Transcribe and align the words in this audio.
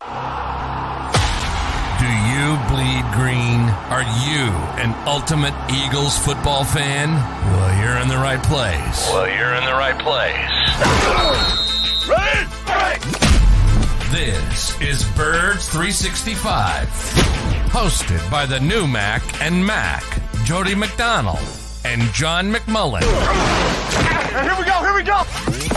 Do 0.00 0.06
you 2.06 2.58
bleed 2.68 3.04
green? 3.14 3.60
Are 3.88 4.02
you 4.02 4.52
an 4.76 4.94
ultimate 5.06 5.54
Eagles 5.72 6.18
football 6.18 6.62
fan? 6.62 7.10
Well, 7.10 7.82
you're 7.82 7.96
in 8.02 8.08
the 8.08 8.18
right 8.18 8.42
place. 8.42 9.08
Well, 9.10 9.26
you're 9.26 9.54
in 9.54 9.64
the 9.64 9.72
right 9.72 9.98
place. 9.98 10.36
This 14.12 14.80
is 14.80 15.04
Birds 15.16 15.68
365, 15.68 16.86
hosted 17.70 18.30
by 18.30 18.44
the 18.44 18.60
new 18.60 18.86
Mac 18.86 19.22
and 19.42 19.66
Mac, 19.66 20.04
Jody 20.44 20.74
McDonald 20.74 21.38
and 21.84 22.02
John 22.12 22.52
McMullen. 22.52 23.02
Here 24.42 24.56
we 24.58 24.64
go, 24.64 24.80
here 24.84 24.94
we 24.94 25.02
go. 25.02 25.75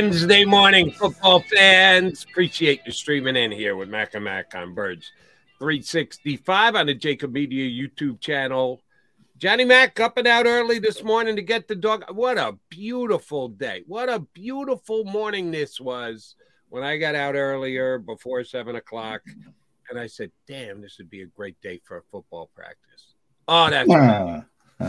Wednesday 0.00 0.44
morning, 0.44 0.92
football 0.92 1.40
fans. 1.40 2.22
Appreciate 2.22 2.82
you 2.86 2.92
streaming 2.92 3.34
in 3.34 3.50
here 3.50 3.74
with 3.74 3.88
Mac 3.88 4.14
and 4.14 4.22
Mac 4.22 4.54
on 4.54 4.72
Birds 4.72 5.10
365 5.58 6.76
on 6.76 6.86
the 6.86 6.94
JAKIB 6.94 7.32
Media 7.32 7.68
YouTube 7.68 8.20
channel. 8.20 8.80
Johnny 9.38 9.64
Mac 9.64 9.98
up 9.98 10.16
and 10.16 10.28
out 10.28 10.46
early 10.46 10.78
this 10.78 11.02
morning 11.02 11.34
to 11.34 11.42
get 11.42 11.66
the 11.66 11.74
dog. 11.74 12.04
What 12.12 12.38
a 12.38 12.56
beautiful 12.68 13.48
day. 13.48 13.82
What 13.88 14.08
a 14.08 14.20
beautiful 14.20 15.02
morning 15.02 15.50
this 15.50 15.80
was 15.80 16.36
when 16.68 16.84
I 16.84 16.96
got 16.96 17.16
out 17.16 17.34
earlier 17.34 17.98
before 17.98 18.44
seven 18.44 18.76
o'clock. 18.76 19.22
And 19.90 19.98
I 19.98 20.06
said, 20.06 20.30
damn, 20.46 20.80
this 20.80 20.98
would 20.98 21.10
be 21.10 21.22
a 21.22 21.26
great 21.26 21.60
day 21.60 21.80
for 21.82 21.96
a 21.96 22.02
football 22.12 22.50
practice. 22.54 23.14
Oh, 23.48 23.68
that's 23.68 23.88
right. 23.92 24.44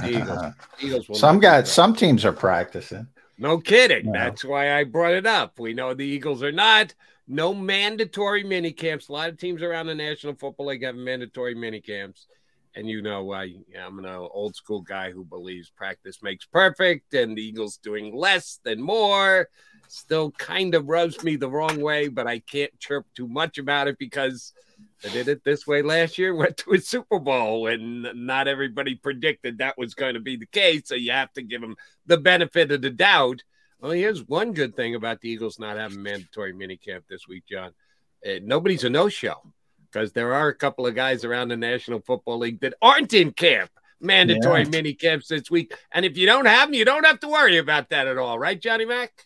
Eagles. 0.08 0.54
Eagles 0.80 1.20
some 1.20 1.40
guys, 1.40 1.74
some 1.74 1.96
teams 1.96 2.26
are 2.26 2.32
practicing. 2.32 3.08
No 3.40 3.60
kidding. 3.60 4.08
No. 4.08 4.12
That's 4.12 4.46
why 4.46 4.78
I 4.78 4.84
brought 4.84 5.14
it 5.14 5.26
up. 5.26 5.60
We 5.60 5.74
know 5.74 5.94
the 5.94 6.06
Eagles 6.06 6.44
are 6.44 6.52
not. 6.52 6.94
No 7.28 7.54
mandatory 7.54 8.44
mini 8.44 8.72
camps. 8.72 9.08
A 9.08 9.12
lot 9.12 9.30
of 9.30 9.38
teams 9.38 9.62
around 9.62 9.88
the 9.88 9.96
National 9.96 10.36
Football 10.36 10.68
League 10.68 10.84
have 10.84 10.96
mandatory 10.96 11.56
mini 11.56 11.80
camps. 11.80 12.28
And 12.76 12.88
you 12.88 13.02
know, 13.02 13.34
I, 13.34 13.56
I'm 13.80 14.00
an 14.00 14.06
old 14.06 14.56
school 14.56 14.82
guy 14.82 15.12
who 15.12 15.24
believes 15.26 15.70
practice 15.70 16.22
makes 16.22 16.46
perfect, 16.46 17.14
and 17.14 17.36
the 17.36 17.42
Eagles 17.42 17.78
doing 17.78 18.16
less 18.16 18.60
than 18.64 18.82
more 18.82 19.50
still 19.90 20.32
kind 20.32 20.76
of 20.76 20.88
rubs 20.88 21.24
me 21.24 21.36
the 21.36 21.50
wrong 21.50 21.82
way, 21.82 22.08
but 22.08 22.28
I 22.28 22.40
can't 22.40 22.78
chirp 22.80 23.06
too 23.16 23.28
much 23.28 23.58
about 23.58 23.88
it 23.88 23.98
because 23.98 24.54
they 25.02 25.10
did 25.10 25.28
it 25.28 25.44
this 25.44 25.66
way 25.66 25.82
last 25.82 26.18
year, 26.18 26.36
went 26.36 26.58
to 26.58 26.74
a 26.74 26.80
Super 26.80 27.20
Bowl, 27.20 27.68
and 27.68 28.08
not 28.14 28.48
everybody 28.48 28.96
predicted 28.96 29.58
that 29.58 29.78
was 29.78 29.94
going 29.94 30.14
to 30.16 30.20
be 30.20 30.36
the 30.36 30.46
case. 30.48 30.84
So 30.86 30.96
you 30.96 31.12
have 31.12 31.32
to 31.34 31.42
give 31.42 31.62
them 31.62 31.76
the 32.06 32.18
benefit 32.18 32.72
of 32.72 32.82
the 32.82 32.90
doubt. 32.90 33.44
Well, 33.80 33.92
here's 33.92 34.28
one 34.28 34.54
good 34.54 34.76
thing 34.76 34.96
about 34.96 35.22
the 35.22 35.30
Eagles 35.30 35.58
not 35.60 35.78
having 35.78 36.04
mandatory 36.04 36.54
minicamp 36.54 37.04
this 37.10 37.28
week, 37.28 37.44
John. 37.50 37.72
Uh, 38.26 38.40
nobody's 38.44 38.84
a 38.84 38.90
no-show 38.90 39.36
because 39.90 40.12
there 40.12 40.34
are 40.34 40.50
a 40.50 40.56
couple 40.56 40.86
of 40.86 40.96
guys 40.96 41.24
around 41.24 41.48
the 41.48 41.58
National 41.58 42.02
Football 42.02 42.40
League 42.40 42.60
that 42.60 42.74
aren't 42.82 43.14
in 43.14 43.32
camp. 43.32 43.72
Mandatory 44.02 44.64
Yeah. 44.64 44.70
mini 44.70 44.94
camps 44.94 45.28
this 45.28 45.52
week, 45.52 45.74
and 45.92 46.06
if 46.06 46.18
you 46.18 46.26
don't 46.26 46.46
have 46.46 46.70
them, 46.70 46.74
you 46.74 46.86
don't 46.86 47.06
have 47.06 47.20
to 47.20 47.28
worry 47.28 47.58
about 47.58 47.90
that 47.90 48.08
at 48.08 48.18
all, 48.18 48.40
right, 48.40 48.58
Johnny 48.60 48.86
Mac? 48.86 49.26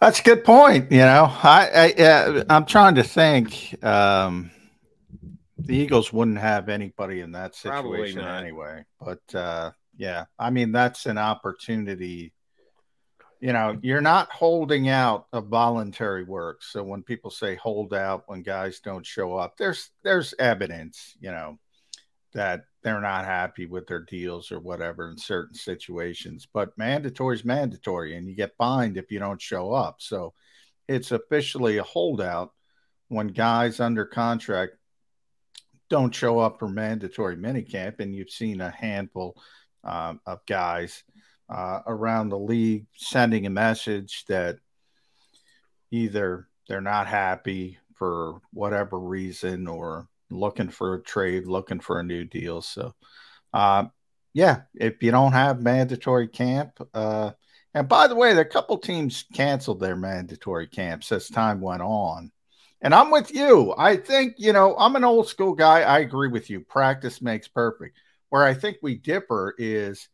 That's 0.00 0.20
a 0.20 0.22
good 0.22 0.44
point. 0.44 0.92
You 0.92 0.98
know, 0.98 1.28
I, 1.42 1.92
I 1.98 2.02
uh, 2.02 2.44
I'm 2.50 2.66
trying 2.66 2.94
to 2.96 3.02
think. 3.02 3.76
Um, 3.82 4.52
the 5.66 5.76
Eagles 5.76 6.12
wouldn't 6.12 6.38
have 6.38 6.68
anybody 6.68 7.20
in 7.20 7.32
that 7.32 7.54
situation 7.54 8.20
anyway. 8.20 8.84
But 9.00 9.34
uh, 9.34 9.70
yeah, 9.96 10.26
I 10.38 10.50
mean 10.50 10.72
that's 10.72 11.06
an 11.06 11.18
opportunity. 11.18 12.32
You 13.40 13.52
know, 13.52 13.78
you're 13.82 14.00
not 14.00 14.30
holding 14.30 14.88
out 14.88 15.26
a 15.32 15.40
voluntary 15.40 16.24
work. 16.24 16.62
So 16.62 16.82
when 16.82 17.02
people 17.02 17.30
say 17.30 17.56
hold 17.56 17.92
out 17.92 18.24
when 18.26 18.42
guys 18.42 18.80
don't 18.80 19.04
show 19.04 19.36
up, 19.36 19.56
there's 19.56 19.90
there's 20.02 20.34
evidence. 20.38 21.16
You 21.20 21.30
know 21.30 21.58
that 22.34 22.64
they're 22.82 23.00
not 23.00 23.24
happy 23.24 23.64
with 23.64 23.86
their 23.86 24.00
deals 24.00 24.50
or 24.50 24.58
whatever 24.58 25.08
in 25.08 25.16
certain 25.16 25.54
situations. 25.54 26.46
But 26.52 26.76
mandatory 26.76 27.36
is 27.36 27.44
mandatory, 27.44 28.16
and 28.16 28.28
you 28.28 28.34
get 28.34 28.56
fined 28.58 28.96
if 28.96 29.10
you 29.10 29.18
don't 29.18 29.40
show 29.40 29.72
up. 29.72 29.96
So 30.00 30.34
it's 30.88 31.12
officially 31.12 31.78
a 31.78 31.82
holdout 31.82 32.52
when 33.08 33.28
guys 33.28 33.80
under 33.80 34.04
contract 34.04 34.74
don't 35.94 36.12
show 36.12 36.40
up 36.40 36.58
for 36.58 36.66
mandatory 36.66 37.36
minicamp, 37.36 38.00
and 38.00 38.12
you've 38.12 38.28
seen 38.28 38.60
a 38.60 38.68
handful 38.68 39.40
um, 39.84 40.18
of 40.26 40.44
guys 40.44 41.04
uh, 41.48 41.82
around 41.86 42.30
the 42.30 42.38
league 42.38 42.86
sending 42.96 43.46
a 43.46 43.50
message 43.50 44.24
that 44.26 44.56
either 45.92 46.48
they're 46.66 46.80
not 46.80 47.06
happy 47.06 47.78
for 47.94 48.40
whatever 48.52 48.98
reason 48.98 49.68
or 49.68 50.08
looking 50.30 50.68
for 50.68 50.94
a 50.94 51.02
trade, 51.02 51.46
looking 51.46 51.78
for 51.78 52.00
a 52.00 52.02
new 52.02 52.24
deal. 52.24 52.60
So, 52.60 52.92
uh, 53.52 53.84
yeah, 54.32 54.62
if 54.74 55.00
you 55.00 55.12
don't 55.12 55.30
have 55.30 55.62
mandatory 55.62 56.26
camp, 56.26 56.72
uh, 56.92 57.30
and 57.72 57.88
by 57.88 58.08
the 58.08 58.16
way, 58.16 58.32
a 58.32 58.44
couple 58.44 58.78
teams 58.78 59.26
canceled 59.32 59.78
their 59.78 59.94
mandatory 59.94 60.66
camps 60.66 61.12
as 61.12 61.28
time 61.28 61.60
went 61.60 61.82
on. 61.82 62.32
And 62.84 62.94
I'm 62.94 63.10
with 63.10 63.34
you. 63.34 63.74
I 63.78 63.96
think, 63.96 64.34
you 64.36 64.52
know, 64.52 64.76
I'm 64.76 64.94
an 64.94 65.04
old 65.04 65.26
school 65.26 65.54
guy. 65.54 65.80
I 65.80 66.00
agree 66.00 66.28
with 66.28 66.50
you. 66.50 66.60
Practice 66.60 67.22
makes 67.22 67.48
perfect. 67.48 67.96
Where 68.28 68.44
I 68.44 68.52
think 68.52 68.76
we 68.82 68.96
differ 68.96 69.54
is 69.58 70.08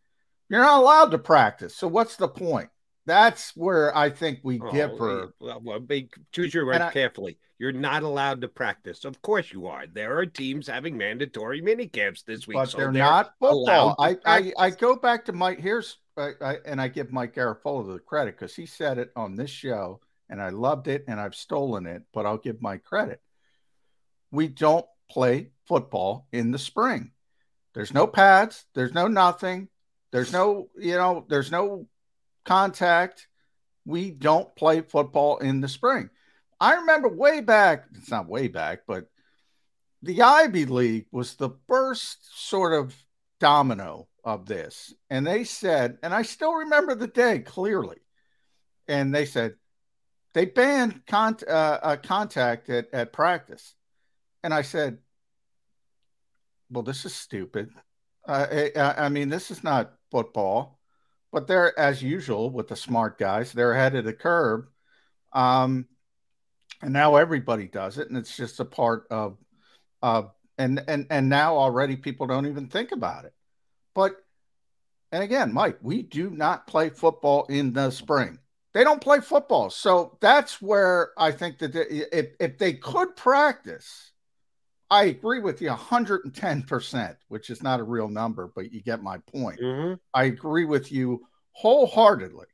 you're 0.49 0.63
not 0.63 0.81
allowed 0.81 1.11
to 1.11 1.19
practice. 1.19 1.77
So 1.77 1.89
what's 1.89 2.17
the 2.17 2.29
point? 2.29 2.69
That's 3.07 3.57
where 3.57 3.97
I 3.97 4.11
think 4.11 4.41
we 4.45 4.61
Oh, 4.61 4.71
differ. 4.71 5.35
Well, 5.41 5.61
well, 5.65 5.81
be, 5.81 6.11
choose 6.33 6.55
your 6.55 6.67
words 6.67 6.93
carefully. 6.93 7.39
You're 7.59 7.73
not 7.73 8.05
allowed 8.05 8.41
to 8.43 8.49
practice. 8.49 9.05
Of 9.05 9.21
course 9.21 9.53
you 9.53 9.67
are. 9.67 9.87
There 9.87 10.17
are 10.19 10.27
teams 10.27 10.69
having 10.69 10.97
mandatory 10.97 11.61
mini 11.61 11.89
camps 11.89 12.23
this 12.23 12.47
week. 12.47 12.55
but 12.55 12.71
so 12.71 12.79
they're, 12.79 12.93
not 12.93 13.35
football. 13.41 13.65
allowed 13.65 13.97
I, 13.99 14.17
I 14.25 14.53
I 14.59 14.71
go 14.71 14.97
back 14.97 15.25
to 15.27 15.33
Mike. 15.33 15.61
Here's 15.61 15.99
I, 16.17 16.31
I, 16.41 16.57
and 16.65 16.81
I 16.81 16.89
give 16.89 17.13
Mike 17.13 17.35
Garafolo 17.35 17.93
the 17.93 17.99
credit 17.99 18.39
because 18.39 18.55
he 18.55 18.65
said 18.67 18.99
it 18.99 19.11
on 19.17 19.35
this 19.35 19.51
show, 19.51 20.01
and 20.31 20.41
I 20.41 20.49
loved 20.49 20.89
it, 20.89 21.05
and 21.07 21.21
I've 21.21 21.35
stolen 21.35 21.87
it. 21.87 22.03
But 22.15 22.25
I'll 22.25 22.39
give 22.39 22.63
my 22.63 22.79
credit. 22.79 23.21
We 24.31 24.49
don't 24.49 24.87
play 25.11 25.51
football 25.67 26.29
in 26.33 26.53
the 26.53 26.59
spring. 26.59 27.11
There's 27.75 27.93
no 27.93 28.07
pads. 28.07 28.65
There's 28.75 28.95
no 28.95 29.09
nothing. 29.09 29.69
There's 30.13 30.33
no 30.33 30.69
you 30.79 30.97
know. 30.97 31.27
There's 31.29 31.51
no 31.51 31.87
contact. 32.45 33.29
We 33.85 34.11
don't 34.11 34.55
play 34.57 34.81
football 34.83 35.39
in 35.39 35.61
the 35.61 35.69
spring. 35.69 36.11
I 36.61 36.77
remember 36.77 37.09
way 37.09 37.41
back. 37.41 37.87
It's 37.95 38.11
not 38.11 38.29
way 38.29 38.49
back, 38.49 38.83
but 38.87 39.07
the 40.03 40.23
Ivy 40.23 40.67
League 40.67 41.07
was 41.11 41.35
the 41.35 41.51
first 41.69 42.49
sort 42.49 42.73
of 42.73 42.95
domino 43.39 44.09
of 44.25 44.47
this. 44.47 44.95
And 45.09 45.27
they 45.27 45.45
said, 45.45 45.99
and 46.03 46.15
I 46.15 46.23
still 46.23 46.55
remember 46.55 46.95
the 46.95 47.07
day 47.07 47.41
clearly. 47.41 47.99
And 48.89 49.15
they 49.15 49.25
said 49.25 49.55
they 50.35 50.47
banned 50.47 51.03
con- 51.07 51.39
uh, 51.49 51.79
uh, 51.83 51.97
contact 51.97 52.69
at, 52.71 52.89
at 52.93 53.13
practice. 53.13 53.75
And 54.43 54.55
I 54.55 54.63
said, 54.63 54.99
well, 56.71 56.83
this 56.83 57.05
is 57.05 57.15
stupid. 57.15 57.71
Uh, 58.27 58.47
I, 58.77 58.95
I- 58.99 59.09
mean, 59.09 59.29
this 59.29 59.51
is 59.51 59.65
not 59.65 59.93
football. 60.11 60.79
but 61.33 61.47
they're 61.47 61.79
as 61.79 62.03
usual 62.03 62.51
with 62.51 62.69
the 62.69 62.77
smart 62.77 63.19
guys, 63.19 63.53
they're 63.53 63.73
ahead 63.73 63.95
of 63.95 64.05
the 64.05 64.13
curve. 64.13 64.67
Um, 65.33 65.87
and 66.83 66.93
now 66.93 67.17
everybody 67.17 67.67
does 67.69 67.99
it, 67.99 68.09
and 68.09 68.17
it's 68.19 68.37
just 68.37 68.61
a 68.61 68.65
part 68.65 69.07
of 69.11 69.37
uh 70.03 70.23
and 70.59 70.83
and 70.89 71.07
and 71.11 71.29
now 71.29 71.57
already 71.57 71.97
people 71.97 72.27
don't 72.27 72.47
even 72.47 72.69
think 72.69 72.93
about 72.93 73.25
it. 73.27 73.35
But 73.95 74.17
and 75.13 75.23
again, 75.23 75.53
Mike, 75.53 75.79
we 75.83 76.03
do 76.03 76.31
not 76.31 76.67
play 76.67 76.89
football 76.91 77.45
in 77.49 77.73
the 77.73 77.91
spring. 77.91 78.39
They 78.73 78.85
don't 78.85 79.01
play 79.01 79.21
football. 79.21 79.71
So 79.71 80.17
that's 80.21 80.63
where 80.63 81.11
I 81.19 81.33
think 81.33 81.59
that 81.59 81.75
if, 81.75 82.29
if 82.39 82.59
they 82.59 82.75
could 82.75 83.17
practice, 83.17 84.13
I 84.91 85.05
agree 85.05 85.41
with 85.41 85.61
you 85.61 85.71
110%, 85.71 87.17
which 87.29 87.51
is 87.51 87.63
not 87.63 87.81
a 87.81 87.85
real 87.85 88.09
number, 88.09 88.51
but 88.55 88.73
you 88.73 88.83
get 88.83 89.03
my 89.03 89.19
point. 89.19 89.61
Mm-hmm. 89.61 89.95
I 90.15 90.25
agree 90.25 90.65
with 90.65 90.93
you 90.93 91.23
wholeheartedly. 91.53 92.47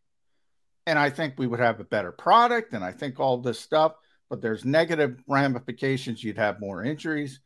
And 0.86 0.98
I 0.98 1.10
think 1.10 1.34
we 1.36 1.46
would 1.46 1.60
have 1.60 1.80
a 1.80 1.84
better 1.84 2.12
product. 2.12 2.72
And 2.72 2.84
I 2.84 2.92
think 2.92 3.18
all 3.18 3.38
this 3.38 3.58
stuff, 3.58 3.94
but 4.30 4.40
there's 4.40 4.64
negative 4.64 5.22
ramifications. 5.26 6.22
You'd 6.22 6.38
have 6.38 6.60
more 6.60 6.84
injuries. 6.84 7.40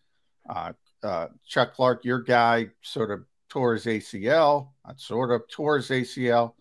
Uh, 0.48 0.72
uh, 1.02 1.28
Chuck 1.46 1.74
Clark, 1.74 2.04
your 2.04 2.20
guy, 2.20 2.68
sort 2.82 3.10
of 3.10 3.24
tore 3.48 3.74
his 3.74 3.86
ACL, 3.86 4.68
not 4.86 5.00
sort 5.00 5.30
of 5.30 5.48
tore 5.48 5.76
his 5.76 5.88
ACL 5.88 6.54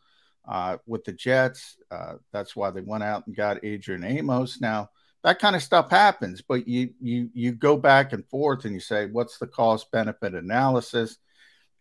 uh, 0.49 0.77
with 0.87 1.05
the 1.05 1.13
Jets. 1.13 1.77
Uh, 1.91 2.15
that's 2.33 2.55
why 2.55 2.71
they 2.71 2.81
went 2.81 3.03
out 3.03 3.27
and 3.27 3.35
got 3.35 3.63
Adrian 3.63 4.03
Amos. 4.03 4.59
Now 4.59 4.89
that 5.23 5.39
kind 5.39 5.55
of 5.55 5.61
stuff 5.61 5.91
happens, 5.91 6.41
but 6.41 6.67
you 6.67 6.89
you 6.99 7.29
you 7.33 7.51
go 7.51 7.77
back 7.77 8.13
and 8.13 8.27
forth 8.29 8.65
and 8.65 8.73
you 8.73 8.79
say, 8.79 9.05
what's 9.05 9.37
the 9.37 9.47
cost 9.47 9.91
benefit 9.91 10.33
analysis? 10.33 11.17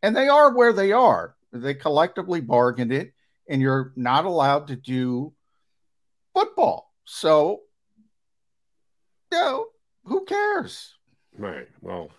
And 0.03 0.15
they 0.15 0.29
are 0.29 0.55
where 0.55 0.73
they 0.73 0.93
are. 0.93 1.35
They 1.53 1.75
collectively 1.75 2.41
bargained 2.41 2.93
it, 2.93 3.13
and 3.49 3.63
you're 3.63 3.93
not 3.97 4.27
allowed 4.27 4.69
to 4.69 4.77
do 4.77 5.33
football. 6.35 6.93
So, 7.05 7.63
you 9.33 9.39
know, 9.39 9.67
who 10.05 10.25
cares? 10.25 10.95
Right. 11.37 11.69
Well, 11.81 12.11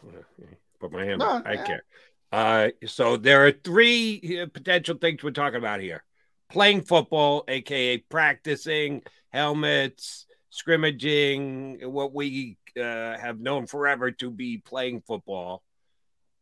put 0.80 0.92
my 0.92 1.06
hand. 1.06 1.20
No, 1.20 1.30
up. 1.30 1.44
I 1.46 1.54
yeah. 1.54 1.66
care. 1.66 1.84
Uh, 2.32 2.70
so 2.86 3.18
there 3.18 3.46
are 3.46 3.52
three 3.52 4.40
uh, 4.42 4.48
potential 4.54 4.98
things 4.98 5.24
we're 5.24 5.32
talking 5.32 5.60
about 5.60 5.80
here: 5.80 6.04
playing 6.50 6.82
football, 6.82 7.44
aka 7.48 7.98
practicing, 7.98 9.04
helmets, 9.30 10.26
scrimmaging, 10.50 11.80
what 11.82 12.14
we 12.14 12.58
uh, 12.78 13.18
have 13.18 13.40
known 13.40 13.68
forever 13.68 14.12
to 14.12 14.32
be 14.32 14.58
playing 14.58 15.02
football, 15.02 15.64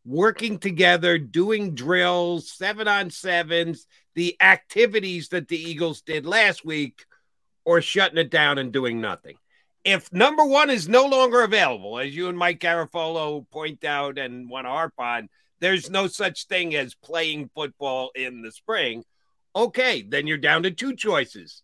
working 0.04 0.58
together, 0.58 1.18
doing 1.18 1.74
drills, 1.74 2.50
seven 2.50 2.88
on 2.88 3.10
sevens, 3.10 3.86
the 4.14 4.36
activities 4.40 5.28
that 5.28 5.48
the 5.48 5.58
Eagles 5.60 6.00
did 6.00 6.26
last 6.26 6.64
week, 6.64 7.04
or 7.64 7.80
shutting 7.80 8.18
it 8.18 8.30
down 8.30 8.58
and 8.58 8.72
doing 8.72 9.00
nothing. 9.00 9.36
If 9.84 10.12
number 10.12 10.44
one 10.44 10.70
is 10.70 10.88
no 10.88 11.06
longer 11.06 11.42
available, 11.42 11.98
as 11.98 12.14
you 12.14 12.28
and 12.28 12.36
Mike 12.36 12.60
Garafolo 12.60 13.48
point 13.50 13.84
out 13.84 14.18
and 14.18 14.50
want 14.50 14.66
to 14.66 14.70
harp 14.70 14.94
on, 14.98 15.28
there's 15.60 15.90
no 15.90 16.06
such 16.06 16.46
thing 16.46 16.74
as 16.74 16.94
playing 16.94 17.50
football 17.54 18.10
in 18.14 18.42
the 18.42 18.52
spring. 18.52 19.04
Okay, 19.58 20.02
then 20.02 20.28
you're 20.28 20.38
down 20.38 20.62
to 20.62 20.70
two 20.70 20.94
choices. 20.94 21.62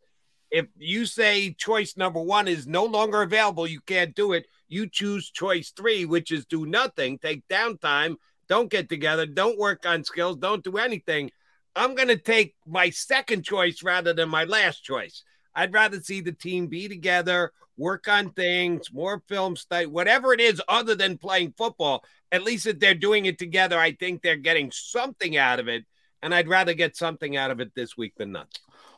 If 0.50 0.66
you 0.76 1.06
say 1.06 1.52
choice 1.52 1.96
number 1.96 2.20
one 2.20 2.48
is 2.48 2.66
no 2.66 2.84
longer 2.84 3.22
available, 3.22 3.68
you 3.68 3.80
can't 3.80 4.16
do 4.16 4.32
it. 4.32 4.46
You 4.66 4.88
choose 4.88 5.30
choice 5.30 5.70
three, 5.70 6.04
which 6.04 6.32
is 6.32 6.44
do 6.44 6.66
nothing, 6.66 7.18
take 7.18 7.46
downtime, 7.46 8.16
don't 8.48 8.68
get 8.68 8.88
together, 8.88 9.26
don't 9.26 9.60
work 9.60 9.86
on 9.86 10.02
skills, 10.02 10.38
don't 10.38 10.64
do 10.64 10.76
anything. 10.76 11.30
I'm 11.76 11.94
going 11.94 12.08
to 12.08 12.16
take 12.16 12.56
my 12.66 12.90
second 12.90 13.44
choice 13.44 13.84
rather 13.84 14.12
than 14.12 14.28
my 14.28 14.42
last 14.42 14.82
choice. 14.82 15.22
I'd 15.54 15.72
rather 15.72 16.00
see 16.00 16.20
the 16.20 16.32
team 16.32 16.66
be 16.66 16.88
together, 16.88 17.52
work 17.76 18.08
on 18.08 18.32
things, 18.32 18.92
more 18.92 19.22
film 19.28 19.54
study, 19.54 19.86
whatever 19.86 20.32
it 20.32 20.40
is 20.40 20.60
other 20.66 20.96
than 20.96 21.16
playing 21.16 21.54
football. 21.56 22.02
At 22.32 22.42
least 22.42 22.66
if 22.66 22.80
they're 22.80 22.94
doing 22.94 23.26
it 23.26 23.38
together, 23.38 23.78
I 23.78 23.92
think 23.92 24.20
they're 24.20 24.34
getting 24.34 24.72
something 24.72 25.36
out 25.36 25.60
of 25.60 25.68
it. 25.68 25.84
And 26.24 26.34
I'd 26.34 26.48
rather 26.48 26.72
get 26.72 26.96
something 26.96 27.36
out 27.36 27.50
of 27.50 27.60
it 27.60 27.74
this 27.74 27.98
week 27.98 28.14
than 28.16 28.32
nothing. 28.32 28.48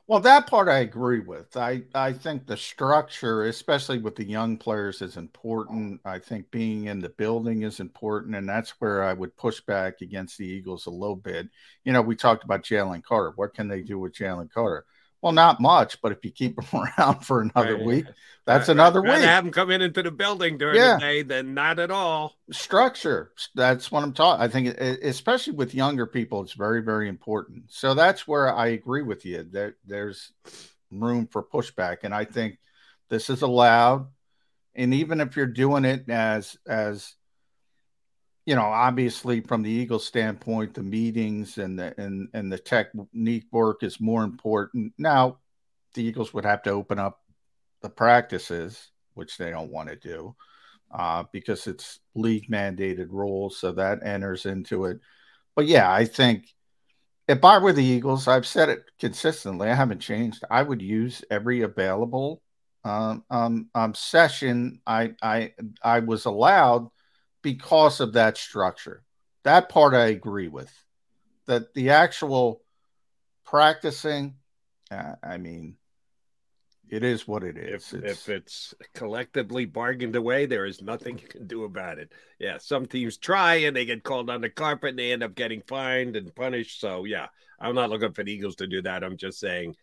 Well, 0.06 0.20
that 0.20 0.46
part 0.46 0.69
I 0.69 0.78
agree 0.78 1.19
with. 1.19 1.56
I, 1.56 1.82
I 1.93 2.12
think 2.12 2.46
the 2.46 2.56
structure, 2.56 3.46
especially 3.46 3.99
with 3.99 4.14
the 4.14 4.23
young 4.25 4.56
players, 4.56 5.02
is 5.02 5.17
important. 5.17 6.00
I 6.05 6.20
think 6.20 6.49
being 6.52 6.84
in 6.84 7.00
the 7.00 7.08
building 7.08 7.62
is 7.62 7.81
important. 7.81 8.37
And 8.37 8.49
that's 8.49 8.81
where 8.81 9.02
I 9.02 9.12
would 9.12 9.37
push 9.37 9.61
back 9.62 10.02
against 10.02 10.38
the 10.38 10.46
Eagles 10.46 10.87
a 10.87 10.90
little 10.90 11.17
bit. 11.17 11.49
You 11.82 11.93
know, 11.93 12.00
we 12.00 12.14
talked 12.14 12.44
about 12.44 12.62
Jalen 12.62 13.02
Carter. 13.02 13.32
What 13.34 13.55
can 13.55 13.67
they 13.67 13.82
do 13.82 13.99
with 13.99 14.14
Jalen 14.14 14.52
Carter? 14.52 14.84
Well, 15.26 15.32
not 15.32 15.61
much, 15.61 16.00
but 16.00 16.12
if 16.12 16.25
you 16.25 16.31
keep 16.31 16.56
him 16.73 16.81
around 16.99 17.26
for 17.26 17.40
another 17.40 17.75
Right. 17.76 17.84
week, 17.84 18.05
that's 18.46 18.69
Right, 18.69 18.76
another. 18.76 19.02
Rather 19.02 19.19
week. 19.19 19.26
have 19.26 19.43
them 19.43 19.52
come 19.52 19.73
in 19.73 19.82
into 19.82 20.05
the 20.05 20.12
building 20.12 20.56
during 20.56 20.76
Yeah. 20.76 20.94
the 20.94 21.00
day 21.00 21.23
than 21.23 21.52
not 21.52 21.81
at 21.81 21.90
all. 21.90 22.37
structure 22.52 23.32
that's 23.56 23.90
what 23.90 24.05
i'm 24.05 24.12
talking 24.12 24.40
i 24.40 24.46
think 24.46 24.69
especially 24.78 25.52
with 25.55 25.75
younger 25.75 26.06
people 26.06 26.43
it's 26.43 26.52
very 26.52 26.81
very 26.81 27.08
important 27.08 27.64
so 27.67 27.93
that's 27.93 28.28
where 28.28 28.55
i 28.55 28.69
agree 28.69 29.02
with 29.02 29.25
you 29.26 29.43
there, 29.50 29.75
there's 29.84 30.31
room 30.93 31.26
for 31.26 31.43
pushback 31.43 32.05
and 32.05 32.14
i 32.14 32.25
think 32.25 32.56
this 33.11 33.31
is 33.31 33.43
allowed 33.43 34.06
and 34.76 34.94
even 34.94 35.20
if 35.20 35.34
you're 35.37 35.44
doing 35.46 35.84
it 35.84 36.08
as 36.08 36.56
as 36.69 37.16
you 38.46 38.54
know 38.54 38.62
obviously 38.62 39.40
from 39.40 39.62
the 39.62 39.70
eagles 39.70 40.06
standpoint 40.06 40.72
the 40.72 40.82
meetings 40.82 41.58
and 41.58 41.78
the 41.78 41.94
and 42.00 42.28
and 42.32 42.50
the 42.50 42.58
technique 42.58 43.46
work 43.52 43.82
is 43.82 44.00
more 44.00 44.25
important 44.25 44.93
now 44.98 45.38
the 45.94 46.02
eagles 46.02 46.32
would 46.32 46.44
have 46.44 46.62
to 46.62 46.70
open 46.70 46.98
up 46.98 47.20
the 47.82 47.90
practices 47.90 48.90
which 49.14 49.37
they 49.37 49.50
don't 49.50 49.70
want 49.70 49.88
to 49.88 49.96
do 49.96 50.34
uh, 50.93 51.25
because 51.32 51.66
it's 51.66 52.00
league 52.14 52.48
mandated 52.48 53.08
rules. 53.10 53.58
So 53.58 53.72
that 53.72 54.04
enters 54.04 54.46
into 54.46 54.84
it. 54.87 55.00
But 55.54 55.66
yeah, 55.66 55.90
I 55.90 56.04
think 56.04 56.46
if 57.28 57.44
I 57.44 57.58
were 57.58 57.72
the 57.72 57.84
Eagles, 57.84 58.28
I've 58.28 58.46
said 58.46 58.69
it 58.69 58.84
consistently. 58.98 59.69
I 59.69 59.75
haven't 59.75 60.00
changed. 60.00 60.44
I 60.50 60.62
would 60.62 60.82
use 60.82 61.25
every 61.31 61.62
available 61.62 62.43
um, 62.84 63.25
um, 63.31 63.69
um, 63.75 63.94
session 63.94 64.81
I, 64.87 65.14
I 65.20 65.54
I 65.82 66.00
was 66.00 66.26
allowed 66.26 66.88
because 67.46 68.00
of 68.00 68.14
that 68.14 68.37
structure. 68.37 69.04
That 69.44 69.69
part 69.69 69.94
I 69.94 70.06
agree 70.06 70.48
with. 70.48 70.72
That 71.46 71.72
the 71.75 71.90
actual 71.90 72.60
practicing, 73.44 74.34
uh, 74.90 75.15
I 75.22 75.36
mean, 75.38 75.76
it 76.88 77.05
is 77.05 77.29
what 77.29 77.44
it 77.44 77.56
is. 77.56 77.93
If, 77.93 77.94
It's- 77.94 78.12
if 78.12 78.29
it's 78.29 78.74
collectively 78.94 79.65
bargained 79.65 80.17
away, 80.17 80.46
there 80.46 80.67
is 80.67 80.82
nothing 80.82 81.20
you 81.20 81.29
can 81.29 81.46
do 81.46 81.62
about 81.62 82.00
it. 82.00 82.10
Yeah, 82.41 82.58
some 82.58 82.86
teams 82.86 83.17
try 83.17 83.55
and 83.67 83.76
they 83.76 83.84
get 83.84 84.03
called 84.03 84.29
on 84.29 84.41
the 84.41 84.50
carpet 84.50 84.91
and 84.91 84.98
they 84.98 85.12
end 85.12 85.22
up 85.22 85.36
getting 85.36 85.62
fined 85.69 86.17
and 86.17 86.34
punished. 86.34 86.81
So, 86.81 87.05
yeah, 87.05 87.29
I'm 87.60 87.76
not 87.76 87.91
looking 87.91 88.12
for 88.12 88.24
the 88.24 88.32
Eagles 88.32 88.56
to 88.56 88.67
do 88.67 88.82
that. 88.82 89.05
I'm 89.05 89.17
just 89.17 89.38
saying 89.38 89.76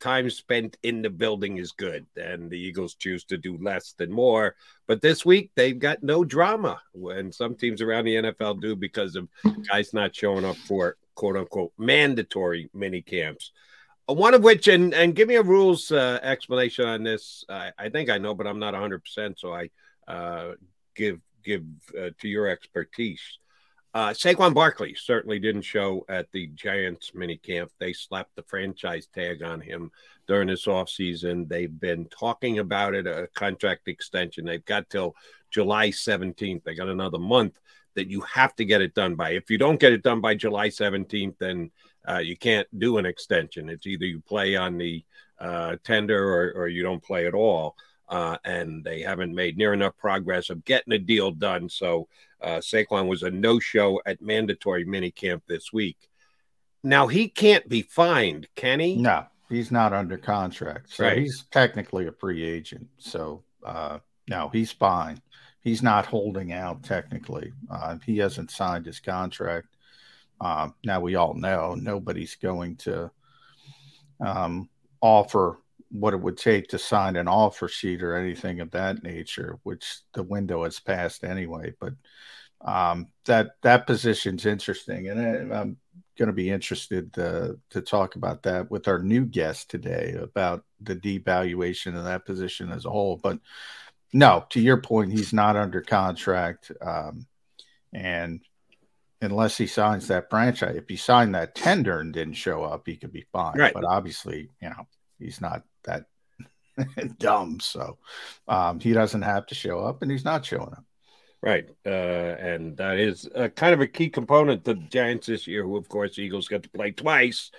time 0.00 0.30
spent 0.30 0.76
in 0.82 1.02
the 1.02 1.10
building 1.10 1.58
is 1.58 1.72
good, 1.72 2.06
and 2.16 2.50
the 2.50 2.58
Eagles 2.58 2.94
choose 2.94 3.24
to 3.24 3.36
do 3.36 3.56
less 3.58 3.92
than 3.92 4.10
more. 4.10 4.56
But 4.86 5.00
this 5.02 5.24
week, 5.24 5.50
they've 5.54 5.78
got 5.78 6.02
no 6.02 6.24
drama, 6.24 6.80
and 6.94 7.34
some 7.34 7.54
teams 7.54 7.80
around 7.80 8.04
the 8.04 8.16
NFL 8.16 8.60
do 8.60 8.76
because 8.76 9.16
of 9.16 9.28
guys 9.68 9.94
not 9.94 10.14
showing 10.14 10.44
up 10.44 10.56
for 10.56 10.96
quote 11.14 11.36
unquote 11.36 11.72
mandatory 11.78 12.70
mini 12.74 13.02
camps. 13.02 13.52
Uh, 14.08 14.14
One 14.14 14.34
of 14.34 14.42
which, 14.42 14.68
and 14.68 14.94
and 14.94 15.14
give 15.14 15.28
me 15.28 15.36
a 15.36 15.42
rules 15.42 15.90
uh, 15.92 16.18
explanation 16.22 16.86
on 16.86 17.02
this. 17.02 17.44
I 17.48 17.72
I 17.78 17.88
think 17.88 18.10
I 18.10 18.18
know, 18.18 18.34
but 18.34 18.46
I'm 18.46 18.58
not 18.58 18.74
100. 18.74 19.02
percent 19.02 19.38
So 19.38 19.52
I 19.54 19.70
uh, 20.08 20.52
give 20.94 21.20
give 21.44 21.64
uh, 21.98 22.10
to 22.20 22.28
your 22.28 22.48
expertise. 22.48 23.39
Uh, 23.92 24.10
Saquon 24.10 24.54
Barkley 24.54 24.94
certainly 24.94 25.40
didn't 25.40 25.62
show 25.62 26.04
at 26.08 26.30
the 26.30 26.46
Giants 26.48 27.12
mini 27.12 27.36
camp. 27.36 27.72
They 27.78 27.92
slapped 27.92 28.36
the 28.36 28.44
franchise 28.44 29.08
tag 29.12 29.42
on 29.42 29.60
him 29.60 29.90
during 30.28 30.46
this 30.46 30.66
offseason. 30.66 31.48
They've 31.48 31.80
been 31.80 32.06
talking 32.06 32.60
about 32.60 32.94
it, 32.94 33.08
a 33.08 33.28
contract 33.34 33.88
extension. 33.88 34.44
They've 34.44 34.64
got 34.64 34.88
till 34.90 35.16
July 35.50 35.88
17th. 35.88 36.62
They 36.62 36.74
got 36.74 36.88
another 36.88 37.18
month 37.18 37.58
that 37.94 38.08
you 38.08 38.20
have 38.20 38.54
to 38.56 38.64
get 38.64 38.80
it 38.80 38.94
done 38.94 39.16
by. 39.16 39.30
If 39.30 39.50
you 39.50 39.58
don't 39.58 39.80
get 39.80 39.92
it 39.92 40.04
done 40.04 40.20
by 40.20 40.36
July 40.36 40.68
17th, 40.68 41.38
then 41.38 41.72
uh, 42.08 42.18
you 42.18 42.36
can't 42.36 42.68
do 42.78 42.98
an 42.98 43.06
extension. 43.06 43.68
It's 43.68 43.88
either 43.88 44.04
you 44.04 44.20
play 44.20 44.54
on 44.54 44.78
the 44.78 45.04
uh, 45.40 45.76
tender 45.82 46.22
or, 46.22 46.62
or 46.62 46.68
you 46.68 46.84
don't 46.84 47.02
play 47.02 47.26
at 47.26 47.34
all. 47.34 47.74
Uh, 48.08 48.36
and 48.44 48.82
they 48.84 49.02
haven't 49.02 49.34
made 49.34 49.56
near 49.56 49.72
enough 49.72 49.96
progress 49.96 50.50
of 50.50 50.64
getting 50.64 50.92
a 50.92 50.98
deal 50.98 51.30
done. 51.30 51.68
So 51.68 52.08
uh, 52.42 52.58
Saquon 52.58 53.06
was 53.06 53.22
a 53.22 53.30
no-show 53.30 54.00
at 54.06 54.20
mandatory 54.22 54.84
minicamp 54.84 55.42
this 55.46 55.72
week. 55.72 55.96
Now 56.82 57.06
he 57.06 57.28
can't 57.28 57.68
be 57.68 57.82
fined, 57.82 58.48
can 58.56 58.80
he? 58.80 58.96
No, 58.96 59.26
he's 59.48 59.70
not 59.70 59.92
under 59.92 60.16
contract. 60.16 60.92
So 60.92 61.04
Right. 61.04 61.18
he's 61.18 61.44
technically 61.50 62.06
a 62.06 62.12
free 62.12 62.42
agent. 62.44 62.86
So 62.98 63.42
uh 63.64 63.98
no, 64.28 64.48
he's 64.48 64.72
fine. 64.72 65.20
He's 65.62 65.82
not 65.82 66.06
holding 66.06 66.52
out 66.52 66.82
technically. 66.82 67.52
Uh 67.70 67.98
he 68.06 68.16
hasn't 68.18 68.50
signed 68.50 68.86
his 68.86 69.00
contract. 69.00 69.68
Um, 70.40 70.74
now 70.84 71.00
we 71.00 71.16
all 71.16 71.34
know 71.34 71.74
nobody's 71.74 72.34
going 72.36 72.76
to 72.76 73.10
um, 74.20 74.70
offer 75.02 75.58
what 75.90 76.14
it 76.14 76.20
would 76.20 76.36
take 76.36 76.68
to 76.68 76.78
sign 76.78 77.16
an 77.16 77.28
offer 77.28 77.68
sheet 77.68 78.02
or 78.02 78.14
anything 78.16 78.60
of 78.60 78.70
that 78.70 79.02
nature, 79.02 79.58
which 79.64 80.00
the 80.14 80.22
window 80.22 80.64
has 80.64 80.78
passed 80.78 81.24
anyway. 81.24 81.74
But 81.80 81.94
um, 82.60 83.08
that 83.24 83.52
that 83.62 83.86
position's 83.86 84.46
interesting, 84.46 85.08
and 85.08 85.20
I, 85.20 85.58
I'm 85.58 85.76
going 86.18 86.28
to 86.28 86.32
be 86.32 86.50
interested 86.50 87.12
to, 87.14 87.58
to 87.70 87.80
talk 87.80 88.14
about 88.14 88.42
that 88.42 88.70
with 88.70 88.86
our 88.88 88.98
new 88.98 89.24
guest 89.24 89.70
today 89.70 90.14
about 90.20 90.64
the 90.80 90.94
devaluation 90.94 91.96
of 91.96 92.04
that 92.04 92.26
position 92.26 92.70
as 92.70 92.84
a 92.84 92.90
whole. 92.90 93.16
But 93.16 93.38
no, 94.12 94.44
to 94.50 94.60
your 94.60 94.80
point, 94.82 95.12
he's 95.12 95.32
not 95.32 95.56
under 95.56 95.80
contract, 95.80 96.70
um, 96.82 97.26
and 97.92 98.40
unless 99.22 99.56
he 99.56 99.66
signs 99.66 100.08
that 100.08 100.30
franchise, 100.30 100.76
if 100.76 100.88
he 100.88 100.96
signed 100.96 101.34
that 101.34 101.54
tender 101.54 102.00
and 102.00 102.12
didn't 102.12 102.34
show 102.34 102.62
up, 102.64 102.82
he 102.86 102.96
could 102.96 103.12
be 103.12 103.26
fine. 103.32 103.58
Right. 103.58 103.74
But 103.74 103.84
obviously, 103.84 104.50
you 104.62 104.68
know, 104.68 104.86
he's 105.20 105.40
not 105.40 105.62
that 105.84 106.06
dumb. 107.18 107.60
So 107.60 107.98
um, 108.48 108.80
he 108.80 108.92
doesn't 108.92 109.22
have 109.22 109.46
to 109.46 109.54
show 109.54 109.80
up, 109.80 110.02
and 110.02 110.10
he's 110.10 110.24
not 110.24 110.44
showing 110.44 110.72
up. 110.72 110.84
Right. 111.42 111.68
Uh, 111.86 111.88
and 111.88 112.76
that 112.76 112.98
is 112.98 113.28
uh, 113.34 113.48
kind 113.48 113.72
of 113.72 113.80
a 113.80 113.86
key 113.86 114.10
component 114.10 114.64
to 114.64 114.74
the 114.74 114.80
Giants 114.80 115.26
this 115.26 115.46
year, 115.46 115.62
who, 115.64 115.76
of 115.76 115.88
course, 115.88 116.18
Eagles 116.18 116.48
got 116.48 116.62
to 116.64 116.70
play 116.70 116.90
twice. 116.90 117.50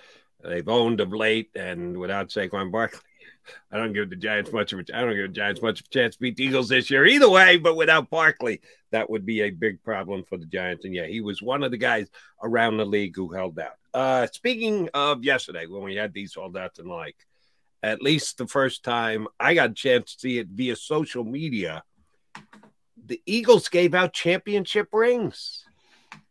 They've 0.42 0.68
owned 0.68 1.00
of 1.00 1.12
late, 1.12 1.50
and 1.54 1.96
without 1.98 2.28
Saquon 2.28 2.70
Barkley, 2.70 3.00
I 3.72 3.78
don't 3.78 3.92
give 3.92 4.10
the 4.10 4.16
Giants 4.16 4.52
much 4.52 4.72
of 4.72 4.80
a 4.80 4.84
I 4.96 5.00
don't 5.00 5.16
give 5.16 5.28
the 5.28 5.40
Giants 5.40 5.62
much 5.62 5.80
of 5.80 5.86
a 5.86 5.90
chance 5.90 6.14
to 6.14 6.20
beat 6.20 6.36
the 6.36 6.44
Eagles 6.44 6.68
this 6.68 6.90
year 6.90 7.04
either 7.06 7.28
way, 7.28 7.58
but 7.58 7.76
without 7.76 8.10
Barkley, 8.10 8.60
that 8.92 9.10
would 9.10 9.26
be 9.26 9.42
a 9.42 9.50
big 9.50 9.82
problem 9.82 10.24
for 10.24 10.36
the 10.36 10.46
Giants. 10.46 10.84
And 10.84 10.94
yeah, 10.94 11.06
he 11.06 11.20
was 11.20 11.42
one 11.42 11.62
of 11.62 11.70
the 11.70 11.76
guys 11.76 12.08
around 12.42 12.76
the 12.76 12.84
league 12.84 13.16
who 13.16 13.32
held 13.32 13.58
out. 13.58 13.76
Uh, 13.94 14.26
speaking 14.32 14.88
of 14.94 15.24
yesterday, 15.24 15.66
when 15.66 15.82
we 15.82 15.96
had 15.96 16.12
these 16.12 16.34
holdouts 16.34 16.78
and 16.78 16.88
like, 16.88 17.16
at 17.82 18.02
least 18.02 18.38
the 18.38 18.46
first 18.46 18.84
time 18.84 19.26
I 19.40 19.54
got 19.54 19.70
a 19.70 19.74
chance 19.74 20.14
to 20.14 20.20
see 20.20 20.38
it 20.38 20.48
via 20.48 20.76
social 20.76 21.24
media, 21.24 21.82
the 23.04 23.20
Eagles 23.26 23.68
gave 23.68 23.94
out 23.94 24.12
championship 24.12 24.88
rings. 24.92 25.64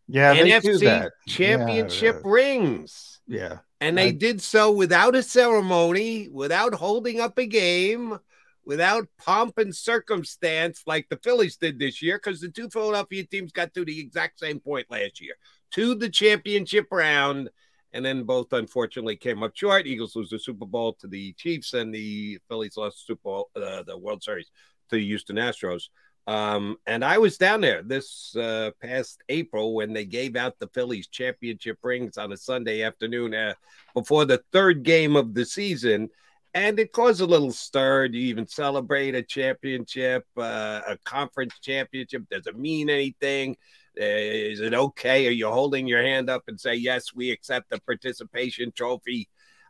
Yeah, 0.07 0.35
NFC 0.35 0.79
that. 0.81 1.11
championship 1.27 2.21
Yeah, 2.23 2.31
rings. 2.31 3.19
yeah. 3.27 3.57
And 3.79 3.97
they 3.97 4.07
I- 4.07 4.11
did 4.11 4.41
so 4.41 4.71
without 4.71 5.15
a 5.15 5.23
ceremony, 5.23 6.29
without 6.29 6.73
holding 6.73 7.19
up 7.19 7.37
a 7.37 7.45
game, 7.45 8.19
without 8.65 9.07
pomp 9.17 9.57
and 9.57 9.75
circumstance 9.75 10.83
like 10.85 11.07
the 11.09 11.17
Phillies 11.17 11.57
did 11.57 11.79
this 11.79 12.01
year, 12.01 12.17
because 12.17 12.41
the 12.41 12.49
two 12.49 12.69
Philadelphia 12.69 13.25
teams 13.25 13.51
got 13.51 13.73
to 13.73 13.83
the 13.85 13.99
exact 13.99 14.39
same 14.39 14.59
point 14.59 14.85
last 14.89 15.19
year 15.19 15.33
to 15.71 15.95
the 15.95 16.09
championship 16.09 16.87
round. 16.91 17.49
And 17.93 18.05
then 18.05 18.23
both 18.23 18.53
unfortunately 18.53 19.17
came 19.17 19.43
up 19.43 19.55
short. 19.55 19.85
Eagles 19.85 20.15
lose 20.15 20.29
the 20.29 20.39
Super 20.39 20.65
Bowl 20.65 20.93
to 20.93 21.07
the 21.07 21.33
Chiefs, 21.33 21.73
and 21.73 21.93
the 21.93 22.39
Phillies 22.47 22.77
lost 22.77 22.97
the 22.97 23.13
Super 23.13 23.21
Bowl, 23.23 23.49
uh, 23.55 23.83
the 23.83 23.97
World 23.97 24.23
Series 24.23 24.49
to 24.89 24.95
the 24.95 25.05
Houston 25.05 25.35
Astros. 25.35 25.89
Um, 26.27 26.77
and 26.85 27.03
I 27.03 27.17
was 27.17 27.37
down 27.37 27.61
there 27.61 27.81
this 27.81 28.35
uh, 28.35 28.71
past 28.81 29.23
April 29.27 29.73
when 29.73 29.91
they 29.91 30.05
gave 30.05 30.35
out 30.35 30.59
the 30.59 30.67
Phillies 30.67 31.07
championship 31.07 31.79
rings 31.83 32.17
on 32.17 32.31
a 32.31 32.37
Sunday 32.37 32.83
afternoon 32.83 33.33
uh, 33.33 33.55
before 33.93 34.25
the 34.25 34.41
third 34.51 34.83
game 34.83 35.15
of 35.15 35.33
the 35.33 35.45
season. 35.45 36.09
And 36.53 36.79
it 36.79 36.91
caused 36.91 37.21
a 37.21 37.25
little 37.25 37.51
stir. 37.51 38.09
Do 38.09 38.17
you 38.17 38.27
even 38.27 38.45
celebrate 38.45 39.15
a 39.15 39.23
championship, 39.23 40.25
uh, 40.37 40.81
a 40.87 40.97
conference 41.05 41.57
championship? 41.61 42.23
Does 42.29 42.45
it 42.45 42.57
mean 42.57 42.89
anything? 42.89 43.55
Is 43.95 44.59
it 44.59 44.73
okay? 44.73 45.27
Are 45.27 45.31
you 45.31 45.49
holding 45.49 45.87
your 45.87 46.01
hand 46.01 46.29
up 46.29 46.43
and 46.47 46.59
say, 46.59 46.75
yes, 46.75 47.13
we 47.13 47.31
accept 47.31 47.69
the 47.69 47.79
participation 47.81 48.71
trophy? 48.75 49.29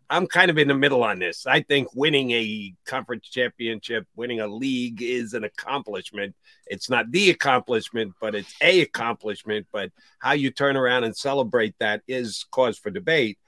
I'm 0.09 0.27
kind 0.27 0.51
of 0.51 0.57
in 0.57 0.67
the 0.67 0.75
middle 0.75 1.03
on 1.03 1.19
this. 1.19 1.47
I 1.47 1.61
think 1.61 1.87
winning 1.95 2.31
a 2.31 2.73
conference 2.85 3.29
championship, 3.29 4.05
winning 4.15 4.41
a 4.41 4.47
league 4.47 5.01
is 5.01 5.33
an 5.33 5.45
accomplishment. 5.45 6.35
It's 6.67 6.89
not 6.89 7.09
the 7.11 7.29
accomplishment, 7.29 8.13
but 8.19 8.35
it's 8.35 8.53
a 8.61 8.81
accomplishment. 8.81 9.67
But 9.71 9.91
how 10.19 10.33
you 10.33 10.51
turn 10.51 10.75
around 10.75 11.05
and 11.05 11.15
celebrate 11.15 11.75
that 11.79 12.01
is 12.09 12.45
cause 12.51 12.77
for 12.77 12.89
debate. 12.89 13.39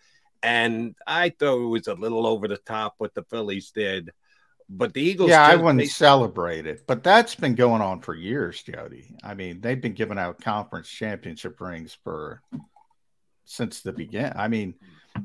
And 0.41 0.95
I 1.05 1.29
thought 1.29 1.65
it 1.65 1.67
was 1.67 1.87
a 1.87 1.95
little 1.95 2.25
over 2.25 2.47
the 2.47 2.57
top 2.57 2.95
what 2.97 3.13
the 3.13 3.23
Phillies 3.23 3.71
did. 3.71 4.11
But 4.69 4.93
the 4.93 5.01
Eagles, 5.01 5.29
yeah, 5.29 5.45
I 5.45 5.55
wouldn't 5.55 5.79
they- 5.79 5.85
celebrate 5.85 6.65
it, 6.65 6.85
but 6.87 7.03
that's 7.03 7.35
been 7.35 7.55
going 7.55 7.81
on 7.81 8.01
for 8.01 8.15
years, 8.15 8.61
Jody. 8.63 9.15
I 9.23 9.33
mean, 9.33 9.61
they've 9.61 9.79
been 9.79 9.93
giving 9.93 10.17
out 10.17 10.41
conference 10.41 10.89
championship 10.89 11.59
rings 11.59 11.97
for 12.03 12.41
since 13.45 13.81
the 13.81 13.91
beginning. 13.91 14.33
I 14.35 14.47
mean, 14.47 14.75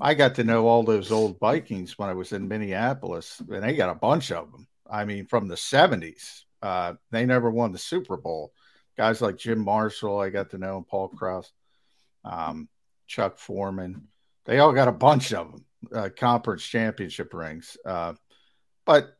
I 0.01 0.15
got 0.15 0.35
to 0.37 0.45
know 0.45 0.67
all 0.67 0.83
those 0.83 1.13
old 1.13 1.39
Vikings 1.39 1.99
when 1.99 2.09
I 2.09 2.15
was 2.15 2.33
in 2.33 2.49
Minneapolis, 2.49 3.41
and 3.41 3.63
they 3.63 3.75
got 3.75 3.91
a 3.91 3.95
bunch 3.95 4.33
of 4.33 4.51
them. 4.53 4.67
I 4.91 5.05
mean, 5.05 5.27
from 5.27 5.49
the 5.49 5.55
'70s, 5.55 6.43
uh, 6.63 6.95
they 7.11 7.25
never 7.25 7.51
won 7.51 7.73
the 7.73 7.79
Super 7.79 8.17
Bowl. 8.17 8.53
Guys 8.97 9.21
like 9.21 9.39
Jim 9.39 9.61
Marshall, 9.61 10.21
I 10.21 10.31
got 10.31 10.51
to 10.51 10.59
know, 10.59 10.79
and 10.79 10.87
Paul 10.87 11.09
Krause, 11.09 11.53
um, 12.25 12.69
Chuck 13.07 13.39
Foreman, 13.39 14.09
they 14.45 14.59
all 14.59 14.73
got 14.73 14.89
a 14.89 14.93
bunch 14.93 15.33
of 15.33 15.53
them, 15.53 15.65
uh, 15.95 16.09
conference 16.17 16.65
championship 16.65 17.33
rings. 17.33 17.77
Uh, 17.85 18.15
but 18.85 19.17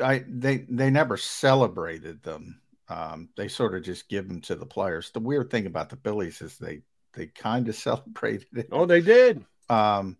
I 0.00 0.24
they 0.28 0.58
they 0.68 0.90
never 0.90 1.16
celebrated 1.16 2.22
them. 2.22 2.60
Um, 2.88 3.28
they 3.36 3.48
sort 3.48 3.74
of 3.74 3.82
just 3.82 4.08
give 4.08 4.28
them 4.28 4.40
to 4.42 4.54
the 4.54 4.66
players. 4.66 5.10
The 5.10 5.20
weird 5.20 5.50
thing 5.50 5.66
about 5.66 5.88
the 5.88 5.96
Phillies 5.96 6.40
is 6.42 6.58
they 6.58 6.82
they 7.14 7.26
kind 7.26 7.68
of 7.68 7.74
celebrated 7.76 8.46
it. 8.54 8.68
oh, 8.72 8.86
they 8.86 9.00
did. 9.00 9.44
Um, 9.68 10.16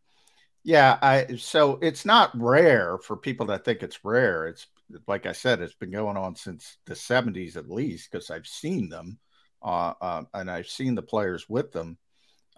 yeah, 0.65 0.99
I 1.03 1.37
so 1.37 1.79
it's 1.83 2.05
not 2.05 2.31
rare 2.39 2.99
for 2.99 3.17
people 3.17 3.47
that 3.47 3.65
think 3.65 3.83
it's 3.83 4.05
rare. 4.05 4.47
It's 4.47 4.67
like 5.09 5.27
I 5.27 5.33
said, 5.33 5.61
it's 5.61 5.75
been 5.75 5.91
going 5.91 6.17
on 6.17 6.37
since 6.37 6.77
the 6.87 6.95
'70s 6.95 7.57
at 7.57 7.71
least 7.71 8.11
because 8.11 8.31
I've 8.31 8.47
seen 8.47 8.89
them, 8.89 9.19
uh, 9.63 9.95
uh, 10.01 10.23
and 10.35 10.51
I've 10.51 10.69
seen 10.69 10.95
the 10.95 11.03
players 11.03 11.49
with 11.49 11.73
them. 11.73 11.99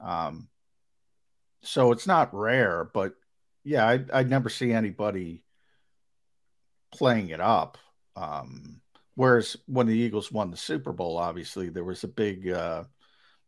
Um, 0.01 0.49
so 1.63 1.93
it's 1.93 2.07
not 2.07 2.35
rare, 2.35 2.91
but 2.93 3.15
yeah, 3.63 3.87
I, 3.87 4.05
I'd 4.13 4.29
never 4.31 4.51
see 4.51 4.73
anybody 4.73 5.44
playing 6.95 7.31
it 7.31 7.41
up. 7.41 7.79
Um, 8.17 8.81
whereas 9.15 9.57
when 9.67 9.87
the 9.87 9.97
Eagles 9.97 10.33
won 10.33 10.51
the 10.51 10.57
Super 10.57 10.93
Bowl, 10.93 11.19
obviously 11.19 11.69
there 11.69 11.85
was 11.85 12.05
a 12.05 12.09
big 12.09 12.49
uh, 12.49 12.85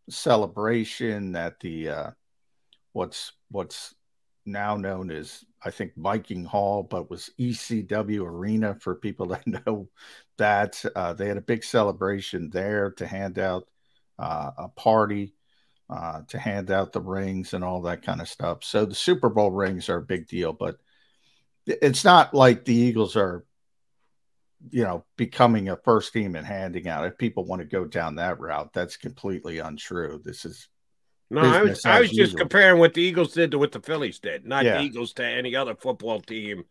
celebration 0.09 1.35
at 1.37 1.61
the 1.61 1.89
uh, 1.89 2.11
what's 2.93 3.33
what's 3.51 3.95
now 4.45 4.77
known 4.77 5.11
as 5.11 5.45
I 5.63 5.71
think 5.71 5.93
Viking 5.97 6.45
Hall, 6.45 6.83
but 6.83 7.11
was 7.11 7.31
ECW 7.39 8.25
Arena 8.25 8.77
for 8.81 8.95
people 8.95 9.27
that 9.29 9.47
know 9.47 9.89
that. 10.39 10.83
Uh, 10.95 11.13
they 11.13 11.29
had 11.29 11.37
a 11.37 11.43
big 11.43 11.65
celebration 11.65 12.51
there 12.51 12.91
to 12.93 13.07
hand 13.07 13.39
out 13.39 13.69
uh, 14.19 14.51
a 14.59 14.69
party, 14.69 15.35
uh, 15.91 16.23
to 16.29 16.39
hand 16.39 16.71
out 16.71 16.93
the 16.93 17.01
rings 17.01 17.55
and 17.55 17.65
all 17.65 17.83
that 17.83 18.03
kind 18.03 18.21
of 18.21 18.29
stuff. 18.29 18.65
So 18.65 18.87
the 18.87 18.95
Super 18.95 19.29
Bowl 19.29 19.51
rings 19.51 19.89
are 19.89 19.99
a 19.99 20.03
big 20.03 20.27
deal, 20.27 20.53
but 20.53 20.77
it's 21.67 22.05
not 22.05 22.33
like 22.33 22.65
the 22.65 22.75
Eagles 22.75 23.17
are, 23.17 23.45
you 24.71 24.85
know, 24.85 25.05
becoming 25.17 25.69
a 25.69 25.77
first 25.77 26.13
team 26.13 26.37
and 26.37 26.47
handing 26.47 26.89
out. 26.89 27.07
If 27.07 27.19
people 27.19 27.45
want 27.45 27.61
to 27.61 27.67
go 27.67 27.85
down 27.85 28.17
that 28.17 28.41
route, 28.41 28.73
that's 28.73 28.97
completely 28.97 29.59
untrue. 29.59 30.21
This 30.25 30.45
is 30.45 30.69
No, 31.31 31.41
I 31.41 31.63
was 31.63 31.85
I 31.85 31.97
as 31.97 32.03
was 32.03 32.11
just 32.13 32.37
comparing 32.37 32.79
what 32.79 32.95
the 32.95 33.03
Eagles 33.03 33.33
did 33.33 33.51
to 33.51 33.59
what 33.59 33.73
the 33.73 33.81
Phillies 33.81 34.19
did, 34.19 34.47
not 34.47 34.65
Yeah. 34.65 34.79
the 34.79 34.85
Eagles 34.85 35.13
to 35.15 35.25
any 35.25 35.55
other 35.57 35.75
football 35.75 36.21
team. 36.21 36.65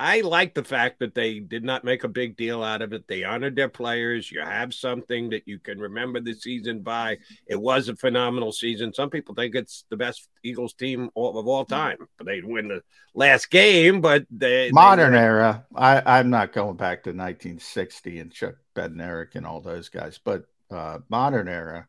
I 0.00 0.22
like 0.22 0.54
the 0.54 0.64
fact 0.64 0.98
that 1.00 1.14
they 1.14 1.40
did 1.40 1.62
not 1.62 1.84
make 1.84 2.04
a 2.04 2.08
big 2.08 2.34
deal 2.34 2.62
out 2.62 2.80
of 2.80 2.94
it. 2.94 3.06
They 3.06 3.22
honored 3.22 3.54
their 3.54 3.68
players. 3.68 4.32
You 4.32 4.40
have 4.40 4.72
something 4.72 5.28
that 5.28 5.46
you 5.46 5.58
can 5.58 5.78
remember 5.78 6.20
the 6.20 6.32
season 6.32 6.80
by. 6.80 7.18
It 7.46 7.60
was 7.60 7.90
a 7.90 7.94
phenomenal 7.94 8.50
season. 8.50 8.94
Some 8.94 9.10
people 9.10 9.34
think 9.34 9.54
it's 9.54 9.84
the 9.90 9.98
best 9.98 10.26
Eagles 10.42 10.72
team 10.72 11.10
all- 11.14 11.38
of 11.38 11.46
all 11.46 11.66
time, 11.66 11.98
but 12.16 12.26
they 12.26 12.40
win 12.40 12.68
the 12.68 12.82
last 13.12 13.50
game. 13.50 14.00
But 14.00 14.24
they 14.30 14.70
modern 14.70 15.12
they, 15.12 15.18
era. 15.18 15.66
I, 15.76 16.18
I'm 16.18 16.30
not 16.30 16.54
going 16.54 16.78
back 16.78 17.02
to 17.02 17.10
1960 17.10 18.20
and 18.20 18.32
Chuck 18.32 18.54
Bednarik 18.74 19.34
and 19.34 19.46
all 19.46 19.60
those 19.60 19.90
guys, 19.90 20.18
but 20.24 20.46
uh, 20.70 21.00
modern 21.10 21.46
era, 21.46 21.88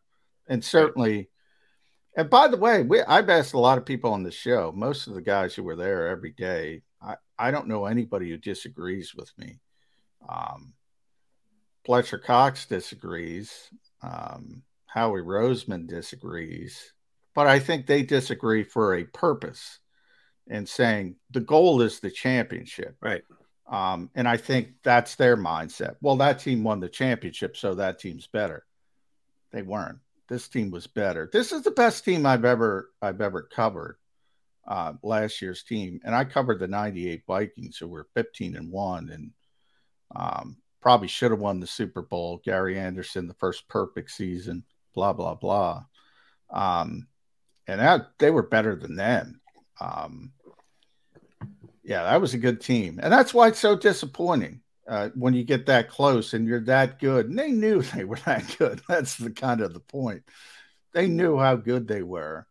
and 0.50 0.62
certainly. 0.62 1.30
And 2.18 2.30
by 2.30 2.50
the 2.50 2.58
way, 2.58 2.84
we, 2.84 3.02
I've 3.04 3.30
asked 3.30 3.54
a 3.54 3.58
lot 3.58 3.78
of 3.78 3.86
people 3.86 4.12
on 4.12 4.24
the 4.24 4.32
show. 4.32 4.74
Most 4.76 5.08
of 5.08 5.14
the 5.14 5.22
guys 5.22 5.56
who 5.56 5.64
were 5.64 5.78
there 5.78 6.10
every 6.10 6.32
day, 6.32 6.82
I, 7.48 7.52
don't 7.52 7.68
know 7.68 7.86
anybody 7.86 8.30
who 8.30 8.38
disagrees 8.38 9.14
with 9.16 9.32
me. 9.38 9.60
Um, 10.28 10.74
Fletcher 11.86 12.18
Cox 12.20 12.66
disagrees. 12.66 13.70
Um, 14.02 14.64
Howie 14.86 15.22
Roseman 15.22 15.88
disagrees, 15.88 16.94
but 17.34 17.48
I 17.48 17.60
think 17.60 17.86
they 17.88 18.04
disagree 18.04 18.64
for 18.64 18.96
a 18.96 19.06
purpose 19.06 19.80
and 20.50 20.68
saying 20.68 21.16
the 21.30 21.40
goal 21.40 21.82
is 21.82 22.00
the 22.00 22.12
championship. 22.12 22.98
Right. 23.02 23.24
Um, 23.70 24.10
and 24.16 24.28
I 24.28 24.36
think 24.36 24.74
that's 24.84 25.16
their 25.16 25.38
mindset. 25.38 25.96
Well, 26.02 26.18
that 26.18 26.40
team 26.40 26.64
won 26.66 26.82
the 26.82 26.90
championship, 26.90 27.56
so 27.56 27.76
that 27.76 28.00
team's 28.00 28.28
better. 28.28 28.66
They 29.52 29.62
weren't. 29.62 30.00
this 30.28 30.50
team 30.50 30.72
was 30.72 30.88
better. 30.88 31.30
This 31.32 31.54
is 31.54 31.62
the 31.62 31.72
best 31.72 32.04
team 32.04 32.26
I've 32.26 32.46
ever 32.46 32.90
I've 33.02 33.22
ever 33.22 33.44
covered. 33.44 33.98
Uh, 34.68 34.94
last 35.02 35.42
year's 35.42 35.64
team, 35.64 36.00
and 36.04 36.14
I 36.14 36.24
covered 36.24 36.60
the 36.60 36.68
'98 36.68 37.24
Vikings, 37.26 37.78
who 37.78 37.88
were 37.88 38.08
15 38.14 38.56
and 38.56 38.72
one, 38.72 39.10
and 39.10 39.32
um, 40.16 40.58
probably 40.82 41.08
should 41.08 41.32
have 41.32 41.40
won 41.40 41.60
the 41.60 41.68
Super 41.68 42.02
Bowl. 42.02 42.42
Gary 42.44 42.78
Anderson, 42.78 43.28
the 43.28 43.34
first 43.36 43.68
perfect 43.68 44.12
season, 44.12 44.64
blah 44.94 45.14
blah 45.14 45.36
blah. 45.36 45.84
Um, 46.52 47.08
and 47.68 47.80
that 47.80 48.12
they 48.20 48.32
were 48.32 48.44
better 48.44 48.76
than 48.76 48.96
them. 48.96 49.42
Um, 49.80 50.34
yeah, 51.84 52.04
that 52.04 52.22
was 52.22 52.34
a 52.34 52.40
good 52.40 52.62
team, 52.62 53.00
and 53.02 53.12
that's 53.12 53.34
why 53.34 53.48
it's 53.48 53.60
so 53.60 53.76
disappointing 53.76 54.62
uh, 54.88 55.10
when 55.16 55.34
you 55.34 55.44
get 55.44 55.66
that 55.68 55.90
close 55.90 56.34
and 56.34 56.48
you're 56.48 56.66
that 56.66 57.00
good. 57.00 57.30
And 57.30 57.38
they 57.38 57.52
knew 57.52 57.82
they 57.96 58.04
were 58.04 58.20
that 58.26 58.56
good. 58.58 58.82
That's 58.88 59.16
the 59.16 59.32
kind 59.32 59.62
of 59.62 59.74
the 59.74 59.80
point. 59.80 60.24
They 60.94 61.08
knew 61.08 61.38
how 61.38 61.56
good 61.56 61.88
they 61.88 62.04
were, 62.04 62.46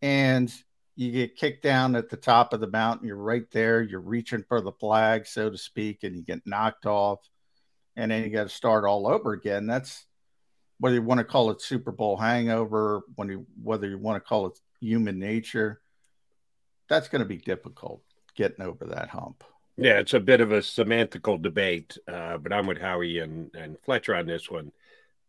and 0.00 0.52
you 0.96 1.12
get 1.12 1.36
kicked 1.36 1.62
down 1.62 1.96
at 1.96 2.08
the 2.10 2.16
top 2.16 2.52
of 2.52 2.60
the 2.60 2.66
mountain. 2.66 3.06
You're 3.06 3.16
right 3.16 3.50
there. 3.52 3.80
You're 3.80 4.00
reaching 4.00 4.44
for 4.48 4.60
the 4.60 4.72
flag, 4.72 5.26
so 5.26 5.50
to 5.50 5.58
speak, 5.58 6.02
and 6.02 6.16
you 6.16 6.22
get 6.22 6.46
knocked 6.46 6.86
off, 6.86 7.20
and 7.96 8.10
then 8.10 8.24
you 8.24 8.30
got 8.30 8.44
to 8.44 8.48
start 8.48 8.84
all 8.84 9.06
over 9.06 9.32
again. 9.32 9.66
That's 9.66 10.04
whether 10.78 10.96
you 10.96 11.02
want 11.02 11.18
to 11.18 11.24
call 11.24 11.50
it 11.50 11.60
Super 11.60 11.92
Bowl 11.92 12.16
hangover, 12.16 13.02
when 13.14 13.28
you 13.28 13.46
whether 13.62 13.88
you 13.88 13.98
want 13.98 14.22
to 14.22 14.28
call 14.28 14.46
it 14.46 14.58
human 14.80 15.18
nature. 15.18 15.80
That's 16.88 17.08
going 17.08 17.22
to 17.22 17.28
be 17.28 17.36
difficult 17.38 18.02
getting 18.34 18.64
over 18.64 18.86
that 18.86 19.08
hump. 19.08 19.44
Yeah, 19.76 19.98
it's 19.98 20.14
a 20.14 20.20
bit 20.20 20.40
of 20.40 20.52
a 20.52 20.58
semantical 20.58 21.40
debate, 21.40 21.96
uh, 22.06 22.36
but 22.38 22.52
I'm 22.52 22.66
with 22.66 22.78
Howie 22.78 23.18
and, 23.18 23.54
and 23.54 23.78
Fletcher 23.84 24.14
on 24.14 24.26
this 24.26 24.50
one. 24.50 24.72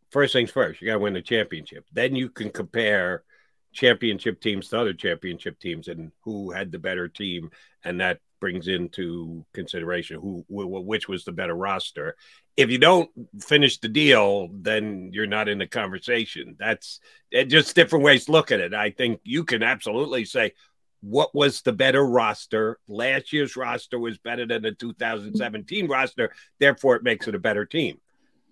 First 0.10 0.34
things 0.34 0.52
first, 0.52 0.82
you 0.82 0.88
got 0.88 0.94
to 0.94 1.00
win 1.00 1.14
the 1.14 1.22
championship. 1.22 1.86
Then 1.94 2.16
you 2.16 2.30
can 2.30 2.50
compare 2.50 3.24
championship 3.74 4.42
teams 4.42 4.70
to 4.70 4.80
other 4.80 4.94
championship 4.94 5.60
teams 5.60 5.88
and 5.88 6.12
who 6.22 6.52
had 6.52 6.72
the 6.72 6.80
better 6.80 7.08
team, 7.08 7.52
and 7.84 8.00
that 8.02 8.20
brings 8.40 8.68
into 8.68 9.46
consideration 9.54 10.20
who 10.20 10.44
which 10.50 11.08
was 11.08 11.24
the 11.24 11.32
better 11.32 11.54
roster. 11.54 12.16
If 12.58 12.70
you 12.70 12.80
don't 12.80 13.10
finish 13.40 13.78
the 13.78 13.88
deal, 13.88 14.50
then 14.52 15.12
you're 15.14 15.28
not 15.28 15.48
in 15.48 15.60
the 15.60 15.68
conversation. 15.68 16.56
That's 16.60 17.00
eh, 17.32 17.44
just 17.44 17.76
different 17.76 18.04
ways 18.04 18.26
to 18.26 18.32
look 18.32 18.52
at 18.52 18.60
it. 18.60 18.74
I 18.74 18.90
think 18.90 19.22
you 19.24 19.44
can 19.44 19.64
absolutely 19.64 20.26
say, 20.26 20.54
what 21.02 21.34
was 21.34 21.62
the 21.62 21.74
better 21.74 22.06
roster. 22.06 22.80
Last 22.88 23.34
year's 23.34 23.56
roster 23.56 24.00
was 24.00 24.18
better 24.18 24.46
than 24.46 24.62
the 24.62 24.72
2017 24.72 25.88
roster. 25.88 26.32
Therefore, 26.60 26.96
it 26.96 27.04
makes 27.04 27.28
it 27.28 27.36
a 27.36 27.40
better 27.40 27.66
team. 27.66 28.00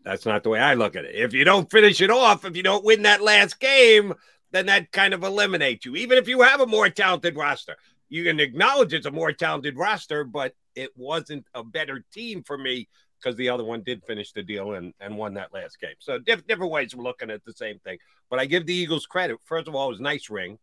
That's 0.04 0.26
not 0.26 0.44
the 0.44 0.50
way 0.50 0.60
I 0.60 0.74
look 0.74 0.96
at 0.96 1.06
it. 1.06 1.16
If 1.16 1.34
you 1.34 1.44
don't 1.44 1.70
finish 1.70 2.02
it 2.02 2.10
off, 2.10 2.46
if 2.46 2.56
you 2.56 2.64
don't 2.64 2.86
win 2.86 3.04
that 3.04 3.22
last 3.22 3.60
game, 3.60 4.14
then 4.52 4.66
that 4.68 4.92
kind 4.92 5.14
of 5.14 5.24
eliminates 5.24 5.86
you. 5.86 5.96
Even 5.96 6.18
if 6.18 6.28
you 6.28 6.42
have 6.42 6.62
a 6.62 6.68
more 6.68 6.90
talented 6.90 7.36
roster, 7.36 7.76
you 8.10 8.24
can 8.24 8.40
acknowledge 8.40 8.94
it's 8.94 9.06
a 9.06 9.12
more 9.12 9.32
talented 9.32 9.78
roster, 9.78 10.24
but 10.24 10.54
it 10.76 10.92
wasn't 10.96 11.46
a 11.54 11.64
better 11.64 12.04
team 12.12 12.44
for 12.44 12.58
me 12.58 12.88
because 13.20 13.36
the 13.36 13.50
other 13.50 13.64
one 13.64 13.84
did 13.84 14.04
finish 14.06 14.32
the 14.32 14.42
deal 14.42 14.74
and, 14.74 14.94
and 15.00 15.18
won 15.18 15.34
that 15.34 15.54
last 15.54 15.80
game. 15.80 15.96
So 16.00 16.20
diff- 16.20 16.48
different 16.48 16.72
ways 16.72 16.94
of 16.94 17.00
looking 17.00 17.30
at 17.30 17.44
the 17.44 17.54
same 17.54 17.80
thing. 17.80 17.98
But 18.30 18.40
I 18.40 18.46
give 18.46 18.66
the 18.66 18.74
Eagles 18.74 19.06
credit. 19.06 19.38
First 19.46 19.68
of 19.68 19.76
all, 19.76 19.88
it 19.88 19.92
was 19.92 20.00
a 20.00 20.04
nice 20.04 20.30
ring. 20.30 20.58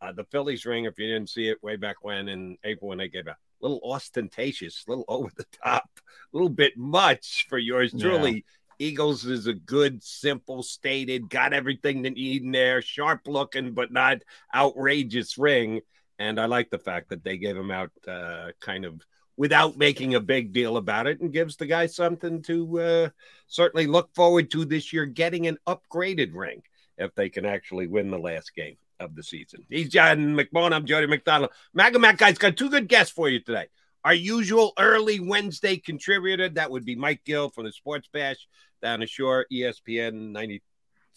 Uh, 0.00 0.12
the 0.12 0.24
Phillies 0.24 0.64
ring, 0.64 0.84
if 0.84 0.98
you 0.98 1.06
didn't 1.06 1.28
see 1.28 1.48
it 1.48 1.62
way 1.62 1.76
back 1.76 1.96
when 2.02 2.28
in 2.28 2.56
April 2.62 2.88
when 2.88 2.98
they 2.98 3.08
gave 3.08 3.26
out, 3.26 3.36
a 3.60 3.66
little 3.66 3.80
ostentatious, 3.92 4.84
a 4.86 4.90
little 4.90 5.04
over 5.08 5.30
the 5.36 5.46
top, 5.64 5.90
a 5.96 6.36
little 6.36 6.48
bit 6.48 6.76
much 6.76 7.46
for 7.48 7.58
yours 7.58 7.92
truly. 7.98 8.30
Yeah. 8.30 8.40
Eagles 8.78 9.24
is 9.24 9.46
a 9.46 9.54
good, 9.54 10.02
simple, 10.02 10.62
stated, 10.62 11.28
got 11.30 11.52
everything 11.52 12.02
that 12.02 12.16
you 12.16 12.30
need 12.30 12.42
in 12.44 12.52
there, 12.52 12.80
sharp 12.80 13.26
looking, 13.26 13.72
but 13.72 13.92
not 13.92 14.18
outrageous 14.54 15.36
ring. 15.36 15.80
And 16.18 16.40
I 16.40 16.46
like 16.46 16.70
the 16.70 16.78
fact 16.78 17.10
that 17.10 17.24
they 17.24 17.38
gave 17.38 17.56
him 17.56 17.70
out 17.70 17.90
uh, 18.06 18.48
kind 18.60 18.84
of 18.84 19.00
without 19.36 19.76
making 19.76 20.14
a 20.14 20.20
big 20.20 20.52
deal 20.52 20.76
about 20.76 21.06
it 21.06 21.20
and 21.20 21.32
gives 21.32 21.56
the 21.56 21.66
guy 21.66 21.86
something 21.86 22.42
to 22.42 22.80
uh, 22.80 23.08
certainly 23.46 23.86
look 23.86 24.12
forward 24.14 24.50
to 24.50 24.64
this 24.64 24.92
year 24.92 25.06
getting 25.06 25.46
an 25.46 25.58
upgraded 25.66 26.34
ring 26.34 26.60
if 26.98 27.14
they 27.14 27.28
can 27.28 27.46
actually 27.46 27.86
win 27.86 28.10
the 28.10 28.18
last 28.18 28.54
game 28.54 28.76
of 28.98 29.14
the 29.14 29.22
season. 29.22 29.64
He's 29.68 29.88
John 29.88 30.34
McMullen. 30.36 30.72
I'm 30.72 30.86
Jody 30.86 31.06
McDonald. 31.06 31.52
Maga 31.72 32.00
Mac 32.00 32.18
guys 32.18 32.36
got 32.36 32.56
two 32.56 32.68
good 32.68 32.88
guests 32.88 33.12
for 33.12 33.28
you 33.28 33.40
today. 33.40 33.66
Our 34.04 34.14
usual 34.14 34.72
early 34.78 35.20
Wednesday 35.20 35.76
contributor, 35.76 36.48
that 36.50 36.70
would 36.70 36.84
be 36.84 36.94
Mike 36.94 37.22
Gill 37.24 37.50
from 37.50 37.64
the 37.64 37.72
Sports 37.72 38.08
Bash 38.12 38.48
down 38.80 39.00
the 39.00 39.06
shore, 39.06 39.46
ESPN 39.52 40.32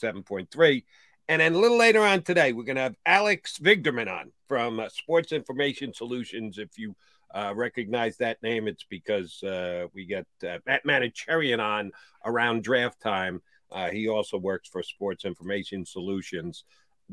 97.3. 0.01 0.83
And 1.27 1.41
then 1.41 1.53
a 1.53 1.57
little 1.57 1.77
later 1.77 2.01
on 2.01 2.23
today, 2.23 2.53
we're 2.53 2.63
going 2.63 2.75
to 2.75 2.81
have 2.81 2.95
Alex 3.05 3.59
Vigderman 3.59 4.11
on 4.11 4.31
from 4.47 4.79
uh, 4.79 4.89
Sports 4.89 5.31
Information 5.31 5.93
Solutions. 5.93 6.57
If 6.57 6.77
you 6.77 6.95
uh, 7.33 7.53
recognize 7.55 8.17
that 8.17 8.41
name, 8.43 8.67
it's 8.67 8.85
because 8.89 9.41
uh, 9.43 9.87
we 9.93 10.05
get 10.05 10.25
uh, 10.43 10.57
Matt 10.65 10.85
Manocherian 10.85 11.59
on 11.59 11.91
around 12.25 12.63
draft 12.63 12.99
time. 12.99 13.41
Uh, 13.71 13.89
he 13.89 14.09
also 14.09 14.37
works 14.37 14.67
for 14.67 14.83
Sports 14.83 15.23
Information 15.23 15.85
Solutions 15.85 16.65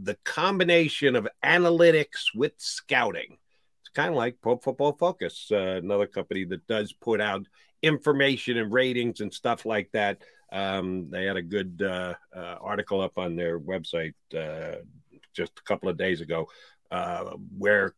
the 0.02 0.16
combination 0.24 1.16
of 1.16 1.28
analytics 1.44 2.34
with 2.34 2.52
scouting. 2.56 3.38
It's 3.88 3.94
kind 3.94 4.10
of 4.10 4.16
like 4.16 4.36
Pro 4.42 4.58
Football 4.58 4.92
Focus, 4.92 5.48
uh, 5.50 5.80
another 5.82 6.06
company 6.06 6.44
that 6.44 6.66
does 6.66 6.92
put 6.92 7.22
out 7.22 7.46
information 7.80 8.58
and 8.58 8.70
ratings 8.70 9.20
and 9.20 9.32
stuff 9.32 9.64
like 9.64 9.90
that. 9.92 10.18
Um, 10.52 11.08
they 11.08 11.24
had 11.24 11.38
a 11.38 11.42
good 11.42 11.82
uh, 11.82 12.14
uh, 12.36 12.56
article 12.60 13.00
up 13.00 13.16
on 13.16 13.34
their 13.34 13.58
website 13.58 14.12
uh, 14.36 14.82
just 15.32 15.52
a 15.58 15.62
couple 15.62 15.88
of 15.88 15.96
days 15.96 16.20
ago 16.20 16.48
uh, 16.90 17.30
where 17.56 17.94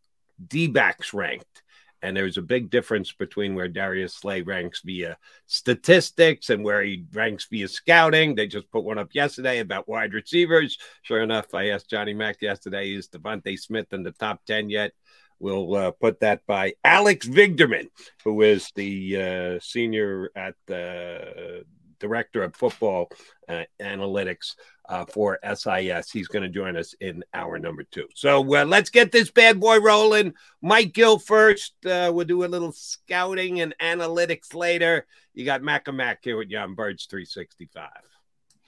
D 0.46 0.68
backs 0.68 1.12
ranked 1.12 1.62
and 2.03 2.16
there's 2.16 2.38
a 2.38 2.42
big 2.42 2.70
difference 2.70 3.12
between 3.12 3.55
where 3.55 3.68
Darius 3.68 4.14
Slay 4.14 4.42
ranks 4.42 4.83
via 4.85 5.18
statistics 5.46 6.50
and 6.50 6.64
where 6.64 6.83
he 6.83 7.05
ranks 7.12 7.48
via 7.50 7.68
scouting. 7.68 8.35
They 8.35 8.46
just 8.46 8.70
put 8.70 8.85
one 8.85 8.98
up 8.98 9.14
yesterday 9.14 9.59
about 9.59 9.88
wide 9.88 10.14
receivers. 10.14 10.79
Sure 11.03 11.20
enough, 11.20 11.53
I 11.53 11.70
asked 11.70 11.90
Johnny 11.90 12.14
Mack 12.14 12.40
yesterday, 12.40 12.94
is 12.94 13.09
DeVonta 13.09 13.59
Smith 13.59 13.92
in 13.92 14.03
the 14.03 14.12
top 14.12 14.44
10 14.46 14.70
yet? 14.70 14.92
We'll 15.40 15.74
uh, 15.74 15.90
put 15.92 16.20
that 16.20 16.46
by 16.46 16.74
Alex 16.85 17.26
Vigderman, 17.26 17.88
who 18.24 18.42
is 18.42 18.70
the 18.74 19.16
uh, 19.57 19.61
senior 19.61 20.31
at 20.37 20.55
the 20.66 21.64
director 21.98 22.42
of 22.42 22.57
football 22.57 23.11
uh, 23.48 23.64
analytics 23.81 24.55
uh, 24.88 25.05
for 25.05 25.38
SIS. 25.42 26.11
He's 26.11 26.29
going 26.29 26.42
to 26.42 26.48
join 26.48 26.76
us 26.76 26.94
in 27.00 27.22
hour 27.33 27.59
number 27.59 27.85
two. 27.85 28.07
So 28.14 28.40
uh, 28.40 28.64
let's 28.64 28.90
get 28.90 29.12
this 29.12 29.31
bad 29.31 29.61
boy 29.61 29.79
rolling. 29.79 30.35
Mike 30.61 30.92
Gill 30.92 31.18
first. 31.18 31.74
Uh, 31.87 32.11
we'll 32.12 32.26
do 32.26 32.44
a 32.44 32.46
little 32.46 32.72
scouting 32.72 33.61
and 33.61 33.74
analytics 33.81 34.55
later. 34.55 35.07
You 35.33 35.44
got 35.44 35.62
Mac 35.62 35.87
and 35.87 35.96
Mac 35.96 36.20
here 36.22 36.37
with 36.37 36.50
you 36.50 36.59
on 36.59 36.74
Birds 36.74 37.07
365. 37.07 37.88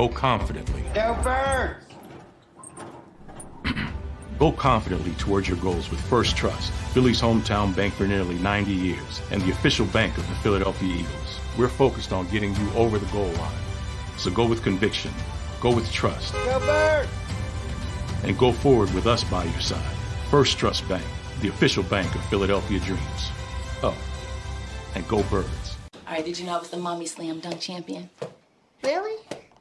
Go 0.00 0.08
confidently. 0.08 0.82
Go 0.94 1.14
Birds! 1.22 1.84
Go 4.38 4.50
confidently 4.50 5.12
towards 5.18 5.46
your 5.46 5.58
goals 5.58 5.90
with 5.90 6.00
First 6.00 6.38
Trust, 6.38 6.72
Philly's 6.94 7.20
hometown 7.20 7.76
bank 7.76 7.92
for 7.92 8.06
nearly 8.06 8.36
90 8.36 8.72
years, 8.72 9.20
and 9.30 9.42
the 9.42 9.50
official 9.50 9.84
bank 9.84 10.16
of 10.16 10.26
the 10.26 10.34
Philadelphia 10.36 10.88
Eagles. 10.88 11.40
We're 11.58 11.68
focused 11.68 12.14
on 12.14 12.26
getting 12.30 12.56
you 12.56 12.72
over 12.72 12.98
the 12.98 13.12
goal 13.12 13.26
line. 13.26 13.60
So 14.16 14.30
go 14.30 14.46
with 14.46 14.62
conviction, 14.62 15.12
go 15.60 15.70
with 15.70 15.92
trust, 15.92 16.32
Go 16.32 16.60
Birds! 16.60 17.10
and 18.24 18.38
go 18.38 18.52
forward 18.52 18.90
with 18.94 19.06
us 19.06 19.22
by 19.24 19.44
your 19.44 19.60
side. 19.60 19.96
First 20.30 20.56
Trust 20.56 20.88
Bank, 20.88 21.04
the 21.42 21.48
official 21.48 21.82
bank 21.82 22.14
of 22.14 22.24
Philadelphia 22.30 22.80
Dreams. 22.80 23.30
Oh, 23.82 23.94
and 24.94 25.06
go 25.08 25.22
Birds. 25.24 25.76
All 26.08 26.14
right, 26.14 26.24
did 26.24 26.38
you 26.38 26.46
know 26.46 26.56
I 26.56 26.58
was 26.58 26.70
the 26.70 26.78
mommy 26.78 27.04
slam 27.04 27.40
dunk 27.40 27.60
champion? 27.60 28.08
Really? 28.82 29.16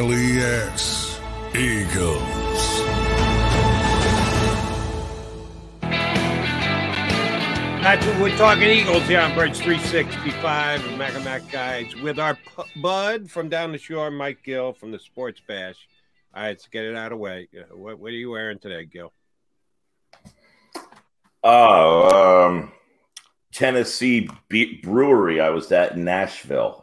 G 0.00 0.06
L 0.06 0.14
E 0.14 0.40
S. 0.40 1.20
Eagles. 1.54 2.22
That's 7.82 8.06
what 8.06 8.20
we're 8.20 8.36
talking 8.38 8.62
Eagles 8.62 9.02
here 9.02 9.20
on 9.20 9.34
Birds 9.34 9.60
365 9.60 10.86
and 10.86 10.96
Mac 10.96 11.14
and 11.14 11.24
Mac 11.24 11.50
Guides 11.50 11.94
with 11.96 12.18
our 12.18 12.34
pu- 12.34 12.80
bud 12.80 13.30
from 13.30 13.50
down 13.50 13.72
the 13.72 13.78
shore, 13.78 14.10
Mike 14.10 14.42
Gill 14.42 14.72
from 14.72 14.90
the 14.90 14.98
Sports 14.98 15.42
Bash. 15.46 15.86
All 16.34 16.44
right, 16.44 16.48
let's 16.48 16.66
get 16.68 16.86
it 16.86 16.96
out 16.96 17.12
of 17.12 17.18
the 17.18 17.22
way. 17.22 17.48
What, 17.70 17.98
what 17.98 18.08
are 18.08 18.16
you 18.16 18.30
wearing 18.30 18.58
today, 18.58 18.86
Gill? 18.86 19.12
Oh, 21.44 22.46
um, 22.48 22.72
Tennessee 23.52 24.30
Be- 24.48 24.80
Brewery. 24.82 25.42
I 25.42 25.50
was 25.50 25.70
at 25.72 25.98
Nashville. 25.98 26.79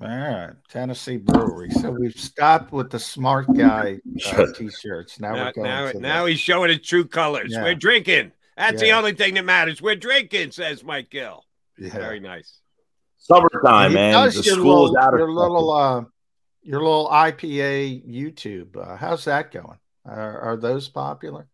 All 0.00 0.08
right, 0.08 0.52
Tennessee 0.68 1.16
Brewery. 1.16 1.70
So 1.70 1.90
we've 1.90 2.18
stopped 2.18 2.72
with 2.72 2.90
the 2.90 2.98
smart 2.98 3.46
guy 3.54 3.98
uh, 4.26 4.46
t-shirts. 4.54 5.18
Now, 5.18 5.34
Now, 5.34 5.44
we're 5.46 5.52
going 5.52 5.66
now, 5.66 5.92
to 5.92 5.98
now 6.00 6.26
he's 6.26 6.38
showing 6.40 6.70
his 6.70 6.80
true 6.80 7.04
colors. 7.04 7.50
Yeah. 7.50 7.62
We're 7.62 7.74
drinking. 7.74 8.32
That's 8.56 8.80
the 8.80 8.90
only 8.90 9.12
thing 9.14 9.34
that 9.34 9.44
matters. 9.44 9.80
We're 9.80 9.96
drinking, 9.96 10.50
says 10.50 10.82
Mike 10.82 11.10
Gill. 11.10 11.44
Yeah. 11.78 11.90
Very 11.90 12.20
nice. 12.20 12.60
Summertime, 13.18 13.90
He 13.90 13.94
man. 13.96 14.12
does 14.12 14.36
The 14.36 14.42
your 14.42 14.54
school 14.56 14.86
is 14.86 14.90
little, 14.92 14.98
out 14.98 15.14
of 15.14 15.18
your 15.20 15.32
little, 15.32 15.72
uh, 15.72 16.04
your 16.62 16.80
little 16.80 17.08
IPA 17.08 18.08
YouTube. 18.08 18.76
Uh, 18.76 18.96
how's 18.96 19.24
that 19.26 19.52
going? 19.52 19.78
Are, 20.04 20.40
are 20.40 20.56
those 20.56 20.88
popular? 20.88 21.46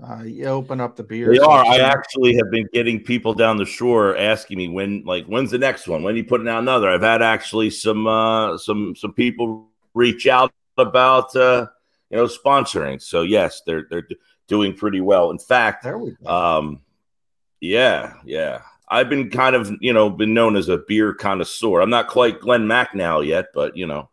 Uh, 0.00 0.22
you 0.22 0.44
open 0.46 0.80
up 0.80 0.94
the 0.94 1.02
beer. 1.02 1.32
They 1.32 1.38
are. 1.40 1.66
I 1.66 1.78
actually 1.78 2.36
have 2.36 2.50
been 2.50 2.68
getting 2.72 3.02
people 3.02 3.34
down 3.34 3.56
the 3.56 3.64
shore 3.64 4.16
asking 4.16 4.58
me 4.58 4.68
when, 4.68 5.02
like, 5.04 5.26
when's 5.26 5.50
the 5.50 5.58
next 5.58 5.88
one? 5.88 6.04
When 6.04 6.14
are 6.14 6.16
you 6.16 6.24
putting 6.24 6.48
out 6.48 6.60
another? 6.60 6.88
I've 6.88 7.02
had 7.02 7.20
actually 7.20 7.70
some, 7.70 8.06
uh, 8.06 8.56
some, 8.58 8.94
some 8.94 9.12
people 9.12 9.68
reach 9.94 10.28
out 10.28 10.52
about, 10.76 11.34
uh, 11.34 11.66
you 12.10 12.16
know, 12.16 12.26
sponsoring. 12.26 13.02
So 13.02 13.22
yes, 13.22 13.62
they're 13.66 13.86
they're 13.90 14.06
doing 14.46 14.72
pretty 14.74 15.00
well. 15.00 15.30
In 15.30 15.38
fact, 15.38 15.82
There 15.82 15.98
we 15.98 16.12
go. 16.12 16.30
um, 16.30 16.80
yeah, 17.60 18.14
yeah. 18.24 18.62
I've 18.88 19.10
been 19.10 19.30
kind 19.30 19.54
of, 19.54 19.70
you 19.80 19.92
know, 19.92 20.08
been 20.08 20.32
known 20.32 20.56
as 20.56 20.68
a 20.68 20.78
beer 20.78 21.12
connoisseur. 21.12 21.80
I'm 21.80 21.90
not 21.90 22.08
quite 22.08 22.40
Glenn 22.40 22.66
Macnow 22.66 23.26
yet, 23.26 23.48
but 23.52 23.76
you 23.76 23.86
know, 23.86 24.08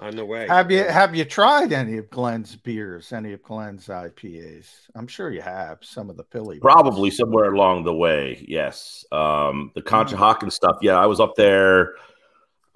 On 0.00 0.14
the 0.14 0.24
way. 0.24 0.46
Have 0.46 0.70
you 0.70 0.84
have 0.84 1.16
you 1.16 1.24
tried 1.24 1.72
any 1.72 1.96
of 1.98 2.08
Glenn's 2.10 2.54
beers? 2.54 3.12
Any 3.12 3.32
of 3.32 3.42
Glenn's 3.42 3.88
IPAs? 3.88 4.66
I'm 4.94 5.08
sure 5.08 5.30
you 5.32 5.40
have. 5.40 5.78
Some 5.82 6.08
of 6.08 6.16
the 6.16 6.22
Philly. 6.24 6.58
ones. 6.58 6.60
Probably 6.60 7.10
somewhere 7.10 7.52
along 7.52 7.82
the 7.84 7.94
way, 7.94 8.44
yes. 8.48 9.04
Um, 9.10 9.72
the 9.74 9.82
Concha 9.82 10.14
Mm. 10.14 10.18
Hawkins 10.18 10.54
stuff, 10.54 10.78
yeah. 10.82 10.96
I 10.96 11.06
was 11.06 11.18
up 11.18 11.34
there 11.36 11.94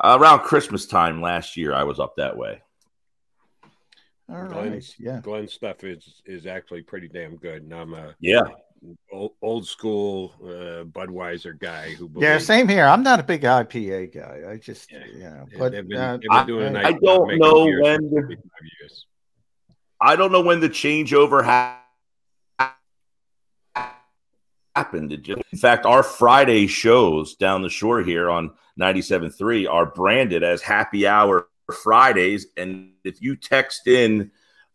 around 0.03 0.41
Christmas 0.41 0.85
time 0.87 1.23
last 1.23 1.57
year. 1.57 1.73
I 1.73 1.85
was 1.85 2.01
up 2.01 2.17
that 2.17 2.37
way. 2.37 2.61
All 4.29 4.43
right. 4.43 4.51
Glenn's, 4.51 4.95
Yeah. 4.99 5.21
Glenn's 5.23 5.53
stuff 5.53 5.85
is 5.85 6.23
is 6.27 6.47
actually 6.47 6.83
pretty 6.83 7.07
damn 7.09 7.37
good. 7.37 7.63
And 7.63 7.73
I'm 7.73 7.95
a 7.95 8.15
Yeah, 8.19 8.43
old, 9.13 9.33
old 9.43 9.67
school 9.67 10.35
uh, 10.43 10.85
Budweiser 10.85 11.59
guy 11.59 11.91
who 11.95 12.11
Yeah, 12.17 12.39
same 12.39 12.69
here. 12.69 12.87
I'm 12.87 13.03
not 13.03 13.21
a 13.21 13.23
big 13.23 13.43
IPA 13.43 14.13
guy. 14.15 14.51
I 14.51 14.57
just, 14.57 14.91
Yeah. 14.91 15.05
you 15.07 15.19
know, 15.21 15.47
Yeah, 15.53 15.59
but 15.59 15.73
been, 15.89 15.93
uh, 15.99 16.17
they've 16.19 16.31
been 16.31 16.47
doing 16.47 16.65
a 16.65 16.69
I- 16.79 16.83
nice 16.83 16.87
I 16.87 16.93
don't 16.93 17.39
know 17.39 17.65
when 17.65 18.11
the- 18.11 18.37
I 20.01 20.17
don't 20.17 20.33
know 20.33 20.41
when 20.41 20.59
the 20.61 20.69
changeover 20.69 21.45
ha- 21.45 21.79
happened. 24.75 25.13
It 25.13 25.23
just, 25.23 25.43
in 25.53 25.59
fact, 25.59 25.87
our 25.87 26.03
Friday 26.03 26.67
shows 26.67 27.37
down 27.37 27.63
the 27.63 27.69
shore 27.69 28.01
here 28.03 28.31
on 28.31 28.51
97.3 28.77 29.67
are 29.67 29.87
branded 29.87 30.43
as 30.43 30.63
happy 30.63 31.07
hour 31.07 31.47
Fridays. 31.83 32.47
And 32.57 32.93
if 33.05 33.23
you 33.23 33.37
text 33.37 33.87
in 33.87 34.31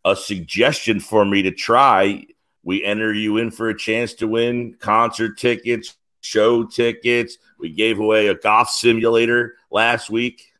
a 0.06 0.16
suggestion 0.16 1.00
for 1.02 1.26
me 1.26 1.42
to 1.42 1.52
try, 1.52 2.26
we 2.68 2.84
enter 2.84 3.14
you 3.14 3.38
in 3.38 3.50
for 3.50 3.70
a 3.70 3.78
chance 3.78 4.14
to 4.16 4.28
win 4.28 4.76
concert 4.78 5.38
tickets, 5.38 5.96
show 6.20 6.66
tickets. 6.66 7.38
We 7.58 7.70
gave 7.70 7.98
away 7.98 8.28
a 8.28 8.36
golf 8.36 8.70
simulator 8.70 9.56
last 9.72 10.10
week. 10.10 10.52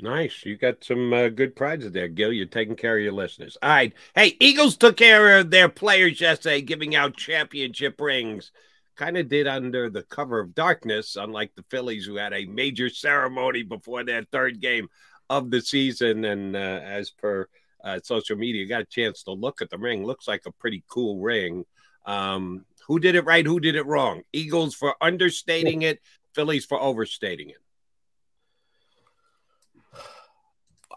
Nice. 0.00 0.44
You 0.44 0.56
got 0.56 0.82
some 0.82 1.12
uh, 1.12 1.28
good 1.28 1.54
prizes 1.54 1.92
there, 1.92 2.08
Gill. 2.08 2.32
You're 2.32 2.46
taking 2.46 2.74
care 2.74 2.96
of 2.96 3.04
your 3.04 3.12
listeners. 3.12 3.56
All 3.62 3.68
right. 3.68 3.92
Hey, 4.12 4.36
Eagles 4.40 4.76
took 4.76 4.96
care 4.96 5.38
of 5.38 5.52
their 5.52 5.68
players 5.68 6.20
yesterday, 6.20 6.62
giving 6.62 6.96
out 6.96 7.16
championship 7.16 8.00
rings. 8.00 8.50
Kind 8.96 9.18
of 9.18 9.28
did 9.28 9.46
under 9.46 9.88
the 9.88 10.02
cover 10.02 10.40
of 10.40 10.52
darkness, 10.52 11.14
unlike 11.14 11.54
the 11.54 11.64
Phillies, 11.70 12.04
who 12.04 12.16
had 12.16 12.32
a 12.32 12.44
major 12.46 12.90
ceremony 12.90 13.62
before 13.62 14.02
their 14.02 14.24
third 14.24 14.60
game 14.60 14.88
of 15.30 15.52
the 15.52 15.60
season. 15.60 16.24
And 16.24 16.56
uh, 16.56 16.80
as 16.82 17.10
per 17.10 17.48
uh, 17.82 18.00
social 18.02 18.36
media, 18.36 18.66
got 18.66 18.82
a 18.82 18.86
chance 18.86 19.22
to 19.24 19.32
look 19.32 19.62
at 19.62 19.70
the 19.70 19.78
ring. 19.78 20.04
Looks 20.04 20.28
like 20.28 20.42
a 20.46 20.52
pretty 20.52 20.84
cool 20.88 21.20
ring. 21.20 21.64
Um, 22.06 22.64
who 22.86 22.98
did 22.98 23.14
it 23.14 23.24
right? 23.24 23.44
Who 23.44 23.60
did 23.60 23.76
it 23.76 23.86
wrong? 23.86 24.22
Eagles 24.32 24.74
for 24.74 24.94
understating 25.00 25.82
it, 25.82 26.00
Phillies 26.34 26.64
for 26.64 26.80
overstating 26.80 27.50
it. 27.50 27.58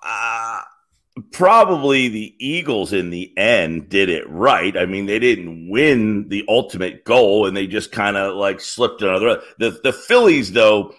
Uh, 0.01 0.61
probably 1.31 2.07
the 2.07 2.35
Eagles 2.39 2.93
in 2.93 3.09
the 3.09 3.37
end 3.37 3.89
did 3.89 4.09
it 4.09 4.29
right. 4.29 4.75
I 4.77 4.85
mean, 4.85 5.05
they 5.05 5.19
didn't 5.19 5.69
win 5.69 6.29
the 6.29 6.45
ultimate 6.47 7.03
goal 7.03 7.45
and 7.45 7.55
they 7.55 7.67
just 7.67 7.91
kind 7.91 8.17
of 8.17 8.35
like 8.35 8.61
slipped 8.61 9.01
another. 9.01 9.41
The 9.59 9.79
the 9.83 9.93
Phillies 9.93 10.51
though, 10.51 10.93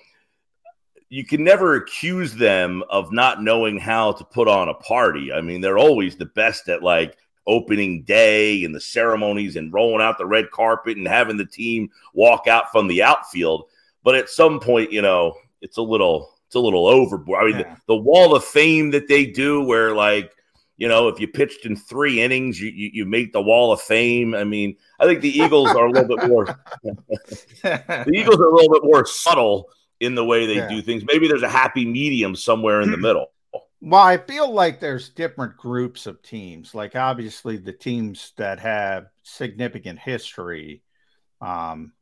you 1.12 1.26
can 1.26 1.44
never 1.44 1.74
accuse 1.74 2.32
them 2.34 2.82
of 2.88 3.12
not 3.12 3.42
knowing 3.42 3.78
how 3.78 4.12
to 4.12 4.24
put 4.24 4.48
on 4.48 4.70
a 4.70 4.74
party. 4.74 5.30
I 5.30 5.42
mean, 5.42 5.60
they're 5.60 5.76
always 5.76 6.16
the 6.16 6.24
best 6.24 6.70
at 6.70 6.82
like 6.82 7.18
opening 7.46 8.02
day 8.04 8.64
and 8.64 8.74
the 8.74 8.80
ceremonies 8.80 9.56
and 9.56 9.70
rolling 9.74 10.00
out 10.00 10.16
the 10.16 10.24
red 10.24 10.50
carpet 10.50 10.96
and 10.96 11.06
having 11.06 11.36
the 11.36 11.44
team 11.44 11.90
walk 12.14 12.46
out 12.46 12.72
from 12.72 12.88
the 12.88 13.02
outfield. 13.02 13.64
But 14.02 14.14
at 14.14 14.30
some 14.30 14.58
point, 14.58 14.90
you 14.90 15.02
know, 15.02 15.34
it's 15.60 15.76
a 15.76 15.82
little 15.82 16.30
it's 16.46 16.54
a 16.54 16.60
little 16.60 16.86
overboard. 16.86 17.42
I 17.42 17.46
mean, 17.46 17.58
Yeah. 17.58 17.74
the, 17.74 17.94
the 17.94 18.00
wall 18.00 18.34
of 18.34 18.42
fame 18.42 18.90
that 18.92 19.06
they 19.06 19.26
do, 19.26 19.62
where 19.62 19.94
like, 19.94 20.32
you 20.78 20.88
know, 20.88 21.08
if 21.08 21.20
you 21.20 21.28
pitched 21.28 21.66
in 21.66 21.76
three 21.76 22.22
innings, 22.22 22.58
you, 22.58 22.70
you 22.70 22.88
you 22.90 23.04
make 23.04 23.34
the 23.34 23.42
wall 23.42 23.70
of 23.70 23.82
fame. 23.82 24.34
I 24.34 24.44
mean, 24.44 24.76
I 24.98 25.04
think 25.04 25.20
the 25.20 25.38
Eagles 25.38 25.68
are 25.72 25.88
a 25.88 25.90
little 25.90 26.16
bit 26.16 26.26
more. 26.26 26.46
the 26.82 28.12
Eagles 28.14 28.40
are 28.40 28.48
a 28.48 28.54
little 28.54 28.72
bit 28.72 28.84
more 28.84 29.04
subtle 29.04 29.68
in 30.02 30.14
the 30.16 30.24
way 30.24 30.46
they 30.46 30.56
Yeah. 30.56 30.68
do 30.68 30.82
things. 30.82 31.04
Maybe 31.06 31.28
there's 31.28 31.42
a 31.44 31.48
happy 31.48 31.86
medium 31.86 32.34
somewhere 32.34 32.80
in 32.80 32.90
the 32.90 32.96
middle. 32.96 33.28
Well, 33.80 34.00
I 34.02 34.16
feel 34.16 34.52
like 34.52 34.78
there's 34.80 35.08
different 35.08 35.56
groups 35.56 36.06
of 36.06 36.22
teams. 36.22 36.74
Like 36.74 36.94
obviously 36.94 37.56
the 37.56 37.72
teams 37.72 38.32
that 38.36 38.60
have 38.60 39.06
significant 39.22 39.98
history, 39.98 40.82
um, 41.40 41.92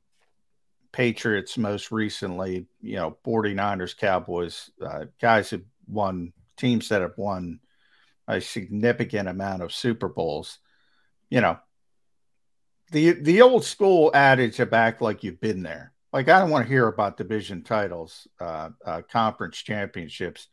Patriots 0.92 1.56
most 1.56 1.92
recently, 1.92 2.66
you 2.80 2.96
know, 2.96 3.16
49ers, 3.24 3.96
Cowboys, 3.96 4.70
uh, 4.84 5.06
guys 5.20 5.50
have 5.50 5.62
won 5.86 6.32
teams 6.56 6.88
that 6.88 7.00
have 7.00 7.16
won 7.16 7.60
a 8.28 8.40
significant 8.40 9.28
amount 9.28 9.62
of 9.62 9.72
Super 9.72 10.08
Bowls. 10.08 10.58
You 11.30 11.40
know, 11.40 11.58
the 12.90 13.12
the 13.12 13.40
old 13.42 13.64
school 13.64 14.10
adage 14.12 14.58
of 14.60 14.72
act 14.72 15.00
like 15.00 15.22
you've 15.22 15.40
been 15.40 15.62
there. 15.62 15.92
Like 16.12 16.29
I 16.29 16.40
don't 16.40 16.51
want 16.51 16.66
to 16.66 16.73
hear 16.73 16.88
about 16.88 17.16
division 17.16 17.62
titles, 17.62 18.27
uh, 18.40 18.70
uh, 18.85 19.03
conference 19.11 19.59
championships 19.59 20.49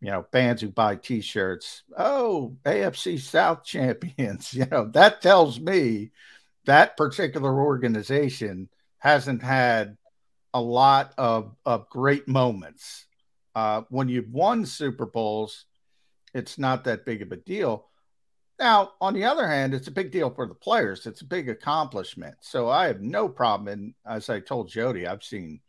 you 0.00 0.10
know, 0.10 0.24
fans 0.30 0.60
who 0.60 0.68
buy 0.68 0.96
t-shirts, 0.96 1.82
oh, 1.96 2.56
AFC 2.64 3.18
South 3.20 3.64
champions, 3.64 4.54
you 4.54 4.66
know, 4.70 4.88
that 4.92 5.20
tells 5.20 5.58
me 5.58 6.10
that 6.66 6.96
particular 6.96 7.60
organization 7.62 8.68
hasn't 8.98 9.42
had 9.42 9.96
a 10.54 10.60
lot 10.60 11.12
of, 11.18 11.54
of 11.64 11.88
great 11.88 12.28
moments. 12.28 13.06
Uh, 13.54 13.82
when 13.88 14.08
you've 14.08 14.30
won 14.30 14.64
Super 14.64 15.06
Bowls, 15.06 15.64
it's 16.32 16.58
not 16.58 16.84
that 16.84 17.04
big 17.04 17.22
of 17.22 17.32
a 17.32 17.36
deal. 17.36 17.88
Now, 18.58 18.92
on 19.00 19.14
the 19.14 19.24
other 19.24 19.46
hand, 19.46 19.72
it's 19.72 19.86
a 19.88 19.92
big 19.92 20.10
deal 20.10 20.30
for 20.30 20.46
the 20.46 20.54
players. 20.54 21.06
It's 21.06 21.20
a 21.20 21.26
big 21.26 21.48
accomplishment. 21.48 22.34
So 22.40 22.68
I 22.68 22.86
have 22.88 23.00
no 23.00 23.28
problem. 23.28 23.68
And 23.68 23.94
as 24.04 24.28
I 24.28 24.40
told 24.40 24.68
Jody, 24.68 25.06
I've 25.06 25.22
seen, 25.22 25.60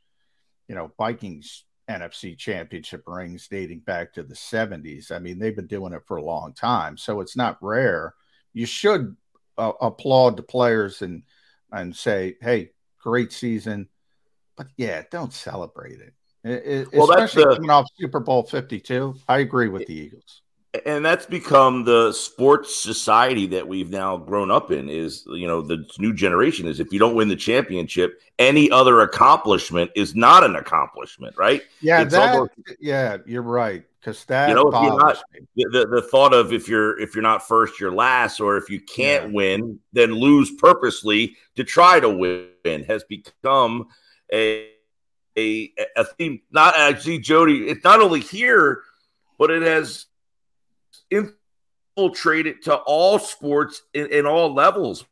you 0.67 0.75
know, 0.75 0.91
Vikings 0.97 1.65
NFC 1.89 2.37
championship 2.37 3.03
rings 3.07 3.47
dating 3.47 3.79
back 3.79 4.13
to 4.13 4.23
the 4.23 4.35
70s. 4.35 5.11
I 5.11 5.19
mean, 5.19 5.39
they've 5.39 5.55
been 5.55 5.67
doing 5.67 5.93
it 5.93 6.03
for 6.07 6.17
a 6.17 6.23
long 6.23 6.53
time. 6.53 6.97
So 6.97 7.19
it's 7.21 7.35
not 7.37 7.57
rare. 7.61 8.15
You 8.53 8.65
should 8.65 9.15
uh, 9.57 9.73
applaud 9.81 10.37
the 10.37 10.43
players 10.43 11.01
and 11.01 11.23
and 11.71 11.95
say, 11.95 12.35
"Hey, 12.41 12.71
great 12.99 13.31
season." 13.31 13.87
But 14.55 14.67
yeah, 14.77 15.03
don't 15.11 15.33
celebrate 15.33 15.99
it. 15.99 16.13
It- 16.43 16.65
it- 16.65 16.93
Well, 16.93 17.11
especially 17.11 17.43
the- 17.43 17.55
coming 17.55 17.69
off 17.69 17.87
Super 17.99 18.19
Bowl 18.19 18.43
52. 18.43 19.15
I 19.27 19.39
agree 19.39 19.67
with 19.67 19.85
the 19.85 19.93
Eagles. 19.93 20.41
And 20.85 21.03
that's 21.03 21.25
become 21.25 21.83
the 21.83 22.11
sports 22.11 22.75
society 22.75 23.47
that 23.47 23.67
we've 23.67 23.89
now 23.89 24.17
grown 24.17 24.51
up 24.51 24.71
in 24.71 24.87
is 24.87 25.23
you 25.27 25.47
know 25.47 25.61
the 25.61 25.83
new 25.97 26.13
generation 26.13 26.67
is 26.67 26.79
if 26.79 26.93
you 26.93 26.99
don't 26.99 27.15
win 27.15 27.27
the 27.27 27.35
championship 27.35 28.21
any 28.37 28.69
other 28.69 29.01
accomplishment 29.01 29.89
is 29.95 30.15
not 30.15 30.43
an 30.43 30.55
accomplishment 30.55 31.35
right? 31.37 31.63
Yeah, 31.81 32.01
It's 32.01 32.13
that 32.13 32.35
almost- 32.35 32.51
yeah, 32.79 33.17
you're 33.25 33.41
right. 33.41 33.83
Because 33.99 34.23
that 34.25 34.47
you 34.47 34.55
know 34.55 34.69
if 34.69 34.81
you're 34.81 34.97
not 34.97 35.21
the, 35.55 35.87
the, 35.89 36.01
thought 36.01 36.33
of 36.33 36.53
if 36.53 36.69
you're 36.69 36.97
if 36.99 37.15
you're 37.15 37.23
not 37.23 37.45
first 37.45 37.79
you're 37.79 37.91
last 37.91 38.39
or 38.39 38.55
if 38.55 38.69
you 38.69 38.79
can't 38.79 39.33
win 39.33 39.79
then 39.91 40.13
lose 40.13 40.51
purposely 40.51 41.35
to 41.55 41.63
try 41.65 41.99
to 41.99 42.09
win 42.09 42.83
has 42.85 43.03
become 43.05 43.87
a 44.31 44.69
a, 45.37 45.71
a 45.97 46.03
theme. 46.05 46.41
Not 46.51 46.77
actually 46.77 47.19
jody 47.19 47.67
it's 47.67 47.83
not 47.83 47.99
only 47.99 48.21
here 48.21 48.83
but 49.37 49.51
it 49.51 49.63
has 49.63 50.05
infiltrated 51.11 52.61
to 52.63 52.75
all 52.75 53.19
sports 53.19 53.83
in, 53.93 54.07
in 54.07 54.25
all 54.25 54.53
levels 54.53 55.05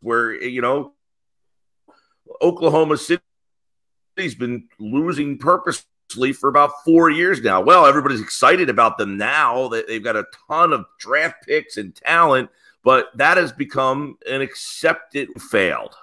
where 0.00 0.32
you 0.34 0.60
know 0.60 0.92
oklahoma 2.42 2.96
city's 2.96 4.34
been 4.38 4.68
losing 4.78 5.38
purposely 5.38 6.32
for 6.32 6.48
about 6.48 6.70
four 6.84 7.10
years 7.10 7.42
now. 7.42 7.60
Well 7.60 7.86
everybody's 7.86 8.20
excited 8.20 8.68
about 8.68 8.98
them 8.98 9.16
now 9.16 9.68
that 9.68 9.88
they've 9.88 10.02
got 10.02 10.16
a 10.16 10.26
ton 10.48 10.72
of 10.72 10.84
draft 10.98 11.46
picks 11.46 11.76
and 11.76 11.94
talent 11.94 12.50
but 12.84 13.10
that 13.16 13.36
has 13.36 13.52
become 13.52 14.16
an 14.30 14.40
accepted 14.40 15.28
failed 15.40 15.94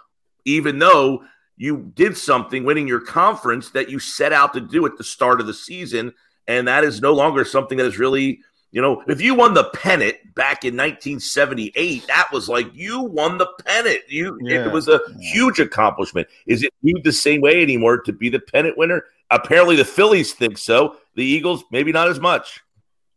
even 0.46 0.80
though 0.80 1.24
you 1.58 1.92
did 1.96 2.18
something 2.18 2.64
winning 2.64 2.88
your 2.88 3.00
conference 3.00 3.70
that 3.70 3.90
you 3.90 4.00
set 4.00 4.34
out 4.34 4.54
to 4.54 4.62
do 4.62 4.86
at 4.86 4.98
the 4.98 5.04
start 5.04 5.40
of 5.40 5.48
the 5.48 5.54
season. 5.54 6.14
And 6.48 6.68
that 6.68 6.84
is 6.84 7.02
no 7.02 7.14
longer 7.14 7.46
something 7.46 7.78
that 7.78 7.86
is 7.86 8.00
really 8.00 8.42
you 8.74 8.82
know 8.82 9.02
if 9.08 9.22
you 9.22 9.34
won 9.36 9.54
the 9.54 9.64
pennant 9.76 10.16
back 10.36 10.66
in 10.66 10.76
1978 10.76 12.06
that 12.08 12.28
was 12.34 12.50
like 12.50 12.68
you 12.74 13.02
won 13.02 13.38
the 13.38 13.48
pennant 13.66 14.00
you 14.10 14.38
Yeah. 14.42 14.66
it 14.66 14.72
was 14.74 14.88
a 14.90 15.00
huge 15.20 15.60
accomplishment 15.60 16.28
is 16.48 16.64
it 16.64 16.74
viewed 16.84 17.04
the 17.06 17.14
same 17.14 17.40
way 17.40 17.62
anymore 17.62 18.00
to 18.02 18.12
be 18.12 18.30
the 18.30 18.40
pennant 18.40 18.78
winner 18.78 19.06
apparently 19.30 19.76
the 19.78 19.86
phillies 19.86 20.34
think 20.34 20.58
so 20.58 20.98
the 21.16 21.24
eagles 21.24 21.64
maybe 21.72 21.92
not 21.94 22.10
as 22.10 22.20
much 22.20 22.62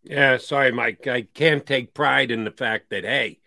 Yeah, 0.05 0.37
sorry, 0.37 0.71
Mike. 0.71 1.07
I 1.09 1.23
can't 1.35 1.67
take 1.67 1.93
pride 1.93 2.31
in 2.31 2.45
the 2.45 2.53
fact 2.53 2.91
that, 2.91 3.03
hey, 3.03 3.41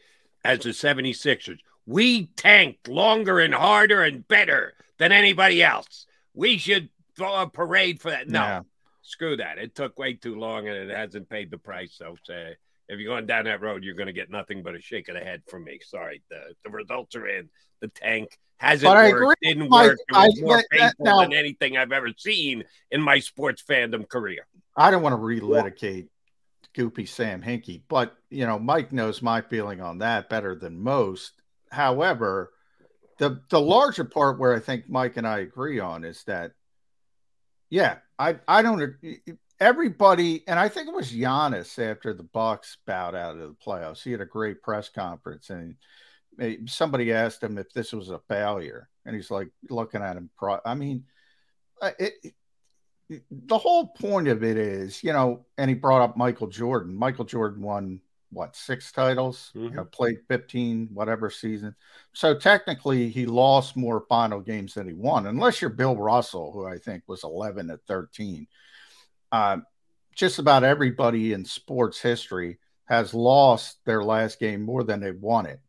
as 0.43 0.59
the 0.59 0.71
76ers, 0.71 1.59
we 1.85 2.25
tanked 2.35 2.89
longer 2.89 3.39
and 3.39 3.53
harder 3.55 4.03
and 4.03 4.27
better 4.27 4.73
than 4.97 5.13
anybody 5.13 5.63
else. 5.63 6.05
We 6.33 6.57
should 6.57 6.89
throw 7.15 7.33
a 7.43 7.47
parade 7.49 8.01
for 8.01 8.09
that. 8.11 8.27
No, 8.27 8.41
Yeah. 8.41 8.61
Screw 9.09 9.37
that. 9.37 9.57
It 9.57 9.75
took 9.75 9.97
way 9.99 10.13
too 10.13 10.35
long 10.35 10.67
and 10.67 10.77
it 10.77 10.95
hasn't 10.95 11.29
paid 11.29 11.51
the 11.51 11.57
price. 11.57 11.95
So, 11.97 12.15
say, 12.25 12.55
if 12.87 12.99
you're 12.99 13.11
going 13.13 13.25
down 13.25 13.45
that 13.45 13.61
road, 13.61 13.83
you're 13.83 13.95
going 13.95 14.07
to 14.07 14.13
get 14.13 14.29
nothing 14.29 14.63
but 14.63 14.75
a 14.75 14.81
shake 14.81 15.09
of 15.09 15.15
the 15.15 15.21
head 15.21 15.41
from 15.47 15.63
me. 15.63 15.79
Sorry. 15.85 16.21
The, 16.29 16.53
the 16.63 16.69
results 16.69 17.15
are 17.15 17.27
in. 17.27 17.49
The 17.81 17.87
tank 17.89 18.37
hasn't 18.57 18.89
But 18.89 18.97
I 18.97 19.11
worked, 19.11 19.41
didn't 19.41 19.69
work. 19.69 19.97
It 20.09 20.15
was 20.15 20.39
I- 20.39 20.41
more 20.41 20.57
that- 20.57 20.65
that- 20.71 20.79
painful 20.97 21.05
now- 21.05 21.21
than 21.21 21.33
anything 21.33 21.77
I've 21.77 21.91
ever 21.91 22.09
seen 22.17 22.63
in 22.91 23.01
my 23.01 23.19
sports 23.19 23.63
fandom 23.67 24.07
career. 24.07 24.45
I 24.75 24.91
don't 24.91 25.01
want 25.01 25.13
to 25.13 25.17
relitigate 25.17 26.07
Goopy 26.75 27.07
Sam 27.07 27.41
Hinkie, 27.41 27.81
but 27.89 28.15
you 28.29 28.45
know, 28.45 28.59
Mike 28.59 28.91
knows 28.91 29.21
my 29.21 29.41
feeling 29.41 29.81
on 29.81 29.97
that 29.99 30.29
better 30.29 30.55
than 30.55 30.79
most. 30.79 31.33
However, 31.71 32.51
the 33.17 33.41
the 33.49 33.59
larger 33.59 34.05
part 34.05 34.39
where 34.39 34.53
I 34.55 34.59
think 34.59 34.87
Mike 34.89 35.17
and 35.17 35.27
I 35.27 35.39
agree 35.39 35.79
on 35.79 36.03
is 36.03 36.23
that, 36.25 36.51
yeah, 37.69 37.97
I 38.17 38.37
I 38.47 38.61
don't 38.61 38.95
everybody, 39.59 40.43
and 40.47 40.57
I 40.59 40.69
think 40.69 40.87
it 40.87 40.93
was 40.95 41.11
Giannis 41.11 41.77
after 41.79 42.13
the 42.13 42.23
Bucks 42.23 42.77
bowed 42.85 43.15
out 43.15 43.33
of 43.37 43.39
the 43.39 43.55
playoffs. 43.65 44.03
He 44.03 44.11
had 44.11 44.21
a 44.21 44.25
great 44.25 44.61
press 44.61 44.89
conference, 44.89 45.49
and 45.49 45.75
somebody 46.67 47.11
asked 47.13 47.43
him 47.43 47.57
if 47.57 47.71
this 47.73 47.93
was 47.93 48.09
a 48.09 48.19
failure, 48.27 48.89
and 49.05 49.15
he's 49.15 49.31
like 49.31 49.49
looking 49.69 50.01
at 50.01 50.17
him. 50.17 50.29
I 50.65 50.75
mean, 50.75 51.05
it, 51.81 52.13
it- 52.23 52.33
the 53.31 53.57
whole 53.57 53.87
point 53.87 54.27
of 54.27 54.43
it 54.43 54.55
is, 54.55 55.03
you 55.03 55.11
know, 55.13 55.43
and 55.57 55.67
he 55.67 55.73
brought 55.73 56.03
up 56.03 56.15
Michael 56.15 56.45
Jordan. 56.45 56.95
Michael 56.95 57.25
Jordan 57.25 57.61
won 57.63 58.01
what 58.31 58.55
six 58.55 58.91
titles, 58.91 59.51
you 59.53 59.71
know, 59.71 59.85
played 59.85 60.19
15, 60.27 60.89
whatever 60.93 61.29
season. 61.29 61.75
So 62.13 62.35
technically 62.35 63.09
he 63.09 63.25
lost 63.25 63.75
more 63.75 64.05
final 64.07 64.39
games 64.39 64.75
than 64.75 64.87
he 64.87 64.93
won, 64.93 65.25
unless 65.25 65.61
you're 65.61 65.69
Bill 65.69 65.95
Russell, 65.95 66.51
who 66.51 66.65
I 66.65 66.77
think 66.77 67.03
was 67.07 67.23
11 67.23 67.69
at 67.69 67.79
13. 67.87 68.47
Um, 69.31 69.65
just 70.15 70.39
about 70.39 70.63
everybody 70.63 71.33
in 71.33 71.45
sports 71.45 71.99
history 71.99 72.59
has 72.85 73.13
lost 73.13 73.77
their 73.85 74.03
last 74.03 74.39
game 74.39 74.61
more 74.61 74.83
than 74.83 74.99
they 74.99 75.11
won 75.11 75.45
it. 75.45 75.59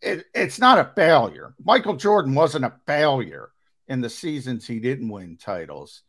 it. 0.00 0.24
It's 0.34 0.58
not 0.58 0.78
a 0.78 0.92
failure. 0.96 1.54
Michael 1.64 1.96
Jordan 1.96 2.34
wasn't 2.34 2.64
a 2.64 2.74
failure 2.86 3.50
in 3.88 4.00
the 4.00 4.10
seasons 4.10 4.66
he 4.66 4.80
didn't 4.80 5.08
win 5.08 5.36
titles. 5.36 6.02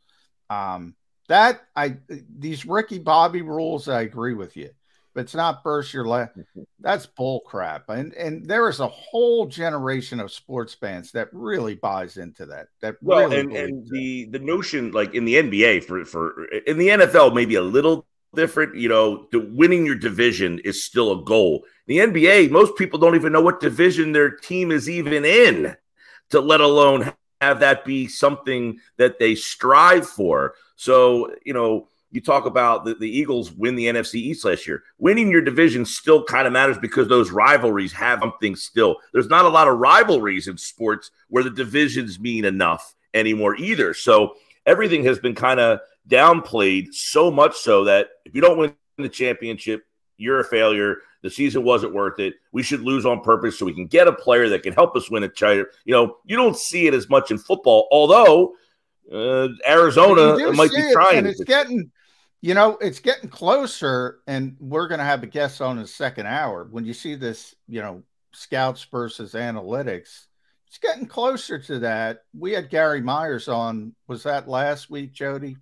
Um, 0.49 0.95
that 1.27 1.61
I 1.75 1.97
these 2.07 2.65
Ricky 2.65 2.97
Bobby 2.97 3.41
rules, 3.41 3.87
I 3.87 4.01
agree 4.01 4.33
with 4.33 4.57
you. 4.57 4.69
But 5.13 5.21
it's 5.21 5.35
not 5.35 5.63
first 5.63 5.93
your 5.93 6.05
last. 6.05 6.31
That's 6.79 7.05
bull 7.05 7.41
crap. 7.41 7.89
And 7.89 8.13
and 8.13 8.45
there 8.45 8.69
is 8.69 8.79
a 8.79 8.87
whole 8.87 9.47
generation 9.47 10.19
of 10.19 10.31
sports 10.31 10.73
fans 10.73 11.11
that 11.13 11.29
really 11.31 11.75
buys 11.75 12.17
into 12.17 12.45
that. 12.47 12.67
That 12.81 12.95
Well, 13.01 13.29
really 13.29 13.39
and, 13.39 13.55
and 13.55 13.87
the 13.89 14.25
the 14.25 14.39
notion, 14.39 14.91
like 14.91 15.13
in 15.13 15.25
the 15.25 15.35
NBA, 15.35 15.83
for 15.83 16.05
for 16.05 16.45
in 16.45 16.77
the 16.77 16.89
NFL, 16.89 17.33
maybe 17.33 17.55
a 17.55 17.61
little 17.61 18.05
different. 18.35 18.75
You 18.75 18.89
know, 18.89 19.27
the 19.31 19.39
winning 19.39 19.85
your 19.85 19.95
division 19.95 20.59
is 20.59 20.83
still 20.83 21.19
a 21.19 21.23
goal. 21.23 21.65
The 21.87 21.97
NBA, 21.97 22.51
most 22.51 22.77
people 22.77 22.99
don't 22.99 23.15
even 23.15 23.33
know 23.33 23.41
what 23.41 23.59
division 23.59 24.11
their 24.11 24.29
team 24.29 24.71
is 24.71 24.89
even 24.89 25.25
in, 25.25 25.75
to 26.29 26.39
let 26.39 26.61
alone 26.61 27.11
have 27.41 27.61
that 27.61 27.85
be 27.85 28.07
something 28.07 28.79
that 28.97 29.19
they 29.19 29.35
strive 29.35 30.07
for. 30.07 30.55
So, 30.75 31.33
you 31.45 31.53
know, 31.53 31.87
you 32.11 32.21
talk 32.21 32.45
about 32.45 32.85
the, 32.85 32.95
the 32.95 33.09
Eagles 33.09 33.51
win 33.51 33.75
the 33.75 33.85
NFC 33.85 34.15
East 34.15 34.43
last 34.45 34.65
year. 34.67 34.83
Winning 34.97 35.29
your 35.29 35.41
division 35.41 35.85
still 35.85 36.23
kind 36.23 36.47
of 36.47 36.53
matters 36.53 36.77
because 36.77 37.07
those 37.07 37.29
rivalries 37.31 37.93
have 37.93 38.19
something 38.19 38.55
still. 38.55 38.97
There's 39.13 39.27
not 39.29 39.45
a 39.45 39.49
lot 39.49 39.67
of 39.67 39.77
rivalries 39.77 40.47
in 40.47 40.57
sports 40.57 41.11
where 41.29 41.43
the 41.43 41.49
divisions 41.51 42.19
mean 42.19 42.45
enough 42.45 42.95
anymore 43.13 43.55
either. 43.57 43.93
So 43.93 44.35
everything 44.65 45.03
has 45.05 45.19
been 45.19 45.35
kind 45.35 45.59
of 45.59 45.79
downplayed 46.07 46.93
so 46.93 47.29
much 47.29 47.55
so 47.57 47.83
that 47.83 48.07
if 48.25 48.33
you 48.33 48.41
don't 48.41 48.57
win 48.57 48.73
the 48.97 49.09
championship, 49.09 49.85
you're 50.17 50.39
a 50.39 50.43
failure. 50.45 50.97
The 51.21 51.29
season 51.29 51.63
wasn't 51.63 51.93
worth 51.93 52.19
it. 52.19 52.35
We 52.51 52.63
should 52.63 52.81
lose 52.81 53.05
on 53.05 53.21
purpose 53.21 53.59
so 53.59 53.65
we 53.65 53.73
can 53.73 53.87
get 53.87 54.07
a 54.07 54.13
player 54.13 54.49
that 54.49 54.63
can 54.63 54.73
help 54.73 54.95
us 54.95 55.11
win 55.11 55.23
a 55.23 55.27
title. 55.29 55.65
You 55.85 55.93
know, 55.93 56.17
you 56.25 56.35
don't 56.37 56.57
see 56.57 56.87
it 56.87 56.93
as 56.93 57.09
much 57.09 57.29
in 57.29 57.37
football, 57.37 57.87
although 57.91 58.55
Uh, 59.11 59.47
Arizona 59.67 60.37
might 60.53 60.69
be 60.71 60.77
it, 60.77 60.93
trying. 60.93 61.17
and 61.19 61.27
it's 61.27 61.43
getting, 61.43 61.91
you 62.41 62.53
know, 62.53 62.77
it's 62.81 62.99
getting 62.99 63.29
closer. 63.29 64.19
And 64.27 64.55
we're 64.59 64.87
going 64.87 64.99
to 64.99 65.05
have 65.05 65.23
a 65.23 65.27
guest 65.27 65.61
on 65.61 65.77
in 65.77 65.83
the 65.83 65.87
second 65.87 66.27
hour. 66.27 66.67
When 66.69 66.85
you 66.85 66.93
see 66.93 67.15
this, 67.15 67.55
you 67.67 67.81
know, 67.81 68.03
scouts 68.31 68.85
versus 68.91 69.33
analytics, 69.33 70.25
it's 70.67 70.77
getting 70.81 71.07
closer 71.07 71.59
to 71.59 71.79
that. 71.79 72.23
We 72.37 72.51
had 72.51 72.69
Gary 72.69 73.01
Myers 73.01 73.47
on. 73.47 73.95
Was 74.07 74.23
that 74.23 74.47
last 74.47 74.89
week, 74.89 75.13
Jody? 75.13 75.57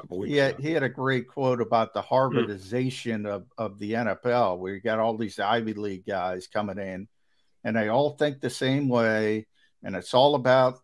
couple 0.00 0.18
weeks 0.18 0.32
He 0.32 0.36
had, 0.36 0.60
he 0.60 0.72
had 0.72 0.82
a 0.82 0.88
great 0.88 1.28
quote 1.28 1.60
about 1.60 1.94
the 1.94 2.02
Hmm. 2.02 2.14
Harvardization 2.14 3.26
of, 3.26 3.46
of 3.56 3.78
the 3.78 3.92
NFL, 3.92 4.58
where 4.58 4.74
you 4.74 4.80
got 4.80 4.98
all 4.98 5.16
these 5.16 5.38
Ivy 5.38 5.74
League 5.74 6.06
guys 6.06 6.46
coming 6.46 6.78
in, 6.78 7.08
and 7.64 7.76
they 7.76 7.88
all 7.88 8.10
think 8.10 8.40
the 8.40 8.50
same 8.50 8.88
way, 8.88 9.46
and 9.82 9.96
it's 9.96 10.14
all 10.14 10.34
about 10.34 10.80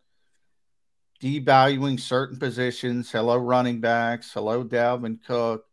devaluing 1.24 1.98
certain 1.98 2.38
positions. 2.38 3.10
Hello, 3.10 3.38
running 3.38 3.80
backs. 3.80 4.30
Hello, 4.30 4.62
Dalvin 4.62 5.18
Cook. 5.26 5.64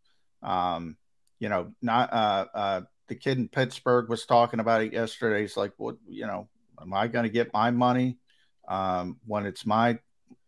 Um, 0.41 0.95
you 1.39 1.49
know, 1.49 1.73
not 1.81 2.13
uh, 2.13 2.45
uh, 2.53 2.81
the 3.09 3.15
kid 3.15 3.37
in 3.37 3.49
Pittsburgh 3.49 4.07
was 4.07 4.25
talking 4.25 4.61
about 4.61 4.81
it 4.81 4.93
yesterday. 4.93 5.41
He's 5.41 5.57
like, 5.57 5.73
"What? 5.75 5.97
You 6.07 6.25
know, 6.25 6.47
am 6.81 6.93
I 6.93 7.07
going 7.07 7.23
to 7.23 7.29
get 7.29 7.51
my 7.51 7.69
money 7.69 8.17
um, 8.69 9.17
when 9.27 9.45
it's 9.45 9.65
my 9.65 9.99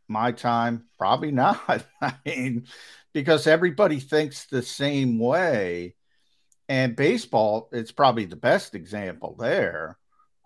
my 0.08 0.32
time? 0.32 0.86
Probably 0.98 1.32
not. 1.32 1.86
I 2.02 2.14
mean, 2.26 2.68
because 3.12 3.46
everybody 3.46 4.00
thinks 4.00 4.46
the 4.46 4.62
same 4.62 5.20
way. 5.20 5.96
And 6.70 6.96
baseball, 6.96 7.68
it's 7.74 7.92
probably 7.92 8.24
the 8.24 8.38
best 8.38 8.74
example 8.74 9.36
there. 9.38 9.98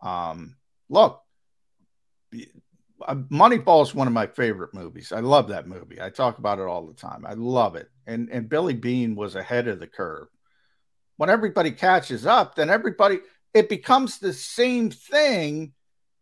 Um, 0.02 0.56
look, 0.90 1.22
Uh, 3.06 3.16
Moneyball 3.16 3.84
is 3.84 3.94
one 3.94 4.08
of 4.08 4.14
my 4.14 4.28
favorite 4.28 4.74
movies. 4.74 5.12
I 5.12 5.20
love 5.20 5.50
that 5.50 5.68
movie. 5.68 6.02
I 6.02 6.10
talk 6.10 6.40
about 6.40 6.60
it 6.60 6.68
all 6.68 6.88
the 6.88 6.94
time. 6.94 7.26
I 7.26 7.34
love 7.34 7.76
it. 7.76 7.90
And 8.06 8.30
and 8.30 8.50
Billy 8.50 8.74
Beane 8.74 9.16
was 9.16 9.36
ahead 9.36 9.68
of 9.68 9.80
the 9.80 9.88
curve. 9.88 10.28
When 11.18 11.30
everybody 11.30 11.72
catches 11.72 12.26
up, 12.26 12.56
then 12.56 12.70
everybody 12.70 13.20
it 13.54 13.70
becomes 13.70 14.20
the 14.20 14.34
same 14.34 14.90
thing, 14.90 15.74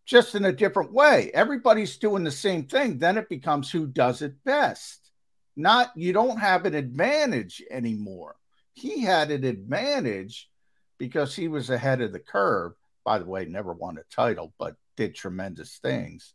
just 0.05 0.35
in 0.35 0.45
a 0.45 0.51
different 0.51 0.93
way. 0.93 1.31
Everybody's 1.33 1.97
doing 1.97 2.23
the 2.23 2.31
same 2.31 2.65
thing. 2.65 2.97
Then 2.97 3.17
it 3.17 3.29
becomes 3.29 3.71
who 3.71 3.87
does 3.87 4.21
it 4.21 4.43
best. 4.43 5.11
Not 5.55 5.91
you 5.95 6.11
don't 6.13 6.39
have 6.39 6.65
an 6.65 6.75
advantage 6.75 7.63
anymore. 7.69 8.35
He 8.73 9.01
had 9.01 9.31
an 9.31 9.45
advantage 9.45 10.49
because 10.97 11.35
he 11.35 11.47
was 11.47 11.69
ahead 11.69 12.01
of 12.01 12.11
the 12.11 12.19
curve. 12.19 12.73
By 13.05 13.19
the 13.19 13.25
way, 13.25 13.45
never 13.45 13.73
won 13.73 13.97
a 13.97 14.03
title, 14.13 14.53
but 14.57 14.75
did 14.97 15.15
tremendous 15.15 15.77
things. 15.77 16.33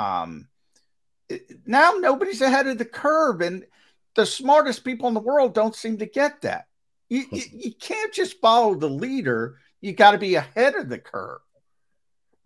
Um, 0.00 0.48
now 1.66 1.92
nobody's 1.98 2.40
ahead 2.40 2.66
of 2.66 2.78
the 2.78 2.84
curve, 2.84 3.40
and 3.40 3.64
the 4.14 4.26
smartest 4.26 4.84
people 4.84 5.08
in 5.08 5.14
the 5.14 5.20
world 5.20 5.54
don't 5.54 5.76
seem 5.76 5.98
to 5.98 6.06
get 6.06 6.42
that. 6.42 6.66
You, 7.08 7.24
you, 7.32 7.42
you 7.52 7.72
can't 7.74 8.12
just 8.12 8.40
follow 8.40 8.74
the 8.74 8.88
leader. 8.88 9.58
You 9.80 9.92
got 9.92 10.12
to 10.12 10.18
be 10.18 10.34
ahead 10.36 10.74
of 10.74 10.88
the 10.88 10.98
curve. 10.98 11.40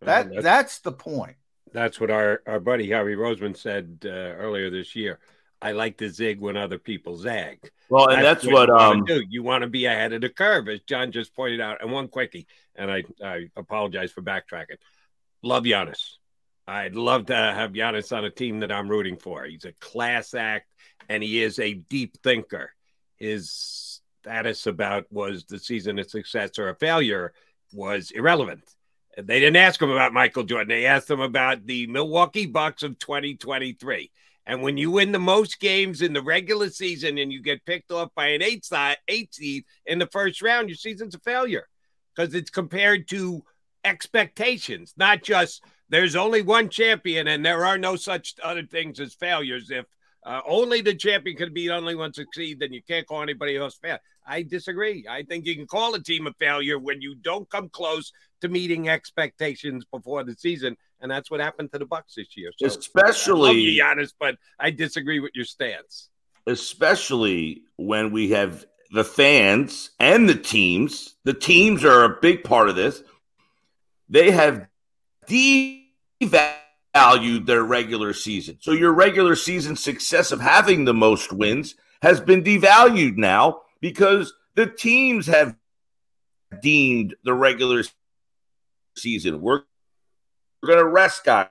That 0.00 0.28
that's- 0.28 0.42
that's 0.42 0.78
the 0.80 0.92
point. 0.92 1.36
That's 1.72 1.98
what 1.98 2.10
our, 2.10 2.40
our 2.46 2.60
buddy 2.60 2.88
Howie 2.88 3.16
Roseman 3.16 3.56
said 3.56 3.98
uh, 4.04 4.08
earlier 4.08 4.70
this 4.70 4.94
year. 4.94 5.18
I 5.60 5.72
like 5.72 5.96
to 5.98 6.08
zig 6.08 6.38
when 6.40 6.56
other 6.56 6.78
people 6.78 7.16
zag. 7.16 7.58
Well, 7.88 8.10
and 8.10 8.22
that's 8.22 8.44
what, 8.46 8.68
you 8.68 8.74
wanna 8.74 8.98
um, 8.98 9.04
do. 9.04 9.24
You 9.28 9.42
want 9.42 9.62
to 9.62 9.68
be 9.68 9.86
ahead 9.86 10.12
of 10.12 10.20
the 10.20 10.28
curve, 10.28 10.68
as 10.68 10.80
John 10.82 11.10
just 11.10 11.34
pointed 11.34 11.60
out. 11.60 11.82
And 11.82 11.90
one 11.90 12.06
quickie, 12.08 12.46
and 12.76 12.92
I, 12.92 13.02
I 13.24 13.48
apologize 13.56 14.12
for 14.12 14.22
backtracking. 14.22 14.76
Love 15.42 15.64
Giannis. 15.64 16.18
I'd 16.66 16.96
love 16.96 17.26
to 17.26 17.34
have 17.34 17.72
Giannis 17.72 18.16
on 18.16 18.24
a 18.24 18.30
team 18.30 18.60
that 18.60 18.72
I'm 18.72 18.88
rooting 18.88 19.16
for. 19.16 19.44
He's 19.44 19.64
a 19.64 19.72
class 19.80 20.34
act, 20.34 20.72
and 21.08 21.22
he 21.22 21.42
is 21.42 21.58
a 21.58 21.74
deep 21.74 22.16
thinker. 22.22 22.72
His 23.16 24.00
status 24.22 24.66
about 24.66 25.04
was 25.10 25.44
the 25.44 25.58
season 25.58 25.98
a 25.98 26.04
success 26.04 26.58
or 26.58 26.70
a 26.70 26.76
failure 26.76 27.34
was 27.72 28.10
irrelevant. 28.10 28.64
They 29.16 29.40
didn't 29.40 29.56
ask 29.56 29.80
him 29.80 29.90
about 29.90 30.12
Michael 30.12 30.42
Jordan. 30.42 30.68
They 30.68 30.86
asked 30.86 31.10
him 31.10 31.20
about 31.20 31.66
the 31.66 31.86
Milwaukee 31.86 32.46
Bucks 32.46 32.82
of 32.82 32.98
2023. 32.98 34.10
And 34.46 34.62
when 34.62 34.76
you 34.76 34.90
win 34.90 35.12
the 35.12 35.18
most 35.18 35.60
games 35.60 36.02
in 36.02 36.12
the 36.12 36.22
regular 36.22 36.68
season 36.68 37.18
and 37.18 37.32
you 37.32 37.42
get 37.42 37.64
picked 37.64 37.92
off 37.92 38.10
by 38.14 38.28
an 38.28 38.42
eight 38.42 38.64
side, 38.64 38.96
eight 39.08 39.34
seed 39.34 39.64
in 39.86 39.98
the 39.98 40.08
first 40.08 40.42
round, 40.42 40.68
your 40.68 40.76
season's 40.76 41.14
a 41.14 41.20
failure 41.20 41.66
because 42.14 42.34
it's 42.34 42.50
compared 42.50 43.08
to 43.08 43.44
expectations, 43.84 44.92
not 44.96 45.22
just 45.22 45.62
there's 45.88 46.16
only 46.16 46.42
one 46.42 46.68
champion 46.68 47.28
and 47.28 47.44
there 47.44 47.64
are 47.64 47.78
no 47.78 47.96
such 47.96 48.34
other 48.42 48.64
things 48.64 49.00
as 49.00 49.14
failures. 49.14 49.70
If 49.70 49.86
uh, 50.24 50.40
only 50.46 50.80
the 50.80 50.94
champion 50.94 51.36
can 51.36 51.52
be 51.52 51.68
the 51.68 51.74
only 51.74 51.94
one 51.94 52.12
succeed, 52.12 52.60
then 52.60 52.72
you 52.72 52.82
can't 52.82 53.06
call 53.06 53.22
anybody 53.22 53.56
else 53.56 53.76
fail. 53.76 53.98
I 54.26 54.42
disagree. 54.42 55.06
I 55.08 55.22
think 55.22 55.44
you 55.44 55.54
can 55.54 55.66
call 55.66 55.94
a 55.94 56.02
team 56.02 56.26
a 56.26 56.32
failure 56.38 56.78
when 56.78 57.02
you 57.02 57.14
don't 57.14 57.48
come 57.50 57.68
close 57.68 58.10
to 58.40 58.48
meeting 58.48 58.88
expectations 58.88 59.84
before 59.92 60.24
the 60.24 60.34
season, 60.34 60.76
and 61.00 61.10
that's 61.10 61.30
what 61.30 61.40
happened 61.40 61.72
to 61.72 61.78
the 61.78 61.84
Bucks 61.84 62.14
this 62.14 62.34
year. 62.36 62.50
So, 62.58 62.66
Especially- 62.66 63.50
I 63.50 63.52
love 63.52 63.56
you, 63.56 63.82
Giannis, 63.82 64.14
but 64.18 64.36
I 64.58 64.70
disagree 64.70 65.20
with 65.20 65.32
your 65.34 65.44
stance. 65.44 66.08
especially 66.46 67.62
when 67.76 68.10
we 68.12 68.30
have 68.30 68.66
the 68.90 69.04
fans 69.04 69.90
and 69.98 70.28
the 70.28 70.34
teams. 70.34 71.16
The 71.24 71.32
teams 71.34 71.84
are 71.84 72.04
a 72.04 72.18
big 72.20 72.44
part 72.44 72.68
of 72.68 72.76
this. 72.76 73.02
They 74.08 74.30
have 74.30 74.66
devalued 75.26 75.86
their 77.46 77.62
regular 77.62 78.12
season. 78.12 78.58
So 78.60 78.72
your 78.72 78.92
regular 78.92 79.36
season 79.36 79.76
success 79.76 80.32
of 80.32 80.40
having 80.40 80.84
the 80.84 80.94
most 80.94 81.32
wins 81.32 81.76
has 82.02 82.20
been 82.20 82.42
devalued 82.42 83.16
now 83.16 83.62
because 83.80 84.32
the 84.54 84.66
teams 84.66 85.26
have 85.26 85.56
deemed 86.62 87.14
the 87.24 87.34
regular 87.34 87.82
season. 88.96 89.40
We're, 89.40 89.62
we're 90.62 90.68
going 90.68 90.78
to 90.78 90.88
rest 90.88 91.24
guys. 91.24 91.48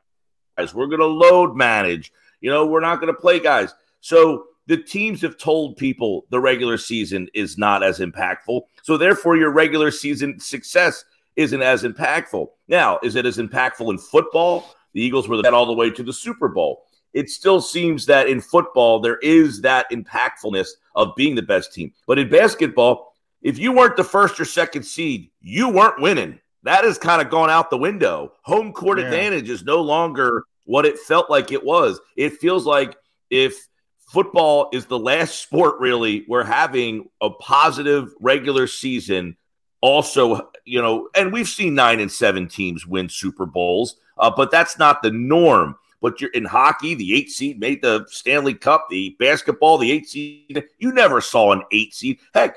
We're 0.73 0.87
going 0.87 0.99
to 0.99 1.05
load 1.05 1.55
manage. 1.55 2.11
You 2.41 2.49
know, 2.49 2.65
we're 2.65 2.79
not 2.79 2.99
going 2.99 3.13
to 3.13 3.19
play 3.19 3.39
guys. 3.39 3.73
So 4.01 4.45
the 4.67 4.77
teams 4.77 5.21
have 5.21 5.37
told 5.37 5.77
people 5.77 6.25
the 6.29 6.39
regular 6.39 6.77
season 6.77 7.27
is 7.33 7.57
not 7.57 7.83
as 7.83 7.99
impactful. 7.99 8.61
So 8.81 8.97
therefore, 8.97 9.35
your 9.35 9.51
regular 9.51 9.91
season 9.91 10.39
success 10.39 11.03
isn't 11.35 11.61
as 11.61 11.83
impactful. 11.83 12.47
Now, 12.67 12.99
is 13.03 13.15
it 13.15 13.25
as 13.25 13.37
impactful 13.37 13.89
in 13.89 13.97
football? 13.97 14.73
The 14.93 15.01
Eagles 15.01 15.27
were 15.27 15.37
the 15.37 15.43
that 15.43 15.53
all 15.53 15.65
the 15.65 15.73
way 15.73 15.89
to 15.89 16.03
the 16.03 16.13
Super 16.13 16.47
Bowl. 16.47 16.83
It 17.13 17.29
still 17.29 17.61
seems 17.61 18.05
that 18.07 18.27
in 18.27 18.41
football, 18.41 18.99
there 18.99 19.17
is 19.17 19.61
that 19.61 19.85
impactfulness 19.91 20.67
of 20.95 21.15
being 21.15 21.35
the 21.35 21.41
best 21.41 21.73
team. 21.73 21.93
But 22.07 22.19
in 22.19 22.29
basketball, 22.29 23.13
if 23.41 23.57
you 23.59 23.71
weren't 23.71 23.97
the 23.97 24.03
first 24.03 24.39
or 24.39 24.45
second 24.45 24.83
seed, 24.83 25.29
you 25.41 25.69
weren't 25.69 26.01
winning. 26.01 26.39
That 26.63 26.85
has 26.85 26.97
kind 26.97 27.21
of 27.21 27.29
gone 27.29 27.49
out 27.49 27.69
the 27.69 27.77
window. 27.77 28.33
Home 28.43 28.71
court 28.71 28.99
Yeah. 28.99 29.05
advantage 29.05 29.49
is 29.49 29.63
no 29.63 29.81
longer 29.81 30.45
what 30.65 30.85
it 30.85 30.97
felt 30.97 31.29
like 31.29 31.51
it 31.51 31.63
was. 31.63 31.99
It 32.15 32.37
feels 32.39 32.65
like 32.65 32.95
if 33.29 33.67
football 34.07 34.69
is 34.73 34.85
the 34.85 34.97
last 34.99 35.39
sport 35.41 35.79
really 35.79 36.23
we're 36.27 36.43
having 36.43 37.09
a 37.21 37.29
positive 37.31 38.13
regular 38.21 38.67
season 38.67 39.35
also 39.83 40.49
you 40.63 40.81
know 40.81 41.09
and 41.13 41.33
we've 41.33 41.47
seen 41.47 41.75
nine 41.75 41.99
and 41.99 42.09
seven 42.09 42.47
teams 42.47 42.87
win 42.87 43.09
super 43.09 43.45
bowls 43.45 43.97
uh, 44.17 44.31
but 44.33 44.49
that's 44.49 44.79
not 44.79 45.01
the 45.01 45.11
norm 45.11 45.75
but 46.01 46.21
you're 46.21 46.31
in 46.31 46.45
hockey 46.45 46.95
the 46.95 47.13
eight 47.13 47.29
seed 47.29 47.59
made 47.59 47.81
the 47.81 48.05
stanley 48.09 48.53
cup 48.53 48.87
the 48.89 49.13
basketball 49.19 49.77
the 49.77 49.91
eight 49.91 50.07
seed 50.07 50.63
you 50.77 50.93
never 50.93 51.19
saw 51.19 51.51
an 51.51 51.61
eight 51.73 51.93
seed 51.93 52.17
heck 52.33 52.55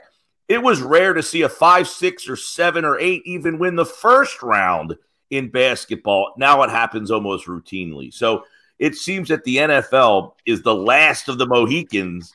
it 0.49 0.63
was 0.63 0.81
rare 0.81 1.15
to 1.15 1.23
see 1.23 1.43
a 1.43 1.49
five 1.49 1.89
six 1.89 2.29
or 2.29 2.37
seven 2.37 2.85
or 2.85 2.97
eight 3.01 3.23
even 3.25 3.59
win 3.59 3.75
the 3.75 3.85
first 3.85 4.41
round 4.41 4.97
in 5.31 5.49
basketball 5.49 6.33
now 6.39 6.63
it 6.63 6.71
happens 6.71 7.11
almost 7.11 7.49
routinely 7.49 8.15
so 8.15 8.45
it 8.79 8.95
seems 8.95 9.31
that 9.31 9.43
the 9.45 9.57
NFL 9.57 10.35
is 10.45 10.61
the 10.61 10.75
last 10.75 11.29
of 11.29 11.39
the 11.39 11.47
Mohicans. 11.47 12.35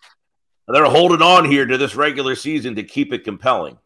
They're 0.68 0.86
holding 0.86 1.22
on 1.22 1.46
here 1.46 1.66
to 1.66 1.78
this 1.78 1.96
regular 1.96 2.36
season 2.36 2.76
to 2.76 2.84
keep 2.84 3.14
it 3.14 3.24
compelling. 3.24 3.78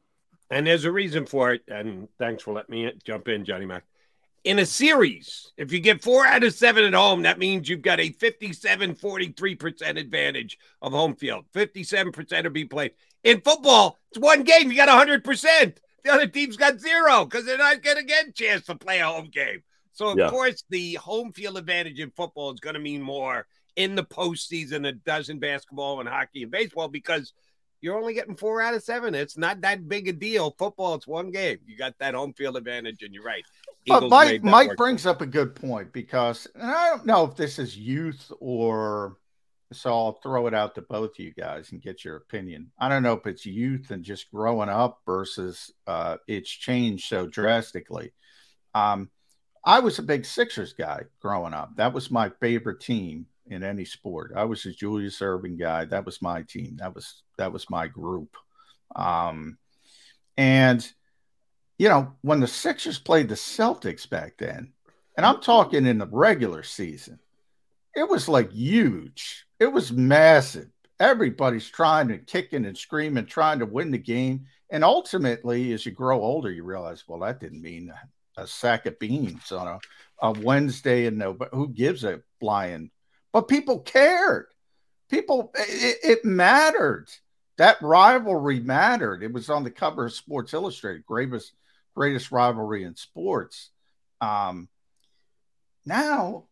And 0.49 0.67
there's 0.67 0.85
a 0.85 0.91
reason 0.91 1.25
for 1.25 1.51
it. 1.53 1.61
And 1.67 2.07
thanks 2.19 2.43
for 2.43 2.53
letting 2.53 2.75
me 2.75 2.91
jump 3.03 3.27
in, 3.27 3.45
Johnny 3.45 3.65
Mac. 3.65 3.83
In 4.43 4.59
a 4.59 4.65
series, 4.65 5.51
if 5.57 5.71
you 5.71 5.79
get 5.79 6.03
four 6.03 6.25
out 6.25 6.43
of 6.43 6.53
seven 6.53 6.83
at 6.83 6.93
home, 6.93 7.23
that 7.23 7.39
means 7.39 7.67
you've 7.67 7.81
got 7.81 7.99
a 7.99 8.11
57 8.11 8.95
43% 8.95 9.99
advantage 9.99 10.59
of 10.83 10.91
home 10.93 11.15
field. 11.15 11.45
57% 11.53 12.43
will 12.43 12.51
be 12.51 12.65
played. 12.65 12.91
In 13.23 13.41
football, 13.41 13.97
it's 14.11 14.19
one 14.19 14.43
game. 14.43 14.69
You 14.69 14.77
got 14.77 15.07
100%. 15.07 15.77
The 16.03 16.11
other 16.11 16.27
team's 16.27 16.57
got 16.57 16.79
zero 16.79 17.25
because 17.25 17.45
they're 17.45 17.57
not 17.57 17.81
going 17.81 17.97
to 17.97 18.03
get 18.03 18.27
a 18.27 18.31
chance 18.31 18.67
to 18.67 18.75
play 18.75 18.99
a 18.99 19.07
home 19.07 19.31
game. 19.31 19.63
So, 19.93 20.09
of 20.09 20.19
Yeah. 20.19 20.29
course, 20.29 20.63
the 20.69 20.93
home 20.95 21.31
field 21.33 21.57
advantage 21.57 21.99
in 21.99 22.11
football 22.11 22.51
is 22.53 22.59
going 22.59 22.75
to 22.75 22.79
mean 22.79 23.01
more 23.01 23.47
in 23.75 23.95
the 23.95 24.03
postseason 24.03 24.69
than 24.69 24.85
it 24.85 25.03
does 25.03 25.29
in 25.29 25.39
basketball 25.39 25.99
and 25.99 26.07
hockey 26.07 26.43
and 26.43 26.51
baseball 26.51 26.87
because 26.87 27.33
you're 27.81 27.97
only 27.97 28.13
getting 28.13 28.35
four 28.35 28.61
out 28.61 28.73
of 28.73 28.83
seven. 28.83 29.13
It's 29.13 29.37
not 29.37 29.61
that 29.61 29.87
big 29.87 30.07
a 30.07 30.13
deal. 30.13 30.55
Football, 30.57 30.95
it's 30.95 31.07
one 31.07 31.31
game. 31.31 31.59
You 31.65 31.77
got 31.77 31.97
that 31.99 32.15
home 32.15 32.33
field 32.33 32.57
advantage, 32.57 33.03
and 33.03 33.13
you're 33.13 33.23
right. 33.23 33.43
But 33.87 34.09
Mike 34.09 34.43
Mike 34.43 34.69
work. 34.69 34.77
brings 34.77 35.05
up 35.05 35.21
a 35.21 35.25
good 35.25 35.55
point 35.55 35.93
because 35.93 36.47
and 36.55 36.63
I 36.63 36.89
don't 36.89 37.05
know 37.05 37.25
if 37.25 37.35
this 37.35 37.59
is 37.59 37.77
youth 37.77 38.31
or 38.39 39.17
so 39.73 39.91
I'll 39.91 40.19
throw 40.23 40.47
it 40.47 40.53
out 40.53 40.75
to 40.75 40.81
both 40.81 41.11
of 41.11 41.19
you 41.19 41.33
guys 41.33 41.71
and 41.71 41.81
get 41.81 42.05
your 42.05 42.17
opinion. 42.17 42.71
I 42.79 42.89
don't 42.89 43.03
know 43.03 43.13
if 43.13 43.25
it's 43.27 43.45
youth 43.45 43.91
and 43.91 44.03
just 44.03 44.31
growing 44.31 44.69
up 44.69 44.99
versus 45.05 45.71
uh, 45.87 46.17
it's 46.27 46.49
changed 46.49 47.07
so 47.07 47.27
drastically. 47.27 48.13
Um, 48.73 49.09
I 49.63 49.79
was 49.79 49.97
a 49.97 50.03
big 50.03 50.25
Sixers 50.25 50.73
guy 50.73 51.03
growing 51.19 51.53
up. 51.53 51.75
That 51.77 51.93
was 51.93 52.11
my 52.11 52.29
favorite 52.39 52.81
team 52.81 53.25
in 53.47 53.63
any 53.63 53.85
sport. 53.85 54.33
I 54.35 54.45
was 54.45 54.65
a 54.65 54.71
Julius 54.71 55.19
Erving 55.19 55.59
guy. 55.59 55.85
That 55.85 56.05
was 56.05 56.21
my 56.21 56.41
team. 56.43 56.77
That 56.77 56.95
was 56.95 57.23
that 57.37 57.51
was 57.51 57.69
my 57.69 57.87
group. 57.87 58.35
Um, 58.95 59.57
and 60.37 60.87
you 61.77 61.89
know, 61.89 62.13
when 62.21 62.39
the 62.39 62.47
Sixers 62.47 62.99
played 62.99 63.29
the 63.29 63.35
Celtics 63.35 64.09
back 64.09 64.37
then, 64.37 64.73
and 65.17 65.25
I'm 65.25 65.41
talking 65.41 65.85
in 65.85 65.97
the 65.97 66.07
regular 66.07 66.63
season, 66.63 67.19
it 67.95 68.07
was 68.07 68.27
like 68.27 68.51
huge. 68.51 69.45
It 69.59 69.71
was 69.71 69.91
massive. 69.91 70.69
Everybody's 70.99 71.69
trying 71.69 72.07
to 72.09 72.17
kicking 72.17 72.65
and 72.65 72.77
screaming, 72.77 73.25
trying 73.25 73.59
to 73.59 73.65
win 73.65 73.91
the 73.91 73.97
game. 73.97 74.45
And 74.69 74.83
ultimately, 74.83 75.73
as 75.73 75.85
you 75.85 75.91
grow 75.91 76.21
older, 76.21 76.51
you 76.51 76.63
realize, 76.63 77.03
well, 77.07 77.19
that 77.19 77.39
didn't 77.39 77.61
mean 77.61 77.93
a, 78.37 78.47
sack 78.47 78.85
of 78.85 78.99
beans 78.99 79.51
on 79.51 79.67
a, 79.67 79.79
a 80.21 80.31
Wednesday 80.31 81.05
and 81.05 81.17
no, 81.17 81.33
but 81.33 81.49
who 81.53 81.69
gives 81.69 82.03
a 82.03 82.21
flying? 82.39 82.91
But 83.35 83.49
people 83.49 83.79
cared. 83.79 84.45
People, 85.09 85.51
it, 85.55 85.97
it 86.01 86.23
mattered. 86.23 87.07
That 87.57 87.81
rivalry 87.81 88.61
mattered. 88.61 89.23
It 89.23 89.33
was 89.33 89.49
on 89.49 89.65
the 89.65 89.71
cover 89.71 90.05
of 90.05 90.13
Sports 90.13 90.53
Illustrated, 90.53 91.05
greatest 91.05 91.51
greatest 91.93 92.31
rivalry 92.31 92.85
in 92.85 92.95
sports. 92.95 93.71
Um, 94.21 94.69
now 95.85 96.45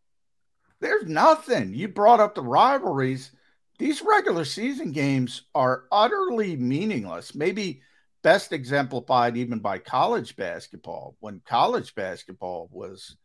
there's 0.81 1.07
nothing. 1.07 1.73
You 1.73 1.87
brought 1.87 2.19
up 2.19 2.35
the 2.35 2.41
rivalries. 2.41 3.31
These 3.79 4.01
regular 4.01 4.43
season 4.43 4.91
games 4.91 5.43
are 5.55 5.85
utterly 5.89 6.57
meaningless. 6.57 7.33
Maybe 7.33 7.81
best 8.23 8.51
exemplified 8.51 9.37
even 9.37 9.59
by 9.59 9.77
college 9.77 10.35
basketball. 10.35 11.15
When 11.21 11.41
college 11.45 11.95
basketball 11.95 12.67
was, 12.73 13.15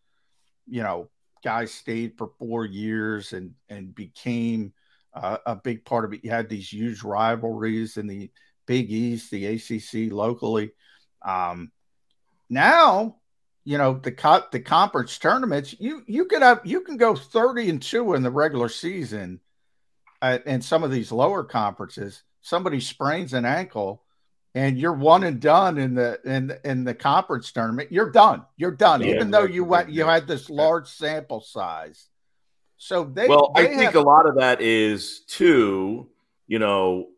you 0.68 0.84
know, 0.84 1.10
guys 1.42 1.72
stayed 1.72 2.16
for 2.16 2.30
four 2.38 2.64
years 2.64 3.32
and 3.32 3.54
and 3.68 3.94
became 3.94 4.72
uh, 5.14 5.38
a 5.46 5.56
big 5.56 5.84
part 5.84 6.04
of 6.04 6.12
it. 6.12 6.24
You 6.24 6.30
had 6.30 6.48
these 6.48 6.72
huge 6.72 7.02
rivalries 7.02 7.96
in 7.96 8.06
the 8.06 8.30
Big 8.66 8.90
East, 8.90 9.30
the 9.30 9.46
ACC 9.46 10.12
locally. 10.12 10.72
Um, 11.22 11.72
now 12.50 13.16
you 13.64 13.76
know 13.76 13.98
the 14.02 14.12
cut 14.12 14.50
the 14.50 14.60
conference 14.60 15.18
tournaments 15.18 15.74
you 15.78 16.02
you 16.06 16.24
could 16.24 16.40
have 16.40 16.60
you 16.64 16.80
can 16.80 16.96
go 16.96 17.14
30 17.14 17.68
and 17.68 17.82
2 17.82 18.14
in 18.14 18.22
the 18.22 18.30
regular 18.30 18.68
season 18.68 19.40
uh, 20.22 20.38
in 20.46 20.62
some 20.62 20.82
of 20.82 20.90
these 20.90 21.12
lower 21.12 21.44
conferences 21.44 22.22
somebody 22.40 22.80
sprains 22.80 23.34
an 23.34 23.44
ankle 23.44 24.02
and 24.54 24.78
you're 24.78 24.92
one 24.92 25.24
and 25.24 25.40
done 25.40 25.78
in 25.78 25.94
the 25.94 26.18
in 26.24 26.52
in 26.64 26.84
the 26.84 26.94
conference 26.94 27.52
tournament 27.52 27.92
you're 27.92 28.10
done 28.10 28.44
you're 28.56 28.70
done 28.70 29.02
yeah, 29.02 29.14
even 29.14 29.30
though 29.30 29.44
you 29.44 29.64
went 29.64 29.90
you 29.90 30.04
had 30.04 30.26
this 30.26 30.48
large 30.48 30.88
sample 30.88 31.40
size 31.40 32.08
so 32.76 33.04
they 33.04 33.28
well 33.28 33.52
they 33.54 33.68
i 33.70 33.76
think 33.76 33.94
a 33.94 34.00
lot 34.00 34.26
of 34.26 34.36
that 34.36 34.60
is 34.60 35.20
too 35.26 36.08
you 36.46 36.58
know 36.58 37.08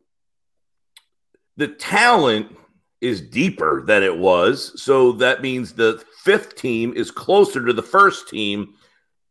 the 1.57 1.69
talent 1.69 2.57
is 3.01 3.21
deeper 3.21 3.83
than 3.87 4.03
it 4.03 4.17
was. 4.17 4.81
So 4.83 5.13
that 5.13 5.43
means 5.43 5.73
the 5.73 6.03
fifth 6.23 6.57
team 6.57 6.93
is 6.95 7.11
closer 7.11 7.65
to 7.65 7.73
the 7.73 7.83
first 7.83 8.29
team 8.29 8.75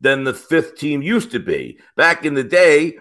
than 0.01 0.23
the 0.23 0.33
fifth 0.33 0.77
team 0.77 1.01
used 1.01 1.31
to 1.31 1.39
be. 1.39 1.79
Back 1.95 2.25
in 2.25 2.33
the 2.33 2.43
day, 2.43 2.97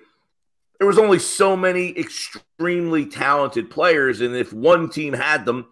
there 0.79 0.87
was 0.87 0.99
only 0.99 1.19
so 1.19 1.57
many 1.57 1.97
extremely 1.99 3.07
talented 3.07 3.71
players. 3.71 4.21
And 4.21 4.35
if 4.35 4.53
one 4.53 4.89
team 4.89 5.13
had 5.13 5.45
them, 5.45 5.67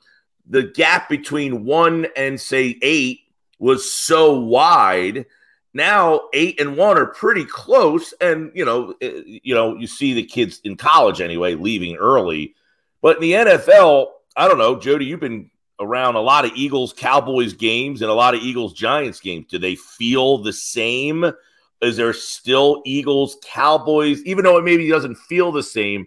the 0.48 0.64
gap 0.64 1.08
between 1.08 1.64
one 1.64 2.06
and 2.16 2.40
say 2.40 2.78
eight 2.82 3.20
was 3.58 3.90
so 3.90 4.38
wide. 4.38 5.26
Now 5.72 6.22
eight 6.32 6.60
and 6.60 6.76
one 6.76 6.98
are 6.98 7.06
pretty 7.06 7.44
close. 7.44 8.12
And 8.20 8.50
you 8.54 8.64
know, 8.64 8.94
eh, 9.00 9.22
you 9.24 9.54
know, 9.54 9.76
you 9.76 9.86
see 9.86 10.14
the 10.14 10.24
kids 10.24 10.60
in 10.64 10.76
college 10.76 11.20
anyway 11.20 11.54
leaving 11.54 11.96
early. 11.96 12.54
But 13.00 13.16
in 13.16 13.22
the 13.22 13.32
NFL, 13.32 14.08
I 14.36 14.48
don't 14.48 14.58
know, 14.58 14.78
Jody, 14.78 15.04
you've 15.04 15.20
been 15.20 15.50
around 15.78 16.16
a 16.16 16.20
lot 16.20 16.44
of 16.44 16.52
Eagles 16.54 16.92
Cowboys 16.92 17.52
games 17.52 18.02
and 18.02 18.10
a 18.10 18.14
lot 18.14 18.34
of 18.34 18.40
Eagles 18.40 18.72
Giants 18.72 19.20
games. 19.20 19.46
Do 19.48 19.58
they 19.58 19.76
feel 19.76 20.38
the 20.38 20.52
same? 20.52 21.30
Is 21.82 21.96
there 21.96 22.12
still 22.12 22.82
Eagles 22.84 23.36
Cowboys, 23.44 24.22
even 24.24 24.44
though 24.44 24.58
it 24.58 24.64
maybe 24.64 24.88
doesn't 24.88 25.16
feel 25.16 25.52
the 25.52 25.62
same? 25.62 26.06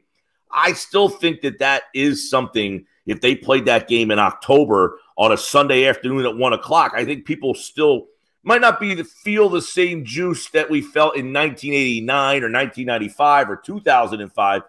I 0.52 0.74
still 0.74 1.10
think 1.10 1.42
that 1.42 1.60
that 1.60 1.84
is 1.94 2.30
something. 2.30 2.86
If 3.06 3.22
they 3.22 3.36
played 3.36 3.66
that 3.66 3.88
game 3.88 4.12
in 4.12 4.20
October 4.20 5.00
on 5.18 5.32
a 5.32 5.38
Sunday 5.38 5.88
afternoon 5.88 6.26
at 6.26 6.38
one 6.38 6.54
o'clock, 6.54 6.94
I 6.96 7.06
think 7.06 7.26
people 7.26 7.54
still 7.54 8.08
might 8.44 8.62
not 8.62 8.80
be 8.80 8.96
to 8.96 9.04
feel 9.04 9.50
the 9.50 9.62
same 9.62 10.06
juice 10.06 10.50
that 10.52 10.70
we 10.70 10.82
felt 10.82 11.16
in 11.16 11.34
1989 11.34 12.44
or 12.44 12.52
1995 12.52 13.50
or 13.50 13.56
2005. 13.58 14.62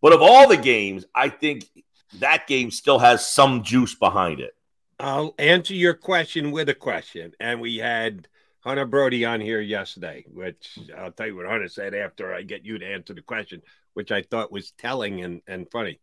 But 0.00 0.12
of 0.12 0.22
all 0.22 0.48
the 0.48 0.56
games, 0.56 1.04
I 1.14 1.28
think 1.28 1.64
that 2.18 2.46
game 2.46 2.70
still 2.70 2.98
has 2.98 3.26
some 3.26 3.62
juice 3.62 3.94
behind 3.94 4.40
it. 4.40 4.54
I'll 4.98 5.34
answer 5.38 5.74
your 5.74 5.94
question 5.94 6.50
with 6.50 6.68
a 6.68 6.74
question. 6.74 7.32
And 7.40 7.60
we 7.60 7.78
had 7.78 8.28
Hunter 8.60 8.84
Brody 8.84 9.24
on 9.24 9.40
here 9.40 9.60
yesterday, 9.60 10.24
which 10.28 10.78
I'll 10.96 11.12
tell 11.12 11.26
you 11.26 11.36
what 11.36 11.46
Hunter 11.46 11.68
said 11.68 11.94
after 11.94 12.34
I 12.34 12.42
get 12.42 12.64
you 12.64 12.78
to 12.78 12.86
answer 12.86 13.14
the 13.14 13.22
question, 13.22 13.62
which 13.94 14.12
I 14.12 14.22
thought 14.22 14.52
was 14.52 14.72
telling 14.72 15.22
and, 15.22 15.40
and 15.46 15.70
funny. 15.70 16.00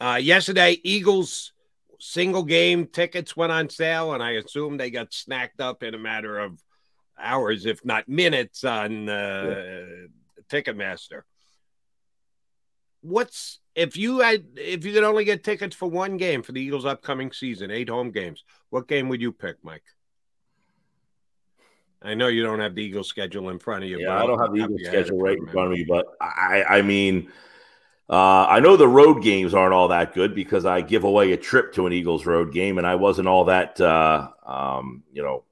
Uh, 0.00 0.18
yesterday, 0.20 0.80
Eagles 0.84 1.52
single 1.98 2.44
game 2.44 2.86
tickets 2.86 3.36
went 3.36 3.50
on 3.50 3.68
sale, 3.68 4.12
and 4.12 4.22
I 4.22 4.32
assume 4.32 4.76
they 4.76 4.90
got 4.90 5.10
snacked 5.10 5.60
up 5.60 5.82
in 5.82 5.94
a 5.94 5.98
matter 5.98 6.38
of 6.38 6.62
hours, 7.18 7.66
if 7.66 7.84
not 7.84 8.08
minutes, 8.08 8.62
on 8.64 9.08
uh. 9.08 9.84
Ticketmaster. 10.48 11.22
What's 13.00 13.60
if 13.74 13.96
you 13.96 14.20
had 14.20 14.46
if 14.56 14.84
you 14.84 14.92
could 14.92 15.04
only 15.04 15.24
get 15.24 15.44
tickets 15.44 15.76
for 15.76 15.88
one 15.88 16.16
game 16.16 16.42
for 16.42 16.52
the 16.52 16.60
Eagles' 16.60 16.84
upcoming 16.84 17.32
season, 17.32 17.70
eight 17.70 17.88
home 17.88 18.10
games, 18.10 18.44
what 18.70 18.88
game 18.88 19.08
would 19.08 19.20
you 19.20 19.32
pick, 19.32 19.56
Mike? 19.62 19.84
I 22.02 22.14
know 22.14 22.28
you 22.28 22.42
don't 22.44 22.60
have 22.60 22.74
the 22.74 22.82
Eagles 22.82 23.08
schedule 23.08 23.50
in 23.50 23.58
front 23.58 23.84
of 23.84 23.90
you. 23.90 24.00
Yeah, 24.00 24.22
I 24.22 24.26
don't 24.26 24.38
have 24.38 24.52
the 24.52 24.62
Eagles 24.62 24.82
schedule 24.84 25.20
right 25.20 25.36
in 25.36 25.46
front 25.46 25.72
of 25.72 25.78
me, 25.78 25.84
but 25.84 26.16
I, 26.20 26.64
I 26.68 26.82
mean, 26.82 27.30
uh, 28.08 28.46
I 28.48 28.60
know 28.60 28.76
the 28.76 28.88
road 28.88 29.22
games 29.22 29.52
aren't 29.52 29.74
all 29.74 29.88
that 29.88 30.14
good 30.14 30.34
because 30.34 30.64
I 30.64 30.80
give 30.80 31.04
away 31.04 31.32
a 31.32 31.36
trip 31.36 31.74
to 31.74 31.86
an 31.86 31.92
Eagles 31.92 32.24
road 32.24 32.52
game, 32.52 32.78
and 32.78 32.86
I 32.86 32.94
wasn't 32.94 33.26
all 33.26 33.46
that, 33.46 33.80
uh, 33.80 34.28
um, 34.46 35.02
you 35.12 35.22
know. 35.22 35.44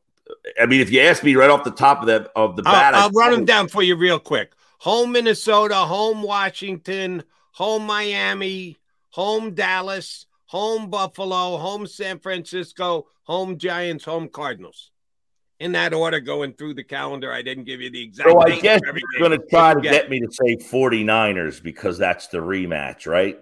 I 0.61 0.67
mean, 0.67 0.81
if 0.81 0.91
you 0.91 1.01
ask 1.01 1.23
me 1.23 1.35
right 1.35 1.51
off 1.51 1.65
the 1.65 1.71
top 1.71 2.01
of 2.01 2.07
the 2.07 2.31
of 2.37 2.57
the 2.57 2.63
bat, 2.63 2.95
I'll, 2.95 3.05
I'll 3.05 3.11
run 3.11 3.33
them 3.33 3.45
down 3.45 3.69
for 3.69 3.83
you 3.83 3.97
real 3.97 4.19
quick. 4.19 4.53
Home 4.79 5.13
Minnesota, 5.13 5.75
home 5.75 6.23
Washington, 6.23 7.25
home 7.53 7.87
Miami, 7.87 8.77
home 9.11 9.55
Dallas, 9.55 10.27
home 10.47 10.91
Buffalo, 10.91 11.59
home 11.59 11.87
San 11.87 12.19
Francisco, 12.19 13.07
home 13.25 13.59
Giants, 13.59 14.05
home 14.05 14.29
Cardinals. 14.29 14.91
In 15.59 15.73
that 15.73 15.95
order, 15.95 16.21
going 16.21 16.53
through 16.53 16.75
the 16.75 16.85
calendar, 16.85 17.33
I 17.33 17.41
didn't 17.41 17.65
give 17.65 17.81
you 17.81 17.91
the 17.91 18.03
exact. 18.03 18.31
So 18.31 18.41
I 18.41 18.59
guess 18.61 18.81
you're 18.85 19.29
going 19.29 19.41
to 19.41 19.47
try 19.47 19.73
to 19.73 19.81
get 19.81 20.11
me 20.11 20.21
to 20.21 20.31
say 20.31 20.57
49ers 20.57 21.63
because 21.63 21.97
that's 21.97 22.27
the 22.27 22.39
rematch, 22.39 23.07
right? 23.07 23.41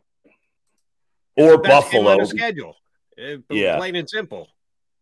Or 1.36 1.58
Buffalo. 1.58 2.24
schedule. 2.24 2.76
Uh, 3.18 3.38
yeah. 3.50 3.76
Plain 3.78 3.96
and 3.96 4.08
simple. 4.08 4.48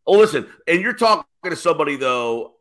Oh, 0.07 0.19
listen, 0.19 0.47
and 0.67 0.81
you're 0.81 0.95
talking 0.95 1.25
to 1.45 1.57
somebody 1.57 1.97
though. 1.97 2.55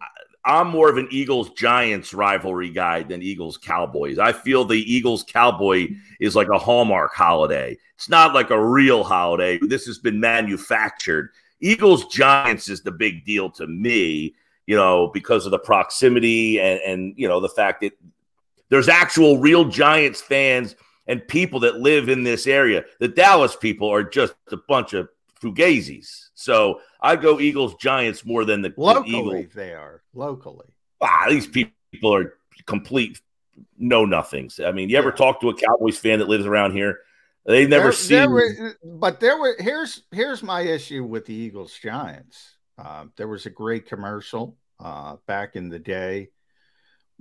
I'm 0.44 0.70
more 0.70 0.90
of 0.90 0.98
an 0.98 1.08
Eagles 1.12 1.52
Giants 1.52 2.16
rivalry 2.16 2.72
guy 2.72 3.04
than 3.04 3.22
Eagles 3.22 3.58
Cowboys. 3.58 4.18
I 4.18 4.32
feel 4.32 4.66
the 4.66 4.76
Eagles 4.76 5.24
Cowboy 5.24 5.90
is 6.20 6.36
like 6.36 6.50
a 6.50 6.58
Hallmark 6.58 7.14
holiday. 7.14 7.78
It's 7.96 8.10
not 8.10 8.34
like 8.34 8.50
a 8.50 8.60
real 8.60 9.04
holiday. 9.04 9.60
This 9.62 9.86
has 9.86 10.00
been 10.00 10.20
manufactured. 10.20 11.30
Eagles 11.60 12.08
Giants 12.08 12.70
is 12.70 12.82
the 12.82 12.92
big 12.92 13.24
deal 13.24 13.52
to 13.52 13.68
me, 13.68 14.34
you 14.68 14.76
know, 14.76 15.10
because 15.14 15.46
of 15.46 15.52
the 15.52 15.60
proximity 15.60 16.60
and, 16.60 16.80
and 16.82 17.14
you 17.18 17.28
know, 17.28 17.40
the 17.40 17.50
fact 17.50 17.82
that 17.82 17.94
there's 18.70 18.88
actual 18.88 19.38
real 19.38 19.66
Giants 19.66 20.22
fans 20.22 20.76
and 21.08 21.28
people 21.28 21.60
that 21.62 21.80
live 21.80 22.10
in 22.10 22.24
this 22.24 22.48
area. 22.48 22.86
The 23.00 23.08
Dallas 23.08 23.56
people 23.56 23.90
are 23.90 24.04
just 24.04 24.34
a 24.52 24.58
bunch 24.58 24.94
of 24.94 25.10
fugazis. 25.42 26.30
So 26.34 26.82
I 27.02 27.16
go 27.16 27.40
Eagles 27.40 27.76
Giants 27.76 28.26
more 28.26 28.46
than 28.46 28.62
the 28.62 28.74
locally. 28.78 29.12
The 29.12 29.18
Eagles. 29.18 29.54
They 29.54 29.74
are 29.74 30.04
locally. 30.14 30.68
Ah, 31.02 31.26
these 31.30 31.48
people 31.48 32.16
are 32.16 32.36
complete 32.66 33.20
know 33.78 34.06
nothings. 34.06 34.60
I 34.60 34.72
mean, 34.72 34.90
you 34.90 34.98
ever 34.98 35.10
yeah. 35.10 35.16
talk 35.16 35.42
to 35.42 35.50
a 35.50 35.56
Cowboys 35.56 35.98
fan 35.98 36.20
that 36.20 36.30
lives 36.30 36.46
around 36.46 36.74
here? 36.74 37.00
They've 37.46 37.68
never 37.68 37.86
there, 37.86 37.92
seen. 37.94 38.18
There 38.18 38.30
were, 38.30 38.76
but 38.84 39.20
there 39.20 39.38
were 39.38 39.56
here's 39.60 40.04
here's 40.12 40.44
my 40.44 40.62
issue 40.62 41.04
with 41.04 41.26
the 41.26 41.34
Eagles 41.34 41.78
Giants. 41.82 42.56
Uh, 42.84 43.06
there 43.16 43.28
was 43.28 43.46
a 43.46 43.52
great 43.52 43.86
commercial 43.86 44.58
uh, 44.80 45.18
back 45.28 45.56
in 45.56 45.70
the 45.70 45.80
day 45.80 46.30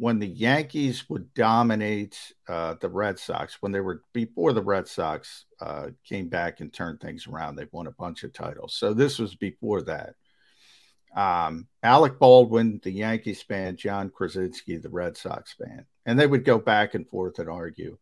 when 0.00 0.18
the 0.18 0.26
Yankees 0.26 1.10
would 1.10 1.34
dominate 1.34 2.16
uh, 2.48 2.74
the 2.80 2.88
Red 2.88 3.18
Sox, 3.18 3.58
when 3.60 3.70
they 3.70 3.80
were 3.80 4.02
before 4.14 4.54
the 4.54 4.62
Red 4.62 4.88
Sox 4.88 5.44
uh, 5.60 5.88
came 6.04 6.30
back 6.30 6.60
and 6.60 6.72
turned 6.72 7.00
things 7.00 7.26
around, 7.26 7.54
they 7.56 7.66
won 7.70 7.86
a 7.86 7.92
bunch 7.92 8.24
of 8.24 8.32
titles. 8.32 8.74
So 8.74 8.94
this 8.94 9.18
was 9.18 9.34
before 9.34 9.82
that. 9.82 10.14
Um, 11.14 11.68
Alec 11.82 12.18
Baldwin, 12.18 12.80
the 12.82 12.90
Yankees 12.90 13.42
fan, 13.42 13.76
John 13.76 14.08
Krasinski, 14.08 14.78
the 14.78 14.88
Red 14.88 15.18
Sox 15.18 15.52
fan, 15.52 15.84
and 16.06 16.18
they 16.18 16.26
would 16.26 16.46
go 16.46 16.58
back 16.58 16.94
and 16.94 17.06
forth 17.06 17.38
and 17.38 17.50
argue. 17.50 17.98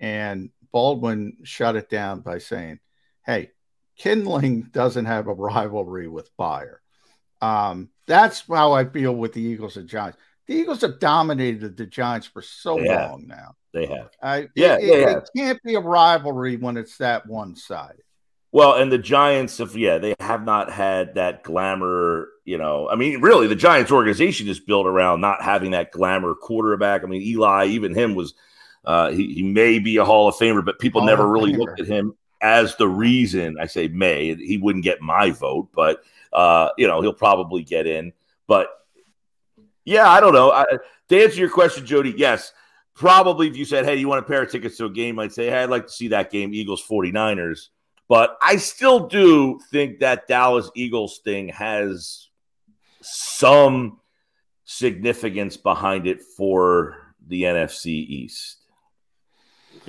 And 0.00 0.48
Baldwin 0.72 1.36
shut 1.42 1.76
it 1.76 1.90
down 1.90 2.20
by 2.20 2.38
saying, 2.38 2.80
"Hey, 3.26 3.50
Kindling 3.98 4.70
doesn't 4.72 5.04
have 5.04 5.26
a 5.26 5.34
rivalry 5.34 6.08
with 6.08 6.34
Bayer." 6.38 6.80
Um, 7.40 7.90
that's 8.06 8.44
how 8.48 8.72
I 8.72 8.84
feel 8.84 9.14
with 9.14 9.32
the 9.32 9.42
Eagles 9.42 9.76
and 9.76 9.88
Giants. 9.88 10.18
The 10.46 10.54
Eagles 10.54 10.80
have 10.82 11.00
dominated 11.00 11.76
the 11.76 11.86
Giants 11.86 12.26
for 12.26 12.40
so 12.42 12.76
They 12.78 12.88
have. 12.88 13.10
long 13.10 13.26
now. 13.26 13.56
They 13.72 13.86
have. 13.86 14.10
I, 14.22 14.48
Yeah, 14.54 14.76
it, 14.78 14.84
it, 14.84 15.08
have. 15.08 15.18
it 15.18 15.30
can't 15.36 15.62
be 15.62 15.74
a 15.74 15.80
rivalry 15.80 16.56
when 16.56 16.76
it's 16.76 16.96
that 16.98 17.26
one 17.26 17.56
sided. 17.56 18.02
Well, 18.52 18.74
and 18.74 18.90
the 18.90 18.96
Giants, 18.98 19.60
if 19.60 19.74
yeah, 19.74 19.98
they 19.98 20.14
have 20.20 20.44
not 20.44 20.72
had 20.72 21.16
that 21.16 21.42
glamour. 21.42 22.28
You 22.44 22.56
know, 22.58 22.88
I 22.88 22.94
mean, 22.94 23.20
really, 23.20 23.48
the 23.48 23.56
Giants 23.56 23.90
organization 23.90 24.48
is 24.48 24.60
built 24.60 24.86
around 24.86 25.20
not 25.20 25.42
having 25.42 25.72
that 25.72 25.90
glamour 25.90 26.34
quarterback. 26.34 27.02
I 27.02 27.06
mean, 27.06 27.20
Eli, 27.22 27.66
even 27.66 27.92
him 27.92 28.14
was, 28.14 28.34
uh, 28.84 29.10
he, 29.10 29.34
he 29.34 29.42
may 29.42 29.78
be 29.80 29.96
a 29.96 30.04
Hall 30.04 30.28
of 30.28 30.36
Famer, 30.36 30.64
but 30.64 30.78
people 30.78 31.00
Hall 31.02 31.08
never 31.08 31.28
really 31.28 31.52
Famer. 31.52 31.58
looked 31.58 31.80
at 31.80 31.86
him 31.86 32.14
as 32.40 32.76
the 32.76 32.88
reason. 32.88 33.56
I 33.60 33.66
say 33.66 33.88
may 33.88 34.36
he 34.36 34.56
wouldn't 34.58 34.84
get 34.84 35.02
my 35.02 35.32
vote, 35.32 35.68
but 35.74 36.02
uh, 36.36 36.68
you 36.76 36.86
know, 36.86 37.00
he'll 37.00 37.14
probably 37.14 37.64
get 37.64 37.86
in. 37.86 38.12
But 38.46 38.68
yeah, 39.84 40.08
I 40.08 40.20
don't 40.20 40.34
know. 40.34 40.52
I, 40.52 40.66
to 41.08 41.22
answer 41.22 41.40
your 41.40 41.50
question, 41.50 41.84
Jody, 41.84 42.14
yes. 42.16 42.52
Probably 42.94 43.48
if 43.48 43.56
you 43.56 43.64
said, 43.64 43.84
hey, 43.84 43.96
you 43.96 44.08
want 44.08 44.24
a 44.24 44.28
pair 44.28 44.42
of 44.42 44.50
tickets 44.50 44.76
to 44.78 44.86
a 44.86 44.90
game, 44.90 45.18
I'd 45.18 45.32
say, 45.32 45.46
hey, 45.46 45.62
I'd 45.62 45.70
like 45.70 45.86
to 45.86 45.92
see 45.92 46.08
that 46.08 46.30
game, 46.30 46.54
Eagles 46.54 46.86
49ers. 46.86 47.68
But 48.08 48.38
I 48.40 48.56
still 48.56 49.08
do 49.08 49.58
think 49.70 49.98
that 50.00 50.28
Dallas 50.28 50.70
Eagles 50.74 51.18
thing 51.18 51.48
has 51.48 52.28
some 53.00 54.00
significance 54.64 55.56
behind 55.56 56.06
it 56.06 56.22
for 56.22 56.96
the 57.26 57.42
NFC 57.42 57.86
East. 57.86 58.58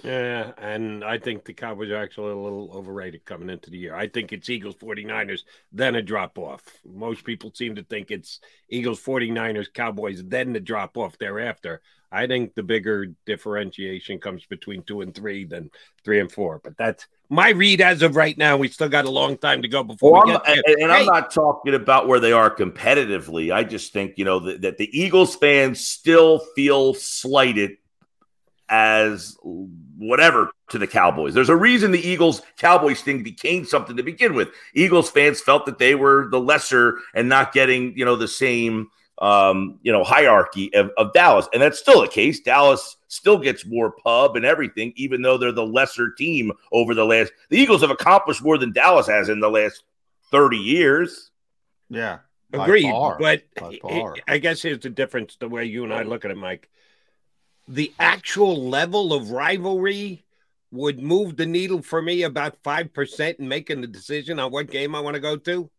Yeah, 0.03 0.51
and 0.57 1.03
I 1.03 1.17
think 1.17 1.43
the 1.45 1.53
Cowboys 1.53 1.89
are 1.89 1.97
actually 1.97 2.31
a 2.31 2.37
little 2.37 2.71
overrated 2.73 3.25
coming 3.25 3.49
into 3.49 3.69
the 3.69 3.77
year. 3.77 3.95
I 3.95 4.07
think 4.07 4.31
it's 4.31 4.49
Eagles 4.49 4.75
49ers, 4.75 5.41
then 5.71 5.95
a 5.95 6.01
drop 6.01 6.37
off. 6.37 6.61
Most 6.85 7.23
people 7.23 7.51
seem 7.53 7.75
to 7.75 7.83
think 7.83 8.11
it's 8.11 8.39
Eagles 8.69 9.01
49ers, 9.01 9.73
Cowboys, 9.73 10.23
then 10.23 10.53
the 10.53 10.59
drop 10.59 10.97
off 10.97 11.17
thereafter. 11.17 11.81
I 12.11 12.27
think 12.27 12.55
the 12.55 12.63
bigger 12.63 13.07
differentiation 13.25 14.19
comes 14.19 14.45
between 14.45 14.83
two 14.83 15.01
and 15.01 15.13
three 15.13 15.43
than 15.45 15.71
three 16.05 16.19
and 16.21 16.31
four. 16.31 16.61
But 16.63 16.77
that's 16.77 17.05
my 17.29 17.49
read 17.49 17.81
as 17.81 18.01
of 18.01 18.15
right 18.15 18.37
now. 18.37 18.55
We 18.55 18.69
still 18.69 18.87
got 18.87 19.03
a 19.05 19.09
long 19.09 19.37
time 19.37 19.61
to 19.63 19.67
go 19.67 19.83
before 19.83 20.13
Well, 20.13 20.23
we 20.25 20.31
get 20.31 20.45
there. 20.45 20.61
and, 20.67 20.83
and 20.83 20.91
I'm 20.91 21.05
not 21.05 21.31
talking 21.31 21.73
about 21.73 22.07
where 22.07 22.21
they 22.21 22.31
are 22.31 22.49
competitively. 22.49 23.53
I 23.53 23.65
just 23.65 23.91
think, 23.91 24.13
you 24.17 24.23
know, 24.23 24.39
that, 24.39 24.61
that 24.61 24.77
the 24.77 24.89
Eagles 24.97 25.35
fans 25.35 25.85
still 25.85 26.39
feel 26.55 26.93
slighted 26.93 27.71
as 28.69 29.37
whatever 29.41 30.51
to 30.69 30.77
the 30.77 30.87
Cowboys. 30.87 31.33
There's 31.33 31.49
a 31.49 31.55
reason 31.55 31.91
the 31.91 32.07
Eagles 32.07 32.41
Cowboys 32.57 33.01
thing 33.01 33.23
became 33.23 33.65
something 33.65 33.97
to 33.97 34.03
begin 34.03 34.33
with. 34.33 34.49
Eagles 34.73 35.09
fans 35.09 35.41
felt 35.41 35.65
that 35.65 35.79
they 35.79 35.95
were 35.95 36.27
the 36.29 36.39
lesser 36.39 36.99
and 37.13 37.29
not 37.29 37.53
getting, 37.53 37.97
you 37.97 38.05
know, 38.05 38.15
the 38.15 38.27
same 38.27 38.89
um, 39.19 39.79
you 39.81 39.91
know, 39.91 40.03
hierarchy 40.03 40.73
of, 40.75 40.91
of 40.97 41.13
Dallas. 41.13 41.47
And 41.53 41.61
that's 41.61 41.79
still 41.79 42.01
the 42.01 42.07
case. 42.07 42.39
Dallas 42.39 42.97
still 43.07 43.37
gets 43.37 43.65
more 43.65 43.91
pub 43.91 44.35
and 44.35 44.45
everything, 44.45 44.93
even 44.95 45.21
though 45.21 45.37
they're 45.37 45.51
the 45.51 45.65
lesser 45.65 46.11
team 46.11 46.51
over 46.71 46.93
the 46.93 47.05
last 47.05 47.31
the 47.49 47.57
Eagles 47.57 47.81
have 47.81 47.89
accomplished 47.89 48.43
more 48.43 48.57
than 48.57 48.73
Dallas 48.73 49.07
has 49.07 49.29
in 49.29 49.39
the 49.39 49.49
last 49.49 49.83
30 50.31 50.57
years. 50.57 51.31
Yeah. 51.89 52.19
by 52.51 52.65
Agreed. 52.65 52.91
far, 52.91 53.17
But 53.19 53.43
by 53.59 53.79
far. 53.81 54.15
I 54.27 54.37
guess 54.37 54.61
here's 54.61 54.79
the 54.79 54.89
difference 54.89 55.37
the 55.39 55.49
way 55.49 55.65
you 55.65 55.83
and 55.83 55.93
I 55.93 56.03
look 56.03 56.25
at 56.25 56.31
it, 56.31 56.37
Mike. 56.37 56.69
The 57.67 57.93
actual 57.99 58.69
level 58.69 59.13
of 59.13 59.31
rivalry 59.31 60.23
would 60.71 60.99
move 60.99 61.37
the 61.37 61.45
needle 61.45 61.81
for 61.81 62.01
me 62.01 62.23
about 62.23 62.61
5% 62.63 63.35
in 63.35 63.47
making 63.47 63.81
the 63.81 63.87
decision 63.87 64.39
on 64.39 64.51
what 64.51 64.71
game 64.71 64.95
I 64.95 64.99
want 64.99 65.15
to 65.15 65.21
go 65.21 65.37
to. 65.37 65.69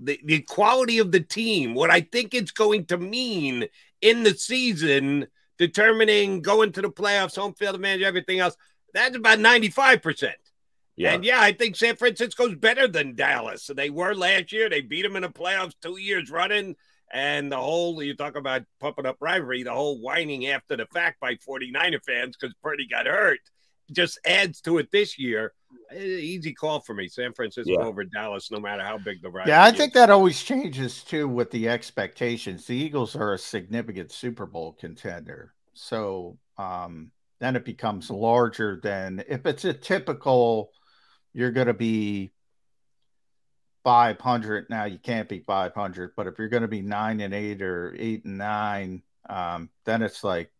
The, 0.00 0.20
the 0.24 0.40
quality 0.40 0.98
of 0.98 1.12
the 1.12 1.20
team, 1.20 1.74
what 1.74 1.90
I 1.90 2.00
think 2.00 2.34
it's 2.34 2.50
going 2.50 2.86
to 2.86 2.98
mean 2.98 3.66
in 4.00 4.22
the 4.24 4.34
season, 4.34 5.28
determining 5.56 6.42
going 6.42 6.72
to 6.72 6.82
the 6.82 6.90
playoffs, 6.90 7.36
home 7.36 7.54
field 7.54 7.76
advantage, 7.76 8.02
everything 8.02 8.40
else, 8.40 8.56
that's 8.92 9.16
about 9.16 9.38
95%. 9.38 10.32
Yeah. 10.96 11.14
And 11.14 11.24
yeah, 11.24 11.40
I 11.40 11.52
think 11.52 11.76
San 11.76 11.96
Francisco's 11.96 12.54
better 12.54 12.86
than 12.86 13.16
Dallas. 13.16 13.70
They 13.74 13.90
were 13.90 14.14
last 14.14 14.52
year. 14.52 14.68
They 14.68 14.80
beat 14.80 15.02
them 15.02 15.16
in 15.16 15.22
the 15.22 15.28
playoffs 15.28 15.74
two 15.80 15.98
years 15.98 16.30
running. 16.30 16.76
And 17.14 17.50
the 17.50 17.56
whole, 17.56 18.02
you 18.02 18.16
talk 18.16 18.36
about 18.36 18.62
pumping 18.80 19.06
up 19.06 19.16
rivalry, 19.20 19.62
the 19.62 19.72
whole 19.72 20.00
whining 20.00 20.48
after 20.48 20.76
the 20.76 20.86
fact 20.86 21.20
by 21.20 21.36
49er 21.36 22.04
fans 22.04 22.36
because 22.36 22.52
Purdy 22.60 22.88
got 22.88 23.06
hurt 23.06 23.38
just 23.92 24.18
adds 24.26 24.60
to 24.62 24.78
it 24.78 24.90
this 24.90 25.16
year. 25.16 25.52
Eh, 25.92 26.02
Easy 26.02 26.52
call 26.52 26.80
for 26.80 26.92
me. 26.92 27.06
San 27.06 27.32
Francisco 27.32 27.70
Yeah. 27.72 27.86
over 27.86 28.02
Dallas, 28.02 28.50
no 28.50 28.58
matter 28.58 28.82
how 28.82 28.98
big 28.98 29.22
the 29.22 29.30
rivalry 29.30 29.50
Yeah, 29.50 29.62
I 29.62 29.70
is. 29.70 29.76
think 29.78 29.92
that 29.94 30.10
always 30.10 30.42
changes 30.42 31.04
too 31.04 31.28
with 31.28 31.52
the 31.52 31.68
expectations. 31.68 32.66
The 32.66 32.74
Eagles 32.76 33.14
are 33.14 33.34
a 33.34 33.38
significant 33.38 34.10
Super 34.10 34.46
Bowl 34.46 34.72
contender. 34.72 35.54
So 35.74 36.36
um, 36.58 37.12
then 37.38 37.54
it 37.54 37.64
becomes 37.64 38.10
larger 38.10 38.80
than 38.82 39.22
if 39.28 39.46
it's 39.46 39.64
a 39.64 39.72
typical, 39.72 40.72
you're 41.32 41.52
going 41.52 41.68
to 41.68 41.74
be 41.74 42.32
500. 43.84 44.66
Now 44.70 44.84
you 44.84 44.98
can't 44.98 45.28
be 45.28 45.40
500, 45.40 46.12
but 46.16 46.26
if 46.26 46.38
you're 46.38 46.48
going 46.48 46.62
to 46.62 46.68
be 46.68 46.82
nine 46.82 47.20
and 47.20 47.34
eight 47.34 47.62
or 47.62 47.94
eight 47.98 48.24
and 48.24 48.38
nine, 48.38 49.02
um, 49.28 49.70
then 49.84 50.02
it's 50.02 50.24
like, 50.24 50.50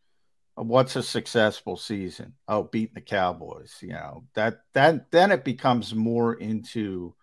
what's 0.54 0.94
a 0.96 1.02
successful 1.02 1.76
season? 1.76 2.34
Oh, 2.46 2.64
beating 2.64 2.94
the 2.94 3.00
Cowboys. 3.00 3.76
You 3.80 3.94
know, 3.94 4.24
that, 4.34 4.60
that, 4.74 5.10
then 5.10 5.32
it 5.32 5.44
becomes 5.44 5.94
more 5.94 6.34
into, 6.34 7.14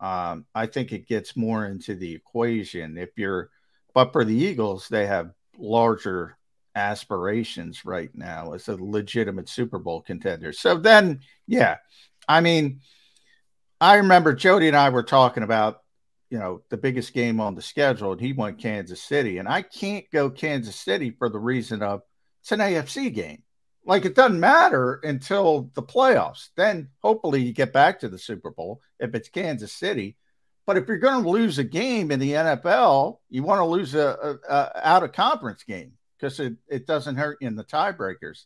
um, 0.00 0.46
I 0.54 0.66
think 0.66 0.92
it 0.92 1.08
gets 1.08 1.36
more 1.36 1.66
into 1.66 1.94
the 1.94 2.14
equation. 2.14 2.96
If 2.96 3.10
you're, 3.16 3.50
but 3.94 4.12
for 4.12 4.24
the 4.24 4.34
Eagles, 4.34 4.88
they 4.88 5.06
have 5.06 5.32
larger 5.58 6.38
aspirations 6.74 7.84
right 7.84 8.10
now 8.14 8.52
as 8.52 8.68
a 8.68 8.76
legitimate 8.76 9.48
Super 9.48 9.78
Bowl 9.78 10.00
contender. 10.00 10.52
So 10.52 10.78
then, 10.78 11.20
yeah, 11.46 11.76
I 12.28 12.40
mean, 12.40 12.80
I 13.82 13.96
remember 13.96 14.32
Jody 14.32 14.68
and 14.68 14.76
I 14.76 14.90
were 14.90 15.02
talking 15.02 15.42
about, 15.42 15.82
you 16.30 16.38
know, 16.38 16.62
the 16.68 16.76
biggest 16.76 17.12
game 17.12 17.40
on 17.40 17.56
the 17.56 17.62
schedule, 17.62 18.12
and 18.12 18.20
he 18.20 18.32
went 18.32 18.60
Kansas 18.60 19.02
City. 19.02 19.38
And 19.38 19.48
I 19.48 19.62
can't 19.62 20.04
go 20.12 20.30
Kansas 20.30 20.76
City 20.76 21.10
for 21.10 21.28
the 21.28 21.40
reason 21.40 21.82
of 21.82 22.02
it's 22.40 22.52
an 22.52 22.60
AFC 22.60 23.12
game. 23.12 23.42
Like 23.84 24.04
it 24.04 24.14
doesn't 24.14 24.38
matter 24.38 25.00
until 25.02 25.68
the 25.74 25.82
playoffs. 25.82 26.50
Then 26.56 26.90
hopefully 27.02 27.42
you 27.42 27.52
get 27.52 27.72
back 27.72 27.98
to 27.98 28.08
the 28.08 28.20
Super 28.20 28.52
Bowl 28.52 28.80
if 29.00 29.16
it's 29.16 29.28
Kansas 29.28 29.72
City. 29.72 30.16
But 30.64 30.76
if 30.76 30.86
you're 30.86 30.98
going 30.98 31.24
to 31.24 31.28
lose 31.28 31.58
a 31.58 31.64
game 31.64 32.12
in 32.12 32.20
the 32.20 32.34
NFL, 32.34 33.18
you 33.30 33.42
want 33.42 33.58
to 33.58 33.64
lose 33.64 33.96
a, 33.96 34.38
a, 34.48 34.54
a 34.54 34.88
out 34.88 35.02
of 35.02 35.10
conference 35.10 35.64
game 35.64 35.94
because 36.16 36.38
it, 36.38 36.54
it 36.68 36.86
doesn't 36.86 37.16
hurt 37.16 37.38
in 37.40 37.56
the 37.56 37.64
tiebreakers 37.64 38.44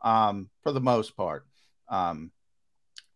um, 0.00 0.48
for 0.62 0.72
the 0.72 0.80
most 0.80 1.14
part. 1.14 1.44
Um, 1.90 2.30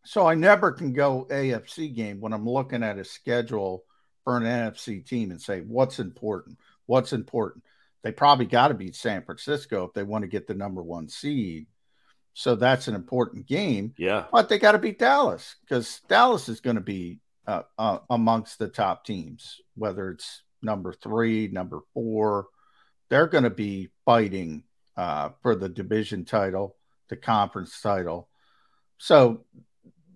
so 0.04 0.26
I 0.26 0.34
never 0.34 0.72
can 0.72 0.92
go 0.92 1.26
AFC 1.30 1.94
game 1.94 2.20
when 2.20 2.32
I'm 2.32 2.48
looking 2.48 2.82
at 2.82 2.98
a 2.98 3.04
schedule 3.04 3.84
for 4.24 4.36
an 4.36 4.44
NFC 4.44 5.06
team 5.06 5.30
and 5.30 5.40
say 5.40 5.60
what's 5.60 5.98
important. 5.98 6.58
What's 6.86 7.12
important? 7.12 7.64
They 8.02 8.12
probably 8.12 8.46
got 8.46 8.68
to 8.68 8.74
beat 8.74 8.96
San 8.96 9.22
Francisco 9.22 9.84
if 9.84 9.92
they 9.94 10.02
want 10.02 10.22
to 10.22 10.28
get 10.28 10.46
the 10.46 10.54
number 10.54 10.82
one 10.82 11.08
seed. 11.08 11.66
So 12.34 12.56
that's 12.56 12.88
an 12.88 12.94
important 12.94 13.46
game. 13.46 13.94
Yeah. 13.96 14.24
But 14.32 14.48
they 14.48 14.58
got 14.58 14.72
to 14.72 14.78
beat 14.78 14.98
Dallas 14.98 15.56
because 15.62 16.00
Dallas 16.08 16.48
is 16.48 16.60
going 16.60 16.76
to 16.76 16.82
be 16.82 17.20
uh, 17.46 17.62
uh, 17.78 17.98
amongst 18.10 18.58
the 18.58 18.68
top 18.68 19.04
teams, 19.04 19.60
whether 19.76 20.10
it's 20.10 20.42
number 20.62 20.92
three, 20.92 21.48
number 21.48 21.80
four. 21.94 22.46
They're 23.08 23.26
going 23.26 23.44
to 23.44 23.50
be 23.50 23.90
fighting 24.04 24.64
uh, 24.96 25.30
for 25.42 25.54
the 25.54 25.68
division 25.68 26.24
title, 26.24 26.76
the 27.08 27.16
conference 27.16 27.80
title. 27.80 28.28
So 28.98 29.44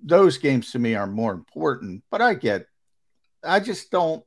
those 0.07 0.39
games 0.39 0.73
to 0.73 0.79
me 0.79 0.95
are 0.95 1.07
more 1.07 1.33
important. 1.33 2.03
But 2.11 2.23
I 2.23 2.35
get, 2.35 2.67
I 3.45 3.61
just 3.61 3.91
don't. 3.91 4.25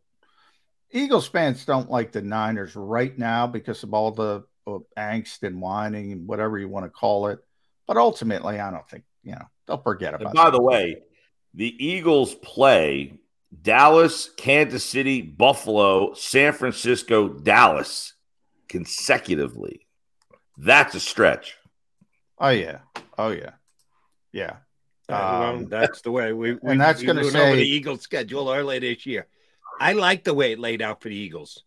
Eagles 0.91 1.27
fans 1.27 1.65
don't 1.65 1.89
like 1.89 2.11
the 2.11 2.21
Niners 2.21 2.75
right 2.75 3.17
now 3.17 3.47
because 3.47 3.83
of 3.83 3.93
all 3.93 4.11
the 4.11 4.43
uh, 4.67 4.79
angst 4.97 5.43
and 5.43 5.61
whining 5.61 6.11
and 6.11 6.27
whatever 6.27 6.57
you 6.57 6.67
want 6.67 6.85
to 6.85 6.89
call 6.89 7.27
it. 7.27 7.39
But 7.87 7.97
ultimately, 7.97 8.59
I 8.59 8.69
don't 8.69 8.87
think 8.89 9.03
you 9.23 9.31
know 9.31 9.45
they'll 9.65 9.81
forget 9.81 10.13
about. 10.13 10.27
And 10.27 10.35
by 10.35 10.45
that. 10.45 10.51
the 10.51 10.61
way, 10.61 11.01
the 11.53 11.73
Eagles 11.83 12.35
play 12.35 13.19
Dallas, 13.61 14.29
Kansas 14.37 14.83
City, 14.83 15.21
Buffalo, 15.21 16.13
San 16.13 16.53
Francisco, 16.53 17.29
Dallas 17.29 18.13
consecutively. 18.67 19.87
That's 20.57 20.93
a 20.93 20.99
stretch. 20.99 21.55
Oh 22.37 22.49
yeah. 22.49 22.79
Oh 23.17 23.29
yeah. 23.29 23.51
Yeah. 24.31 24.57
Uh, 25.09 25.39
well, 25.39 25.43
Um, 25.55 25.65
that's 25.67 26.01
the 26.01 26.11
way 26.11 26.33
we, 26.33 26.53
we 26.53 26.71
and 26.71 26.79
that's 26.81 27.01
gonna 27.03 27.21
went 27.21 27.33
say- 27.33 27.55
the 27.55 27.61
Eagles 27.63 28.01
schedule 28.01 28.51
earlier 28.51 28.79
this 28.79 29.05
year. 29.05 29.27
I 29.79 29.93
like 29.93 30.23
the 30.23 30.33
way 30.33 30.51
it 30.51 30.59
laid 30.59 30.81
out 30.81 31.01
for 31.01 31.09
the 31.09 31.15
Eagles. 31.15 31.63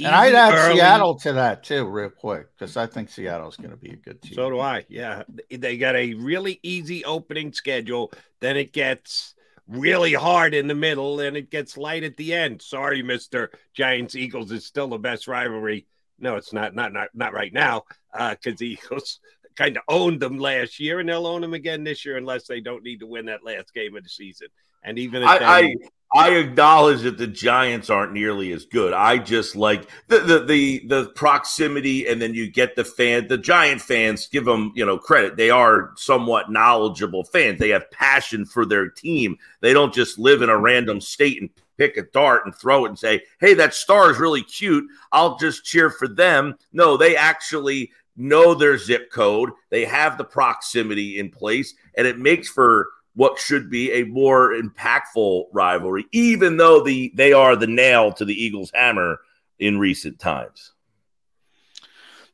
And 0.00 0.14
I'd 0.14 0.34
add 0.34 0.54
early. 0.54 0.76
Seattle 0.76 1.18
to 1.20 1.32
that 1.34 1.64
too, 1.64 1.84
real 1.84 2.10
quick, 2.10 2.46
because 2.56 2.76
I 2.76 2.86
think 2.86 3.10
Seattle's 3.10 3.56
going 3.56 3.70
to 3.70 3.76
be 3.76 3.90
a 3.90 3.96
good 3.96 4.22
team. 4.22 4.34
So 4.34 4.48
do 4.48 4.60
I. 4.60 4.86
Yeah. 4.88 5.24
They 5.50 5.76
got 5.76 5.96
a 5.96 6.14
really 6.14 6.60
easy 6.62 7.04
opening 7.04 7.52
schedule. 7.52 8.12
Then 8.40 8.56
it 8.56 8.72
gets 8.72 9.34
really 9.66 10.14
hard 10.14 10.54
in 10.54 10.68
the 10.68 10.74
middle 10.76 11.18
and 11.20 11.36
it 11.36 11.50
gets 11.50 11.76
light 11.76 12.04
at 12.04 12.16
the 12.16 12.32
end. 12.32 12.62
Sorry, 12.62 13.02
Mr. 13.02 13.48
Giants 13.74 14.14
Eagles 14.14 14.52
is 14.52 14.64
still 14.64 14.86
the 14.86 14.98
best 14.98 15.26
rivalry. 15.26 15.86
No, 16.20 16.36
it's 16.36 16.52
not 16.52 16.74
not 16.76 16.92
not, 16.92 17.08
not 17.12 17.32
right 17.34 17.52
now. 17.52 17.82
Uh 18.14 18.36
because 18.40 18.58
the 18.60 18.68
Eagles 18.70 19.18
kind 19.58 19.76
of 19.76 19.82
owned 19.88 20.20
them 20.20 20.38
last 20.38 20.78
year 20.78 21.00
and 21.00 21.08
they'll 21.08 21.26
own 21.26 21.40
them 21.40 21.52
again 21.52 21.82
this 21.82 22.04
year 22.04 22.16
unless 22.16 22.46
they 22.46 22.60
don't 22.60 22.84
need 22.84 23.00
to 23.00 23.06
win 23.06 23.26
that 23.26 23.44
last 23.44 23.74
game 23.74 23.96
of 23.96 24.04
the 24.04 24.08
season. 24.08 24.46
And 24.84 24.98
even 24.98 25.22
if 25.22 25.28
I, 25.28 25.38
they, 25.38 25.44
I 25.44 25.74
I 26.14 26.30
acknowledge 26.30 27.02
that 27.02 27.18
the 27.18 27.26
Giants 27.26 27.90
aren't 27.90 28.14
nearly 28.14 28.52
as 28.52 28.64
good. 28.64 28.94
I 28.94 29.18
just 29.18 29.54
like 29.56 29.90
the, 30.06 30.20
the 30.20 30.38
the 30.40 30.86
the 30.86 31.08
proximity, 31.10 32.06
and 32.06 32.22
then 32.22 32.32
you 32.32 32.50
get 32.50 32.76
the 32.76 32.84
fan. 32.84 33.26
The 33.28 33.36
Giant 33.36 33.82
fans 33.82 34.26
give 34.26 34.46
them 34.46 34.72
you 34.74 34.86
know 34.86 34.96
credit. 34.96 35.36
They 35.36 35.50
are 35.50 35.92
somewhat 35.96 36.50
knowledgeable 36.50 37.24
fans. 37.24 37.58
They 37.58 37.70
have 37.70 37.90
passion 37.90 38.46
for 38.46 38.64
their 38.64 38.88
team. 38.88 39.36
They 39.60 39.74
don't 39.74 39.92
just 39.92 40.18
live 40.18 40.40
in 40.40 40.48
a 40.48 40.56
random 40.56 41.02
state 41.02 41.42
and 41.42 41.50
pick 41.76 41.98
a 41.98 42.02
dart 42.02 42.46
and 42.46 42.54
throw 42.54 42.86
it 42.86 42.90
and 42.90 42.98
say, 42.98 43.22
"Hey, 43.38 43.52
that 43.54 43.74
star 43.74 44.10
is 44.10 44.18
really 44.18 44.42
cute. 44.42 44.86
I'll 45.12 45.36
just 45.36 45.64
cheer 45.64 45.90
for 45.90 46.08
them." 46.08 46.54
No, 46.72 46.96
they 46.96 47.16
actually 47.16 47.90
know 48.18 48.54
their 48.54 48.76
zip 48.76 49.10
code. 49.10 49.50
They 49.70 49.84
have 49.84 50.18
the 50.18 50.24
proximity 50.24 51.18
in 51.18 51.30
place, 51.30 51.74
and 51.96 52.06
it 52.06 52.18
makes 52.18 52.48
for 52.48 52.88
what 53.14 53.38
should 53.38 53.70
be 53.70 53.90
a 53.92 54.04
more 54.04 54.52
impactful 54.52 55.46
rivalry, 55.52 56.06
even 56.12 56.56
though 56.56 56.82
the 56.82 57.12
they 57.14 57.32
are 57.32 57.56
the 57.56 57.66
nail 57.66 58.12
to 58.12 58.24
the 58.24 58.34
Eagles' 58.34 58.70
hammer 58.74 59.20
in 59.58 59.78
recent 59.78 60.18
times. 60.18 60.72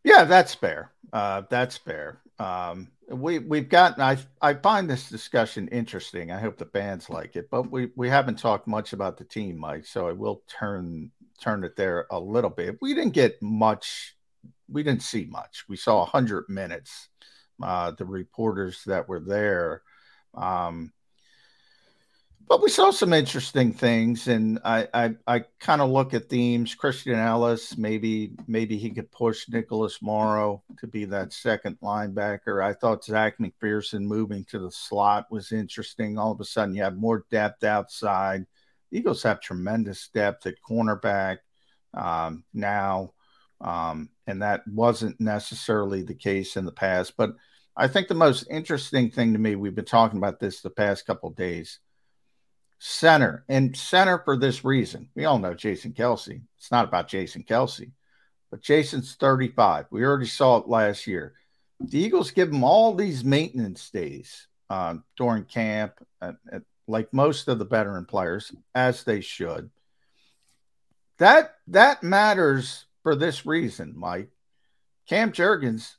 Yeah, 0.02 0.24
that's 0.24 0.54
fair. 0.54 0.92
Uh, 1.12 1.42
that's 1.48 1.78
fair. 1.78 2.20
Um, 2.38 2.88
we 3.08 3.38
we've 3.38 3.68
gotten. 3.68 4.02
I 4.02 4.18
I 4.40 4.54
find 4.54 4.88
this 4.88 5.08
discussion 5.08 5.68
interesting. 5.68 6.30
I 6.30 6.40
hope 6.40 6.58
the 6.58 6.66
fans 6.66 7.08
like 7.10 7.36
it, 7.36 7.48
but 7.50 7.70
we 7.70 7.90
we 7.96 8.08
haven't 8.08 8.38
talked 8.38 8.66
much 8.66 8.92
about 8.92 9.16
the 9.16 9.24
team, 9.24 9.58
Mike. 9.58 9.86
So 9.86 10.08
I 10.08 10.12
will 10.12 10.42
turn 10.48 11.10
turn 11.40 11.64
it 11.64 11.76
there 11.76 12.06
a 12.10 12.18
little 12.18 12.50
bit. 12.50 12.78
We 12.80 12.94
didn't 12.94 13.12
get 13.12 13.40
much. 13.42 14.13
We 14.74 14.82
didn't 14.82 15.02
see 15.02 15.24
much. 15.24 15.64
We 15.68 15.76
saw 15.76 16.04
hundred 16.04 16.44
minutes. 16.48 17.08
Uh, 17.62 17.92
the 17.92 18.04
reporters 18.04 18.82
that 18.84 19.08
were 19.08 19.20
there. 19.20 19.82
Um, 20.34 20.92
but 22.48 22.60
we 22.60 22.68
saw 22.68 22.90
some 22.90 23.12
interesting 23.12 23.72
things, 23.72 24.28
and 24.28 24.58
I 24.64 24.88
I, 24.92 25.14
I 25.26 25.44
kind 25.60 25.80
of 25.80 25.88
look 25.88 26.12
at 26.12 26.28
themes. 26.28 26.74
Christian 26.74 27.14
Ellis, 27.14 27.78
maybe 27.78 28.32
maybe 28.46 28.76
he 28.76 28.90
could 28.90 29.10
push 29.12 29.48
Nicholas 29.48 30.02
Morrow 30.02 30.62
to 30.80 30.86
be 30.86 31.04
that 31.06 31.32
second 31.32 31.78
linebacker. 31.80 32.62
I 32.62 32.74
thought 32.74 33.04
Zech 33.04 33.38
McPhearson 33.38 34.02
moving 34.02 34.44
to 34.46 34.58
the 34.58 34.70
slot 34.70 35.30
was 35.30 35.52
interesting. 35.52 36.18
All 36.18 36.32
of 36.32 36.40
a 36.40 36.44
sudden, 36.44 36.74
you 36.74 36.82
have 36.82 36.96
more 36.96 37.24
depth 37.30 37.64
outside. 37.64 38.44
Eagles 38.90 39.22
have 39.22 39.40
tremendous 39.40 40.08
depth 40.08 40.46
at 40.46 40.54
cornerback 40.68 41.38
um, 41.94 42.44
now, 42.52 43.12
um, 43.60 44.10
and 44.26 44.42
that 44.42 44.66
wasn't 44.66 45.20
necessarily 45.20 46.02
the 46.02 46.14
case 46.14 46.56
in 46.56 46.64
the 46.64 46.72
past. 46.72 47.16
But 47.16 47.34
I 47.76 47.88
think 47.88 48.08
the 48.08 48.14
most 48.14 48.46
interesting 48.50 49.10
thing 49.10 49.32
to 49.32 49.38
me, 49.38 49.56
we've 49.56 49.74
been 49.74 49.84
talking 49.84 50.18
about 50.18 50.40
this 50.40 50.60
the 50.60 50.70
past 50.70 51.06
couple 51.06 51.30
days 51.30 51.80
center 52.78 53.44
and 53.48 53.74
center 53.76 54.18
for 54.24 54.36
this 54.36 54.64
reason. 54.64 55.08
We 55.14 55.24
all 55.24 55.38
know 55.38 55.54
Jason 55.54 55.92
Kelce. 55.92 56.42
It's 56.58 56.70
not 56.70 56.86
about 56.86 57.08
Jason 57.08 57.42
Kelce, 57.42 57.92
but 58.50 58.60
Jason's 58.60 59.14
35. 59.14 59.86
We 59.90 60.04
already 60.04 60.26
saw 60.26 60.58
it 60.58 60.68
last 60.68 61.06
year. 61.06 61.32
The 61.80 61.98
Eagles 61.98 62.30
give 62.30 62.50
him 62.50 62.62
all 62.62 62.94
these 62.94 63.24
maintenance 63.24 63.90
days 63.90 64.48
uh, 64.68 64.96
during 65.16 65.44
camp, 65.44 65.94
like 66.86 67.12
most 67.12 67.48
of 67.48 67.58
the 67.58 67.64
veteran 67.64 68.04
players, 68.04 68.52
as 68.74 69.02
they 69.04 69.20
should. 69.20 69.70
That 71.18 71.54
that 71.68 72.02
matters 72.02 72.84
for 73.04 73.14
this 73.14 73.46
reason, 73.46 73.92
Mike. 73.96 74.30
Cam 75.08 75.30
Jurgens 75.30 75.92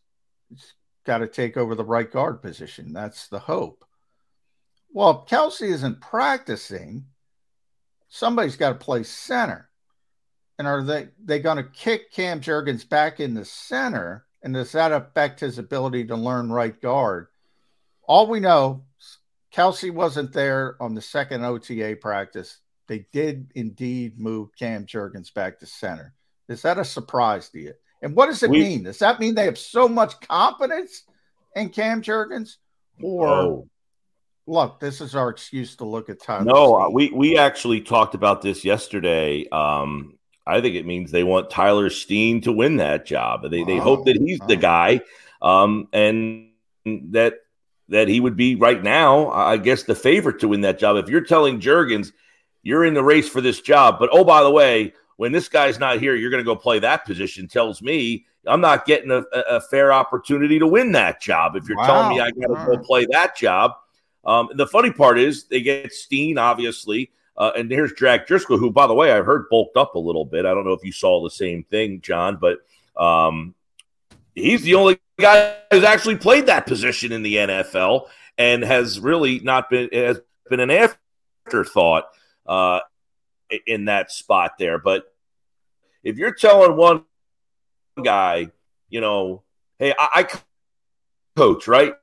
got 1.05 1.19
to 1.19 1.27
take 1.27 1.55
over 1.55 1.75
the 1.75 1.85
right 1.85 2.11
guard 2.11 2.41
position. 2.41 2.91
That's 2.91 3.27
the 3.27 3.39
hope. 3.39 3.85
Well, 4.91 5.23
if 5.23 5.29
Kelce 5.29 5.69
isn't 5.71 6.01
practicing, 6.01 7.05
somebody's 8.09 8.57
got 8.57 8.69
to 8.69 8.85
play 8.85 9.03
center. 9.03 9.69
And 10.57 10.67
are 10.67 10.81
they 10.83 11.09
they 11.23 11.39
going 11.39 11.57
to 11.57 11.63
kick 11.63 12.11
Cam 12.11 12.41
Jurgens 12.41 12.87
back 12.87 13.19
in 13.19 13.33
the 13.33 13.45
center? 13.45 14.25
And 14.41 14.53
does 14.53 14.71
that 14.71 14.91
affect 14.91 15.39
his 15.39 15.57
ability 15.57 16.05
to 16.07 16.15
learn 16.15 16.51
right 16.51 16.79
guard? 16.81 17.27
All 18.07 18.27
we 18.27 18.39
know, 18.39 18.85
Kelce 19.53 19.91
wasn't 19.91 20.33
there 20.33 20.75
on 20.81 20.95
the 20.95 21.01
second 21.01 21.43
OTA 21.43 21.97
practice. 22.01 22.59
They 22.87 23.05
did 23.11 23.51
indeed 23.53 24.19
move 24.19 24.49
Cam 24.57 24.85
Jurgens 24.85 25.33
back 25.33 25.59
to 25.59 25.65
center. 25.65 26.13
Is 26.49 26.61
that 26.63 26.77
a 26.77 26.85
surprise 26.85 27.49
to 27.49 27.59
you? 27.59 27.73
And 28.01 28.15
what 28.15 28.27
does 28.27 28.43
it 28.43 28.49
We- 28.49 28.59
mean? 28.59 28.83
Does 28.83 28.99
that 28.99 29.19
mean 29.19 29.35
they 29.35 29.45
have 29.45 29.57
so 29.57 29.87
much 29.87 30.19
confidence 30.21 31.03
in 31.55 31.69
Cam 31.69 32.01
Jurgens? 32.01 32.57
Or 33.01 33.27
Oh. 33.27 33.69
look, 34.47 34.79
this 34.79 35.01
is 35.01 35.15
our 35.15 35.29
excuse 35.29 35.75
to 35.77 35.85
look 35.85 36.09
at 36.09 36.21
Tyler. 36.21 36.45
No, 36.45 36.89
we 36.91 37.09
we 37.11 37.37
actually 37.37 37.81
talked 37.81 38.13
about 38.15 38.41
this 38.41 38.63
yesterday. 38.63 39.47
Um, 39.49 40.17
I 40.47 40.61
think 40.61 40.75
it 40.75 40.85
means 40.85 41.09
they 41.11 41.23
want 41.23 41.49
Tyler 41.49 41.89
Steen 41.89 42.41
to 42.41 42.51
win 42.51 42.77
that 42.77 43.05
job. 43.05 43.49
They 43.49 43.63
they 43.63 43.77
hope 43.77 44.05
that 44.05 44.17
he's 44.17 44.39
the 44.47 44.55
guy, 44.55 45.01
um, 45.41 45.87
and 45.91 46.49
that 46.85 47.39
that 47.89 48.07
he 48.07 48.19
would 48.19 48.37
be 48.37 48.55
right 48.55 48.81
now. 48.83 49.29
I 49.31 49.57
guess 49.57 49.83
the 49.83 49.95
favorite 49.95 50.39
to 50.39 50.47
win 50.47 50.61
that 50.61 50.77
job. 50.79 50.97
If 50.97 51.09
you're 51.09 51.21
telling 51.21 51.59
Jurgens 51.59 52.11
you're 52.63 52.83
in 52.85 52.93
the 52.95 53.03
race 53.03 53.29
for 53.29 53.41
this 53.41 53.61
job, 53.61 53.97
but 53.99 54.09
oh 54.11 54.23
by 54.23 54.41
the 54.43 54.49
way, 54.51 54.93
when 55.17 55.31
this 55.31 55.47
guy's 55.47 55.79
not 55.79 55.99
here, 55.99 56.15
you're 56.15 56.31
going 56.31 56.43
to 56.43 56.45
go 56.45 56.55
play 56.55 56.79
that 56.79 57.05
position. 57.05 57.47
Tells 57.47 57.81
me 57.81 58.25
I'm 58.47 58.61
not 58.61 58.85
getting 58.85 59.11
a, 59.11 59.23
a 59.33 59.61
fair 59.61 59.91
opportunity 59.91 60.59
to 60.59 60.67
win 60.67 60.91
that 60.93 61.21
job. 61.21 61.55
If 61.55 61.67
you're 61.67 61.83
telling 61.85 62.09
me 62.09 62.21
I 62.21 62.31
got 62.31 62.47
to 62.47 62.65
go 62.65 62.77
play 62.77 63.07
that 63.11 63.35
job. 63.35 63.73
Um, 64.23 64.49
the 64.55 64.67
funny 64.67 64.91
part 64.91 65.19
is 65.19 65.45
they 65.45 65.61
get 65.61 65.93
Steen, 65.93 66.37
obviously, 66.37 67.11
uh, 67.37 67.51
and 67.55 67.69
here's 67.69 67.93
Jack 67.93 68.27
Driscoll, 68.27 68.57
who, 68.57 68.71
by 68.71 68.87
the 68.87 68.93
way, 68.93 69.11
I've 69.11 69.25
heard 69.25 69.49
bulked 69.49 69.77
up 69.77 69.95
a 69.95 69.99
little 69.99 70.25
bit. 70.25 70.45
I 70.45 70.53
don't 70.53 70.65
know 70.65 70.73
if 70.73 70.83
you 70.83 70.91
saw 70.91 71.23
the 71.23 71.29
same 71.29 71.63
thing, 71.63 72.01
John, 72.01 72.37
but 72.37 72.59
um, 72.95 73.53
he's 74.33 74.63
the 74.63 74.75
only 74.75 74.99
guy 75.19 75.55
who's 75.71 75.83
actually 75.83 76.15
played 76.15 76.45
that 76.47 76.65
position 76.65 77.11
in 77.11 77.23
the 77.23 77.35
NFL 77.35 78.07
and 78.37 78.63
has 78.63 78.99
really 78.99 79.39
not 79.39 79.69
been 79.69 79.89
has 79.91 80.21
been 80.49 80.59
an 80.59 80.71
afterthought 80.71 82.05
uh, 82.45 82.79
in 83.65 83.85
that 83.85 84.11
spot 84.11 84.53
there. 84.57 84.77
But 84.77 85.05
if 86.03 86.17
you're 86.17 86.33
telling 86.33 86.75
one 86.75 87.03
guy, 88.03 88.51
you 88.89 89.01
know, 89.01 89.43
hey, 89.79 89.93
I, 89.97 90.09
I 90.13 90.39
coach, 91.35 91.67
right? 91.67 91.93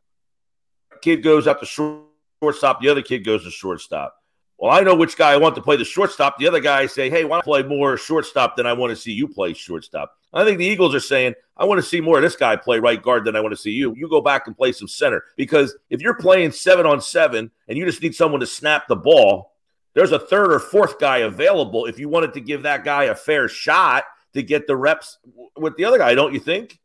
Kid 1.00 1.22
goes 1.22 1.46
up 1.46 1.60
to 1.60 1.66
shortstop, 1.66 2.80
the 2.80 2.88
other 2.88 3.02
kid 3.02 3.24
goes 3.24 3.44
to 3.44 3.50
shortstop. 3.50 4.16
Well, 4.62 4.70
I 4.70 4.82
know 4.82 4.94
which 4.94 5.16
guy 5.16 5.32
I 5.32 5.38
want 5.38 5.56
to 5.56 5.60
play 5.60 5.76
the 5.76 5.84
shortstop. 5.84 6.38
The 6.38 6.46
other 6.46 6.60
guy 6.60 6.86
say, 6.86 7.10
"Hey, 7.10 7.24
why 7.24 7.38
don't 7.38 7.44
play 7.44 7.64
more 7.64 7.96
shortstop 7.96 8.56
than 8.56 8.64
I 8.64 8.72
want 8.72 8.90
to 8.90 8.96
see 8.96 9.10
you 9.10 9.26
play 9.26 9.54
shortstop?" 9.54 10.16
I 10.32 10.44
think 10.44 10.58
the 10.58 10.64
Eagles 10.64 10.94
are 10.94 11.00
saying, 11.00 11.34
"I 11.56 11.64
want 11.64 11.80
to 11.80 11.86
see 11.86 12.00
more 12.00 12.18
of 12.18 12.22
this 12.22 12.36
guy 12.36 12.54
play 12.54 12.78
right 12.78 13.02
guard 13.02 13.24
than 13.24 13.34
I 13.34 13.40
want 13.40 13.52
to 13.52 13.60
see 13.60 13.72
you. 13.72 13.92
You 13.96 14.08
go 14.08 14.20
back 14.20 14.46
and 14.46 14.56
play 14.56 14.70
some 14.70 14.86
center 14.86 15.24
because 15.36 15.76
if 15.90 16.00
you're 16.00 16.14
playing 16.14 16.52
seven 16.52 16.86
on 16.86 17.00
seven 17.00 17.50
and 17.66 17.76
you 17.76 17.84
just 17.84 18.00
need 18.00 18.14
someone 18.14 18.38
to 18.38 18.46
snap 18.46 18.86
the 18.86 18.94
ball, 18.94 19.51
there's 19.94 20.12
a 20.12 20.18
third 20.18 20.52
or 20.52 20.58
fourth 20.58 20.98
guy 20.98 21.18
available. 21.18 21.86
If 21.86 21.98
you 21.98 22.08
wanted 22.08 22.34
to 22.34 22.40
give 22.40 22.62
that 22.62 22.84
guy 22.84 23.04
a 23.04 23.14
fair 23.14 23.48
shot 23.48 24.04
to 24.34 24.42
get 24.42 24.66
the 24.66 24.76
reps 24.76 25.18
with 25.56 25.76
the 25.76 25.84
other 25.84 25.98
guy, 25.98 26.14
don't 26.14 26.32
you 26.34 26.40
think?" 26.40 26.78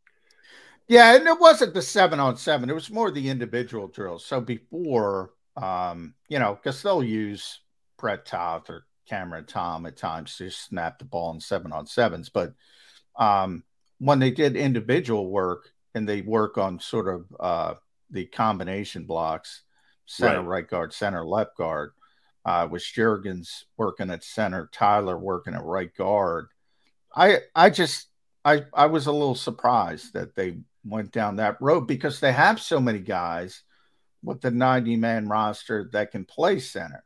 Yeah, 0.88 1.16
and 1.16 1.28
it 1.28 1.40
wasn't 1.40 1.74
the 1.74 1.82
seven 1.82 2.20
on 2.20 2.38
seven. 2.38 2.70
It 2.70 2.74
was 2.74 2.90
more 2.90 3.12
the 3.12 3.30
individual 3.30 3.88
drills. 3.90 4.26
So 4.26 4.40
before, 4.40 5.32
um, 5.58 6.14
you 6.30 6.40
know, 6.40 6.56
because 6.56 6.82
they'll 6.82 7.04
use 7.04 7.60
Brett 7.98 8.26
Toth 8.26 8.70
or 8.70 8.86
Cameron 9.08 9.46
Tom 9.46 9.86
at 9.86 9.98
times 9.98 10.38
to 10.38 10.50
snap 10.50 11.00
the 11.00 11.06
ball 11.06 11.34
in 11.34 11.40
seven 11.42 11.74
on 11.74 11.88
sevens. 11.88 12.30
But 12.30 12.54
um, 13.18 13.64
when 14.00 14.20
they 14.20 14.32
did 14.32 14.56
individual 14.56 15.30
work 15.30 15.72
and 15.94 16.08
they 16.08 16.22
work 16.22 16.58
on 16.58 16.80
sort 16.80 17.08
of 17.08 17.26
uh, 17.40 17.74
the 18.10 18.26
combination 18.26 19.06
blocks, 19.06 19.64
center, 20.06 20.40
Right. 20.42 20.48
right, 20.48 20.68
guard, 20.70 20.94
center, 20.94 21.26
left 21.26 21.58
guard, 21.58 21.92
uh, 22.48 22.66
with 22.66 22.82
Jurgens 22.82 23.66
working 23.76 24.10
at 24.10 24.24
center, 24.24 24.70
Tyler 24.72 25.18
working 25.18 25.54
at 25.54 25.64
right 25.64 25.94
guard. 25.94 26.48
I 27.14 27.40
I 27.54 27.70
just 27.70 28.08
I 28.46 28.64
I 28.74 28.86
was 28.86 29.08
a 29.08 29.12
little 29.12 29.36
surprised 29.36 30.14
that 30.14 30.34
they 30.34 30.60
went 30.86 31.12
down 31.12 31.36
that 31.36 31.62
road 31.62 31.82
because 31.82 32.22
they 32.22 32.32
have 32.32 32.62
so 32.62 32.80
many 32.80 33.00
guys 33.00 33.64
with 34.24 34.40
the 34.40 34.50
90 34.50 34.96
man 34.96 35.28
roster 35.28 35.90
that 35.92 36.12
can 36.12 36.24
play 36.24 36.60
center. 36.60 37.04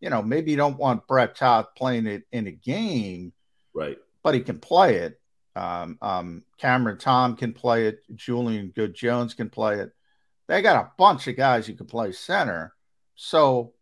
You 0.00 0.10
know, 0.10 0.22
maybe 0.22 0.52
you 0.52 0.56
don't 0.56 0.78
want 0.78 1.08
Brett 1.08 1.34
Toth 1.34 1.74
playing 1.76 2.06
it 2.06 2.22
in 2.30 2.46
a 2.46 2.52
game, 2.52 3.32
right? 3.74 3.98
But 4.22 4.34
he 4.34 4.42
can 4.42 4.60
play 4.60 4.98
it. 4.98 5.20
Um, 5.56 5.98
um, 6.02 6.44
Cameron 6.58 6.98
Tom 6.98 7.34
can 7.36 7.52
play 7.52 7.88
it. 7.88 7.98
Julian 8.14 8.68
Good 8.68 8.94
Jones 8.94 9.34
can 9.34 9.50
play 9.50 9.80
it. 9.80 9.90
They 10.46 10.62
got 10.62 10.84
a 10.84 10.92
bunch 10.96 11.26
of 11.26 11.36
guys 11.36 11.66
who 11.66 11.74
can 11.74 11.86
play 11.86 12.12
center. 12.12 12.74
So, 13.16 13.72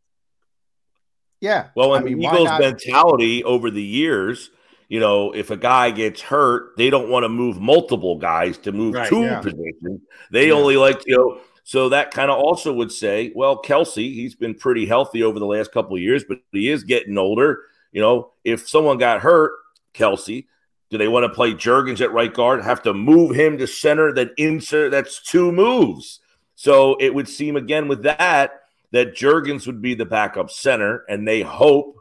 yeah. 1.42 1.68
Well, 1.74 1.94
in 1.94 2.02
I 2.02 2.04
mean, 2.04 2.18
the 2.18 2.24
Eagles' 2.24 2.48
mentality 2.58 3.44
over 3.44 3.70
the 3.70 3.82
years, 3.82 4.50
you 4.88 5.00
know, 5.00 5.32
if 5.32 5.50
a 5.50 5.56
guy 5.56 5.90
gets 5.90 6.20
hurt, 6.22 6.76
they 6.76 6.88
don't 6.88 7.10
want 7.10 7.24
to 7.24 7.28
move 7.28 7.60
multiple 7.60 8.16
guys 8.16 8.56
to 8.58 8.72
move 8.72 8.94
Right, 8.94 9.08
two 9.08 9.22
yeah. 9.22 9.40
positions. 9.40 10.00
They 10.30 10.48
Yeah. 10.48 10.54
only 10.54 10.76
like, 10.76 11.02
you 11.04 11.16
know, 11.16 11.40
so 11.64 11.88
that 11.90 12.12
kind 12.12 12.30
of 12.30 12.38
also 12.38 12.72
would 12.72 12.92
say, 12.92 13.32
well, 13.34 13.60
Kelce, 13.60 14.14
he's 14.14 14.34
been 14.34 14.54
pretty 14.54 14.86
healthy 14.86 15.22
over 15.22 15.38
the 15.38 15.46
last 15.46 15.72
couple 15.72 15.96
of 15.96 16.02
years, 16.02 16.24
but 16.24 16.38
he 16.52 16.70
is 16.70 16.84
getting 16.84 17.18
older. 17.18 17.62
You 17.90 18.00
know, 18.02 18.32
if 18.44 18.68
someone 18.68 18.98
got 18.98 19.20
hurt, 19.20 19.52
Kelce, 19.94 20.46
do 20.90 20.98
they 20.98 21.08
want 21.08 21.24
to 21.24 21.28
play 21.28 21.54
Jurgens 21.54 22.00
at 22.00 22.12
right 22.12 22.32
guard? 22.32 22.62
Have 22.62 22.82
to 22.82 22.94
move 22.94 23.34
him 23.34 23.58
to 23.58 23.66
center, 23.66 24.12
then 24.12 24.30
insert? 24.36 24.90
That's 24.92 25.20
two 25.20 25.50
moves. 25.50 26.20
So 26.54 26.96
it 27.00 27.14
would 27.14 27.28
seem 27.28 27.56
again 27.56 27.88
with 27.88 28.02
that 28.04 28.61
that 28.92 29.14
Jurgens 29.14 29.66
would 29.66 29.82
be 29.82 29.94
the 29.94 30.04
backup 30.04 30.50
center, 30.50 31.04
and 31.08 31.26
they 31.26 31.42
hope 31.42 31.98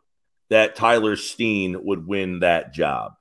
that 0.50 0.76
Tyler 0.76 1.16
Steen 1.16 1.86
would 1.86 2.06
win 2.06 2.40
that 2.40 2.74
job. 2.74 3.14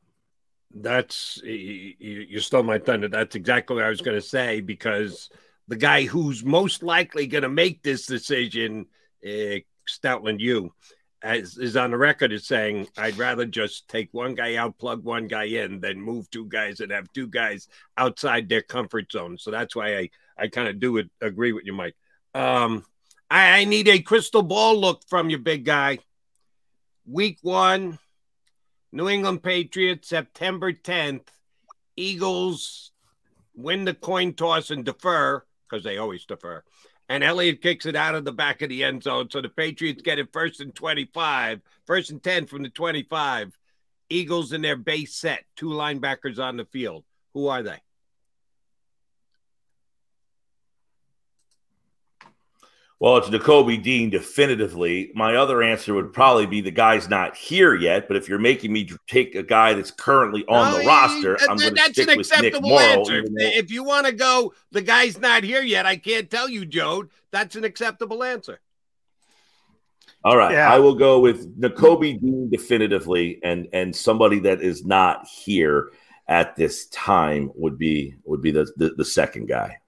That's 0.73 1.41
you, 1.43 2.41
stole 2.41 2.63
my 2.63 2.79
thunder. 2.79 3.09
That's 3.09 3.35
exactly 3.35 3.77
what 3.77 3.85
I 3.85 3.89
was 3.89 4.01
going 4.01 4.21
to 4.21 4.27
say 4.27 4.61
because 4.61 5.31
the 5.67 5.77
guy 5.77 6.03
who's 6.05 6.45
most 6.45 6.83
likely 6.83 7.27
going 7.27 7.43
to 7.43 7.49
make 7.49 7.83
this 7.83 8.07
decision, 8.07 8.87
uh, 9.25 9.63
Stoutland, 9.89 10.41
you, 10.41 10.73
as, 11.23 11.57
is 11.59 11.77
on 11.77 11.91
the 11.91 11.99
record 11.99 12.33
as 12.33 12.47
saying, 12.47 12.89
"I'd 12.97 13.19
rather 13.19 13.47
just 13.47 13.89
take 13.89 14.09
one 14.13 14.35
guy 14.35 14.57
out, 14.57 14.79
plug 14.79 15.05
one 15.05 15.27
guy 15.27 15.45
in, 15.45 15.81
than 15.81 16.01
move 16.01 16.31
two 16.31 16.47
guys 16.47 16.81
and 16.81 16.93
have 16.93 17.13
two 17.13 17.27
guys 17.27 17.69
outside 17.97 18.49
their 18.49 18.63
comfort 18.63 19.11
zone." 19.11 19.39
So 19.39 19.51
that's 19.51 19.75
why 19.75 19.97
I 19.97 20.11
I 20.37 20.49
kind 20.49 20.69
of 20.69 20.81
do 20.81 21.03
agree 21.21 21.53
with 21.53 21.67
you, 21.67 21.73
Mike. 21.73 21.97
Um, 22.35 22.85
I, 23.31 23.61
I 23.61 23.65
need 23.65 23.89
a 23.89 24.01
crystal 24.01 24.43
ball 24.43 24.79
look 24.79 25.03
from 25.09 25.31
you, 25.31 25.39
big 25.39 25.65
guy. 25.65 25.99
Week 27.07 27.39
one, 27.43 27.99
New 28.93 29.09
England 29.09 29.43
Patriots, 29.43 30.09
September 30.09 30.73
10th. 30.73 31.27
Eagles 31.97 32.91
win 33.55 33.85
the 33.85 33.95
coin 33.95 34.33
toss 34.35 34.71
and 34.71 34.85
defer 34.85 35.45
because 35.69 35.85
they 35.85 35.99
always 35.99 36.25
defer. 36.25 36.65
And 37.09 37.23
Elliott 37.25 37.63
kicks 37.63 37.87
it 37.87 37.97
out 37.97 38.15
of 38.15 38.25
the 38.25 38.33
back 38.33 38.63
of 38.63 38.69
the 38.69 38.85
end 38.85 39.03
zone. 39.03 39.29
So 39.31 39.41
the 39.41 39.49
Patriots 39.49 40.03
get 40.03 40.19
it 40.19 40.33
first 40.33 40.61
and 40.61 40.75
25, 40.75 41.61
first 41.87 42.11
and 42.11 42.23
10 42.23 42.47
from 42.47 42.63
the 42.63 42.69
25. 42.69 43.57
Eagles 44.09 44.53
in 44.53 44.63
their 44.63 44.77
base 44.77 45.15
set, 45.15 45.45
two 45.57 45.69
linebackers 45.69 46.39
on 46.39 46.57
the 46.57 46.65
field. 46.65 47.05
Who 47.35 47.47
are 47.47 47.63
they? 47.63 47.79
Well, 53.01 53.17
it's 53.17 53.29
Nakobe 53.29 53.83
Dean 53.83 54.11
definitively. 54.11 55.11
My 55.15 55.37
other 55.37 55.63
answer 55.63 55.95
would 55.95 56.13
probably 56.13 56.45
be 56.45 56.61
the 56.61 56.71
guy's 56.71 57.09
not 57.09 57.35
here 57.35 57.75
yet. 57.75 58.07
But 58.07 58.19
if 58.19 58.29
you're 58.29 58.39
making 58.39 58.75
me 58.75 58.91
take 59.09 59.35
a 59.35 59.43
guy 59.43 59.73
that's 59.73 59.91
currently 59.91 60.45
on 60.47 60.73
the 60.75 60.83
No, 60.83 60.87
roster, 60.87 61.39
that- 61.41 61.51
I'm 61.51 61.57
going 61.57 61.71
to 61.71 61.75
that's 61.77 61.93
stick 61.93 62.09
an 62.11 62.19
with 62.19 62.31
Nick 62.31 62.39
acceptable 62.39 62.69
Morrow. 62.69 62.83
answer. 62.83 63.19
If, 63.21 63.25
though- 63.25 63.33
if 63.39 63.71
you 63.71 63.85
want 63.85 64.05
to 64.07 64.13
go, 64.13 64.53
the 64.71 64.83
guy's 64.83 65.19
not 65.19 65.45
here 65.45 65.63
yet. 65.63 65.87
I 65.87 65.97
can't 65.97 66.31
tell 66.31 66.47
you, 66.47 66.67
Joe. 66.67 67.07
That's 67.31 67.57
an 67.57 67.65
acceptable 67.65 68.23
answer. 68.23 68.61
All 70.23 70.37
right, 70.37 70.53
Yeah. 70.53 70.71
I 70.71 70.79
will 70.79 70.95
go 70.95 71.21
with 71.21 71.59
Nakobe 71.59 72.21
Dean 72.21 72.51
definitively, 72.51 73.41
and 73.43 73.67
and 73.73 73.97
somebody 73.97 74.39
that 74.41 74.61
is 74.61 74.85
not 74.85 75.27
here 75.27 75.93
at 76.29 76.55
this 76.57 76.85
time 76.89 77.51
would 77.55 77.79
be 77.79 78.15
would 78.25 78.43
be 78.43 78.51
the 78.51 78.71
the, 78.77 78.91
the 78.99 79.05
second 79.07 79.47
guy. 79.49 79.79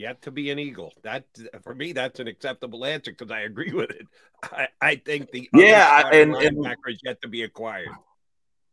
Yet 0.00 0.22
to 0.22 0.30
be 0.30 0.50
an 0.50 0.58
Eagle. 0.58 0.94
That 1.02 1.26
for 1.62 1.74
me, 1.74 1.92
that's 1.92 2.20
an 2.20 2.26
acceptable 2.26 2.86
answer 2.86 3.10
because 3.10 3.30
I 3.30 3.40
agree 3.40 3.70
with 3.74 3.90
it. 3.90 4.06
I, 4.42 4.68
I 4.80 4.96
think 4.96 5.30
the 5.30 5.46
Yeah, 5.52 6.08
and- 6.10 6.34
and- 6.34 6.66
is 6.88 7.00
yet 7.04 7.20
to 7.20 7.28
be 7.28 7.42
acquired. 7.42 7.90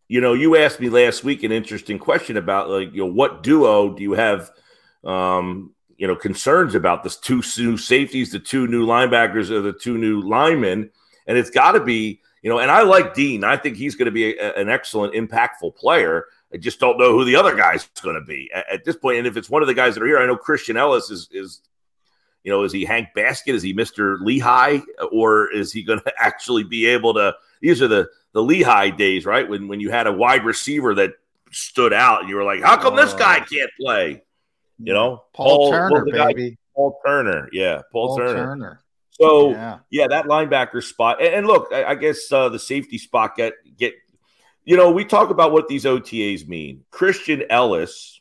You 0.08 0.22
know, 0.22 0.32
you 0.32 0.56
asked 0.56 0.80
me 0.80 0.88
last 0.88 1.26
week 1.26 1.44
an 1.44 1.52
interesting 1.52 2.00
question 2.00 2.38
about 2.38 2.70
like 2.70 2.94
you 2.94 3.00
know 3.00 3.12
what 3.12 3.44
duo 3.44 3.94
do 3.94 4.02
you 4.02 4.14
have, 4.14 4.52
um, 5.04 5.76
you 5.98 6.08
know, 6.08 6.16
concerns 6.16 6.76
about 6.76 7.04
this 7.04 7.18
two 7.18 7.42
new 7.58 7.76
safeties, 7.76 8.32
the 8.32 8.40
two 8.40 8.66
new 8.66 8.88
linebackers, 8.88 9.50
or 9.50 9.60
the 9.60 9.74
two 9.74 9.98
new 9.98 10.22
linemen, 10.22 10.90
and 11.28 11.38
it's 11.38 11.50
got 11.50 11.74
to 11.74 11.82
be 11.82 12.22
you 12.42 12.50
know, 12.50 12.60
and 12.60 12.72
I 12.72 12.84
like 12.84 13.14
Dean. 13.14 13.44
I 13.44 13.58
think 13.58 13.76
he's 13.76 13.96
going 13.96 14.06
to 14.06 14.12
be 14.12 14.38
a, 14.38 14.54
an 14.54 14.70
excellent, 14.70 15.14
impactful 15.14 15.76
player. 15.76 16.28
I 16.54 16.58
just 16.58 16.80
don't 16.80 16.98
know 16.98 17.12
who 17.12 17.26
the 17.26 17.36
other 17.36 17.56
guy's 17.56 17.88
going 18.02 18.16
to 18.16 18.22
be 18.22 18.50
at, 18.54 18.66
at 18.72 18.86
this 18.86 18.96
point. 18.96 19.18
And 19.18 19.28
if 19.28 19.36
it's 19.36 19.50
one 19.50 19.62
of 19.62 19.68
the 19.68 19.74
guys 19.74 19.96
that 19.96 20.04
are 20.04 20.08
here, 20.08 20.20
I 20.20 20.26
know 20.26 20.38
Christian 20.38 20.78
Ellis 20.78 21.10
is 21.12 21.28
is 21.32 21.62
you 22.44 22.54
know, 22.54 22.64
is 22.64 22.72
he 22.72 22.86
Hank 22.86 23.10
Baskett? 23.14 23.56
Is 23.56 23.64
he 23.64 23.74
Mr. 23.74 24.22
Lehigh? 24.22 24.80
Or 25.12 25.52
is 25.52 25.74
he 25.74 25.84
going 25.84 26.00
to 26.06 26.14
actually 26.18 26.64
be 26.64 26.86
able 26.86 27.14
to? 27.16 27.36
These 27.62 27.82
are 27.82 27.88
the 27.90 28.08
the 28.34 28.42
Lehigh 28.42 28.90
days, 28.92 29.26
right? 29.26 29.48
When 29.50 29.68
when 29.68 29.80
you 29.80 29.90
had 29.90 30.08
a 30.08 30.14
wide 30.14 30.46
receiver 30.46 30.96
that 30.96 31.14
stood 31.52 31.92
out, 31.94 32.22
and 32.22 32.30
you 32.30 32.36
were 32.36 32.44
like, 32.44 32.62
"How 32.62 32.78
come 32.78 32.96
this 32.96 33.14
guy 33.14 33.40
can't 33.40 33.72
play?" 33.80 34.24
You 34.80 34.94
know, 34.94 35.24
Paul 35.34 35.72
what 35.72 35.78
Turner, 35.78 36.06
guy? 36.06 36.28
baby. 36.28 36.58
Paul 36.76 37.00
Turner, 37.06 37.50
yeah, 37.52 37.82
Paul, 37.92 38.10
Paul 38.10 38.18
Turner. 38.20 38.34
Turner. 38.46 38.80
So 39.10 39.50
Yeah. 39.52 39.80
yeah. 39.90 40.08
that 40.10 40.26
linebacker 40.26 40.84
spot, 40.84 41.20
and, 41.20 41.34
and 41.34 41.48
look, 41.48 41.74
I, 41.74 41.86
I 41.86 41.96
guess 41.96 42.32
uh, 42.32 42.50
the 42.50 42.60
safety 42.60 42.98
spot 43.00 43.36
get 43.36 43.54
get. 43.76 43.96
You 44.68 44.76
know, 44.76 44.92
we 44.92 45.06
talk 45.06 45.30
about 45.30 45.54
what 45.54 45.70
these 45.70 45.86
OTAs 45.86 46.46
mean. 46.46 46.84
Christian 46.92 47.44
Ellis 47.50 48.20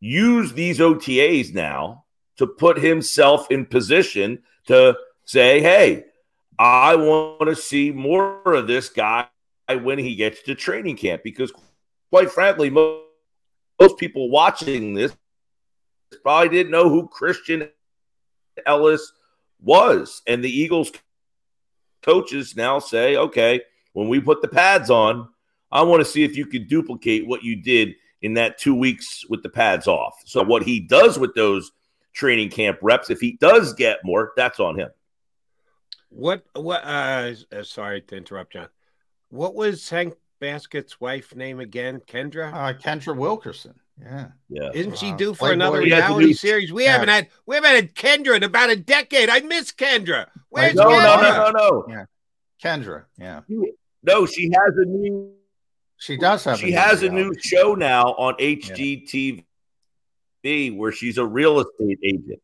used 0.00 0.54
these 0.54 0.78
OTAs 0.78 1.52
now 1.52 2.06
to 2.38 2.46
put 2.46 2.78
himself 2.78 3.50
in 3.50 3.66
position 3.66 4.42
to 4.68 4.96
say, 5.26 5.60
"Hey, 5.60 6.06
I 6.58 6.96
want 6.96 7.50
to 7.50 7.54
see 7.54 7.90
more 7.90 8.54
of 8.54 8.68
this 8.68 8.88
guy 8.88 9.26
when 9.68 9.98
he 9.98 10.14
gets 10.14 10.40
to 10.44 10.54
training 10.54 10.96
camp." 10.96 11.22
Because, 11.22 11.52
quite 12.08 12.30
frankly, 12.30 12.70
most, 12.70 13.04
most 13.78 13.98
people 13.98 14.30
watching 14.30 14.94
this 14.94 15.14
probably 16.22 16.48
didn't 16.48 16.72
know 16.72 16.88
who 16.88 17.06
Christian 17.06 17.68
Ellis 18.64 19.12
was. 19.60 20.22
And 20.26 20.42
the 20.42 20.50
Eagles 20.50 20.90
coaches 22.00 22.56
now 22.56 22.78
say, 22.78 23.16
okay, 23.16 23.60
when 23.92 24.08
we 24.08 24.20
put 24.20 24.40
the 24.40 24.48
pads 24.48 24.88
on, 24.88 25.28
I 25.72 25.82
want 25.82 26.00
to 26.00 26.04
see 26.04 26.24
if 26.24 26.36
you 26.36 26.46
could 26.46 26.68
duplicate 26.68 27.26
what 27.26 27.42
you 27.42 27.56
did 27.56 27.94
in 28.22 28.34
that 28.34 28.58
two 28.58 28.74
weeks 28.74 29.24
with 29.28 29.42
the 29.42 29.48
pads 29.48 29.86
off. 29.86 30.20
So, 30.26 30.42
what 30.42 30.62
he 30.62 30.80
does 30.80 31.18
with 31.18 31.34
those 31.34 31.72
training 32.12 32.50
camp 32.50 32.78
reps, 32.82 33.08
if 33.10 33.20
he 33.20 33.32
does 33.40 33.72
get 33.74 33.98
more, 34.04 34.32
that's 34.36 34.60
on 34.60 34.78
him. 34.78 34.90
What? 36.10 36.44
What? 36.54 36.82
Uh, 36.84 37.32
uh, 37.52 37.62
sorry 37.62 38.02
to 38.02 38.16
interrupt, 38.16 38.52
John. 38.54 38.68
What 39.30 39.54
was 39.54 39.88
Hank 39.88 40.14
Baskett's 40.40 41.00
wife 41.00 41.34
name 41.36 41.60
again? 41.60 42.00
Kendra. 42.06 42.52
Uh, 42.52 42.72
Kendra 42.78 43.16
Wilkinson. 43.16 43.74
Yeah. 44.00 44.28
Yeah. 44.48 44.70
Isn't 44.74 44.98
she 44.98 45.12
Uh, 45.12 45.16
due 45.16 45.34
for 45.34 45.46
Playboy- 45.48 45.52
another 45.52 45.80
He 45.82 45.90
has 45.90 46.00
a 46.04 46.06
reality 46.08 46.26
new- 46.26 46.34
series? 46.34 46.72
We 46.72 46.84
yeah. 46.84 46.92
haven't 46.92 47.10
had 47.10 47.28
we 47.46 47.54
haven't 47.54 47.70
had 47.74 47.94
Kendra 47.94 48.36
in 48.36 48.42
about 48.42 48.70
a 48.70 48.76
decade. 48.76 49.28
I 49.28 49.40
miss 49.40 49.70
Kendra. 49.72 50.26
Where's 50.48 50.74
no, 50.74 50.88
no, 50.88 51.20
no, 51.20 51.20
no, 51.22 51.50
no. 51.50 51.84
Yeah. 51.88 52.04
Kendra. 52.62 53.04
Yeah. 53.18 53.40
No, 54.02 54.26
she 54.26 54.50
has 54.52 54.74
a 54.78 54.84
new 54.86 55.32
She 56.00 56.16
does 56.16 56.42
have. 56.44 56.58
she 56.58 56.70
new 56.70 56.76
has 56.76 57.02
a 57.02 57.10
new 57.10 57.32
show 57.38 57.74
now 57.74 58.06
on 58.14 58.34
HGTV 58.38 59.44
where 60.76 60.92
she's 60.92 61.18
a 61.18 61.24
real 61.26 61.60
estate 61.60 61.98
agent. 62.02 62.40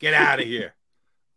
Get 0.00 0.14
out 0.14 0.40
of 0.40 0.46
here. 0.46 0.74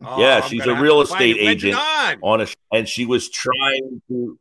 Oh, 0.04 0.20
yeah, 0.20 0.42
I'm 0.44 0.50
she's 0.50 0.66
a 0.66 0.74
real 0.82 1.02
estate 1.02 1.38
it. 1.38 1.44
When's 1.44 1.64
it 1.64 1.68
agent 1.68 1.76
on? 1.76 2.20
on 2.24 2.42
a, 2.42 2.48
and 2.76 2.90
she 2.90 3.06
was 3.06 3.30
trying 3.30 4.02
to. 4.08 4.40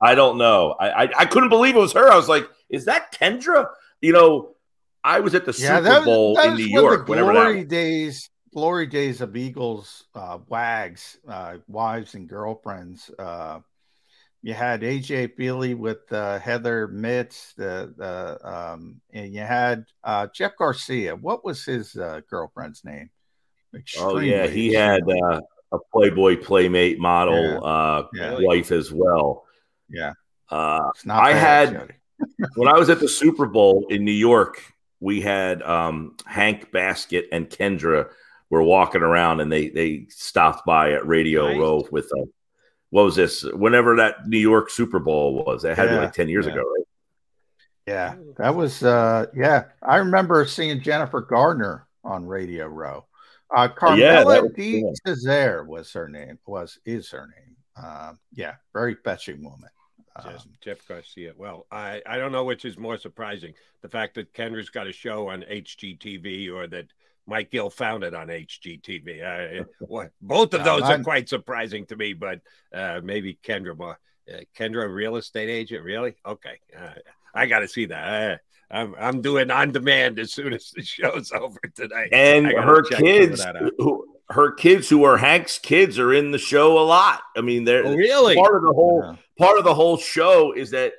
I 0.00 0.16
don't 0.16 0.36
know. 0.36 0.74
I, 0.80 1.04
I 1.04 1.10
I 1.18 1.24
couldn't 1.26 1.50
believe 1.50 1.76
it 1.76 1.78
was 1.78 1.92
her. 1.92 2.10
I 2.10 2.16
was 2.16 2.28
like, 2.28 2.48
"Is 2.68 2.86
that 2.86 3.12
Kendra?" 3.14 3.68
You 4.00 4.12
know, 4.12 4.56
I 5.04 5.20
was 5.20 5.36
at 5.36 5.44
the 5.44 5.52
Yeah, 5.52 5.76
Super 5.76 5.80
that 5.82 5.98
was, 5.98 6.06
Bowl 6.06 6.40
in 6.40 6.54
New 6.56 6.64
York. 6.64 7.06
The 7.06 7.10
Whenever 7.12 7.32
glory 7.34 7.60
that. 7.60 7.68
days, 7.68 8.30
glory 8.52 8.86
days 8.88 9.20
of 9.20 9.36
Eagles, 9.36 10.08
uh, 10.16 10.38
wags, 10.48 11.18
uh, 11.28 11.58
wives 11.68 12.14
and 12.14 12.28
girlfriends. 12.28 13.12
Uh, 13.16 13.60
you 14.42 14.54
had 14.54 14.82
AJ 14.82 15.36
Feeley 15.36 15.76
with 15.76 16.10
uh, 16.12 16.38
Heather 16.38 16.88
Mitts, 16.88 17.54
the 17.54 17.92
the 17.96 18.48
um, 18.48 19.00
and 19.12 19.32
you 19.34 19.40
had 19.40 19.84
uh, 20.04 20.28
Jeff 20.34 20.56
Garcia. 20.56 21.16
What 21.16 21.44
was 21.44 21.64
his 21.64 21.96
uh, 21.96 22.20
girlfriend's 22.30 22.84
name? 22.84 23.10
Oh 23.98 24.18
yeah, 24.18 24.44
Extremely 24.44 24.50
he 24.50 24.72
had 24.74 25.02
uh, 25.02 25.40
a 25.72 25.78
Playboy 25.92 26.36
Playmate 26.42 26.98
model 26.98 27.34
Yeah. 27.34 27.58
uh, 27.58 28.06
Yeah. 28.14 28.36
wife 28.40 28.72
as 28.72 28.92
well. 28.92 29.44
Yeah. 29.88 30.12
Uh, 30.50 30.90
I 31.10 31.32
bad, 31.32 31.72
had 31.74 31.94
when 32.56 32.68
I 32.68 32.78
was 32.78 32.88
at 32.90 33.00
the 33.00 33.08
Super 33.08 33.46
Bowl 33.46 33.86
in 33.90 34.04
New 34.04 34.12
York 34.12 34.62
we 35.00 35.20
had 35.20 35.62
um, 35.62 36.16
Hank 36.26 36.72
Baskett 36.72 37.28
and 37.30 37.48
Kendra 37.48 38.08
were 38.50 38.62
walking 38.62 39.02
around, 39.02 39.40
and 39.40 39.52
they 39.52 39.68
they 39.68 40.06
stopped 40.08 40.64
by 40.66 40.92
at 40.92 41.06
Radio 41.06 41.48
Nice. 41.48 41.58
Row 41.58 41.88
with 41.92 42.06
uh, 42.18 42.24
what 42.90 43.04
was 43.04 43.16
this? 43.16 43.42
Whenever 43.44 43.96
that 43.96 44.26
New 44.26 44.38
York 44.38 44.70
Super 44.70 44.98
Bowl 44.98 45.44
was, 45.44 45.64
it 45.64 45.76
had 45.76 45.84
to 45.84 45.90
be 45.90 45.96
Yeah, 45.96 46.00
like 46.00 46.12
ten 46.12 46.28
years 46.28 46.46
yeah. 46.46 46.52
ago, 46.52 46.60
right? 46.62 46.84
Yeah, 47.86 48.16
that 48.36 48.54
was 48.54 48.82
uh 48.82 49.26
yeah. 49.34 49.64
I 49.82 49.96
remember 49.96 50.44
seeing 50.44 50.80
Jennifer 50.82 51.20
Gardner 51.22 51.86
on 52.04 52.26
Radio 52.26 52.66
Row. 52.66 53.06
Uh 53.50 53.68
yeah, 53.86 54.24
that 54.24 54.26
Carmela 54.26 54.42
was 54.42 54.52
D. 54.54 54.82
cool. 54.82 54.94
Cesare 55.06 55.64
was 55.64 55.92
her 55.92 56.08
name, 56.08 56.38
was 56.46 56.78
is 56.84 57.10
her 57.10 57.26
name. 57.26 57.56
Um, 57.82 58.18
yeah, 58.32 58.56
very 58.74 58.94
fetching 58.94 59.42
woman. 59.42 59.70
Jeff, 60.24 60.46
Jeff 60.60 60.88
Garcia. 60.88 61.32
Well, 61.36 61.66
I, 61.70 62.02
I 62.04 62.18
don't 62.18 62.32
know 62.32 62.44
which 62.44 62.64
is 62.64 62.76
more 62.76 62.98
surprising 62.98 63.54
the 63.82 63.88
fact 63.88 64.16
that 64.16 64.34
Kendra's 64.34 64.68
got 64.68 64.88
a 64.88 64.92
show 64.92 65.28
on 65.28 65.42
HGTV 65.42 66.50
or 66.52 66.66
that 66.66 66.86
Mike 67.28 67.50
Gill 67.50 67.70
found 67.70 68.04
it 68.04 68.14
on 68.14 68.28
HGTV. 68.28 69.22
I, 69.22 69.64
what, 69.80 70.10
both 70.20 70.54
of 70.54 70.64
No, 70.64 70.80
those 70.80 70.88
are 70.88 71.02
quite 71.02 71.28
surprising 71.28 71.84
to 71.86 71.96
me, 71.96 72.14
but 72.14 72.40
uh, 72.72 73.00
maybe 73.04 73.38
Kendra. 73.44 73.78
Uh, 73.80 73.94
Kendra, 74.58 74.92
real 74.92 75.16
estate 75.16 75.48
agent? 75.48 75.84
Really? 75.84 76.16
Okay. 76.26 76.58
Uh, 76.76 76.94
I 77.34 77.46
got 77.46 77.60
to 77.60 77.68
see 77.68 77.86
that. 77.86 78.32
Uh, 78.32 78.36
I'm, 78.70 78.94
I'm 78.98 79.20
doing 79.20 79.50
on 79.50 79.72
demand 79.72 80.18
as 80.18 80.32
soon 80.32 80.52
as 80.52 80.70
the 80.70 80.82
show's 80.82 81.30
over 81.38 81.60
today. 81.74 82.08
And 82.12 82.46
her 82.46 82.82
check 82.82 82.98
some 82.98 83.06
of 83.06 83.12
kids, 83.12 83.46
who, 83.78 84.06
her 84.30 84.52
kids 84.52 84.88
who 84.88 85.04
are 85.04 85.16
Hank's 85.16 85.58
kids, 85.58 85.98
are 85.98 86.12
in 86.12 86.30
the 86.30 86.38
show 86.38 86.78
a 86.78 86.84
lot. 86.84 87.20
I 87.36 87.42
mean, 87.42 87.64
they're 87.64 87.86
Oh, 87.86 87.94
really? 87.94 88.36
part 88.36 88.56
of 88.56 88.62
the 88.62 88.72
whole 88.72 89.16
part 89.38 89.58
of 89.58 89.64
the 89.64 89.74
whole 89.74 89.96
show 89.96 90.52
is 90.52 90.70
that 90.70 90.92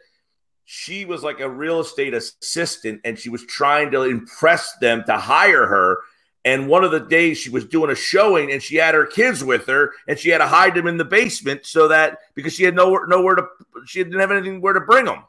she 0.66 1.06
was 1.06 1.24
like 1.24 1.40
a 1.40 1.50
real 1.50 1.80
estate 1.80 2.14
assistant 2.14 3.02
and 3.04 3.18
she 3.18 3.30
was 3.30 3.44
trying 3.46 3.92
to 3.92 4.04
impress 4.04 4.78
them 4.80 5.04
to 5.08 5.18
hire 5.18 5.66
her. 5.66 5.98
And 6.46 6.70
one 6.70 6.84
of 6.84 6.92
the 6.92 7.02
days 7.02 7.38
she 7.38 7.50
was 7.50 7.66
doing 7.66 7.92
a 7.92 7.96
showing 7.96 8.52
and 8.52 8.64
she 8.64 8.78
had 8.78 8.96
her 8.96 9.06
kids 9.06 9.44
with 9.44 9.68
her 9.68 9.92
and 10.08 10.18
she 10.18 10.30
had 10.30 10.38
to 10.38 10.48
hide 10.48 10.74
them 10.74 10.88
in 10.88 10.98
the 10.98 11.06
basement 11.06 11.66
so 11.66 11.90
that 11.90 12.20
because 12.34 12.54
she 12.54 12.64
had 12.64 12.76
nowhere 12.76 13.08
nowhere 13.08 13.36
to 13.36 13.44
she 13.86 14.04
didn't 14.04 14.20
have 14.20 14.32
anything 14.32 14.62
where 14.62 14.74
to 14.74 14.80
bring 14.80 15.06
them. 15.06 15.24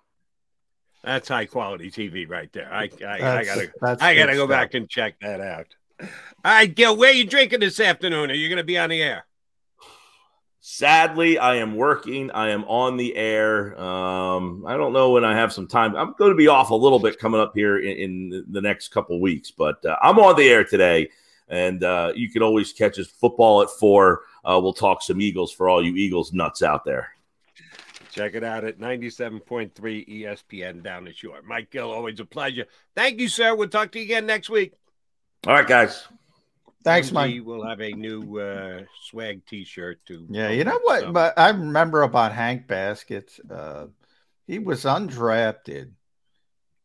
That's 1.03 1.29
high 1.29 1.47
quality 1.47 1.91
TV 1.91 2.29
right 2.29 2.53
there. 2.53 2.73
I 2.73 2.91
I, 3.05 3.39
I 3.39 3.45
gotta 3.45 3.73
I 4.01 4.15
gotta 4.15 4.33
go 4.35 4.47
stuff. 4.47 4.51
back 4.51 4.75
and 4.75 4.89
check 4.89 5.19
that 5.21 5.41
out. 5.41 5.67
All 6.01 6.09
right, 6.45 6.75
Gill, 6.75 6.97
where 6.97 7.11
are 7.11 7.15
you 7.15 7.25
drinking 7.25 7.61
this 7.61 7.81
afternoon? 7.81 8.31
Are 8.31 8.35
you 8.35 8.49
gonna 8.49 8.65
be 8.65 8.79
on 8.79 8.91
the 8.91 9.03
air? 9.03 9.27
Sadly, 10.63 11.39
I 11.39 11.57
am 11.57 11.75
working. 11.75 12.31
I 12.33 12.51
am 12.51 12.65
on 12.65 12.99
the 12.99 13.17
air. 13.17 13.81
Um, 13.81 14.65
I 14.67 14.77
don't 14.77 14.93
know 14.93 15.11
when 15.11 15.25
I 15.25 15.35
have 15.35 15.55
some 15.55 15.67
time. 15.67 15.97
I'm 15.97 16.15
going 16.19 16.33
to 16.33 16.37
be 16.37 16.49
off 16.49 16.69
a 16.69 16.75
little 16.75 16.99
bit 16.99 17.19
coming 17.19 17.41
up 17.41 17.53
here 17.55 17.79
in, 17.79 18.31
in 18.33 18.45
the 18.51 18.61
next 18.61 18.89
couple 18.89 19.19
weeks, 19.21 19.51
but 19.51 19.83
uh, 19.87 19.97
I'm 20.03 20.19
on 20.19 20.37
the 20.37 20.49
air 20.51 20.65
today, 20.65 21.09
and 21.49 21.83
uh, 21.83 22.13
you 22.15 22.31
can 22.31 22.43
always 22.43 22.75
catch 22.75 22.99
us 22.99 23.07
football 23.07 23.63
at 23.63 23.71
four. 23.71 24.23
Uh, 24.45 24.61
we'll 24.63 24.75
talk 24.75 25.03
some 25.03 25.21
Eagles 25.21 25.51
for 25.51 25.71
all 25.71 25.83
you 25.83 25.97
Eagles 25.97 26.35
nuts 26.35 26.63
out 26.63 26.85
there. 26.85 27.09
Check 28.13 28.35
it 28.35 28.45
out 28.45 28.65
at 28.65 28.79
97.3 28.79 29.73
ESPN 29.73 30.83
down 30.83 31.05
the 31.05 31.15
shore. 31.15 31.41
Mike 31.43 31.71
Gill, 31.71 31.91
always 31.91 32.21
a 32.21 32.25
pleasure. 32.25 32.67
Thank 32.95 33.19
you, 33.19 33.29
sir. 33.29 33.55
We'll 33.55 33.69
talk 33.69 33.93
to 33.93 33.99
you 33.99 34.05
again 34.05 34.27
next 34.27 34.51
week. 34.51 34.75
All 35.47 35.55
right, 35.55 35.67
guys. 35.67 36.07
Thanks, 36.83 37.13
Mike. 37.13 37.35
Mike. 37.37 37.45
will 37.47 37.67
have 37.67 37.81
a 37.81 37.93
new 37.93 38.39
uh, 38.41 38.83
swag 39.03 39.45
T-shirt 39.47 40.01
too. 40.07 40.27
Yeah, 40.31 40.51
you 40.51 40.65
know 40.65 40.79
what? 40.83 41.01
So- 41.01 41.13
But 41.13 41.39
I 41.39 41.51
remember 41.51 42.03
about 42.03 42.33
Hank 42.33 42.67
Basketts. 42.67 43.39
Uh, 43.51 43.87
he 44.47 44.59
was 44.59 44.85
undrafted, 44.85 45.91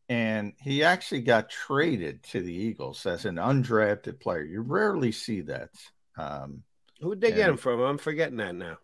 and 0.08 0.52
he 0.60 0.84
actually 0.84 1.22
got 1.22 1.48
traded 1.50 2.22
to 2.24 2.40
the 2.42 2.52
Eagles 2.52 3.06
as 3.06 3.24
an 3.24 3.36
undrafted 3.36 4.20
player. 4.20 4.42
You 4.42 4.60
rarely 4.60 5.12
see 5.12 5.40
that. 5.42 5.70
Um, 6.16 6.62
Who'd 7.00 7.20
they 7.20 7.32
get 7.32 7.48
him 7.48 7.56
from? 7.56 7.80
I'm 7.80 7.98
forgetting 7.98 8.36
that 8.38 8.54
now. 8.54 8.78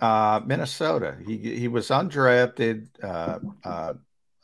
uh, 0.00 0.40
Minnesota. 0.46 1.16
He 1.26 1.36
he 1.58 1.68
was 1.68 1.88
undrafted, 1.88 2.88
uh, 3.02 3.38
uh, 3.64 3.94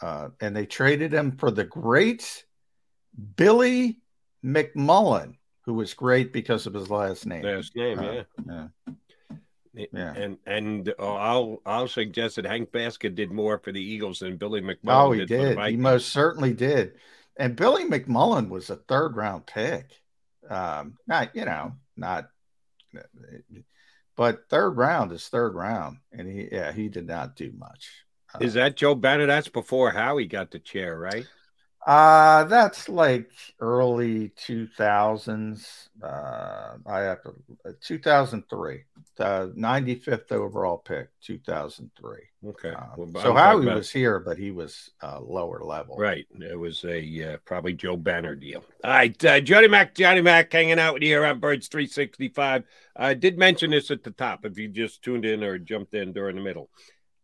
uh, 0.03 0.29
and 0.41 0.57
they 0.57 0.67
traded 0.67 1.13
him 1.15 1.37
for 1.37 1.51
the 1.53 1.65
great 1.65 2.45
Billy 3.37 4.01
McMullen, 4.45 5.37
who 5.65 5.75
was 5.75 5.95
great 5.95 6.33
because 6.33 6.67
of 6.67 6.75
his 6.75 6.91
last 6.91 7.27
name. 7.27 7.43
Last 7.43 7.75
name, 7.75 7.99
Uh, 7.99 8.03
yeah. 8.13 8.23
yeah. 8.47 8.67
Yeah. 9.93 10.15
And 10.15 10.39
and 10.47 10.95
uh, 11.01 11.15
I'll 11.15 11.61
I'll 11.67 11.89
suggest 11.89 12.37
that 12.37 12.45
Hank 12.45 12.71
Baskett 12.71 13.17
did 13.17 13.33
more 13.33 13.59
for 13.59 13.73
the 13.73 13.83
Eagles 13.83 14.21
than 14.21 14.37
Billy 14.37 14.61
McMullen. 14.61 14.77
Oh, 14.87 15.11
he 15.11 15.21
for 15.21 15.27
the 15.27 15.37
did. 15.37 15.59
He 15.71 15.77
most 15.77 16.11
certainly 16.11 16.55
did. 16.55 16.93
And 17.37 17.57
Billy 17.57 17.85
McMullen 17.85 18.51
was 18.51 18.71
a 18.71 18.77
third 18.77 19.17
round 19.17 19.47
pick. 19.47 19.91
Um, 20.49 20.97
not 21.09 21.35
you 21.35 21.45
know, 21.45 21.73
not, 21.97 22.29
but 24.17 24.49
third 24.49 24.77
round 24.77 25.11
is 25.11 25.27
third 25.27 25.55
round, 25.55 25.99
and 26.13 26.29
he 26.29 26.49
yeah 26.53 26.71
he 26.71 26.89
did 26.89 27.09
not 27.09 27.35
do 27.35 27.53
much. 27.59 27.91
Is 28.41 28.55
that 28.55 28.77
Joe 28.77 28.95
Banner? 28.95 29.27
That's 29.27 29.49
before 29.49 29.91
Howie 29.91 30.27
got 30.27 30.51
the 30.53 30.59
chair, 30.59 30.97
right? 30.99 31.27
Uh 31.87 32.45
that's 32.45 32.89
like 32.89 33.31
early 33.61 34.31
two 34.37 34.67
thousands. 34.67 35.91
Uh, 36.03 36.77
I 36.87 37.01
have 37.01 37.23
to 37.23 37.35
two 37.81 37.99
thousand 37.99 38.45
three, 38.49 38.85
the 39.17 39.53
ninety 39.55 39.95
fifth 39.95 40.33
overall 40.33 40.79
pick, 40.79 41.09
two 41.21 41.39
thousand 41.39 41.91
three. 41.99 42.23
Okay. 42.47 42.73
Well, 42.97 43.23
So 43.23 43.35
Howie 43.35 43.67
was 43.67 43.91
here, 43.91 44.19
but 44.19 44.37
he 44.39 44.51
was 44.51 44.91
uh, 45.03 45.21
lower 45.21 45.61
level. 45.63 45.97
Right. 45.97 46.27
It 46.41 46.59
was 46.59 46.85
a 46.85 47.35
uh, 47.35 47.37
probably 47.45 47.73
Joe 47.73 47.97
Banner 47.97 48.35
deal. 48.35 48.65
All 48.83 48.91
right. 48.91 49.25
Uh, 49.25 49.41
Johnny 49.41 49.69
Mac, 49.69 49.95
Johnny 49.95 50.21
Mac 50.21 50.53
hanging 50.53 50.79
out 50.79 50.95
with 50.95 51.03
you 51.03 51.09
here 51.09 51.25
on 51.25 51.39
Birds 51.41 51.69
365. 51.69 52.65
I 52.97 53.15
did 53.15 53.39
mention 53.39 53.71
this 53.71 53.91
at 53.91 54.03
the 54.03 54.11
top 54.11 54.45
if 54.45 54.59
you 54.59 54.69
just 54.69 55.03
tuned 55.03 55.25
in 55.25 55.43
or 55.43 55.59
jumped 55.59 55.95
in 55.95 56.13
during 56.13 56.37
the 56.37 56.43
middle. 56.43 56.69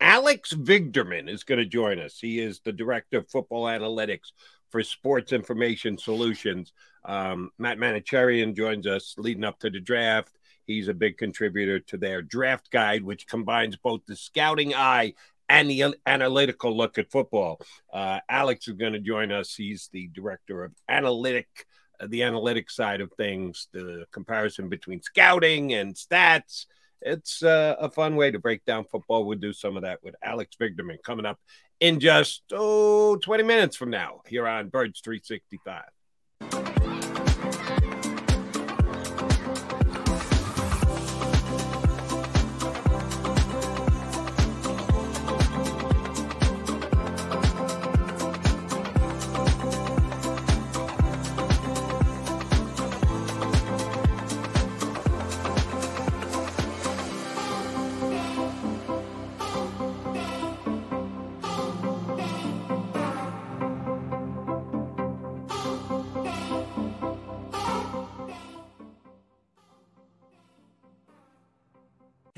Alex 0.00 0.54
Vigderman 0.54 1.28
is 1.28 1.44
going 1.44 1.58
to 1.58 1.66
join 1.66 1.98
us. 1.98 2.18
He 2.18 2.40
is 2.40 2.60
the 2.60 2.72
director 2.72 3.18
of 3.18 3.28
football 3.28 3.64
analytics 3.64 4.32
for 4.70 4.82
Sports 4.82 5.32
Information 5.32 5.98
Solutions. 5.98 6.72
Um, 7.04 7.50
Matt 7.58 7.78
Manocherian 7.78 8.56
joins 8.56 8.86
us 8.86 9.14
leading 9.18 9.44
up 9.44 9.58
to 9.60 9.70
the 9.70 9.80
draft. 9.80 10.38
He's 10.66 10.88
a 10.88 10.94
big 10.94 11.18
contributor 11.18 11.80
to 11.80 11.98
their 11.98 12.22
draft 12.22 12.70
guide, 12.70 13.02
which 13.02 13.26
combines 13.26 13.76
both 13.76 14.00
the 14.06 14.16
scouting 14.16 14.74
eye 14.74 15.14
and 15.48 15.68
the 15.68 15.96
analytical 16.06 16.74
look 16.74 16.96
at 16.96 17.10
football. 17.10 17.60
Uh, 17.92 18.20
Alex 18.28 18.68
is 18.68 18.74
going 18.74 18.92
to 18.92 19.00
join 19.00 19.32
us. 19.32 19.54
He's 19.54 19.90
the 19.92 20.08
director 20.08 20.64
of 20.64 20.72
analytic, 20.88 21.48
uh, 22.00 22.06
the 22.08 22.22
analytic 22.22 22.70
side 22.70 23.00
of 23.00 23.12
things, 23.16 23.66
the 23.72 24.06
comparison 24.12 24.68
between 24.68 25.02
scouting 25.02 25.74
and 25.74 25.94
stats. 25.94 26.66
It's 27.02 27.42
uh, 27.42 27.76
a 27.78 27.90
fun 27.90 28.16
way 28.16 28.30
to 28.30 28.38
break 28.38 28.64
down 28.64 28.84
football. 28.84 29.24
We'll 29.24 29.38
do 29.38 29.52
some 29.52 29.76
of 29.76 29.82
that 29.82 30.02
with 30.02 30.14
Alex 30.22 30.56
Vigderman 30.60 31.02
coming 31.02 31.26
up 31.26 31.38
in 31.80 31.98
just 31.98 32.42
oh 32.52 33.16
20 33.16 33.42
minutes 33.42 33.76
from 33.76 33.90
now 33.90 34.20
here 34.26 34.46
on 34.46 34.68
Birds 34.68 35.00
365. 35.00 35.82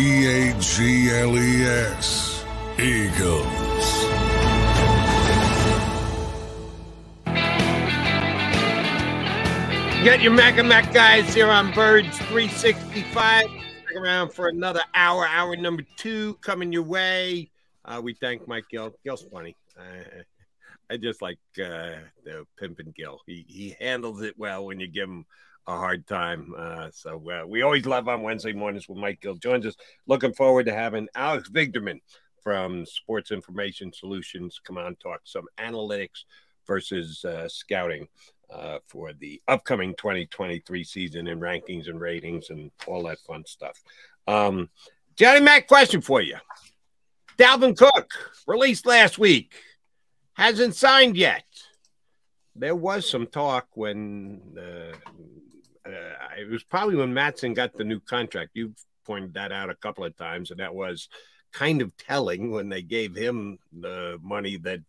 E 0.00 0.26
A 0.26 0.58
G 0.58 1.10
L 1.10 1.36
E 1.36 1.62
S. 1.62 2.42
Eagles. 2.78 3.50
Get 10.02 10.22
your 10.22 10.32
Mac 10.32 10.56
and 10.56 10.66
Mac 10.70 10.94
guys 10.94 11.34
here 11.34 11.50
on 11.50 11.70
Birds 11.74 12.16
365. 12.16 13.44
Stick 13.44 13.60
around 13.94 14.32
for 14.32 14.48
another 14.48 14.80
hour, 14.94 15.26
hour 15.26 15.54
number 15.54 15.82
two 15.98 16.32
coming 16.40 16.72
your 16.72 16.84
way. 16.84 17.50
Uh, 17.84 18.00
we 18.02 18.14
thank 18.14 18.48
Mike 18.48 18.64
Gill. 18.70 18.94
Gill's 19.04 19.26
funny. 19.30 19.54
Uh, 19.78 20.22
I 20.88 20.96
just 20.96 21.20
like 21.20 21.38
uh, 21.58 22.00
the 22.24 22.46
pimping 22.58 22.94
Gill. 22.96 23.20
He, 23.26 23.44
he 23.46 23.76
handles 23.78 24.22
it 24.22 24.38
well 24.38 24.64
when 24.64 24.80
you 24.80 24.86
give 24.86 25.10
him 25.10 25.26
a 25.66 25.76
hard 25.76 26.06
time. 26.06 26.52
Uh, 26.56 26.88
so 26.92 27.22
uh, 27.30 27.46
we 27.46 27.62
always 27.62 27.86
love 27.86 28.08
on 28.08 28.22
Wednesday 28.22 28.52
mornings 28.52 28.88
when 28.88 29.00
Mike 29.00 29.20
Gill 29.20 29.34
joins 29.34 29.66
us. 29.66 29.76
Looking 30.06 30.32
forward 30.32 30.66
to 30.66 30.74
having 30.74 31.08
Alex 31.14 31.48
Vigderman 31.48 32.00
from 32.42 32.86
Sports 32.86 33.30
Information 33.30 33.92
Solutions 33.92 34.60
come 34.64 34.78
on 34.78 34.96
talk 34.96 35.20
some 35.24 35.46
analytics 35.58 36.24
versus 36.66 37.24
uh, 37.24 37.48
scouting 37.48 38.08
uh, 38.52 38.78
for 38.88 39.12
the 39.12 39.40
upcoming 39.48 39.94
2023 39.96 40.84
season 40.84 41.28
and 41.28 41.40
rankings 41.40 41.88
and 41.88 42.00
ratings 42.00 42.50
and 42.50 42.70
all 42.86 43.04
that 43.04 43.18
fun 43.20 43.44
stuff. 43.46 43.80
Um, 44.26 44.70
Johnny 45.16 45.40
Mac, 45.40 45.66
question 45.66 46.00
for 46.00 46.20
you. 46.20 46.36
Dalvin 47.38 47.76
Cook 47.76 48.10
released 48.46 48.86
last 48.86 49.18
week, 49.18 49.54
hasn't 50.34 50.74
signed 50.74 51.16
yet. 51.16 51.44
There 52.54 52.76
was 52.76 53.08
some 53.08 53.26
talk 53.26 53.68
when 53.74 54.40
uh, 55.86 55.90
it 56.38 56.48
was 56.48 56.62
probably 56.64 56.96
when 56.96 57.14
Mattison 57.14 57.54
got 57.54 57.74
the 57.74 57.84
new 57.84 58.00
contract. 58.00 58.50
You 58.54 58.74
pointed 59.04 59.34
that 59.34 59.52
out 59.52 59.70
a 59.70 59.74
couple 59.74 60.04
of 60.04 60.16
times, 60.16 60.50
and 60.50 60.60
that 60.60 60.74
was 60.74 61.08
kind 61.52 61.82
of 61.82 61.96
telling 61.96 62.50
when 62.50 62.68
they 62.68 62.82
gave 62.82 63.14
him 63.14 63.58
the 63.72 64.18
money 64.22 64.56
that 64.58 64.80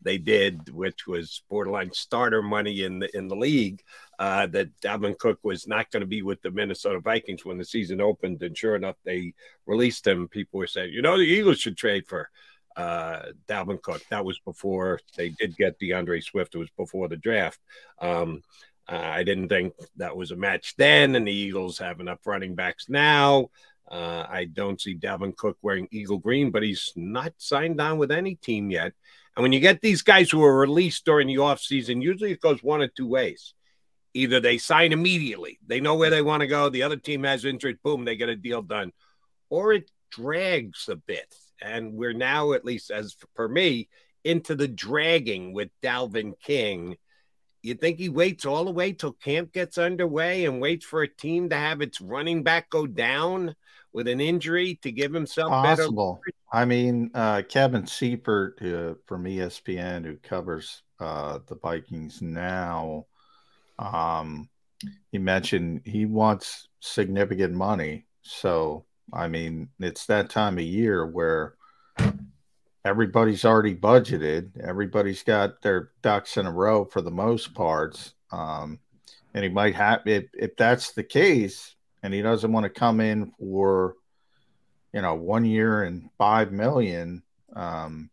they 0.00 0.18
did, 0.18 0.70
which 0.70 1.06
was 1.06 1.42
borderline 1.48 1.92
starter 1.92 2.42
money 2.42 2.82
in 2.82 3.00
the 3.00 3.16
in 3.16 3.28
the 3.28 3.36
league. 3.36 3.82
Uh, 4.18 4.46
that 4.48 4.68
Dalvin 4.80 5.16
Cook 5.16 5.38
was 5.42 5.68
not 5.68 5.90
going 5.92 6.00
to 6.00 6.06
be 6.06 6.22
with 6.22 6.42
the 6.42 6.50
Minnesota 6.50 6.98
Vikings 6.98 7.44
when 7.44 7.58
the 7.58 7.64
season 7.64 8.00
opened, 8.00 8.42
and 8.42 8.56
sure 8.56 8.74
enough, 8.74 8.96
they 9.04 9.34
released 9.66 10.06
him. 10.06 10.28
People 10.28 10.58
were 10.58 10.66
saying, 10.66 10.92
you 10.92 11.02
know, 11.02 11.16
the 11.16 11.24
Eagles 11.24 11.60
should 11.60 11.76
trade 11.76 12.06
for 12.06 12.28
uh, 12.76 13.26
Dalvin 13.48 13.82
Cook. 13.82 14.02
That 14.10 14.24
was 14.24 14.38
before 14.40 15.00
they 15.16 15.30
did 15.30 15.56
get 15.56 15.78
DeAndre 15.78 16.22
Swift. 16.22 16.54
It 16.54 16.58
was 16.58 16.70
before 16.76 17.08
the 17.08 17.16
draft. 17.16 17.60
Um, 18.00 18.42
uh, 18.90 18.96
I 18.96 19.22
didn't 19.22 19.48
think 19.48 19.74
that 19.96 20.16
was 20.16 20.30
a 20.30 20.36
match 20.36 20.74
then, 20.76 21.14
and 21.14 21.26
the 21.26 21.32
Eagles 21.32 21.78
have 21.78 22.00
enough 22.00 22.26
running 22.26 22.54
backs 22.54 22.88
now. 22.88 23.50
Uh, 23.90 24.26
I 24.28 24.46
don't 24.46 24.80
see 24.80 24.96
Dalvin 24.96 25.36
Cook 25.36 25.58
wearing 25.62 25.88
Eagle 25.90 26.18
green, 26.18 26.50
but 26.50 26.62
he's 26.62 26.92
not 26.96 27.32
signed 27.38 27.80
on 27.80 27.98
with 27.98 28.10
any 28.10 28.34
team 28.34 28.70
yet. 28.70 28.92
And 29.36 29.42
when 29.42 29.52
you 29.52 29.60
get 29.60 29.80
these 29.80 30.02
guys 30.02 30.30
who 30.30 30.42
are 30.42 30.58
released 30.58 31.04
during 31.04 31.26
the 31.26 31.36
offseason, 31.36 32.02
usually 32.02 32.32
it 32.32 32.40
goes 32.40 32.62
one 32.62 32.82
of 32.82 32.94
two 32.94 33.06
ways. 33.06 33.54
Either 34.14 34.40
they 34.40 34.58
sign 34.58 34.92
immediately, 34.92 35.58
they 35.66 35.80
know 35.80 35.94
where 35.94 36.10
they 36.10 36.22
want 36.22 36.40
to 36.40 36.46
go, 36.46 36.68
the 36.68 36.82
other 36.82 36.96
team 36.96 37.24
has 37.24 37.44
interest, 37.44 37.82
boom, 37.82 38.04
they 38.04 38.16
get 38.16 38.28
a 38.28 38.36
deal 38.36 38.62
done, 38.62 38.92
or 39.48 39.72
it 39.72 39.90
drags 40.10 40.88
a 40.88 40.96
bit. 40.96 41.34
And 41.60 41.92
we're 41.94 42.14
now, 42.14 42.52
at 42.52 42.64
least 42.64 42.90
as 42.90 43.16
per 43.36 43.48
me, 43.48 43.88
into 44.24 44.54
the 44.54 44.68
dragging 44.68 45.52
with 45.52 45.68
Dalvin 45.82 46.32
King. 46.40 46.96
You 47.62 47.74
think 47.74 47.98
he 47.98 48.08
waits 48.08 48.44
all 48.44 48.64
the 48.64 48.70
way 48.70 48.92
till 48.92 49.12
camp 49.12 49.52
gets 49.52 49.78
underway 49.78 50.44
and 50.44 50.60
waits 50.60 50.84
for 50.84 51.02
a 51.02 51.08
team 51.08 51.48
to 51.50 51.56
have 51.56 51.80
its 51.80 52.00
running 52.00 52.42
back 52.42 52.70
go 52.70 52.86
down 52.86 53.54
with 53.92 54.06
an 54.06 54.20
injury 54.20 54.76
to 54.82 54.92
give 54.92 55.12
himself 55.12 55.50
Possible. 55.50 56.20
better? 56.24 56.36
I 56.52 56.64
mean, 56.64 57.10
uh, 57.14 57.42
Kevin 57.48 57.86
Seifert 57.86 58.62
uh, 58.62 58.94
from 59.06 59.24
ESPN, 59.24 60.04
who 60.04 60.16
covers 60.16 60.82
uh, 61.00 61.40
the 61.46 61.56
Vikings 61.56 62.22
now, 62.22 63.06
um, 63.78 64.48
he 65.10 65.18
mentioned 65.18 65.82
he 65.84 66.06
wants 66.06 66.68
significant 66.80 67.54
money. 67.54 68.06
So, 68.22 68.84
I 69.12 69.28
mean, 69.28 69.70
it's 69.80 70.06
that 70.06 70.30
time 70.30 70.58
of 70.58 70.64
year 70.64 71.06
where 71.06 71.54
everybody's 72.88 73.44
already 73.44 73.74
budgeted, 73.74 74.58
everybody's 74.60 75.22
got 75.22 75.60
their 75.60 75.90
ducks 76.02 76.38
in 76.38 76.46
a 76.46 76.52
row 76.52 76.84
for 76.86 77.02
the 77.02 77.10
most 77.10 77.54
parts. 77.54 78.14
Um, 78.32 78.80
and 79.34 79.44
he 79.44 79.50
might 79.50 79.74
have, 79.74 80.06
if, 80.06 80.24
if 80.32 80.56
that's 80.56 80.92
the 80.92 81.04
case, 81.04 81.76
and 82.02 82.14
he 82.14 82.22
doesn't 82.22 82.52
want 82.52 82.64
to 82.64 82.70
come 82.70 83.00
in 83.00 83.32
for 83.38 83.96
you 84.92 85.02
know 85.02 85.14
one 85.14 85.44
year 85.44 85.82
and 85.82 86.08
five 86.16 86.52
million 86.52 87.22
um 87.54 88.10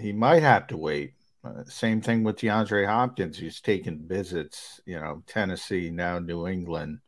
he 0.00 0.12
might 0.12 0.42
have 0.42 0.66
to 0.68 0.76
wait. 0.76 1.14
Uh, 1.42 1.64
same 1.64 2.00
thing 2.00 2.22
with 2.22 2.36
DeAndre 2.36 2.86
Hopkins. 2.86 3.38
He's 3.38 3.60
taking 3.60 4.06
visits 4.06 4.80
you 4.86 4.98
know 4.98 5.22
Tennessee 5.26 5.90
now 5.90 6.18
New 6.18 6.46
England. 6.46 7.00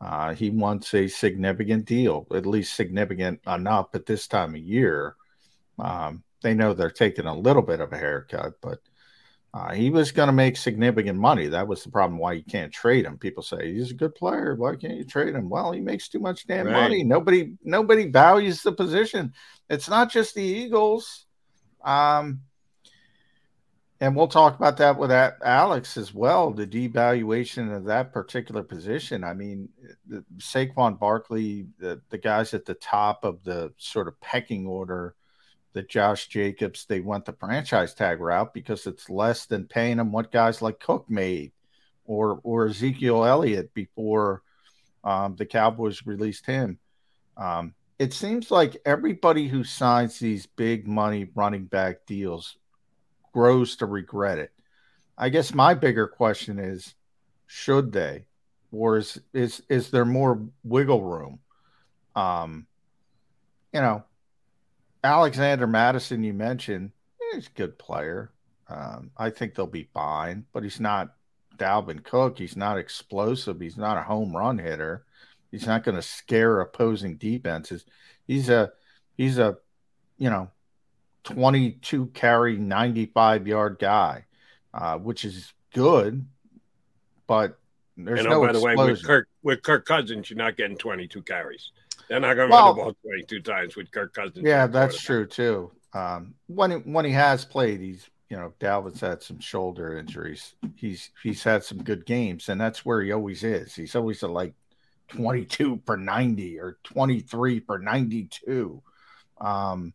Uh, 0.00 0.34
he 0.34 0.50
wants 0.50 0.92
a 0.94 1.06
significant 1.08 1.84
deal 1.84 2.26
at 2.34 2.46
least 2.46 2.74
significant 2.74 3.40
enough 3.46 3.88
at 3.94 4.06
this 4.06 4.26
time 4.26 4.54
of 4.54 4.60
year 4.60 5.16
um, 5.78 6.22
they 6.42 6.54
know 6.54 6.72
they're 6.74 6.90
taking 6.90 7.26
a 7.26 7.36
little 7.36 7.62
bit 7.62 7.80
of 7.80 7.92
a 7.92 7.98
haircut 7.98 8.54
but 8.60 8.80
uh, 9.54 9.72
he 9.72 9.88
was 9.88 10.10
going 10.10 10.26
to 10.26 10.32
make 10.32 10.56
significant 10.56 11.16
money. 11.16 11.46
That 11.46 11.68
was 11.68 11.84
the 11.84 11.90
problem 11.90 12.18
why 12.18 12.32
you 12.32 12.42
can't 12.42 12.72
trade 12.72 13.04
him. 13.04 13.16
People 13.16 13.44
say 13.44 13.72
he's 13.72 13.92
a 13.92 13.94
good 13.94 14.16
player. 14.16 14.56
Why 14.56 14.74
can't 14.74 14.96
you 14.96 15.04
trade 15.04 15.32
him? 15.32 15.48
Well, 15.48 15.70
he 15.70 15.80
makes 15.80 16.08
too 16.08 16.18
much 16.18 16.48
damn 16.48 16.66
Right. 16.66 16.72
money. 16.72 17.04
Nobody, 17.04 17.52
nobody 17.62 18.10
values 18.10 18.62
the 18.62 18.72
position. 18.72 19.32
It's 19.70 19.88
not 19.88 20.10
just 20.10 20.34
the 20.34 20.42
Eagles. 20.42 21.26
Um, 21.84 22.40
and 24.00 24.16
we'll 24.16 24.26
talk 24.26 24.56
about 24.56 24.76
that 24.78 24.98
with 24.98 25.10
that 25.10 25.36
Alex 25.44 25.96
as 25.96 26.12
well. 26.12 26.50
The 26.50 26.66
devaluation 26.66 27.74
of 27.74 27.84
that 27.84 28.12
particular 28.12 28.64
position. 28.64 29.22
I 29.22 29.34
mean, 29.34 29.68
the, 30.08 30.24
Saquon 30.38 30.98
Barkley, 30.98 31.68
the 31.78 32.02
the 32.10 32.18
guys 32.18 32.54
at 32.54 32.64
the 32.64 32.74
top 32.74 33.24
of 33.24 33.44
the 33.44 33.72
sort 33.78 34.08
of 34.08 34.20
pecking 34.20 34.66
order 34.66 35.14
that 35.74 35.88
Josh 35.88 36.28
Jacobs, 36.28 36.86
they 36.86 37.00
went 37.00 37.26
the 37.26 37.32
franchise 37.32 37.94
tag 37.94 38.20
route 38.20 38.54
because 38.54 38.86
it's 38.86 39.10
less 39.10 39.46
than 39.46 39.66
paying 39.66 39.98
them 39.98 40.12
what 40.12 40.32
guys 40.32 40.62
like 40.62 40.80
Cook 40.80 41.08
made 41.08 41.52
or 42.06 42.40
or 42.42 42.66
Ezekiel 42.66 43.24
Elliott 43.24 43.74
before 43.74 44.42
um, 45.02 45.36
the 45.36 45.46
Cowboys 45.46 46.06
released 46.06 46.46
him. 46.46 46.78
Um, 47.36 47.74
it 47.98 48.12
seems 48.12 48.50
like 48.50 48.76
everybody 48.84 49.48
who 49.48 49.64
signs 49.64 50.18
these 50.18 50.46
big 50.46 50.86
money 50.86 51.28
running 51.34 51.64
back 51.64 52.06
deals 52.06 52.56
grows 53.32 53.76
to 53.76 53.86
regret 53.86 54.38
it. 54.38 54.52
I 55.16 55.28
guess 55.28 55.54
my 55.54 55.74
bigger 55.74 56.08
question 56.08 56.58
is, 56.58 56.94
should 57.46 57.92
they, 57.92 58.26
or 58.72 58.98
is 58.98 59.20
is 59.32 59.62
is 59.68 59.90
there 59.90 60.04
more 60.04 60.40
wiggle 60.62 61.02
room? 61.02 61.40
Um, 62.16 62.66
you 63.72 63.80
know, 63.80 64.04
Alexander 65.04 65.66
Mattison, 65.66 66.24
you 66.24 66.32
mentioned, 66.32 66.90
he's 67.32 67.46
a 67.46 67.50
good 67.50 67.78
player. 67.78 68.32
Um, 68.68 69.10
I 69.16 69.28
think 69.28 69.54
they'll 69.54 69.66
be 69.66 69.88
fine, 69.92 70.46
but 70.52 70.62
he's 70.62 70.80
not 70.80 71.14
Dalvin 71.58 72.02
Cook. 72.02 72.38
He's 72.38 72.56
not 72.56 72.78
explosive. 72.78 73.60
He's 73.60 73.76
not 73.76 73.98
a 73.98 74.02
home 74.02 74.34
run 74.34 74.58
hitter. 74.58 75.04
He's 75.50 75.66
not 75.66 75.84
going 75.84 75.96
to 75.96 76.02
scare 76.02 76.60
opposing 76.60 77.16
defenses. 77.16 77.84
He's 78.26 78.48
a 78.48 78.72
he's 79.16 79.38
a, 79.38 79.58
you 80.16 80.30
know, 80.30 80.50
22 81.24 82.06
carry, 82.06 82.56
95 82.56 83.46
yard 83.46 83.76
guy, 83.78 84.24
uh, 84.72 84.96
which 84.98 85.24
is 85.24 85.52
good, 85.74 86.26
but 87.26 87.58
there's 87.96 88.20
and 88.20 88.28
no 88.28 88.42
oh, 88.42 88.46
by 88.46 88.52
the 88.52 88.60
way, 88.60 88.74
with 88.74 88.90
explosion. 88.90 89.06
Kirk 89.06 89.28
with 89.42 89.62
Kirk 89.62 89.86
Cousins, 89.86 90.30
you're 90.30 90.38
not 90.38 90.56
getting 90.56 90.76
22 90.76 91.22
carries. 91.22 91.70
They're 92.08 92.20
not 92.20 92.34
going 92.34 92.48
to 92.48 92.52
Well- 92.52 92.66
run 92.68 92.76
the 92.76 92.82
ball 92.82 92.94
22 93.02 93.40
times 93.40 93.76
with 93.76 93.90
Kirk 93.90 94.14
Cousins. 94.14 94.44
Yeah, 94.44 94.66
that's 94.66 95.00
true 95.00 95.26
too. 95.26 95.72
Um, 95.92 96.34
when 96.46 96.70
he, 96.72 96.76
when 96.78 97.04
he 97.04 97.12
has 97.12 97.44
played, 97.44 97.80
he's 97.80 98.08
you 98.30 98.36
know 98.36 98.52
Dalvin's 98.58 99.00
had 99.00 99.22
some 99.22 99.38
shoulder 99.38 99.96
injuries. 99.96 100.54
He's 100.74 101.10
he's 101.22 101.42
had 101.44 101.62
some 101.62 101.82
good 101.82 102.04
games, 102.04 102.48
and 102.48 102.60
that's 102.60 102.84
where 102.84 103.00
he 103.00 103.12
always 103.12 103.44
is. 103.44 103.74
He's 103.74 103.94
always 103.94 104.22
at 104.24 104.30
like 104.30 104.54
twenty 105.08 105.44
two 105.44 105.76
per 105.78 105.96
ninety 105.96 106.58
or 106.58 106.78
twenty 106.82 107.20
three 107.20 107.60
per 107.60 107.78
ninety 107.78 108.24
two. 108.24 108.82
Um, 109.40 109.94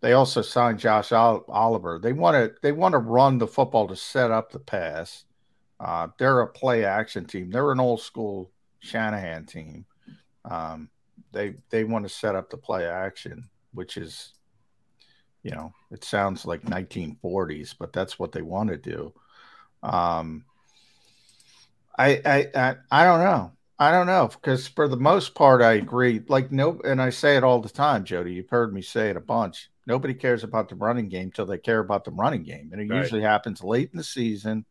they 0.00 0.12
also 0.12 0.42
signed 0.42 0.78
Josh 0.78 1.10
Oliver. 1.12 1.98
They 1.98 2.12
want 2.12 2.36
to 2.36 2.54
they 2.62 2.72
want 2.72 2.92
to 2.92 2.98
run 2.98 3.38
the 3.38 3.48
football 3.48 3.88
to 3.88 3.96
set 3.96 4.30
up 4.30 4.52
the 4.52 4.60
pass. 4.60 5.24
Uh, 5.80 6.08
they're 6.18 6.40
a 6.40 6.46
play 6.46 6.84
action 6.84 7.24
team. 7.24 7.50
They're 7.50 7.72
an 7.72 7.80
old 7.80 8.00
school 8.00 8.52
Shanahan 8.78 9.46
team. 9.46 9.86
Um, 10.44 10.88
they 11.32 11.54
they 11.70 11.84
want 11.84 12.06
to 12.06 12.14
set 12.14 12.34
up 12.34 12.50
the 12.50 12.56
play 12.56 12.86
action, 12.86 13.48
which 13.72 13.96
is, 13.96 14.34
you 15.42 15.50
know, 15.52 15.72
it 15.90 16.04
sounds 16.04 16.44
like 16.44 16.62
1940s, 16.62 17.74
but 17.78 17.92
that's 17.92 18.18
what 18.18 18.32
they 18.32 18.42
want 18.42 18.70
to 18.70 18.76
do. 18.76 19.12
Um, 19.82 20.44
I 21.98 22.20
I 22.24 22.46
I, 22.54 22.76
I 22.90 23.04
don't 23.04 23.20
know. 23.20 23.52
I 23.78 23.92
don't 23.92 24.06
know 24.06 24.28
because 24.28 24.68
for 24.68 24.88
the 24.88 24.96
most 24.96 25.34
part, 25.34 25.62
I 25.62 25.72
agree. 25.72 26.22
Like 26.28 26.52
no, 26.52 26.80
and 26.84 27.00
I 27.00 27.10
say 27.10 27.36
it 27.36 27.44
all 27.44 27.60
the 27.60 27.68
time, 27.70 28.04
Jody. 28.04 28.34
You've 28.34 28.50
heard 28.50 28.72
me 28.74 28.82
say 28.82 29.10
it 29.10 29.16
a 29.16 29.20
bunch. 29.20 29.70
Nobody 29.86 30.14
cares 30.14 30.44
about 30.44 30.68
the 30.68 30.74
running 30.76 31.08
game 31.08 31.30
till 31.32 31.46
they 31.46 31.58
care 31.58 31.80
about 31.80 32.04
the 32.04 32.10
running 32.10 32.42
game, 32.42 32.70
and 32.72 32.80
it 32.80 32.86
Right. 32.88 33.02
usually 33.02 33.22
happens 33.22 33.62
late 33.64 33.90
in 33.92 33.96
the 33.96 34.04
season. 34.04 34.64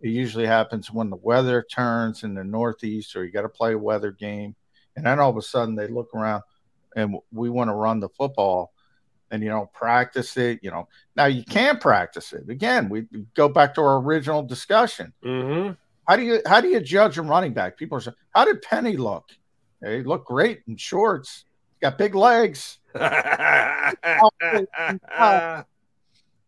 It 0.00 0.10
usually 0.10 0.46
happens 0.46 0.90
when 0.92 1.10
the 1.10 1.16
weather 1.16 1.62
turns 1.70 2.22
in 2.22 2.34
the 2.34 2.44
Northeast, 2.44 3.16
or 3.16 3.24
you 3.24 3.32
got 3.32 3.42
to 3.42 3.48
play 3.48 3.72
a 3.74 3.78
weather 3.78 4.12
game, 4.12 4.54
and 4.98 5.06
then 5.06 5.20
all 5.20 5.30
of 5.30 5.36
a 5.36 5.42
sudden 5.42 5.76
they 5.76 5.86
look 5.86 6.12
around 6.12 6.42
and 6.96 7.16
we 7.32 7.48
want 7.50 7.68
to 7.70 7.74
run 7.74 8.00
the 8.00 8.08
football, 8.08 8.72
and 9.30 9.42
you 9.42 9.48
don't 9.48 9.72
practice 9.72 10.36
it. 10.36 10.58
You 10.62 10.72
know, 10.72 10.88
now 11.16 11.26
you 11.26 11.44
can 11.44 11.78
practice 11.78 12.32
it. 12.32 12.48
Again, 12.48 12.88
we 12.88 13.06
we 13.12 13.24
go 13.34 13.48
back 13.48 13.74
to 13.74 13.80
our 13.80 13.98
original 13.98 14.42
discussion. 14.42 15.12
Mm-hmm. 15.24 15.72
How 16.08 16.16
do 16.16 16.22
you 16.22 16.40
how 16.46 16.60
do 16.60 16.68
you 16.68 16.80
judge 16.80 17.16
a 17.18 17.22
running 17.22 17.52
back? 17.52 17.76
People 17.76 17.98
are 17.98 18.00
saying, 18.00 18.16
"How 18.34 18.44
did 18.44 18.60
Penny 18.62 18.96
look? 18.96 19.30
He 19.84 20.02
looked 20.02 20.26
great 20.26 20.62
in 20.66 20.76
shorts. 20.76 21.44
Got 21.80 21.96
big 21.98 22.14
legs." 22.14 22.78
I 22.94 23.94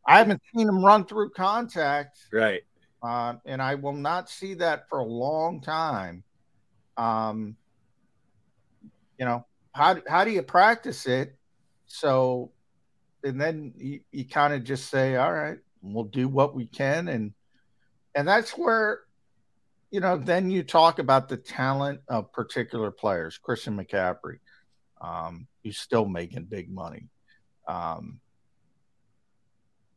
haven't 0.07 0.43
seen 0.53 0.69
him 0.69 0.85
run 0.85 1.05
through 1.05 1.31
contact, 1.31 2.19
right. 2.33 2.63
uh, 3.01 3.35
and 3.45 3.63
I 3.63 3.77
will 3.77 3.93
not 3.93 4.29
see 4.29 4.55
that 4.55 4.89
for 4.89 4.99
a 4.99 5.05
long 5.05 5.61
time. 5.61 6.25
Um, 6.97 7.57
you 9.21 9.27
know 9.27 9.45
how 9.73 9.99
how 10.09 10.25
do 10.25 10.31
you 10.31 10.43
practice 10.43 11.07
it? 11.07 11.37
So, 11.87 12.53
and 13.23 13.39
then 13.39 13.75
you, 13.77 14.01
you 14.11 14.25
kind 14.25 14.55
of 14.55 14.65
just 14.65 14.89
say, 14.89 15.17
"All 15.17 15.33
right, 15.33 15.59
we'll 15.83 16.05
do 16.05 16.27
what 16.27 16.55
we 16.55 16.67
can," 16.67 17.07
and 17.09 17.35
and 18.15 18.27
that's 18.27 18.53
where 18.53 19.01
you 19.91 20.01
know 20.01 20.17
then 20.17 20.51
you 20.51 20.63
talk 20.63 20.99
about 20.99 21.29
the 21.29 21.37
talent 21.37 22.01
of 22.09 22.33
particular 22.33 22.91
players. 22.91 23.37
Christian 23.37 23.77
McCaffrey, 23.77 24.39
um, 25.03 25.47
he's 25.63 25.79
still 25.79 26.07
making 26.07 26.45
big 26.45 26.73
money. 26.73 27.09
Um, 27.69 28.21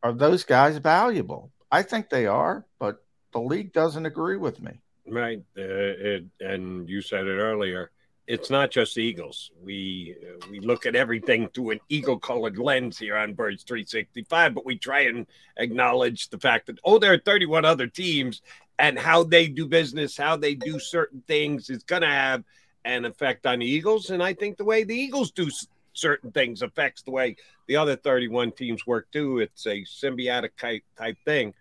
are 0.03 0.11
those 0.11 0.43
guys 0.43 0.77
valuable? 0.77 1.49
I 1.71 1.81
think 1.81 2.09
they 2.09 2.27
are, 2.27 2.65
but 2.77 2.97
the 3.31 3.39
league 3.39 3.71
doesn't 3.71 4.05
agree 4.05 4.37
with 4.37 4.61
me. 4.61 4.81
Right. 5.07 5.39
Uh, 5.57 5.61
it, 5.61 6.25
and 6.41 6.89
you 6.89 7.01
said 7.01 7.25
it 7.25 7.39
earlier. 7.39 7.89
It's 8.25 8.49
not 8.49 8.71
just 8.71 8.95
the 8.95 9.03
Eagles. 9.03 9.51
We 9.61 10.15
we 10.49 10.59
look 10.59 10.85
at 10.85 10.95
everything 10.95 11.49
through 11.49 11.71
an 11.71 11.79
eagle-colored 11.89 12.57
lens 12.57 12.97
here 12.97 13.17
on 13.17 13.33
Birds 13.33 13.63
365, 13.63 14.53
but 14.53 14.65
we 14.65 14.77
try 14.77 15.01
and 15.01 15.27
acknowledge 15.57 16.29
the 16.29 16.39
fact 16.39 16.67
that 16.67 16.79
oh, 16.85 16.99
there 16.99 17.13
are 17.13 17.17
31 17.17 17.65
other 17.65 17.87
teams, 17.87 18.41
and 18.79 18.97
how 18.97 19.23
they 19.23 19.47
do 19.47 19.67
business, 19.67 20.15
how 20.15 20.37
they 20.37 20.55
do 20.55 20.79
certain 20.79 21.21
things 21.27 21.69
is 21.69 21.83
going 21.83 22.01
to 22.01 22.07
have 22.07 22.43
an 22.85 23.05
effect 23.05 23.45
on 23.45 23.59
the 23.59 23.65
Eagles. 23.65 24.09
And 24.09 24.23
I 24.23 24.33
think 24.33 24.57
the 24.57 24.65
way 24.65 24.83
the 24.83 24.95
Eagles 24.95 25.31
do 25.31 25.49
certain 25.93 26.31
things 26.31 26.61
affects 26.61 27.01
the 27.01 27.11
way 27.11 27.35
the 27.67 27.75
other 27.75 27.95
31 27.95 28.51
teams 28.53 28.87
work 28.87 29.07
too. 29.11 29.39
It's 29.39 29.65
a 29.67 29.83
symbiotic 29.83 30.49
type 30.97 31.17
thing 31.25 31.53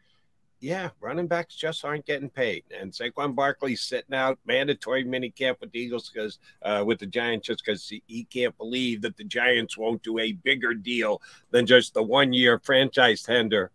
yeah, 0.63 0.91
running 1.01 1.27
backs 1.27 1.57
just 1.57 1.85
aren't 1.85 2.07
getting 2.07 2.31
paid. 2.31 2.63
And 2.81 2.93
Saquon 2.93 3.35
Barkley's 3.35 3.83
sitting 3.83 4.15
out 4.15 4.39
mandatory 4.47 5.05
minicamp 5.05 5.61
with 5.61 5.73
the 5.73 5.81
Eagles 5.81 6.09
because 6.09 6.39
uh, 6.63 6.85
with 6.87 7.01
the 7.01 7.07
Giants 7.07 7.49
just 7.49 7.65
because 7.65 7.93
he, 8.07 8.25
can't 8.31 8.57
believe 8.57 9.03
that 9.03 9.17
the 9.17 9.25
Giants 9.25 9.77
won't 9.77 10.05
do 10.05 10.21
a 10.21 10.33
bigger 10.33 10.73
deal 10.73 11.21
than 11.51 11.67
just 11.67 11.95
the 11.95 12.03
one 12.03 12.33
year 12.33 12.61
franchise 12.61 13.23
tender. 13.23 13.73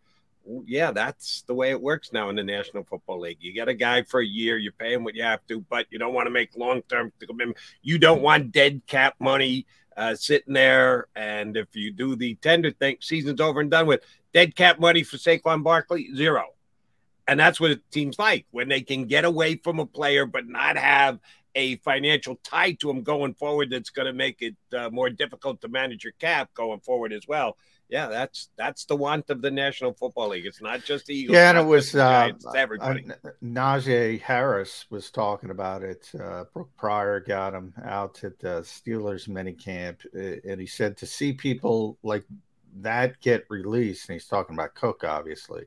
Yeah, 0.66 0.92
that's 0.92 1.42
the 1.42 1.54
way 1.54 1.72
it 1.72 1.82
works 1.82 2.14
now 2.14 2.30
in 2.30 2.38
the 2.38 2.44
National 2.44 2.86
Football 2.86 3.20
League. 3.20 3.40
You 3.42 3.52
get 3.52 3.68
a 3.68 3.74
guy 3.74 4.04
for 4.04 4.22
a 4.22 4.26
year, 4.26 4.58
you 4.58 4.72
pay 4.72 4.94
him 4.94 5.04
what 5.04 5.14
you 5.14 5.24
have 5.24 5.46
to, 5.48 5.60
but 5.70 5.88
you 5.90 6.00
don't 6.00 6.14
want 6.14 6.28
to 6.28 6.32
make 6.32 6.56
long 6.56 6.82
term 6.84 7.12
commitment. 7.20 7.58
You 7.82 8.00
don't 8.00 8.22
want 8.22 8.54
dead 8.54 8.82
cap 8.88 9.16
money 9.20 9.66
uh, 9.98 10.16
sitting 10.16 10.54
there. 10.54 11.08
And 11.18 11.58
if 11.58 11.76
you 11.76 11.92
do 11.92 12.16
the 12.16 12.36
tender 12.36 12.72
thing, 12.72 12.96
season's 13.02 13.42
over 13.42 13.60
and 13.60 13.70
done 13.70 13.88
with. 13.88 14.06
Dead 14.34 14.56
cap 14.56 14.80
money 14.80 15.04
for 15.04 15.18
Saquon 15.18 15.64
Barkley, 15.64 16.16
zero. 16.16 16.54
And 17.28 17.40
that's 17.40 17.60
what 17.60 17.72
it 17.72 17.82
seems 17.92 18.18
like 18.18 18.46
when 18.52 18.70
they 18.70 18.82
can 18.82 19.06
get 19.06 19.26
away 19.26 19.56
from 19.56 19.80
a 19.80 19.86
player 19.86 20.26
but 20.26 20.48
not 20.48 20.78
have 20.78 21.20
a 21.56 21.76
financial 21.78 22.38
tie 22.44 22.74
to 22.74 22.90
him 22.90 23.02
going 23.02 23.34
forward 23.34 23.72
that's 23.72 23.90
going 23.90 24.06
to 24.06 24.14
make 24.14 24.42
it 24.42 24.56
uh, 24.78 24.90
more 24.92 25.10
difficult 25.10 25.60
to 25.62 25.68
manage 25.68 26.04
your 26.04 26.14
cap 26.20 26.54
going 26.54 26.80
forward 26.80 27.12
as 27.12 27.28
well. 27.28 27.58
Yeah, 27.90 28.08
that's 28.08 28.50
that's 28.58 28.84
the 28.84 28.98
want 28.98 29.30
of 29.30 29.42
the 29.42 29.50
National 29.50 29.94
Football 29.94 30.30
League. 30.30 30.46
It's 30.46 30.62
not 30.62 30.84
just 30.84 31.06
the 31.06 31.16
Eagles. 31.16 31.36
yeah, 31.36 31.50
and 31.50 31.58
it 31.58 31.66
was 31.66 31.96
uh, 31.96 32.00
Giants, 32.00 32.46
everybody. 32.54 33.06
uh, 33.10 33.30
Najee 33.42 34.20
Harris 34.22 34.86
was 34.90 35.10
talking 35.10 35.52
about 35.52 35.84
it. 35.84 36.12
Uh, 36.22 36.44
Brooke 36.54 36.76
Pryor 36.78 37.22
got 37.22 37.54
him 37.54 37.74
out 37.86 38.22
at 38.26 38.40
the 38.40 38.60
Steelers 38.62 39.30
minicamp, 39.30 40.00
and 40.14 40.60
he 40.60 40.68
said 40.68 40.98
to 40.98 41.06
see 41.06 41.32
people 41.32 41.98
like 42.04 42.26
that 42.82 43.22
get 43.22 43.46
released, 43.50 44.10
and 44.10 44.16
he's 44.16 44.28
talking 44.28 44.56
about 44.56 44.76
Cook, 44.76 45.06
obviously, 45.06 45.64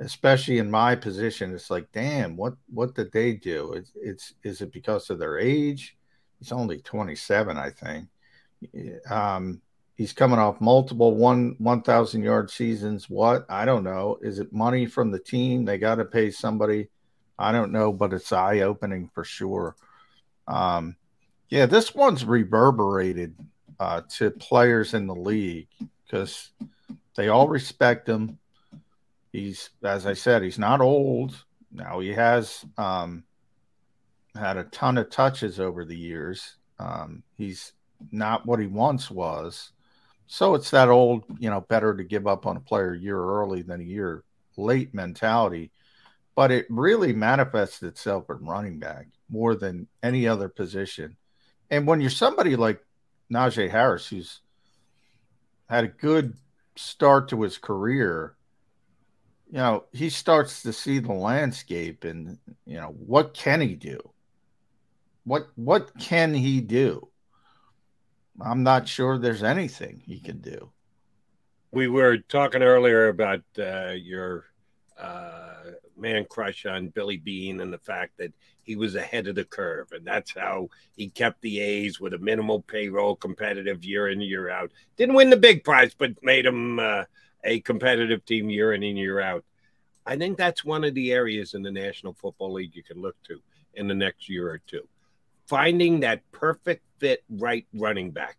especially 0.00 0.58
in 0.58 0.70
my 0.70 0.94
position. 0.94 1.54
It's 1.54 1.70
like, 1.70 1.90
damn, 1.92 2.36
what 2.36 2.54
what 2.72 2.94
did 2.94 3.12
they 3.12 3.32
do? 3.34 3.72
It's, 3.72 3.92
it's 3.96 4.34
is 4.42 4.60
it 4.60 4.72
because 4.72 5.10
of 5.10 5.18
their 5.18 5.38
age? 5.38 5.96
He's 6.38 6.52
only 6.52 6.78
twenty 6.78 7.16
seven, 7.16 7.56
I 7.56 7.70
think. 7.70 8.08
Um, 9.10 9.60
he's 9.96 10.12
coming 10.12 10.38
off 10.38 10.60
multiple 10.60 11.14
one 11.14 11.56
one 11.58 11.82
thousand 11.82 12.22
yard 12.22 12.50
seasons. 12.50 13.10
What 13.10 13.46
I 13.48 13.64
don't 13.64 13.84
know. 13.84 14.18
Is 14.22 14.38
it 14.38 14.52
money 14.52 14.86
from 14.86 15.10
the 15.10 15.18
team? 15.18 15.64
They 15.64 15.78
got 15.78 15.96
to 15.96 16.04
pay 16.04 16.30
somebody. 16.30 16.88
I 17.38 17.52
don't 17.52 17.72
know, 17.72 17.92
but 17.92 18.12
it's 18.12 18.32
eye 18.32 18.60
opening 18.60 19.10
for 19.14 19.24
sure. 19.24 19.76
Um, 20.46 20.96
yeah, 21.50 21.66
this 21.66 21.94
one's 21.94 22.24
reverberated 22.24 23.34
uh, 23.78 24.02
to 24.16 24.30
players 24.30 24.94
in 24.94 25.06
the 25.06 25.14
league 25.14 25.68
because 26.04 26.50
they 27.16 27.28
all 27.28 27.48
respect 27.48 28.08
him. 28.08 28.37
He's, 29.38 29.70
as 29.82 30.06
I 30.06 30.14
said, 30.14 30.42
he's 30.42 30.58
not 30.58 30.80
old. 30.80 31.44
Now 31.70 32.00
he 32.00 32.12
has 32.12 32.64
um, 32.76 33.24
had 34.34 34.56
a 34.56 34.64
ton 34.64 34.98
of 34.98 35.10
touches 35.10 35.60
over 35.60 35.84
the 35.84 35.96
years. 35.96 36.56
Um, 36.78 37.22
he's 37.36 37.72
not 38.10 38.46
what 38.46 38.60
he 38.60 38.66
once 38.66 39.10
was. 39.10 39.72
So 40.26 40.54
it's 40.54 40.70
that 40.70 40.88
old, 40.88 41.24
you 41.38 41.50
know, 41.50 41.62
better 41.62 41.96
to 41.96 42.04
give 42.04 42.26
up 42.26 42.46
on 42.46 42.56
a 42.56 42.60
player 42.60 42.92
a 42.92 42.98
year 42.98 43.18
early 43.18 43.62
than 43.62 43.80
a 43.80 43.84
year 43.84 44.24
late 44.56 44.92
mentality. 44.92 45.70
But 46.34 46.50
it 46.50 46.66
really 46.68 47.12
manifests 47.12 47.82
itself 47.82 48.30
in 48.30 48.44
running 48.44 48.78
back 48.78 49.06
more 49.28 49.54
than 49.54 49.88
any 50.02 50.28
other 50.28 50.48
position. 50.48 51.16
And 51.70 51.86
when 51.86 52.00
you're 52.00 52.10
somebody 52.10 52.56
like 52.56 52.80
Najee 53.32 53.70
Harris, 53.70 54.08
who's 54.08 54.40
had 55.68 55.84
a 55.84 55.88
good 55.88 56.34
start 56.76 57.28
to 57.28 57.42
his 57.42 57.58
career, 57.58 58.36
you 59.50 59.58
know, 59.58 59.84
he 59.92 60.10
starts 60.10 60.62
to 60.62 60.72
see 60.72 60.98
the 60.98 61.12
landscape 61.12 62.04
and, 62.04 62.38
you 62.66 62.76
know, 62.76 62.94
what 62.98 63.32
can 63.34 63.60
he 63.60 63.74
do? 63.74 63.98
What 65.24 65.48
what 65.56 65.98
can 65.98 66.34
he 66.34 66.60
do? 66.60 67.08
I'm 68.40 68.62
not 68.62 68.88
sure 68.88 69.18
there's 69.18 69.42
anything 69.42 70.02
he 70.04 70.20
can 70.20 70.40
do. 70.40 70.70
we 71.72 71.88
were 71.88 72.18
talking 72.18 72.62
earlier 72.62 73.08
about 73.08 73.42
uh, 73.58 73.90
your 73.90 74.44
uh, 74.98 75.72
man 75.96 76.24
crush 76.28 76.64
on 76.66 76.88
Billy 76.88 77.16
Beane 77.16 77.60
and 77.60 77.72
the 77.72 77.78
fact 77.78 78.16
that 78.18 78.32
he 78.62 78.76
was 78.76 78.94
ahead 78.94 79.26
of 79.28 79.34
the 79.34 79.44
curve, 79.44 79.92
and 79.92 80.06
that's 80.06 80.34
how 80.34 80.68
he 80.96 81.08
kept 81.08 81.40
the 81.40 81.60
A's 81.60 82.00
with 82.00 82.14
a 82.14 82.18
minimal 82.18 82.60
payroll, 82.62 83.16
competitive 83.16 83.84
year 83.84 84.08
in 84.08 84.20
year 84.20 84.50
out. 84.50 84.70
Didn't 84.96 85.14
win 85.14 85.30
the 85.30 85.36
big 85.36 85.64
prize, 85.64 85.94
but 85.94 86.22
made 86.22 86.44
them 86.44 86.78
uh, 86.78 87.04
a 87.44 87.60
competitive 87.60 88.24
team 88.24 88.50
year 88.50 88.72
in 88.72 88.82
and 88.82 88.98
year 88.98 89.20
out. 89.20 89.44
I 90.06 90.16
think 90.16 90.38
that's 90.38 90.64
one 90.64 90.84
of 90.84 90.94
the 90.94 91.12
areas 91.12 91.54
in 91.54 91.62
the 91.62 91.70
National 91.70 92.14
Football 92.14 92.54
League 92.54 92.74
you 92.74 92.82
can 92.82 93.00
look 93.00 93.16
to 93.24 93.40
in 93.74 93.88
the 93.88 93.94
next 93.94 94.28
year 94.28 94.50
or 94.50 94.58
two. 94.58 94.88
Finding 95.46 96.00
that 96.00 96.22
perfect 96.32 96.82
fit 96.98 97.22
right 97.28 97.66
running 97.74 98.10
back. 98.10 98.36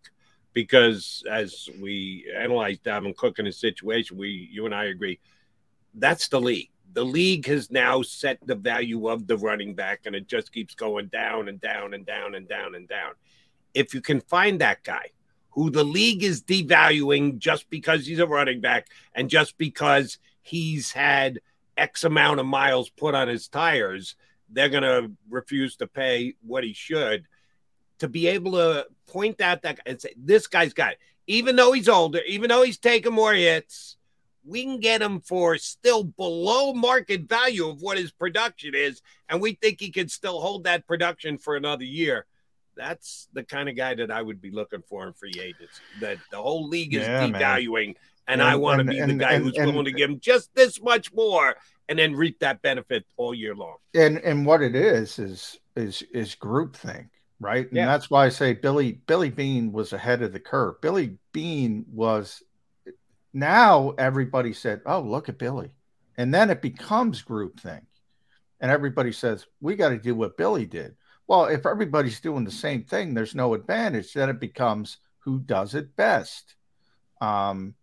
Because 0.52 1.22
as 1.30 1.68
we 1.80 2.26
analyze 2.36 2.78
Dalvin 2.80 3.16
Cook 3.16 3.38
in 3.38 3.46
his 3.46 3.56
situation, 3.56 4.18
we 4.18 4.48
you 4.50 4.66
and 4.66 4.74
I 4.74 4.86
agree 4.86 5.20
that's 5.94 6.28
the 6.28 6.40
league. 6.40 6.70
The 6.92 7.04
league 7.04 7.46
has 7.46 7.70
now 7.70 8.02
set 8.02 8.38
the 8.44 8.56
value 8.56 9.08
of 9.08 9.26
the 9.26 9.36
running 9.36 9.74
back, 9.74 10.00
and 10.06 10.16
it 10.16 10.26
just 10.26 10.52
keeps 10.52 10.74
going 10.74 11.06
down 11.06 11.48
and 11.48 11.60
down 11.60 11.94
and 11.94 12.04
down 12.04 12.34
and 12.34 12.48
down 12.48 12.74
and 12.74 12.88
down. 12.88 13.12
If 13.74 13.94
you 13.94 14.00
can 14.00 14.20
find 14.20 14.60
that 14.60 14.82
guy 14.82 15.10
who 15.50 15.70
the 15.70 15.84
league 15.84 16.22
is 16.22 16.42
devaluing 16.42 17.38
just 17.38 17.68
because 17.70 18.06
he's 18.06 18.18
a 18.18 18.26
running 18.26 18.60
back 18.60 18.88
and 19.14 19.28
just 19.28 19.58
because 19.58 20.18
he's 20.42 20.92
had 20.92 21.40
X 21.76 22.04
amount 22.04 22.40
of 22.40 22.46
miles 22.46 22.90
put 22.90 23.14
on 23.14 23.28
his 23.28 23.48
tires, 23.48 24.16
they're 24.48 24.68
going 24.68 24.82
to 24.82 25.10
refuse 25.28 25.76
to 25.76 25.86
pay 25.86 26.34
what 26.46 26.64
he 26.64 26.72
should. 26.72 27.26
To 27.98 28.08
be 28.08 28.28
able 28.28 28.52
to 28.52 28.86
point 29.06 29.40
out 29.40 29.62
that 29.62 29.80
and 29.84 30.00
say, 30.00 30.14
this 30.16 30.46
guy's 30.46 30.72
got 30.72 30.92
it. 30.92 30.98
Even 31.26 31.56
though 31.56 31.72
he's 31.72 31.88
older, 31.88 32.20
even 32.26 32.48
though 32.48 32.62
he's 32.62 32.78
taking 32.78 33.12
more 33.12 33.34
hits, 33.34 33.96
we 34.44 34.64
can 34.64 34.80
get 34.80 35.02
him 35.02 35.20
for 35.20 35.58
still 35.58 36.04
below 36.04 36.72
market 36.72 37.28
value 37.28 37.68
of 37.68 37.82
what 37.82 37.98
his 37.98 38.10
production 38.10 38.74
is. 38.74 39.02
And 39.28 39.40
we 39.40 39.52
think 39.52 39.80
he 39.80 39.90
can 39.90 40.08
still 40.08 40.40
hold 40.40 40.64
that 40.64 40.86
production 40.86 41.38
for 41.38 41.56
another 41.56 41.84
year. 41.84 42.26
That's 42.80 43.28
the 43.34 43.44
kind 43.44 43.68
of 43.68 43.76
guy 43.76 43.94
that 43.94 44.10
I 44.10 44.22
would 44.22 44.40
be 44.40 44.50
looking 44.50 44.82
for 44.88 45.06
in 45.06 45.12
free 45.12 45.34
agency. 45.38 45.82
That 46.00 46.16
the 46.30 46.38
whole 46.38 46.66
league 46.66 46.94
is 46.94 47.02
Yeah, 47.06 47.26
devaluing, 47.28 47.96
and 48.26 48.40
And- 48.40 48.42
I 48.42 48.56
want 48.56 48.76
to 48.78 48.80
and- 48.80 49.08
be 49.08 49.12
the 49.14 49.18
guy 49.20 49.34
and- 49.34 49.44
who's 49.44 49.56
and- 49.58 49.66
willing 49.66 49.84
to 49.84 49.92
give 49.92 50.08
him 50.08 50.18
just 50.18 50.54
this 50.54 50.80
much 50.82 51.12
more 51.12 51.56
and 51.90 51.98
then 51.98 52.14
reap 52.14 52.38
that 52.38 52.62
benefit 52.62 53.04
all 53.18 53.34
year 53.34 53.54
long. 53.54 53.76
and 53.94 54.18
and 54.18 54.46
what 54.46 54.62
it 54.62 54.74
is 54.74 55.18
is 55.18 55.58
is 55.76 56.02
is 56.12 56.34
groupthink, 56.34 57.10
right? 57.38 57.66
And 57.68 57.76
Yeah. 57.76 57.86
that's 57.86 58.08
why 58.10 58.24
I 58.26 58.28
say 58.30 58.54
Billy 58.54 58.92
Billy 59.06 59.28
Beane 59.30 59.72
was 59.72 59.92
ahead 59.92 60.22
of 60.22 60.32
the 60.32 60.40
curve. 60.40 60.80
Billy 60.80 61.18
Beane 61.32 61.84
was 61.92 62.42
now 63.32 63.90
everybody 63.98 64.52
said, 64.52 64.80
"Oh, 64.86 65.00
look 65.00 65.28
at 65.28 65.38
Billy," 65.38 65.70
and 66.16 66.32
then 66.32 66.50
it 66.50 66.62
becomes 66.62 67.22
groupthink, 67.22 67.86
and 68.60 68.70
everybody 68.70 69.12
says 69.12 69.46
we 69.60 69.76
got 69.76 69.90
to 69.90 69.98
do 69.98 70.14
what 70.14 70.36
Billy 70.36 70.66
did. 70.66 70.96
Well, 71.30 71.44
if 71.44 71.64
everybody's 71.64 72.18
doing 72.18 72.42
the 72.42 72.50
same 72.50 72.82
thing, 72.82 73.14
there's 73.14 73.36
no 73.36 73.54
advantage. 73.54 74.14
Then 74.14 74.30
it 74.30 74.40
becomes 74.40 74.96
who 75.20 75.38
does 75.38 75.76
it 75.76 75.94
best. 75.94 76.56
Um, 77.20 77.76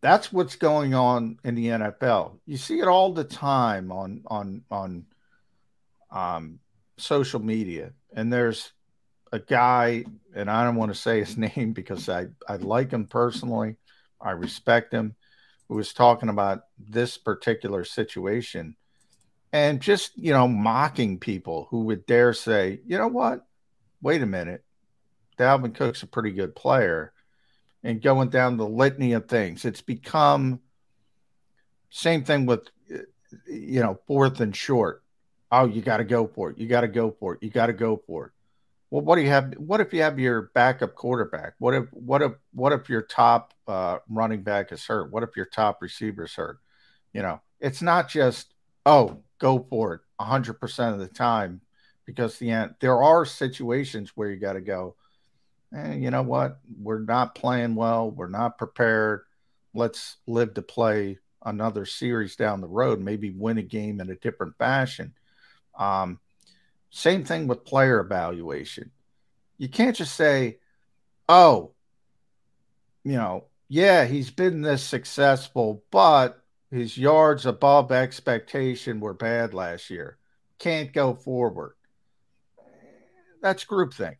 that's 0.00 0.32
what's 0.32 0.56
going 0.56 0.92
on 0.92 1.38
in 1.44 1.54
the 1.54 1.66
NFL. 1.66 2.40
You 2.44 2.56
see 2.56 2.80
it 2.80 2.88
all 2.88 3.12
the 3.12 3.22
time 3.22 3.92
on 3.92 4.24
on 4.26 4.64
on 4.72 5.06
um, 6.10 6.58
social 6.96 7.38
media, 7.38 7.92
and 8.12 8.32
there's 8.32 8.72
a 9.30 9.38
guy, 9.38 10.04
and 10.34 10.50
I 10.50 10.64
don't 10.64 10.74
want 10.74 10.92
to 10.92 11.00
say 11.00 11.20
his 11.20 11.36
name 11.56 11.72
because 11.72 12.08
I 12.08 12.26
I 12.48 12.56
like 12.56 12.90
him 12.90 13.06
personally, 13.06 13.76
I 14.20 14.32
respect 14.32 14.92
him, 14.92 15.14
who 15.68 15.76
was 15.76 15.92
talking 15.92 16.28
about 16.28 16.64
this 16.76 17.16
particular 17.16 17.84
situation, 17.84 18.74
and 19.52 19.80
just 19.80 20.16
you 20.16 20.32
know 20.32 20.48
mocking 20.48 21.18
people 21.18 21.68
who 21.70 21.84
would 21.84 22.06
dare 22.06 22.32
say, 22.32 22.80
you 22.86 22.98
know 22.98 23.08
what, 23.08 23.46
wait 24.00 24.22
a 24.22 24.26
minute, 24.26 24.64
Dalvin 25.38 25.74
Cook's 25.74 26.02
a 26.02 26.06
pretty 26.06 26.32
good 26.32 26.54
player 26.54 27.12
and 27.84 28.02
going 28.02 28.28
down 28.28 28.56
the 28.56 28.66
litany 28.66 29.12
of 29.12 29.26
things. 29.26 29.64
It's 29.64 29.80
become 29.80 30.60
same 31.90 32.24
thing 32.24 32.46
with 32.46 32.68
you 33.46 33.80
know 33.80 33.98
fourth 34.06 34.40
and 34.40 34.54
short. 34.54 35.02
Oh, 35.50 35.66
you 35.66 35.82
got 35.82 35.98
to 35.98 36.04
go 36.04 36.26
for 36.26 36.50
it. 36.50 36.58
You 36.58 36.66
got 36.66 36.80
to 36.80 36.88
go 36.88 37.14
for 37.18 37.34
it. 37.34 37.42
You 37.42 37.50
got 37.50 37.66
to 37.66 37.74
go 37.74 38.00
for 38.06 38.26
it. 38.26 38.32
Well, 38.90 39.02
what 39.02 39.16
do 39.16 39.22
you 39.22 39.28
have? 39.28 39.54
What 39.54 39.80
if 39.80 39.92
you 39.92 40.02
have 40.02 40.18
your 40.18 40.50
backup 40.54 40.94
quarterback? 40.94 41.54
What 41.58 41.74
if 41.74 41.84
what 41.92 42.22
if 42.22 42.32
what 42.52 42.72
if 42.72 42.88
your 42.88 43.02
top 43.02 43.54
uh, 43.66 43.98
running 44.08 44.42
back 44.42 44.72
is 44.72 44.84
hurt? 44.86 45.10
What 45.10 45.22
if 45.22 45.36
your 45.36 45.46
top 45.46 45.82
receiver 45.82 46.24
is 46.24 46.34
hurt? 46.34 46.58
You 47.12 47.22
know, 47.22 47.40
it's 47.60 47.82
not 47.82 48.08
just 48.08 48.54
oh 48.86 49.22
go 49.42 49.66
for 49.68 49.94
it 49.94 50.00
hundred 50.20 50.54
percent 50.54 50.94
of 50.94 51.00
the 51.00 51.08
time 51.08 51.60
because 52.06 52.38
the 52.38 52.50
end 52.50 52.74
there 52.80 53.02
are 53.02 53.24
situations 53.24 54.12
where 54.14 54.30
you 54.30 54.36
got 54.36 54.52
to 54.52 54.60
go 54.60 54.94
eh, 55.74 55.94
you 55.94 56.10
know 56.10 56.22
what? 56.22 56.60
We're 56.80 57.00
not 57.00 57.34
playing 57.34 57.74
well. 57.74 58.10
We're 58.10 58.28
not 58.28 58.58
prepared. 58.58 59.22
Let's 59.74 60.16
live 60.26 60.54
to 60.54 60.62
play 60.62 61.18
another 61.44 61.86
series 61.86 62.36
down 62.36 62.60
the 62.60 62.68
road, 62.68 63.00
maybe 63.00 63.30
win 63.30 63.58
a 63.58 63.62
game 63.62 64.00
in 64.00 64.10
a 64.10 64.16
different 64.16 64.56
fashion. 64.58 65.14
Um, 65.78 66.20
same 66.90 67.24
thing 67.24 67.46
with 67.46 67.64
player 67.64 68.00
evaluation. 68.00 68.90
You 69.58 69.68
can't 69.68 69.96
just 69.96 70.14
say, 70.14 70.58
oh, 71.28 71.72
you 73.04 73.12
know, 73.12 73.46
yeah, 73.68 74.04
he's 74.04 74.30
been 74.30 74.60
this 74.60 74.82
successful, 74.82 75.82
but 75.90 76.41
his 76.72 76.96
yards 76.96 77.44
above 77.44 77.92
expectation 77.92 78.98
were 78.98 79.12
bad 79.12 79.52
last 79.52 79.90
year. 79.90 80.16
Can't 80.58 80.90
go 80.90 81.14
forward. 81.14 81.74
That's 83.42 83.66
groupthink. 83.66 84.16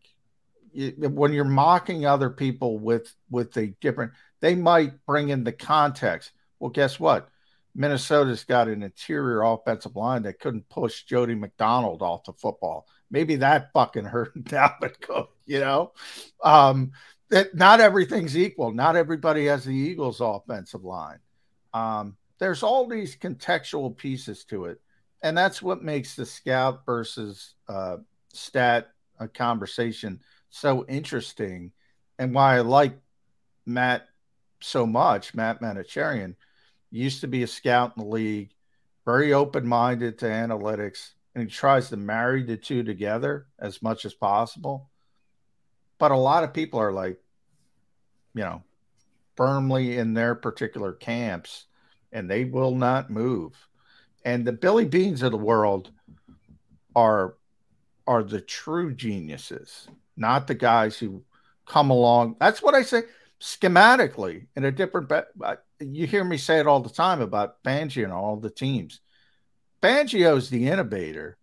When 0.75 1.33
you're 1.33 1.45
mocking 1.45 2.05
other 2.05 2.29
people 2.29 2.79
with 2.79 3.13
with 3.31 3.57
a 3.57 3.69
different 3.81 4.13
they 4.41 4.55
might 4.55 5.05
bring 5.07 5.31
in 5.31 5.45
the 5.45 5.53
context. 5.53 6.33
Well 6.61 6.71
guess 6.71 7.01
what? 7.01 7.29
Minnesota's 7.75 8.45
got 8.45 8.69
an 8.69 8.83
interior 8.83 9.43
offensive 9.43 9.97
line 9.97 10.23
that 10.25 10.39
couldn't 10.39 10.69
push 10.69 11.05
jody 11.05 11.35
mcdonald 11.35 12.03
off 12.03 12.25
the 12.25 12.33
football. 12.35 12.87
Maybe 13.11 13.37
that 13.37 13.73
fucking 13.73 14.05
hurt 14.05 14.35
dalvin 14.45 15.01
cook 15.01 15.31
you 15.47 15.61
know? 15.61 15.93
Um 16.45 16.93
that 17.31 17.55
not 17.55 17.81
everything's 17.81 18.37
equal. 18.37 18.73
Not 18.73 18.97
everybody 18.97 19.47
has 19.47 19.65
the 19.65 19.75
eagles 19.75 20.21
offensive 20.21 20.85
line. 20.85 21.21
Um 21.73 22.17
there's 22.43 22.65
all 22.65 22.89
these 22.89 23.15
contextual 23.15 23.97
pieces 23.97 24.45
to 24.45 24.65
it 24.65 24.81
and 25.23 25.39
that's 25.39 25.63
what 25.63 25.85
makes 25.85 26.17
the 26.17 26.27
scout 26.27 26.85
versus 26.85 27.55
uh 27.69 27.97
stat 28.33 28.89
a 29.21 29.29
conversation 29.29 30.21
so 30.51 30.85
interesting 30.89 31.71
and 32.19 32.35
why 32.35 32.57
I 32.57 32.61
like 32.61 32.99
Matt 33.67 34.09
so 34.61 34.87
much, 34.87 35.35
Matt 35.35 35.61
Manocherian, 35.61 36.37
used 36.91 37.21
to 37.23 37.29
be 37.29 37.43
a 37.43 37.47
scout 37.47 37.93
in 37.97 38.03
the 38.03 38.09
league, 38.09 38.51
very 39.05 39.33
open 39.33 39.67
minded 39.67 40.19
to 40.19 40.27
analytics, 40.27 41.11
and 41.35 41.45
he 41.45 41.51
tries 41.51 41.89
to 41.89 41.97
marry 41.97 42.43
the 42.43 42.57
two 42.57 42.83
together 42.83 43.47
as 43.59 43.83
much 43.83 44.05
as 44.05 44.15
possible. 44.15 44.91
But 45.99 46.11
a 46.11 46.17
lot 46.17 46.45
of 46.45 46.53
people 46.53 46.81
are 46.81 46.93
like, 46.93 47.19
you 48.35 48.43
know, 48.43 48.63
firmly 49.37 49.97
in 49.97 50.15
their 50.15 50.35
particular 50.35 50.93
camps 50.93 51.67
and 52.13 52.31
they 52.31 52.45
will 52.45 52.75
not 52.75 53.11
move. 53.11 53.69
And 54.25 54.47
the 54.47 54.53
Billy 54.53 54.87
Beanes 54.87 55.23
of 55.23 55.33
the 55.33 55.39
world 55.39 55.91
are 56.95 57.35
are 58.07 58.23
the 58.23 58.41
true 58.41 58.93
geniuses, 58.93 59.89
not 60.17 60.47
the 60.47 60.55
guys 60.55 60.99
who 60.99 61.23
come 61.67 61.91
along. 61.91 62.37
That's 62.41 62.63
what 62.63 62.75
I 62.75 62.83
say 62.83 63.03
schematically 63.41 64.47
in 64.57 64.65
a 64.65 64.71
different. 64.71 65.11
You 65.81 66.07
hear 66.07 66.25
me 66.25 66.37
say 66.37 66.59
it 66.61 66.67
all 66.67 66.81
the 66.81 66.91
time 66.91 67.21
about 67.21 67.63
Fangio 67.65 68.05
and 68.05 68.13
all 68.13 68.37
the 68.37 68.51
teams. 68.51 69.01
Fangio's 69.83 70.49
the 70.49 70.69
innovator. 70.69 71.37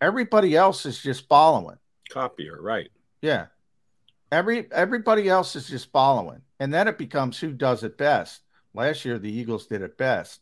Everybody 0.00 0.56
else 0.56 0.86
is 0.86 1.00
just 1.00 1.28
following. 1.28 1.78
Copier, 2.10 2.60
right? 2.60 2.90
Yeah. 3.22 3.46
Every 4.32 4.70
everybody 4.72 5.28
else 5.28 5.56
is 5.56 5.68
just 5.68 5.90
following, 5.90 6.42
and 6.60 6.72
then 6.72 6.86
it 6.86 6.98
becomes 6.98 7.38
who 7.38 7.52
does 7.52 7.82
it 7.82 7.98
best. 7.98 8.42
Last 8.74 9.04
year, 9.04 9.18
the 9.18 9.32
Eagles 9.32 9.66
did 9.66 9.82
it 9.82 9.98
best 9.98 10.40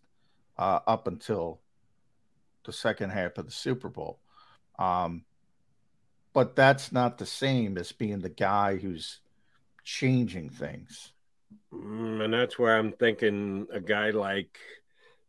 uh, 0.57 0.81
up 0.87 1.07
until 1.07 1.61
the 2.65 2.73
second 2.73 3.11
half 3.11 3.39
of 3.39 3.47
the 3.47 3.53
Super 3.53 3.89
Bowl. 3.89 4.19
Um, 4.79 5.25
but 6.33 6.55
that's 6.55 6.93
not 6.93 7.19
the 7.19 7.27
same 7.27 7.79
as 7.79 7.93
being 7.93 8.21
the 8.21 8.29
guy 8.29 8.77
who's 8.77 9.21
changing 9.85 10.51
things. 10.51 11.13
Mm, 11.73 12.25
and 12.25 12.35
that's 12.35 12.59
where 12.59 12.77
I'm 12.77 12.93
thinking 12.93 13.67
a 13.73 13.81
guy 13.81 14.11
like 14.11 14.59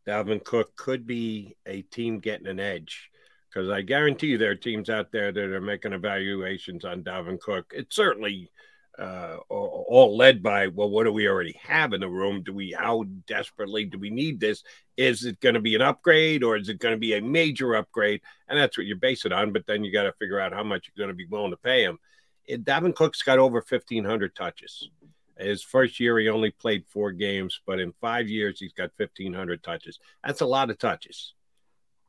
Dalvin 0.05 0.43
Cook 0.43 0.75
could 0.75 1.07
be 1.07 1.55
a 1.65 1.81
team 1.83 2.19
getting 2.19 2.47
an 2.47 2.59
edge. 2.59 3.09
Because 3.49 3.69
I 3.69 3.81
guarantee 3.81 4.27
you 4.27 4.37
there 4.37 4.51
are 4.51 4.55
teams 4.55 4.89
out 4.89 5.11
there 5.11 5.31
that 5.31 5.41
are 5.41 5.61
making 5.61 5.93
evaluations 5.93 6.85
on 6.85 7.03
Dalvin 7.03 7.39
Cook. 7.39 7.73
It's 7.75 7.95
certainly 7.95 8.51
uh, 8.99 9.37
all 9.47 10.17
led 10.17 10.43
by 10.43 10.67
well, 10.67 10.89
what 10.89 11.05
do 11.05 11.13
we 11.13 11.27
already 11.27 11.57
have 11.63 11.93
in 11.93 12.01
the 12.01 12.09
room? 12.09 12.43
Do 12.43 12.53
we 12.53 12.75
how 12.77 13.05
desperately 13.27 13.85
do 13.85 13.97
we 13.97 14.09
need 14.09 14.39
this? 14.39 14.63
Is 14.97 15.23
it 15.25 15.39
going 15.39 15.55
to 15.55 15.61
be 15.61 15.75
an 15.75 15.81
upgrade 15.81 16.43
or 16.43 16.57
is 16.57 16.67
it 16.67 16.79
going 16.79 16.93
to 16.93 16.99
be 16.99 17.13
a 17.13 17.21
major 17.21 17.75
upgrade? 17.75 18.21
And 18.49 18.59
that's 18.59 18.77
what 18.77 18.87
you 18.87 18.95
base 18.95 19.25
it 19.25 19.31
on. 19.31 19.53
But 19.53 19.65
then 19.65 19.83
you 19.83 19.93
got 19.93 20.03
to 20.03 20.13
figure 20.13 20.39
out 20.39 20.53
how 20.53 20.63
much 20.63 20.87
you're 20.87 21.05
going 21.05 21.13
to 21.13 21.17
be 21.17 21.29
willing 21.29 21.51
to 21.51 21.57
pay 21.57 21.83
him. 21.83 21.97
It, 22.45 22.65
Dalvin 22.65 22.95
Cook's 22.95 23.21
got 23.21 23.39
over 23.39 23.63
1,500 23.67 24.35
touches. 24.35 24.89
His 25.37 25.63
first 25.63 26.01
year, 26.01 26.19
he 26.19 26.27
only 26.27 26.51
played 26.51 26.83
four 26.87 27.13
games, 27.13 27.61
but 27.65 27.79
in 27.79 27.93
five 28.01 28.27
years, 28.27 28.59
he's 28.59 28.73
got 28.73 28.91
1,500 28.97 29.63
touches. 29.63 29.99
That's 30.21 30.41
a 30.41 30.45
lot 30.45 30.69
of 30.69 30.77
touches. 30.77 31.33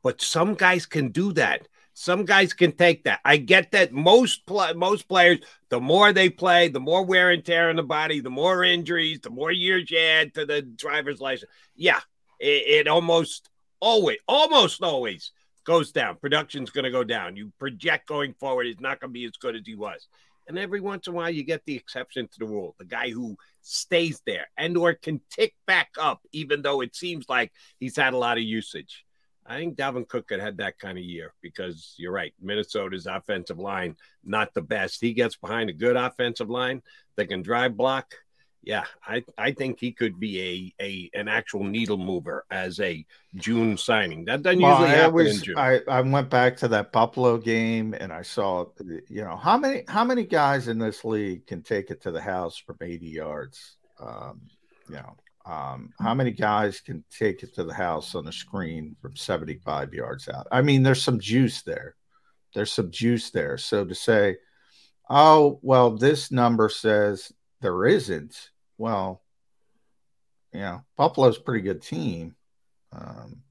But 0.03 0.21
some 0.21 0.55
guys 0.55 0.85
can 0.85 1.09
do 1.09 1.31
that. 1.33 1.67
Some 1.93 2.25
guys 2.25 2.53
can 2.53 2.71
take 2.71 3.03
that. 3.03 3.19
I 3.25 3.37
get 3.37 3.71
that 3.71 3.91
most 3.91 4.45
pl- 4.45 4.73
most 4.75 5.07
players, 5.07 5.39
the 5.69 5.79
more 5.79 6.13
they 6.13 6.29
play, 6.29 6.69
the 6.69 6.79
more 6.79 7.03
wear 7.03 7.31
and 7.31 7.43
tear 7.43 7.69
in 7.69 7.75
the 7.75 7.83
body, 7.83 8.21
the 8.21 8.29
more 8.29 8.63
injuries, 8.63 9.19
the 9.21 9.29
more 9.29 9.51
years 9.51 9.91
you 9.91 9.99
add 9.99 10.33
to 10.35 10.45
the 10.45 10.61
driver's 10.61 11.19
license. 11.19 11.51
Yeah, 11.75 11.99
it, 12.39 12.85
it 12.85 12.87
almost 12.87 13.49
always, 13.79 14.19
almost 14.27 14.81
always 14.81 15.31
goes 15.63 15.91
down. 15.91 16.15
Production's 16.15 16.69
going 16.69 16.85
to 16.85 16.91
go 16.91 17.03
down. 17.03 17.35
You 17.35 17.51
project 17.59 18.07
going 18.07 18.33
forward, 18.33 18.67
he's 18.67 18.79
not 18.79 18.99
going 18.99 19.09
to 19.09 19.13
be 19.13 19.25
as 19.25 19.31
good 19.31 19.55
as 19.55 19.63
he 19.65 19.75
was. 19.75 20.07
And 20.47 20.57
every 20.57 20.81
once 20.81 21.07
in 21.07 21.13
a 21.13 21.15
while, 21.15 21.29
you 21.29 21.43
get 21.43 21.63
the 21.65 21.75
exception 21.75 22.27
to 22.27 22.39
the 22.39 22.45
rule, 22.45 22.75
the 22.79 22.85
guy 22.85 23.09
who 23.09 23.37
stays 23.61 24.21
there 24.25 24.47
and 24.57 24.75
or 24.75 24.93
can 24.93 25.21
tick 25.29 25.53
back 25.67 25.89
up, 25.99 26.21
even 26.31 26.61
though 26.61 26.81
it 26.81 26.95
seems 26.95 27.29
like 27.29 27.51
he's 27.79 27.95
had 27.95 28.13
a 28.13 28.17
lot 28.17 28.37
of 28.37 28.43
usage. 28.43 29.05
I 29.51 29.57
think 29.57 29.75
Dalvin 29.77 30.07
Cook 30.07 30.31
had 30.31 30.39
had 30.39 30.57
that 30.57 30.79
kind 30.79 30.97
of 30.97 31.03
year 31.03 31.33
because 31.41 31.93
you're 31.97 32.13
right. 32.13 32.33
Minnesota's 32.41 33.05
offensive 33.05 33.59
line, 33.59 33.97
not 34.23 34.53
the 34.53 34.61
best. 34.61 35.01
He 35.01 35.13
gets 35.13 35.35
behind 35.35 35.69
a 35.69 35.73
good 35.73 35.97
offensive 35.97 36.49
line 36.49 36.81
that 37.17 37.27
can 37.27 37.41
drive 37.41 37.75
block. 37.75 38.15
Yeah, 38.63 38.85
I, 39.05 39.23
I 39.39 39.51
think 39.53 39.79
he 39.79 39.91
could 39.91 40.19
be 40.19 40.73
a, 40.79 40.83
a 40.83 41.19
an 41.19 41.27
actual 41.27 41.63
needle 41.63 41.97
mover 41.97 42.45
as 42.51 42.79
a 42.79 43.03
June 43.35 43.75
signing. 43.75 44.25
That 44.25 44.43
doesn't 44.43 44.61
Well, 44.61 44.71
usually 44.79 44.89
I 44.95 44.97
happen 45.01 45.13
was- 45.15 45.37
in 45.39 45.43
June. 45.43 45.57
I, 45.57 45.81
I 45.87 46.01
went 46.01 46.29
back 46.29 46.57
to 46.57 46.67
that 46.69 46.91
Buffalo 46.91 47.37
game 47.39 47.93
and 47.99 48.13
I 48.13 48.21
saw, 48.21 48.67
you 49.09 49.23
know, 49.23 49.35
how 49.35 49.57
many 49.57 49.83
how 49.87 50.03
many 50.03 50.23
guys 50.25 50.67
in 50.67 50.77
this 50.77 51.03
league 51.03 51.47
can 51.47 51.61
take 51.63 51.89
it 51.89 52.01
to 52.03 52.11
the 52.11 52.21
house 52.21 52.55
from 52.55 52.77
80 52.79 53.07
yards? 53.07 53.77
Um, 53.99 54.41
you 54.87 54.95
know, 54.95 55.15
um, 55.45 55.91
how 55.99 56.13
many 56.13 56.31
guys 56.31 56.81
can 56.81 57.03
take 57.17 57.43
it 57.43 57.55
to 57.55 57.63
the 57.63 57.73
house 57.73 58.15
on 58.15 58.27
a 58.27 58.31
screen 58.31 58.95
from 59.01 59.15
75 59.15 59.93
yards 59.93 60.29
out? 60.29 60.47
I 60.51 60.61
mean, 60.61 60.83
there's 60.83 61.03
some 61.03 61.19
juice 61.19 61.61
there. 61.63 61.95
There's 62.53 62.71
some 62.71 62.91
juice 62.91 63.31
there. 63.31 63.57
So 63.57 63.85
to 63.85 63.95
say, 63.95 64.37
oh, 65.09 65.59
well, 65.61 65.91
this 65.91 66.31
number 66.31 66.69
says 66.69 67.31
there 67.61 67.85
isn't, 67.85 68.49
well, 68.77 69.21
you 70.53 70.59
know, 70.59 70.81
Buffalo's 70.97 71.37
pretty 71.37 71.61
good 71.61 71.81
team. 71.81 72.35
Um, 72.91 73.41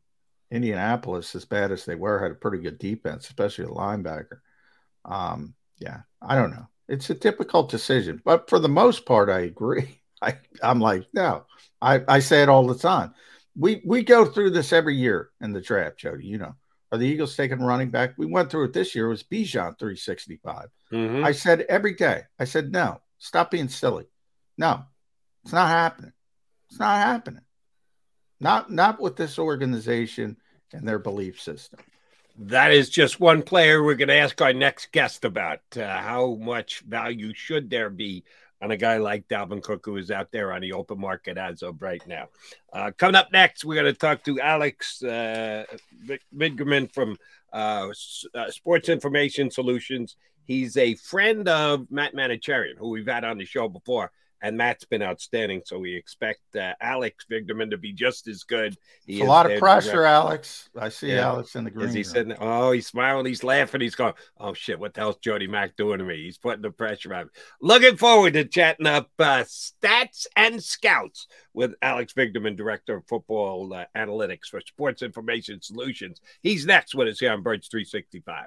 Indianapolis, 0.50 1.34
as 1.34 1.44
bad 1.44 1.72
as 1.72 1.84
they 1.84 1.94
were, 1.94 2.20
had 2.20 2.32
a 2.32 2.34
pretty 2.34 2.58
good 2.58 2.78
defense, 2.78 3.26
especially 3.26 3.64
a 3.64 3.68
linebacker. 3.68 4.40
Um, 5.04 5.54
yeah, 5.78 6.00
I 6.20 6.34
don't 6.34 6.50
know. 6.50 6.66
It's 6.88 7.08
a 7.08 7.14
difficult 7.14 7.70
decision, 7.70 8.20
but 8.24 8.50
for 8.50 8.58
the 8.58 8.68
most 8.68 9.06
part, 9.06 9.30
I 9.30 9.40
agree. 9.40 9.99
I, 10.22 10.38
I'm 10.62 10.80
like, 10.80 11.06
no, 11.12 11.44
I, 11.80 12.02
I 12.06 12.18
say 12.20 12.42
it 12.42 12.48
all 12.48 12.66
the 12.66 12.78
time. 12.78 13.14
We 13.56 13.82
we 13.84 14.02
go 14.04 14.24
through 14.24 14.50
this 14.50 14.72
every 14.72 14.96
year 14.96 15.30
in 15.40 15.52
the 15.52 15.60
draft, 15.60 15.98
Jody. 15.98 16.26
You 16.26 16.38
know, 16.38 16.54
are 16.92 16.98
the 16.98 17.06
Eagles 17.06 17.36
taking 17.36 17.60
running 17.60 17.90
back? 17.90 18.14
We 18.16 18.26
went 18.26 18.50
through 18.50 18.64
it 18.64 18.72
this 18.72 18.94
year. 18.94 19.06
It 19.06 19.10
was 19.10 19.22
Bijan 19.22 19.78
365. 19.78 20.68
Mhm. 20.92 21.24
I 21.24 21.32
said 21.32 21.62
every 21.68 21.94
day. 21.94 22.22
I 22.38 22.44
said 22.44 22.72
no. 22.72 23.00
Stop 23.18 23.50
being 23.50 23.68
silly. 23.68 24.06
No, 24.56 24.84
it's 25.44 25.52
not 25.52 25.68
happening. 25.68 26.12
It's 26.70 26.78
not 26.78 26.98
happening. 26.98 27.42
Not 28.40 28.70
not 28.70 29.00
with 29.00 29.16
this 29.16 29.38
organization 29.38 30.36
and 30.72 30.86
their 30.86 30.98
belief 30.98 31.40
system. 31.40 31.80
That 32.38 32.72
is 32.72 32.88
just 32.88 33.20
one 33.20 33.42
player 33.42 33.82
we're 33.82 33.96
going 33.96 34.08
to 34.08 34.14
ask 34.14 34.40
our 34.40 34.52
next 34.52 34.92
guest 34.92 35.24
about. 35.24 35.60
Uh, 35.76 35.98
how 35.98 36.36
much 36.36 36.80
value 36.80 37.34
should 37.34 37.68
there 37.68 37.90
be 37.90 38.24
on 38.62 38.70
a 38.70 38.76
guy 38.76 38.98
like 38.98 39.26
Dalvin 39.28 39.62
Cook, 39.62 39.84
who 39.84 39.96
is 39.96 40.10
out 40.10 40.30
there 40.32 40.52
on 40.52 40.60
the 40.60 40.72
open 40.72 41.00
market 41.00 41.38
as 41.38 41.62
of 41.62 41.80
right 41.80 42.02
now? 42.06 42.28
Uh, 42.72 42.90
coming 42.96 43.14
up 43.14 43.32
next, 43.32 43.64
we're 43.64 43.80
going 43.80 43.92
to 43.92 43.98
talk 43.98 44.22
to 44.24 44.40
Alex 44.40 45.02
uh, 45.02 45.64
from 46.92 47.16
uh, 47.52 47.88
S- 47.90 48.26
uh, 48.34 48.50
Sports 48.50 48.88
Information 48.88 49.50
Solutions. 49.50 50.16
He's 50.44 50.76
a 50.76 50.94
friend 50.96 51.48
of 51.48 51.90
Matt 51.90 52.14
Manocherian, 52.14 52.76
who 52.76 52.90
we've 52.90 53.06
had 53.06 53.24
on 53.24 53.38
the 53.38 53.44
show 53.44 53.68
before. 53.68 54.10
And 54.42 54.56
Matt's 54.56 54.84
been 54.86 55.02
outstanding, 55.02 55.62
so 55.66 55.78
we 55.78 55.94
expect 55.94 56.40
uh, 56.56 56.72
Alex 56.80 57.26
Vigderman 57.30 57.70
to 57.70 57.76
be 57.76 57.92
just 57.92 58.26
as 58.26 58.42
good. 58.42 58.74
A 59.08 59.22
lot 59.24 59.50
of 59.50 59.58
pressure, 59.58 60.04
Alex. 60.04 60.70
I 60.78 60.88
see 60.88 61.08
Yeah. 61.12 61.26
Alex 61.28 61.54
in 61.56 61.64
the 61.64 61.70
green. 61.70 61.88
Is 61.88 61.94
he 61.94 62.00
room. 62.00 62.04
sitting? 62.04 62.36
Oh, 62.40 62.72
he's 62.72 62.86
smiling. 62.86 63.26
He's 63.26 63.44
laughing. 63.44 63.80
He's 63.82 63.94
going, 63.94 64.14
"Oh 64.38 64.54
shit! 64.54 64.78
What 64.78 64.94
the 64.94 65.00
hell's 65.02 65.16
Jody 65.18 65.46
Mack 65.46 65.76
doing 65.76 65.98
to 65.98 66.04
me?" 66.04 66.22
He's 66.24 66.38
putting 66.38 66.62
the 66.62 66.70
pressure 66.70 67.12
on. 67.14 67.24
me. 67.26 67.30
Looking 67.60 67.96
forward 67.96 68.32
to 68.32 68.44
chatting 68.44 68.86
up 68.86 69.10
uh, 69.18 69.44
stats 69.44 70.26
and 70.36 70.62
scouts 70.62 71.26
with 71.52 71.74
Alex 71.82 72.12
Vigderman, 72.14 72.56
director 72.56 72.96
of 72.96 73.06
football 73.06 73.72
uh, 73.74 73.84
analytics 73.96 74.46
for 74.50 74.60
Sports 74.62 75.02
Information 75.02 75.60
Solutions. 75.60 76.20
He's 76.42 76.64
next 76.64 76.94
with 76.94 77.08
us 77.08 77.18
here 77.20 77.32
on 77.32 77.42
Birds 77.42 77.68
365. 77.68 78.46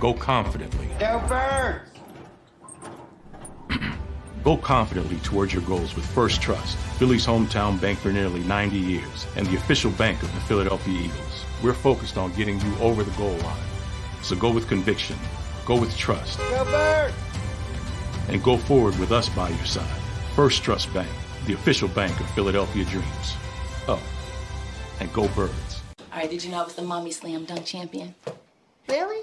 Go 0.00 0.12
confidently. 0.12 0.88
Go 0.98 1.22
Birds! 1.26 1.90
Go 4.44 4.56
confidently 4.56 5.16
towards 5.24 5.52
your 5.52 5.62
goals 5.62 5.96
with 5.96 6.06
First 6.06 6.40
Trust, 6.40 6.76
Philly's 6.98 7.26
hometown 7.26 7.80
bank 7.80 7.98
for 7.98 8.12
nearly 8.12 8.40
90 8.40 8.76
years, 8.76 9.26
and 9.36 9.46
the 9.46 9.56
official 9.56 9.90
bank 9.92 10.22
of 10.22 10.32
the 10.34 10.40
Philadelphia 10.42 11.00
Eagles. 11.00 11.44
We're 11.64 11.72
focused 11.72 12.16
on 12.16 12.32
getting 12.34 12.60
you 12.60 12.76
over 12.78 13.02
the 13.02 13.10
goal 13.12 13.36
line. 13.38 13.66
So 14.22 14.36
go 14.36 14.52
with 14.52 14.68
conviction, 14.68 15.16
go 15.64 15.80
with 15.80 15.96
trust, 15.96 16.38
Go 16.38 16.64
Birds! 16.66 17.14
and 18.28 18.42
go 18.42 18.56
forward 18.56 18.96
with 18.98 19.10
us 19.10 19.28
by 19.30 19.48
your 19.48 19.64
side. 19.64 20.00
First 20.36 20.62
Trust 20.62 20.92
Bank, 20.92 21.10
the 21.46 21.54
official 21.54 21.88
bank 21.88 22.20
of 22.20 22.30
Philadelphia 22.30 22.84
Dreams. 22.84 23.34
Oh, 23.88 24.02
and 25.00 25.12
go 25.12 25.26
Birds. 25.28 25.82
All 26.12 26.20
right, 26.20 26.30
did 26.30 26.44
you 26.44 26.50
know 26.50 26.60
I 26.60 26.64
was 26.64 26.74
the 26.74 26.82
mommy 26.82 27.10
slam 27.10 27.46
dunk 27.46 27.64
champion? 27.64 28.14
Really? 28.88 29.22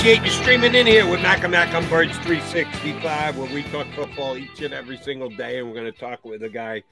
Appreciate 0.00 0.24
you 0.24 0.30
streaming 0.30 0.74
in 0.74 0.86
here 0.86 1.06
with 1.06 1.20
Mac 1.20 1.42
and 1.42 1.52
Mac 1.52 1.74
on 1.74 1.86
Birds 1.90 2.16
365, 2.20 3.36
where 3.36 3.52
we 3.52 3.62
talk 3.64 3.86
football 3.88 4.34
each 4.34 4.62
and 4.62 4.72
every 4.72 4.96
single 4.96 5.28
day. 5.28 5.58
And 5.58 5.68
we're 5.68 5.74
going 5.74 5.92
to 5.92 5.98
talk 5.98 6.24
with 6.24 6.42
a 6.42 6.48
guy 6.48 6.84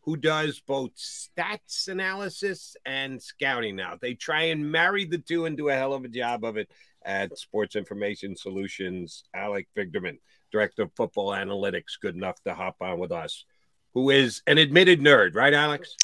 who 0.00 0.16
does 0.16 0.60
both 0.60 0.92
stats 0.96 1.88
analysis 1.88 2.74
and 2.86 3.22
scouting 3.22 3.76
now. 3.76 3.98
They 4.00 4.14
try 4.14 4.44
and 4.44 4.72
marry 4.72 5.04
the 5.04 5.18
two 5.18 5.44
and 5.44 5.58
do 5.58 5.68
a 5.68 5.74
hell 5.74 5.92
of 5.92 6.06
a 6.06 6.08
job 6.08 6.42
of 6.42 6.56
it 6.56 6.70
at 7.04 7.36
Sports 7.36 7.76
Information 7.76 8.34
Solutions. 8.34 9.24
Alec 9.34 9.68
Vigderman, 9.76 10.16
Director 10.50 10.84
of 10.84 10.92
Football 10.96 11.32
Analytics, 11.32 12.00
good 12.00 12.14
enough 12.14 12.42
to 12.44 12.54
hop 12.54 12.76
on 12.80 12.98
with 12.98 13.12
us, 13.12 13.44
who 13.92 14.08
is 14.08 14.40
an 14.46 14.56
admitted 14.56 15.02
nerd, 15.02 15.34
right, 15.34 15.52
Alex? 15.52 15.94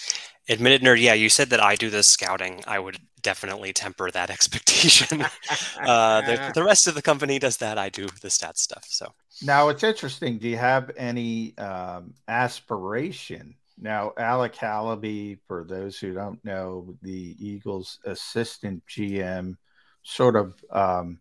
Admitted 0.50 0.82
nerd, 0.82 1.00
yeah. 1.00 1.14
You 1.14 1.28
said 1.28 1.50
that 1.50 1.62
I 1.62 1.76
do 1.76 1.90
the 1.90 2.02
scouting. 2.02 2.64
I 2.66 2.80
would 2.80 2.98
definitely 3.22 3.72
temper 3.72 4.10
that 4.10 4.30
expectation. 4.36 5.22
uh, 5.80 6.20
the, 6.22 6.50
the 6.56 6.64
rest 6.64 6.88
of 6.88 6.94
the 6.96 7.02
company 7.02 7.38
does 7.38 7.58
that. 7.58 7.78
I 7.78 7.88
do 7.88 8.06
the 8.20 8.28
stats 8.28 8.58
stuff. 8.58 8.84
So 8.88 9.12
Now 9.42 9.68
it's 9.68 9.84
interesting. 9.84 10.38
Do 10.38 10.48
you 10.48 10.56
have 10.56 10.90
any 10.96 11.56
um, 11.56 12.14
aspiration? 12.26 13.54
Now, 13.80 14.12
Alec 14.18 14.56
Halaby, 14.56 15.38
for 15.46 15.64
those 15.64 15.98
who 15.98 16.12
don't 16.12 16.44
know, 16.44 16.94
the 17.00 17.36
Eagles' 17.38 18.00
assistant 18.04 18.82
GM, 18.88 19.54
sort 20.02 20.34
of, 20.34 20.62
um, 20.70 21.20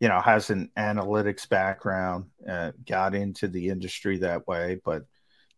you 0.00 0.08
know, 0.08 0.20
has 0.20 0.50
an 0.50 0.70
analytics 0.76 1.48
background, 1.48 2.26
uh, 2.48 2.72
got 2.86 3.14
into 3.14 3.46
the 3.46 3.68
industry 3.68 4.18
that 4.18 4.46
way. 4.48 4.80
But 4.84 5.04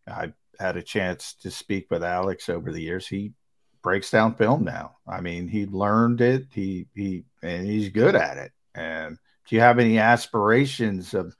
I 0.07 0.31
had 0.59 0.77
a 0.77 0.83
chance 0.83 1.33
to 1.41 1.51
speak 1.51 1.89
with 1.89 2.03
Alex 2.03 2.49
over 2.49 2.71
the 2.71 2.81
years. 2.81 3.07
He 3.07 3.33
breaks 3.81 4.11
down 4.11 4.35
film 4.35 4.63
now. 4.63 4.97
I 5.07 5.21
mean, 5.21 5.47
he 5.47 5.65
learned 5.65 6.21
it. 6.21 6.47
He 6.51 6.87
he 6.95 7.25
and 7.41 7.65
he's 7.65 7.89
good 7.89 8.15
at 8.15 8.37
it. 8.37 8.51
And 8.75 9.17
do 9.47 9.55
you 9.55 9.61
have 9.61 9.79
any 9.79 9.99
aspirations 9.99 11.13
of 11.13 11.35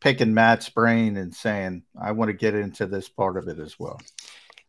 picking 0.00 0.34
Matt's 0.34 0.68
brain 0.68 1.16
and 1.16 1.34
saying, 1.34 1.82
I 2.00 2.12
want 2.12 2.28
to 2.28 2.34
get 2.34 2.54
into 2.54 2.86
this 2.86 3.08
part 3.08 3.36
of 3.36 3.48
it 3.48 3.58
as 3.58 3.78
well? 3.78 4.00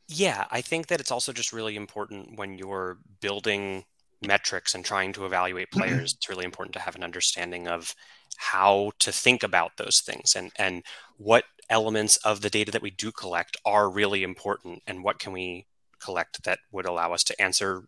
Yeah, 0.07 0.45
I 0.51 0.61
think 0.61 0.87
that 0.87 0.99
it's 0.99 1.11
also 1.11 1.33
just 1.33 1.53
really 1.53 1.75
important 1.75 2.37
when 2.37 2.57
you're 2.57 2.97
building 3.21 3.85
metrics 4.25 4.75
and 4.75 4.83
trying 4.83 5.13
to 5.13 5.25
evaluate 5.25 5.71
players. 5.71 6.13
it's 6.13 6.29
really 6.29 6.45
important 6.45 6.73
to 6.73 6.79
have 6.79 6.95
an 6.95 7.03
understanding 7.03 7.67
of 7.67 7.93
how 8.37 8.91
to 8.99 9.11
think 9.11 9.43
about 9.43 9.77
those 9.77 10.01
things 10.01 10.35
and 10.35 10.51
and 10.57 10.83
what 11.17 11.45
elements 11.69 12.17
of 12.17 12.41
the 12.41 12.49
data 12.49 12.71
that 12.71 12.81
we 12.81 12.91
do 12.91 13.11
collect 13.11 13.57
are 13.65 13.89
really 13.89 14.23
important 14.23 14.81
and 14.85 15.03
what 15.03 15.19
can 15.19 15.33
we 15.33 15.65
collect 15.99 16.43
that 16.43 16.59
would 16.71 16.85
allow 16.85 17.13
us 17.13 17.23
to 17.23 17.41
answer 17.41 17.87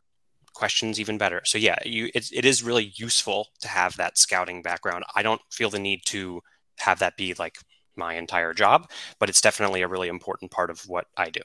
questions 0.53 0.99
even 0.99 1.17
better. 1.17 1.41
So 1.45 1.57
yeah, 1.57 1.77
you 1.85 2.09
it, 2.15 2.31
it 2.33 2.45
is 2.45 2.63
really 2.63 2.91
useful 2.95 3.47
to 3.61 3.67
have 3.67 3.97
that 3.97 4.17
scouting 4.17 4.61
background. 4.61 5.03
I 5.15 5.21
don't 5.21 5.41
feel 5.51 5.69
the 5.69 5.79
need 5.79 6.01
to 6.05 6.41
have 6.79 6.99
that 6.99 7.15
be 7.15 7.35
like 7.37 7.57
my 7.95 8.15
entire 8.15 8.53
job, 8.53 8.89
but 9.19 9.29
it's 9.29 9.41
definitely 9.41 9.81
a 9.81 9.87
really 9.87 10.07
important 10.07 10.51
part 10.51 10.69
of 10.69 10.81
what 10.87 11.05
I 11.15 11.29
do. 11.29 11.41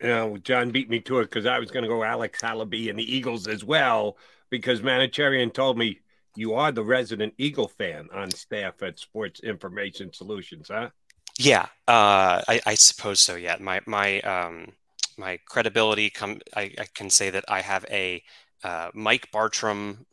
You 0.00 0.08
know, 0.08 0.36
John 0.38 0.70
beat 0.70 0.90
me 0.90 1.00
to 1.00 1.20
it 1.20 1.24
because 1.24 1.46
I 1.46 1.58
was 1.58 1.70
going 1.70 1.84
to 1.84 1.88
go 1.88 2.02
Alex 2.02 2.40
Halaby 2.40 2.90
and 2.90 2.98
the 2.98 3.16
Eagles 3.16 3.46
as 3.46 3.64
well 3.64 4.16
because 4.50 4.80
Manocherian 4.80 5.52
told 5.52 5.78
me 5.78 5.98
you 6.34 6.54
are 6.54 6.72
the 6.72 6.84
resident 6.84 7.34
Eagle 7.38 7.68
fan 7.68 8.08
on 8.12 8.30
staff 8.30 8.82
at 8.82 8.98
Sports 8.98 9.40
Information 9.40 10.12
Solutions, 10.12 10.68
huh? 10.72 10.90
Yeah, 11.38 11.66
uh, 11.88 12.42
I, 12.46 12.60
I 12.66 12.74
suppose 12.74 13.20
so. 13.20 13.36
Yeah, 13.36 13.56
my 13.60 13.80
my 13.86 14.20
um, 14.20 14.72
my 15.16 15.38
credibility 15.46 16.10
come. 16.10 16.40
I, 16.54 16.72
I 16.78 16.86
can 16.94 17.10
say 17.10 17.30
that 17.30 17.44
I 17.48 17.60
have 17.60 17.84
a 17.90 18.22
uh, 18.64 18.90
Mike 18.94 19.30
Bartrum 19.32 20.04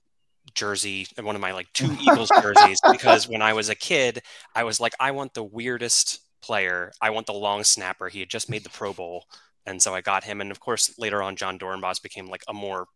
jersey, 0.54 1.08
one 1.22 1.36
of 1.36 1.42
my 1.42 1.52
like 1.52 1.72
two 1.74 1.96
Eagles 2.02 2.32
jerseys, 2.42 2.80
because 2.92 3.28
when 3.28 3.42
I 3.42 3.54
was 3.54 3.70
a 3.70 3.76
kid, 3.76 4.22
I 4.56 4.64
was 4.64 4.80
like, 4.80 4.94
I 5.00 5.12
want 5.12 5.34
the 5.34 5.44
weirdest 5.44 6.22
player. 6.42 6.92
I 7.02 7.10
want 7.10 7.28
the 7.28 7.34
long 7.34 7.64
snapper. 7.64 8.08
He 8.10 8.20
had 8.20 8.30
just 8.30 8.50
made 8.50 8.64
the 8.64 8.70
Pro 8.70 8.94
Bowl, 8.94 9.26
and 9.66 9.82
so 9.82 9.94
I 9.94 10.02
got 10.02 10.24
him. 10.24 10.42
And 10.42 10.52
of 10.52 10.60
course, 10.60 10.98
later 10.98 11.22
on, 11.22 11.36
Jon 11.36 11.60
Dorenbos 11.60 12.02
became 12.02 12.28
like 12.28 12.44
a 12.48 12.54
more 12.54 12.88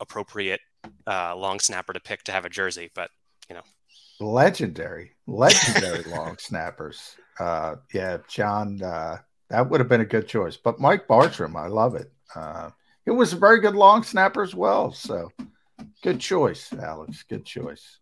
appropriate 0.00 0.60
uh, 1.06 1.34
long 1.36 1.60
snapper 1.60 1.92
to 1.92 2.00
pick 2.00 2.24
to 2.24 2.32
have 2.32 2.44
a 2.44 2.50
jersey. 2.50 2.90
But 2.94 3.10
you 3.48 3.56
know, 3.56 3.62
legendary, 4.20 5.12
legendary 5.26 6.04
long 6.04 6.38
snappers. 6.38 7.16
Uh, 7.38 7.76
yeah, 7.92 8.18
John, 8.28 8.82
uh, 8.82 9.18
that 9.48 9.68
would 9.68 9.80
have 9.80 9.88
been 9.88 10.00
a 10.00 10.06
good 10.06 10.28
choice. 10.28 10.56
But 10.56 10.80
Mike 10.80 11.06
Bartrum, 11.06 11.56
I 11.56 11.66
love 11.66 11.94
it. 11.94 12.12
Uh, 12.34 12.70
it 13.04 13.10
was 13.10 13.32
a 13.32 13.36
very 13.36 13.60
good 13.60 13.74
long 13.74 14.02
snapper 14.02 14.42
as 14.42 14.54
well. 14.54 14.92
So 14.92 15.30
good 16.02 16.20
choice, 16.20 16.72
Alex. 16.72 17.24
Good 17.28 17.44
choice. 17.44 17.98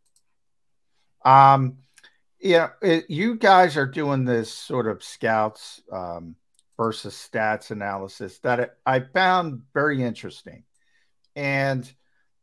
Um, 1.25 1.79
yeah, 2.41 2.71
it, 2.81 3.11
you 3.11 3.37
guys 3.37 3.77
are 3.77 3.87
doing 3.87 4.25
this 4.25 4.53
sort 4.53 4.87
of 4.87 5.05
scouts 5.05 5.83
um, 5.93 6.37
versus 6.77 7.15
stats 7.15 7.71
analysis 7.71 8.39
that 8.39 8.79
I 8.87 9.01
found 9.01 9.63
very 9.75 10.03
interesting, 10.03 10.65
and 11.37 11.91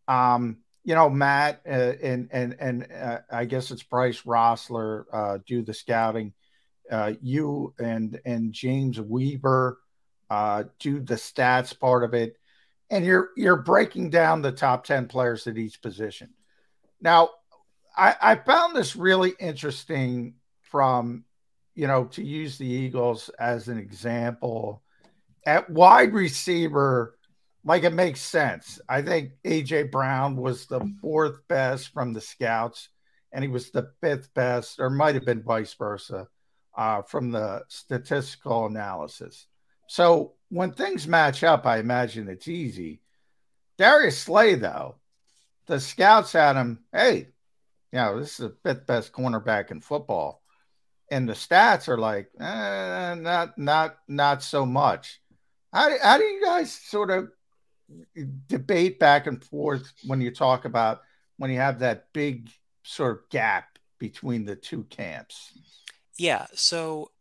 um, 0.07 0.57
you 0.83 0.95
know, 0.95 1.09
Matt 1.09 1.61
uh, 1.67 1.93
and 2.01 2.29
and 2.31 2.55
and 2.59 2.87
uh, 2.91 3.19
I 3.31 3.45
guess 3.45 3.71
it's 3.71 3.83
Bryce 3.83 4.21
Rossler 4.21 5.05
uh, 5.11 5.39
do 5.45 5.63
the 5.63 5.73
scouting. 5.73 6.33
Uh, 6.89 7.13
you 7.21 7.73
and 7.79 8.19
and 8.25 8.53
James 8.53 8.99
Weaver 8.99 9.79
uh, 10.29 10.63
do 10.79 10.99
the 10.99 11.15
stats 11.15 11.77
part 11.77 12.03
of 12.03 12.13
it, 12.13 12.37
and 12.89 13.05
you're 13.05 13.29
you're 13.35 13.61
breaking 13.61 14.09
down 14.09 14.41
the 14.41 14.51
top 14.51 14.83
ten 14.85 15.07
players 15.07 15.47
at 15.47 15.57
each 15.57 15.81
position. 15.81 16.29
Now, 17.01 17.29
I, 17.95 18.15
I 18.21 18.35
found 18.35 18.75
this 18.75 18.95
really 18.95 19.33
interesting 19.39 20.35
from 20.61 21.25
you 21.75 21.87
know 21.87 22.05
to 22.05 22.23
use 22.23 22.57
the 22.57 22.67
Eagles 22.67 23.29
as 23.39 23.67
an 23.67 23.77
example 23.77 24.81
at 25.45 25.69
wide 25.69 26.13
receiver 26.13 27.17
like 27.67 27.83
it 27.83 27.93
makes 27.93 28.21
sense. 28.21 28.79
I 28.87 29.01
think 29.01 29.31
AJ 29.43 29.91
Brown 29.91 30.37
was 30.37 30.65
the 30.65 30.79
fourth 31.01 31.45
best 31.49 31.89
from 31.93 32.13
the 32.13 32.21
scouts, 32.21 32.87
and 33.33 33.43
he 33.43 33.49
was 33.49 33.71
the 33.71 33.91
fifth 34.01 34.33
best, 34.33 34.79
or 34.79 34.89
might 34.89 35.15
have 35.15 35.25
been 35.25 35.43
vice 35.43 35.73
versa, 35.73 36.27
uh, 36.77 37.01
from 37.01 37.31
the 37.31 37.63
statistical 37.67 38.67
analysis. 38.67 39.47
So 39.87 40.33
when 40.49 40.71
things 40.71 41.07
match 41.07 41.43
up, 41.43 41.65
I 41.65 41.79
imagine 41.79 42.29
it's 42.29 42.47
easy. 42.47 43.01
Darius 43.77 44.19
Slay, 44.19 44.55
though, 44.55 44.95
the 45.65 45.79
scouts 45.79 46.33
had 46.33 46.55
him, 46.55 46.83
hey, 46.93 47.29
you 47.91 47.99
know, 47.99 48.19
this 48.19 48.31
is 48.31 48.37
the 48.37 48.55
fifth 48.63 48.85
best 48.85 49.11
cornerback 49.11 49.71
in 49.71 49.81
football. 49.81 50.41
And 51.09 51.27
the 51.27 51.33
stats 51.33 51.87
are 51.87 51.97
like, 51.97 52.29
eh, 52.39 53.15
not 53.15 53.57
not 53.57 53.97
not 54.09 54.43
so 54.43 54.65
much. 54.65 55.21
How 55.71 55.89
how 56.01 56.17
do 56.17 56.25
you 56.25 56.43
guys 56.43 56.71
sort 56.71 57.09
of 57.11 57.29
debate 58.47 58.99
back 58.99 59.25
and 59.25 59.41
forth 59.41 59.93
when 60.05 60.19
you 60.19 60.31
talk 60.31 60.65
about 60.65 60.99
when 61.37 61.49
you 61.49 61.59
have 61.59 61.79
that 61.79 62.07
big 62.11 62.49
sort 62.83 63.11
of 63.11 63.29
gap 63.29 63.79
between 63.99 64.43
the 64.43 64.55
two 64.57 64.83
camps? 64.85 65.57
Yeah. 66.17 66.47
So 66.53 67.11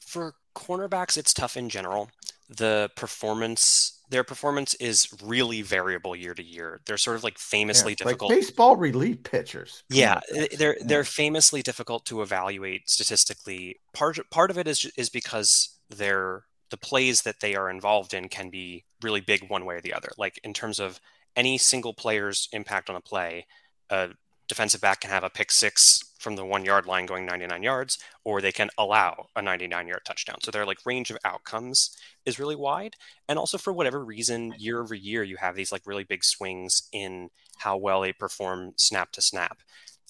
for 0.00 0.34
cornerbacks, 0.54 1.16
it's 1.16 1.32
tough 1.32 1.56
in 1.56 1.68
general. 1.68 2.10
The 2.48 2.90
performance 2.96 4.02
their 4.12 4.22
performance 4.22 4.74
is 4.74 5.08
really 5.24 5.62
variable 5.62 6.14
year 6.14 6.34
to 6.34 6.42
year. 6.42 6.82
They're 6.86 6.98
sort 6.98 7.16
of 7.16 7.24
like 7.24 7.38
famously 7.38 7.92
Yeah, 7.92 8.04
difficult. 8.04 8.30
Like 8.30 8.40
baseball 8.40 8.76
relief 8.76 9.22
pitchers. 9.22 9.82
Yeah, 9.88 10.20
they're 10.58 10.76
they're 10.84 11.02
famously 11.02 11.62
difficult 11.62 12.04
to 12.06 12.20
evaluate 12.20 12.88
statistically. 12.88 13.80
Part 13.94 14.18
part 14.30 14.50
of 14.50 14.58
it 14.58 14.68
is 14.68 14.84
is 14.98 15.08
because 15.08 15.78
they're 15.88 16.44
the 16.70 16.76
plays 16.76 17.22
that 17.22 17.40
they 17.40 17.56
are 17.56 17.70
involved 17.70 18.12
in 18.14 18.28
can 18.28 18.50
be 18.50 18.84
really 19.02 19.22
big 19.22 19.48
one 19.48 19.64
way 19.64 19.76
or 19.76 19.80
the 19.80 19.94
other. 19.94 20.10
Like 20.18 20.38
in 20.44 20.52
terms 20.52 20.78
of 20.78 21.00
any 21.34 21.56
single 21.56 21.94
player's 21.94 22.48
impact 22.52 22.90
on 22.90 22.96
a 22.96 23.00
play, 23.00 23.46
a 23.88 24.10
defensive 24.52 24.82
back 24.82 25.00
can 25.00 25.08
have 25.08 25.24
a 25.24 25.30
pick 25.30 25.50
six 25.50 26.12
from 26.18 26.36
the 26.36 26.44
one 26.44 26.62
yard 26.62 26.84
line 26.84 27.06
going 27.06 27.24
99 27.24 27.62
yards, 27.62 27.96
or 28.22 28.42
they 28.42 28.52
can 28.52 28.68
allow 28.76 29.28
a 29.34 29.40
99 29.40 29.88
yard 29.88 30.02
touchdown. 30.04 30.36
So 30.42 30.50
their 30.50 30.66
like 30.66 30.84
range 30.84 31.10
of 31.10 31.16
outcomes 31.24 31.96
is 32.26 32.38
really 32.38 32.54
wide. 32.54 32.94
And 33.30 33.38
also 33.38 33.56
for 33.56 33.72
whatever 33.72 34.04
reason, 34.04 34.52
year 34.58 34.82
over 34.82 34.94
year, 34.94 35.22
you 35.22 35.38
have 35.38 35.56
these 35.56 35.72
like 35.72 35.86
really 35.86 36.04
big 36.04 36.22
swings 36.22 36.82
in 36.92 37.30
how 37.56 37.78
well 37.78 38.02
they 38.02 38.12
perform 38.12 38.74
snap 38.76 39.10
to 39.12 39.22
snap. 39.22 39.60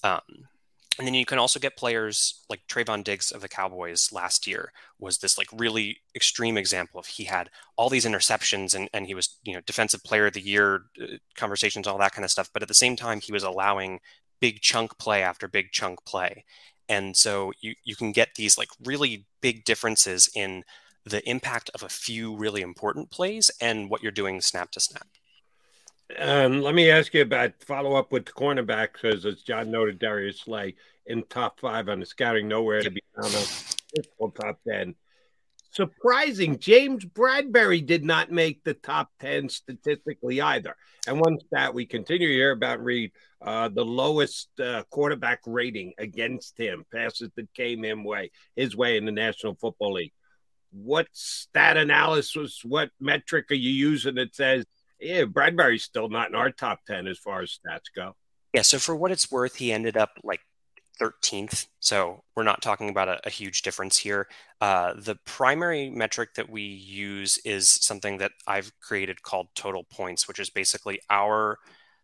Um, 0.03 0.49
and 0.99 1.07
then 1.07 1.15
you 1.15 1.25
can 1.25 1.39
also 1.39 1.59
get 1.59 1.75
players 1.75 2.43
like 2.49 2.67
Trevon 2.67 3.03
Diggs 3.03 3.31
of 3.31 3.41
the 3.41 3.49
Cowboys 3.49 4.11
last 4.11 4.45
year 4.45 4.71
was 4.99 5.17
this 5.17 5.39
like 5.39 5.47
really 5.51 6.01
extreme 6.15 6.55
example 6.55 6.99
of 6.99 7.07
he 7.07 7.23
had 7.23 7.49
all 7.77 7.89
these 7.89 8.05
interceptions 8.05 8.75
and, 8.75 8.89
and 8.93 9.07
he 9.07 9.15
was, 9.15 9.37
you 9.43 9.53
know, 9.53 9.61
defensive 9.65 10.03
player 10.03 10.27
of 10.27 10.33
the 10.33 10.41
year 10.41 10.83
uh, 11.01 11.17
conversations, 11.35 11.87
all 11.87 11.97
that 11.97 12.11
kind 12.11 12.23
of 12.23 12.29
stuff. 12.29 12.49
But 12.53 12.61
at 12.61 12.67
the 12.67 12.75
same 12.75 12.95
time, 12.95 13.21
he 13.21 13.31
was 13.31 13.43
allowing 13.43 14.01
big 14.43 14.59
chunk 14.59 14.97
play 14.97 15.23
after 15.23 15.47
big 15.47 15.71
chunk 15.71 16.03
play. 16.03 16.43
And 16.89 17.15
so 17.15 17.53
you, 17.61 17.75
you 17.85 17.95
can 17.95 18.11
get 18.11 18.35
these 18.35 18.57
like 18.57 18.67
really 18.83 19.25
big 19.39 19.63
differences 19.63 20.29
in 20.35 20.65
the 21.05 21.25
impact 21.29 21.69
of 21.73 21.81
a 21.81 21.87
few 21.87 22.35
really 22.35 22.61
important 22.61 23.09
plays 23.09 23.49
and 23.61 23.89
what 23.89 24.03
you're 24.03 24.11
doing 24.11 24.41
snap 24.41 24.69
to 24.71 24.81
snap. 24.81 25.07
Um, 26.19 26.61
let 26.61 26.75
me 26.75 26.91
ask 26.91 27.13
you 27.13 27.21
about 27.21 27.53
follow 27.65 27.95
up 27.95 28.11
with 28.11 28.25
the 28.25 28.33
cornerback 28.33 28.89
because, 28.91 29.25
as 29.25 29.43
John 29.43 29.71
noted, 29.71 29.97
Darius 29.97 30.41
Slay 30.41 30.75
in 31.05 31.23
top 31.29 31.61
five 31.61 31.87
on 31.87 32.01
the 32.01 32.05
scouting, 32.05 32.49
nowhere 32.49 32.81
to 32.81 32.91
be 32.91 33.01
found 33.15 33.33
on 34.19 34.31
top 34.33 34.59
10. 34.67 34.93
Surprising, 35.73 36.59
James 36.59 37.03
Bradberry 37.03 37.83
did 37.83 38.05
not 38.05 38.31
make 38.31 38.63
the 38.63 38.75
top 38.75 39.09
10 39.21 39.49
statistically 39.49 40.39
either. 40.39 40.75
And 41.07 41.19
one 41.19 41.39
stat 41.39 41.73
we 41.73 41.87
continue 41.87 42.27
to 42.27 42.33
hear 42.33 42.51
about 42.51 42.83
Reed 42.83 43.11
uh, 43.41 43.69
the 43.69 43.83
lowest 43.83 44.49
uh, 44.59 44.83
quarterback 44.91 45.39
rating 45.47 45.93
against 45.97 46.59
him, 46.59 46.85
passes 46.93 47.31
that 47.35 47.51
came 47.55 47.83
him 47.83 48.03
way 48.03 48.29
his 48.55 48.75
way 48.75 48.97
in 48.97 49.05
the 49.05 49.11
National 49.11 49.55
Football 49.55 49.93
League. 49.93 50.13
What 50.71 51.07
stat 51.11 51.75
analysis, 51.75 52.61
what 52.63 52.91
metric 52.99 53.49
are 53.49 53.55
you 53.55 53.71
using 53.71 54.15
that 54.15 54.35
says, 54.35 54.65
yeah, 54.99 55.23
Bradberry's 55.23 55.83
still 55.83 56.07
not 56.07 56.29
in 56.29 56.35
our 56.35 56.51
top 56.51 56.81
10 56.85 57.07
as 57.07 57.17
far 57.17 57.41
as 57.41 57.57
stats 57.59 57.89
go? 57.95 58.15
Yeah, 58.53 58.61
so 58.61 58.77
for 58.77 58.95
what 58.95 59.11
it's 59.11 59.31
worth, 59.31 59.55
he 59.55 59.73
ended 59.73 59.97
up 59.97 60.11
like 60.23 60.41
13th. 60.99 61.67
So 61.79 62.23
we're 62.35 62.43
not 62.43 62.61
talking 62.61 62.89
about 62.89 63.09
a, 63.09 63.19
a 63.25 63.29
huge 63.29 63.61
difference 63.61 63.97
here. 63.97 64.27
Uh, 64.61 64.93
the 64.95 65.15
primary 65.25 65.89
metric 65.89 66.35
that 66.35 66.49
we 66.49 66.61
use 66.61 67.39
is 67.43 67.67
something 67.67 68.17
that 68.19 68.31
I've 68.47 68.71
created 68.79 69.23
called 69.23 69.47
total 69.55 69.83
points, 69.83 70.27
which 70.27 70.39
is 70.39 70.49
basically 70.49 70.99
our 71.09 71.59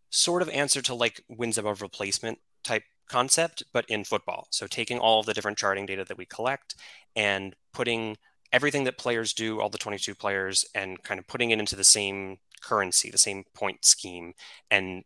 sort 0.10 0.42
of 0.42 0.50
answer 0.50 0.82
to 0.82 0.96
like 0.96 1.22
wins 1.30 1.58
above 1.58 1.82
replacement 1.82 2.40
type 2.64 2.84
concept, 3.10 3.64
but 3.74 3.86
in 3.90 4.04
football. 4.04 4.48
So 4.52 4.68
taking 4.68 5.00
all 5.00 5.20
of 5.20 5.26
the 5.26 5.34
different 5.34 5.58
charting 5.58 5.86
data 5.86 6.06
that 6.06 6.18
we 6.18 6.26
collect 6.26 6.76
and 7.16 7.56
putting 7.74 8.18
everything 8.52 8.84
that 8.86 8.98
players 8.98 9.34
do, 9.34 9.60
all 9.60 9.70
the 9.70 9.78
22 9.78 10.16
players, 10.16 10.66
and 10.74 11.02
kind 11.04 11.20
of 11.20 11.28
putting 11.28 11.52
it 11.52 11.60
into 11.60 11.76
the 11.76 11.84
same 11.84 12.38
currency, 12.62 13.10
the 13.10 13.18
same 13.18 13.44
point 13.54 13.86
scheme, 13.86 14.34
and 14.72 15.04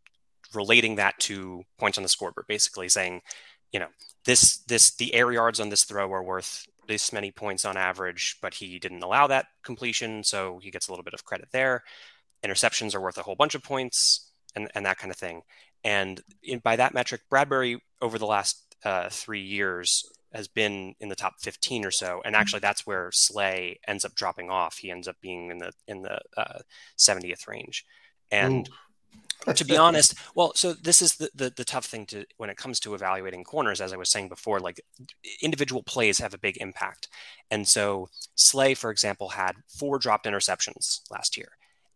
relating 0.54 0.96
that 0.96 1.18
to 1.20 1.64
points 1.80 1.98
on 1.98 2.04
the 2.04 2.10
scoreboard, 2.10 2.46
basically 2.48 2.88
saying, 2.88 3.22
you 3.74 3.80
know, 3.80 3.90
this 4.26 4.60
this 4.68 4.95
the 4.95 5.14
air 5.14 5.32
yards 5.32 5.60
on 5.60 5.70
this 5.70 5.84
throw 5.84 6.12
are 6.14 6.24
worth 6.24 6.66
this 6.88 7.12
many 7.12 7.32
points 7.32 7.66
on 7.66 7.76
average, 7.76 8.38
but 8.41 8.54
he 8.54 8.80
didn't 8.80 9.04
allow 9.04 9.28
that 9.28 9.48
completion, 9.64 10.24
so 10.24 10.60
he 10.62 10.72
gets 10.72 10.88
a 10.88 10.91
little 10.91 11.04
bit 11.04 11.14
of 11.14 11.26
credit 11.26 11.50
there. 11.52 11.84
Interceptions 12.45 12.94
are 12.94 13.02
worth 13.02 13.18
a 13.18 13.24
whole 13.24 13.36
bunch 13.36 13.56
of 13.56 13.64
points, 13.64 14.32
and 14.56 14.70
and 14.76 14.86
that 14.86 14.98
kind 14.98 15.12
of 15.12 15.18
thing. 15.18 15.41
And 15.84 16.22
in, 16.41 16.60
by 16.60 16.78
that 16.78 16.94
metric, 16.94 17.22
Bradberry 17.30 17.80
over 18.02 18.18
the 18.18 18.26
last 18.26 18.76
uh, 18.86 19.10
three 19.10 19.41
years 19.41 20.06
has 20.34 20.48
been 20.48 20.95
in 21.00 21.10
the 21.10 21.16
top 21.16 21.34
15 21.41 21.86
or 21.86 21.91
so 21.91 22.22
and 22.26 22.36
actually 22.36 22.60
that's 22.60 22.88
where 22.88 23.12
slay 23.12 23.80
ends 23.88 24.04
up 24.04 24.16
dropping 24.16 24.50
off 24.50 24.78
he 24.78 24.90
ends 24.90 25.08
up 25.08 25.16
being 25.22 25.52
in 25.52 25.60
the 25.60 25.72
in 25.88 26.02
the 26.02 26.20
uh, 26.36 26.60
70th 26.98 27.48
range 27.48 27.86
and 28.32 28.68
to 29.56 29.65
be 29.65 29.78
honest 29.78 30.15
well 30.36 30.53
so 30.56 30.74
this 30.74 31.02
is 31.02 31.15
the, 31.15 31.30
the, 31.36 31.53
the 31.56 31.65
tough 31.65 31.86
thing 31.86 32.06
to 32.06 32.26
when 32.38 32.49
it 32.49 32.57
comes 32.57 32.80
to 32.80 32.94
evaluating 32.94 33.44
corners 33.44 33.82
as 33.82 33.94
i 33.94 33.98
was 33.98 34.10
saying 34.10 34.30
before 34.30 34.60
like 34.60 34.80
individual 35.41 35.84
plays 35.84 36.20
have 36.20 36.34
a 36.34 36.38
big 36.38 36.57
impact 36.57 37.10
and 37.52 37.68
so 37.68 38.07
slay 38.36 38.74
for 38.74 38.90
example 38.90 39.30
had 39.30 39.56
four 39.68 39.99
dropped 39.99 40.26
interceptions 40.26 41.02
last 41.11 41.38
year 41.38 41.49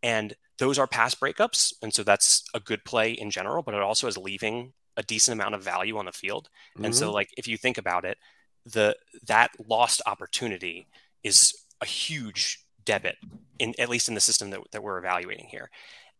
and 0.03 0.36
those 0.57 0.78
are 0.78 0.88
pass 0.88 1.15
breakups 1.15 1.74
and 1.82 1.94
so 1.94 2.03
that's 2.03 2.44
a 2.53 2.60
good 2.60 2.84
play 2.84 3.11
in 3.11 3.32
general 3.32 3.64
but 3.64 3.74
it 3.74 3.82
also 3.82 4.07
is 4.07 4.18
leaving 4.18 4.74
a 4.98 5.03
decent 5.03 5.40
amount 5.40 5.56
of 5.56 5.64
value 5.64 5.98
on 5.98 6.06
the 6.06 6.11
field. 6.11 6.49
And 6.76 6.86
mm-hmm. 6.86 6.94
so 6.94 7.11
like 7.11 7.30
if 7.38 7.48
you 7.48 7.56
think 7.56 7.78
about 7.78 8.03
it, 8.03 8.18
the 8.65 8.98
that 9.28 9.52
lost 9.69 10.02
opportunity 10.06 10.88
is 11.24 11.53
a 11.80 11.86
huge 11.86 12.65
debit 12.84 13.15
in 13.60 13.74
at 13.80 13.90
least 13.90 14.10
in 14.10 14.15
the 14.15 14.19
system 14.19 14.49
that, 14.49 14.60
that 14.72 14.84
we're 14.84 14.98
evaluating 14.98 15.45
here. 15.49 15.69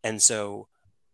And 0.04 0.22
so 0.22 0.68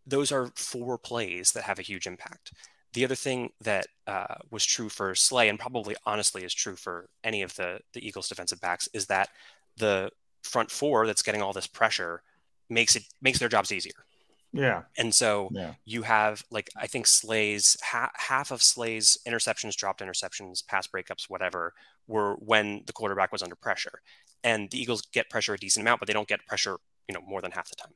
those 0.07 0.33
are 0.33 0.51
four 0.57 0.99
plays 0.99 1.53
that 1.53 1.65
have 1.65 1.79
a 1.79 1.83
huge 1.83 2.07
impact. 2.07 2.53
The 2.93 3.05
other 3.05 3.15
thing 3.17 3.51
that 3.61 3.87
uh, 4.07 4.37
was 4.51 4.65
true 4.65 4.89
for 4.89 5.15
Slay 5.15 5.49
and 5.49 5.59
probably 5.59 5.97
honestly 6.07 6.45
is 6.45 6.55
true 6.55 6.77
for 6.77 7.09
any 7.25 7.43
of 7.43 7.55
the 7.57 7.81
the 7.93 8.07
Eagles 8.07 8.29
defensive 8.29 8.61
backs 8.61 8.89
is 8.95 9.07
that 9.07 9.31
the 9.77 10.11
front 10.43 10.71
four 10.71 11.07
that's 11.07 11.23
getting 11.23 11.43
all 11.43 11.53
this 11.53 11.67
pressure 11.67 12.23
makes 12.69 12.95
it 12.97 13.03
makes 13.21 13.39
their 13.39 13.49
jobs 13.49 13.73
easier. 13.73 14.05
Yeah. 14.53 14.83
And 14.97 15.13
so 15.13 15.49
Yeah. 15.53 15.75
you 15.85 16.03
have 16.03 16.45
like 16.51 16.71
I 16.77 16.87
think 16.87 17.09
Slay's 17.09 17.77
ha- 17.83 18.13
half 18.15 18.53
of 18.53 18.63
Slay's 18.63 19.19
interceptions, 19.27 19.75
dropped 19.75 20.01
interceptions, 20.01 20.65
pass 20.65 20.87
breakups, 20.87 21.25
whatever, 21.29 21.75
were 22.07 22.35
when 22.37 22.85
the 22.87 22.93
quarterback 22.93 23.33
was 23.33 23.43
under 23.43 23.57
pressure. 23.57 24.01
And 24.45 24.71
the 24.71 24.81
Eagles 24.81 25.03
get 25.13 25.29
pressure 25.31 25.55
a 25.55 25.59
decent 25.59 25.83
amount, 25.83 25.99
but 25.99 26.07
they 26.07 26.13
don't 26.13 26.29
get 26.29 26.47
pressure, 26.47 26.77
you 27.09 27.15
know, 27.15 27.23
more 27.27 27.41
than 27.41 27.51
half 27.51 27.69
the 27.71 27.77
time. 27.77 27.95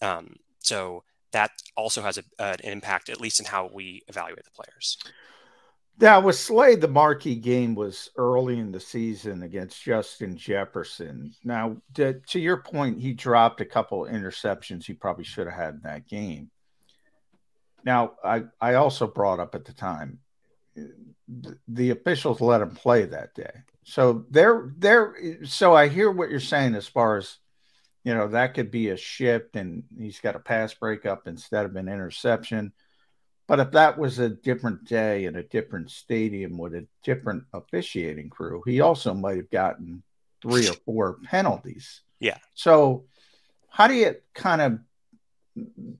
Um, 0.00 0.36
so 0.60 1.04
that 1.32 1.50
also 1.76 2.02
has 2.02 2.18
a, 2.18 2.22
uh, 2.38 2.56
an 2.62 2.72
impact, 2.72 3.08
at 3.08 3.20
least 3.20 3.40
in 3.40 3.46
how 3.46 3.70
we 3.72 4.02
evaluate 4.08 4.44
the 4.44 4.50
players. 4.50 4.98
Now, 6.00 6.20
with 6.20 6.36
Slade, 6.36 6.80
the 6.80 6.88
marquee 6.88 7.34
game 7.34 7.74
was 7.74 8.10
early 8.16 8.58
in 8.58 8.70
the 8.70 8.78
season 8.78 9.42
against 9.42 9.82
Justin 9.82 10.36
Jefferson. 10.36 11.34
Now, 11.42 11.76
to, 11.94 12.20
to 12.28 12.38
your 12.38 12.58
point, 12.58 13.00
he 13.00 13.12
dropped 13.12 13.60
a 13.60 13.64
couple 13.64 14.04
interceptions 14.04 14.84
he 14.84 14.94
probably 14.94 15.24
should 15.24 15.48
have 15.48 15.56
had 15.56 15.74
in 15.74 15.80
that 15.82 16.06
game. 16.06 16.50
Now, 17.84 18.12
I, 18.24 18.44
I 18.60 18.74
also 18.74 19.08
brought 19.08 19.40
up 19.40 19.56
at 19.56 19.64
the 19.64 19.72
time 19.72 20.20
the, 20.76 21.58
the 21.66 21.90
officials 21.90 22.40
let 22.40 22.60
him 22.60 22.70
play 22.70 23.04
that 23.04 23.34
day. 23.34 23.50
So 23.84 24.26
they're 24.30 24.72
they're 24.76 25.16
so 25.44 25.74
I 25.74 25.88
hear 25.88 26.10
what 26.10 26.30
you're 26.30 26.40
saying 26.40 26.74
as 26.74 26.86
far 26.86 27.16
as 27.16 27.38
you 28.08 28.14
know 28.14 28.28
that 28.28 28.54
could 28.54 28.70
be 28.70 28.88
a 28.88 28.96
shift 28.96 29.54
and 29.54 29.82
he's 29.98 30.18
got 30.18 30.34
a 30.34 30.38
pass 30.38 30.72
breakup 30.72 31.28
instead 31.28 31.66
of 31.66 31.76
an 31.76 31.88
interception. 31.88 32.72
But 33.46 33.60
if 33.60 33.72
that 33.72 33.98
was 33.98 34.18
a 34.18 34.30
different 34.30 34.84
day 34.84 35.26
in 35.26 35.36
a 35.36 35.42
different 35.42 35.90
stadium 35.90 36.56
with 36.56 36.74
a 36.74 36.86
different 37.04 37.44
officiating 37.52 38.30
crew, 38.30 38.62
he 38.64 38.80
also 38.80 39.12
might 39.12 39.36
have 39.36 39.50
gotten 39.50 40.02
three 40.40 40.66
or 40.70 40.74
four 40.86 41.18
penalties. 41.24 42.00
Yeah. 42.18 42.38
So, 42.54 43.04
how 43.68 43.88
do 43.88 43.94
you 43.94 44.16
kind 44.32 44.62
of 44.62 44.78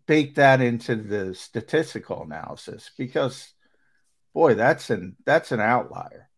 bake 0.07 0.37
that 0.37 0.63
into 0.63 0.97
the 0.97 1.35
statistical 1.35 2.23
analysis? 2.23 2.91
Because, 2.97 3.53
boy, 4.33 4.55
that's 4.55 4.89
an 4.89 5.17
that's 5.27 5.53
an 5.53 5.61
outlier. 5.61 6.31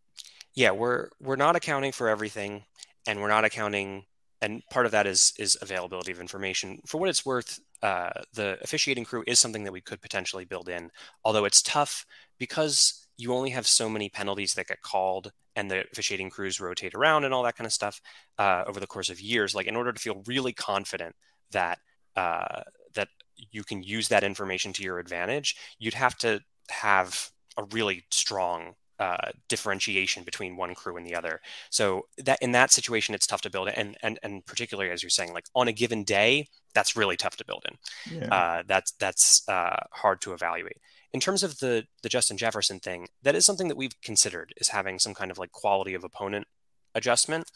Yeah, 0.54 0.72
we're 0.72 1.10
we're 1.20 1.36
not 1.36 1.54
accounting 1.54 1.92
for 1.92 2.08
everything, 2.08 2.64
and 3.06 3.20
we're 3.20 3.28
not 3.28 3.44
accounting, 3.44 4.04
and 4.42 4.62
part 4.70 4.86
of 4.86 4.92
that 4.92 5.06
is 5.06 5.32
is 5.38 5.58
availability 5.60 6.12
of 6.12 6.20
information. 6.20 6.80
For 6.86 6.98
what 6.98 7.08
it's 7.08 7.26
worth, 7.26 7.60
uh, 7.82 8.10
the 8.32 8.58
officiating 8.62 9.04
crew 9.04 9.24
is 9.26 9.38
something 9.38 9.64
that 9.64 9.72
we 9.72 9.80
could 9.80 10.00
potentially 10.00 10.44
build 10.44 10.68
in, 10.68 10.90
although 11.24 11.44
it's 11.44 11.62
tough 11.62 12.06
because 12.38 13.06
you 13.16 13.32
only 13.34 13.50
have 13.50 13.66
so 13.66 13.88
many 13.88 14.08
penalties 14.08 14.54
that 14.54 14.66
get 14.66 14.82
called 14.82 15.32
and 15.56 15.70
the 15.70 15.84
officiating 15.92 16.30
crews 16.30 16.60
rotate 16.60 16.94
around 16.94 17.24
and 17.24 17.34
all 17.34 17.42
that 17.42 17.56
kind 17.56 17.66
of 17.66 17.72
stuff 17.72 18.00
uh, 18.38 18.64
over 18.66 18.80
the 18.80 18.86
course 18.86 19.10
of 19.10 19.20
years. 19.20 19.54
Like 19.54 19.66
in 19.66 19.76
order 19.76 19.92
to 19.92 20.00
feel 20.00 20.22
really 20.26 20.52
confident 20.52 21.14
that 21.50 21.78
uh, 22.16 22.62
that 22.94 23.08
you 23.50 23.62
can 23.62 23.82
use 23.82 24.08
that 24.08 24.24
information 24.24 24.72
to 24.74 24.82
your 24.82 24.98
advantage, 24.98 25.56
you'd 25.78 25.94
have 25.94 26.16
to 26.18 26.40
have 26.70 27.30
a 27.56 27.64
really 27.72 28.04
strong 28.10 28.74
uh, 29.00 29.30
differentiation 29.48 30.22
between 30.24 30.56
one 30.56 30.74
crew 30.74 30.96
and 30.98 31.06
the 31.06 31.14
other. 31.14 31.40
So 31.70 32.06
that 32.18 32.38
in 32.42 32.52
that 32.52 32.70
situation, 32.70 33.14
it's 33.14 33.26
tough 33.26 33.40
to 33.42 33.50
build 33.50 33.68
it, 33.68 33.74
and 33.76 33.96
and 34.02 34.18
and 34.22 34.44
particularly 34.44 34.90
as 34.90 35.02
you're 35.02 35.10
saying, 35.10 35.32
like 35.32 35.46
on 35.54 35.68
a 35.68 35.72
given 35.72 36.04
day, 36.04 36.48
that's 36.74 36.94
really 36.94 37.16
tough 37.16 37.36
to 37.38 37.44
build 37.46 37.64
in. 37.68 38.18
Yeah. 38.18 38.34
Uh, 38.34 38.62
that's 38.66 38.92
that's 38.92 39.42
uh, 39.48 39.76
hard 39.92 40.20
to 40.20 40.34
evaluate. 40.34 40.76
In 41.14 41.20
terms 41.20 41.42
of 41.42 41.58
the 41.60 41.86
the 42.02 42.10
Justin 42.10 42.36
Jefferson 42.36 42.78
thing, 42.78 43.08
that 43.22 43.34
is 43.34 43.46
something 43.46 43.68
that 43.68 43.76
we've 43.76 43.98
considered 44.02 44.52
is 44.58 44.68
having 44.68 44.98
some 44.98 45.14
kind 45.14 45.30
of 45.30 45.38
like 45.38 45.52
quality 45.52 45.94
of 45.94 46.04
opponent 46.04 46.46
adjustment, 46.94 47.50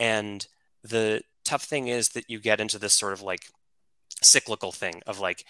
and 0.00 0.48
the 0.82 1.22
tough 1.44 1.62
thing 1.62 1.86
is 1.86 2.08
that 2.10 2.28
you 2.28 2.40
get 2.40 2.60
into 2.60 2.78
this 2.78 2.94
sort 2.94 3.12
of 3.12 3.22
like 3.22 3.42
cyclical 4.20 4.72
thing 4.72 5.00
of 5.06 5.20
like 5.20 5.44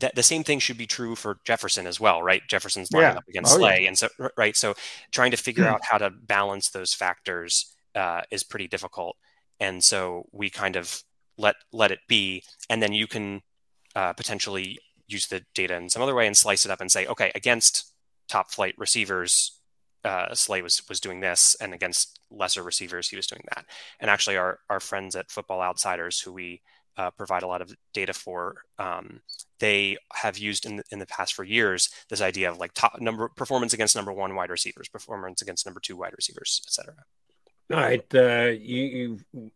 that 0.00 0.14
the 0.14 0.22
same 0.22 0.42
thing 0.44 0.58
should 0.58 0.76
be 0.78 0.86
true 0.86 1.14
for 1.14 1.38
Jefferson 1.44 1.86
as 1.86 2.00
well, 2.00 2.22
right? 2.22 2.42
Jefferson's 2.48 2.90
lining 2.92 3.12
Yeah. 3.12 3.18
up 3.18 3.28
against 3.28 3.52
Oh, 3.54 3.58
yeah. 3.58 3.74
Slay, 3.76 3.86
and 3.86 3.98
so 3.98 4.08
right. 4.36 4.56
So 4.56 4.74
trying 5.12 5.30
to 5.30 5.36
figure 5.36 5.64
Hmm. 5.64 5.74
out 5.74 5.80
how 5.84 5.98
to 5.98 6.10
balance 6.10 6.70
those 6.70 6.94
factors 6.94 7.74
uh, 7.94 8.22
is 8.30 8.42
pretty 8.44 8.68
difficult, 8.68 9.16
and 9.60 9.82
so 9.84 10.28
we 10.32 10.50
kind 10.50 10.76
of 10.76 11.02
let 11.36 11.56
let 11.72 11.90
it 11.92 12.00
be, 12.08 12.42
and 12.68 12.82
then 12.82 12.92
you 12.92 13.06
can 13.06 13.42
uh, 13.94 14.12
potentially 14.12 14.78
use 15.06 15.26
the 15.28 15.42
data 15.54 15.74
in 15.76 15.88
some 15.88 16.02
other 16.02 16.14
way 16.14 16.26
and 16.26 16.36
slice 16.36 16.64
it 16.64 16.70
up 16.70 16.80
and 16.80 16.92
say, 16.92 17.06
okay, 17.06 17.32
against 17.34 17.92
top 18.28 18.50
flight 18.52 18.74
receivers, 18.76 19.60
uh, 20.04 20.34
Slay 20.34 20.60
was 20.60 20.82
was 20.88 21.00
doing 21.00 21.20
this, 21.20 21.54
and 21.60 21.72
against 21.72 22.20
lesser 22.30 22.62
receivers, 22.62 23.08
he 23.08 23.16
was 23.16 23.26
doing 23.26 23.42
that. 23.54 23.64
And 24.00 24.10
actually, 24.10 24.36
our 24.36 24.58
our 24.68 24.80
friends 24.80 25.16
at 25.16 25.30
Football 25.30 25.62
Outsiders, 25.62 26.20
who 26.20 26.32
we 26.32 26.60
uh, 26.96 27.10
provide 27.12 27.42
a 27.44 27.46
lot 27.46 27.62
of 27.62 27.72
data 27.94 28.12
for, 28.12 28.62
um, 28.78 29.20
they 29.60 29.96
have 30.14 30.38
used 30.38 30.66
in 30.66 30.76
the, 30.76 30.84
in 30.90 30.98
the 30.98 31.06
past 31.06 31.34
for 31.34 31.44
years 31.44 31.88
this 32.08 32.20
idea 32.20 32.50
of 32.50 32.58
like 32.58 32.72
top 32.74 33.00
number 33.00 33.28
performance 33.28 33.72
against 33.72 33.96
number 33.96 34.12
one 34.12 34.34
wide 34.34 34.50
receivers, 34.50 34.88
performance 34.88 35.42
against 35.42 35.66
number 35.66 35.80
two 35.80 35.96
wide 35.96 36.14
receivers, 36.16 36.62
etc. 36.66 36.94
All 37.70 37.76
right, 37.76 38.14
uh, 38.14 38.52
you, 38.58 38.82
you 39.34 39.50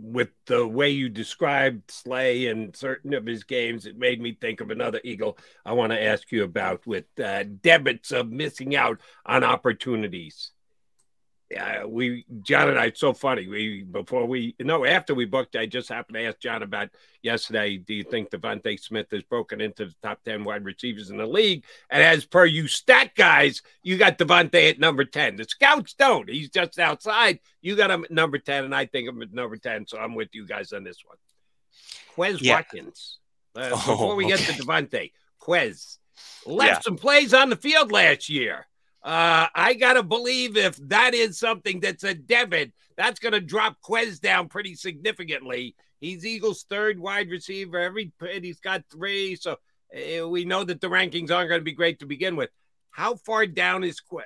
with 0.00 0.30
the 0.46 0.66
way 0.66 0.88
you 0.88 1.10
described 1.10 1.90
Slay 1.90 2.46
and 2.46 2.74
certain 2.74 3.12
of 3.12 3.26
his 3.26 3.44
games, 3.44 3.84
it 3.84 3.98
made 3.98 4.22
me 4.22 4.38
think 4.40 4.62
of 4.62 4.70
another 4.70 5.02
Eagle 5.04 5.36
I 5.66 5.74
want 5.74 5.92
to 5.92 6.02
ask 6.02 6.32
you 6.32 6.44
about 6.44 6.86
with 6.86 7.04
uh, 7.22 7.44
debits 7.60 8.10
of 8.10 8.30
missing 8.30 8.74
out 8.74 9.02
on 9.26 9.44
opportunities. 9.44 10.50
Yeah, 11.50 11.86
we 11.86 12.26
John 12.42 12.68
and 12.68 12.78
I. 12.78 12.86
It's 12.86 13.00
so 13.00 13.14
funny. 13.14 13.46
We 13.48 13.82
before 13.82 14.26
we 14.26 14.54
no 14.60 14.84
after 14.84 15.14
we 15.14 15.24
booked, 15.24 15.56
I 15.56 15.64
just 15.64 15.88
happened 15.88 16.16
to 16.16 16.24
ask 16.24 16.38
John 16.40 16.62
about 16.62 16.90
yesterday. 17.22 17.78
Do 17.78 17.94
you 17.94 18.04
think 18.04 18.28
DeVonta 18.28 18.78
Smith 18.78 19.06
has 19.12 19.22
broken 19.22 19.62
into 19.62 19.86
the 19.86 19.94
top 20.02 20.22
ten 20.24 20.44
wide 20.44 20.66
receivers 20.66 21.08
in 21.08 21.16
the 21.16 21.24
league? 21.26 21.64
And 21.88 22.02
as 22.02 22.26
per 22.26 22.44
you 22.44 22.68
stat 22.68 23.14
guys, 23.16 23.62
you 23.82 23.96
got 23.96 24.18
DeVonta 24.18 24.68
at 24.72 24.78
number 24.78 25.06
ten. 25.06 25.36
The 25.36 25.44
scouts 25.44 25.94
don't. 25.94 26.28
He's 26.28 26.50
just 26.50 26.78
outside. 26.78 27.40
You 27.62 27.76
got 27.76 27.90
him 27.90 28.04
at 28.04 28.10
number 28.10 28.36
ten, 28.38 28.64
and 28.64 28.74
I 28.74 28.84
think 28.84 29.08
I'm 29.08 29.22
at 29.22 29.32
number 29.32 29.56
ten. 29.56 29.86
So 29.86 29.96
I'm 29.96 30.14
with 30.14 30.28
you 30.34 30.46
guys 30.46 30.74
on 30.74 30.84
this 30.84 30.98
one. 31.06 31.16
Quez 32.14 32.42
Yeah. 32.42 32.56
Watkins. 32.56 33.20
Uh, 33.56 33.70
Oh, 33.72 33.76
before 33.92 34.16
we 34.16 34.26
get 34.26 34.40
to 34.40 34.52
DeVonta, 34.52 35.12
Quez 35.40 35.96
left 36.44 36.70
Yeah. 36.70 36.80
some 36.80 36.96
plays 36.96 37.32
on 37.32 37.48
the 37.48 37.56
field 37.56 37.90
last 37.90 38.28
year. 38.28 38.66
Uh, 39.02 39.46
I 39.54 39.74
gotta 39.74 40.02
believe 40.02 40.56
if 40.56 40.76
that 40.88 41.14
is 41.14 41.38
something 41.38 41.80
that's 41.80 42.04
a 42.04 42.14
debit, 42.14 42.72
that's 42.96 43.20
gonna 43.20 43.40
drop 43.40 43.76
Quez 43.82 44.20
down 44.20 44.48
pretty 44.48 44.74
significantly. 44.74 45.76
He's 46.00 46.24
Eagles' 46.24 46.64
third 46.68 46.98
wide 46.98 47.30
receiver. 47.30 47.78
Every 47.78 48.12
pit 48.20 48.44
he's 48.44 48.60
got 48.60 48.84
three, 48.90 49.36
so 49.36 49.56
uh, 49.94 50.28
we 50.28 50.44
know 50.44 50.64
that 50.64 50.80
the 50.80 50.88
rankings 50.88 51.30
aren't 51.30 51.48
going 51.48 51.60
to 51.60 51.64
be 51.64 51.72
great 51.72 52.00
to 52.00 52.06
begin 52.06 52.36
with. 52.36 52.50
How 52.90 53.16
far 53.16 53.46
down 53.46 53.84
is 53.84 54.00
Quez? 54.00 54.22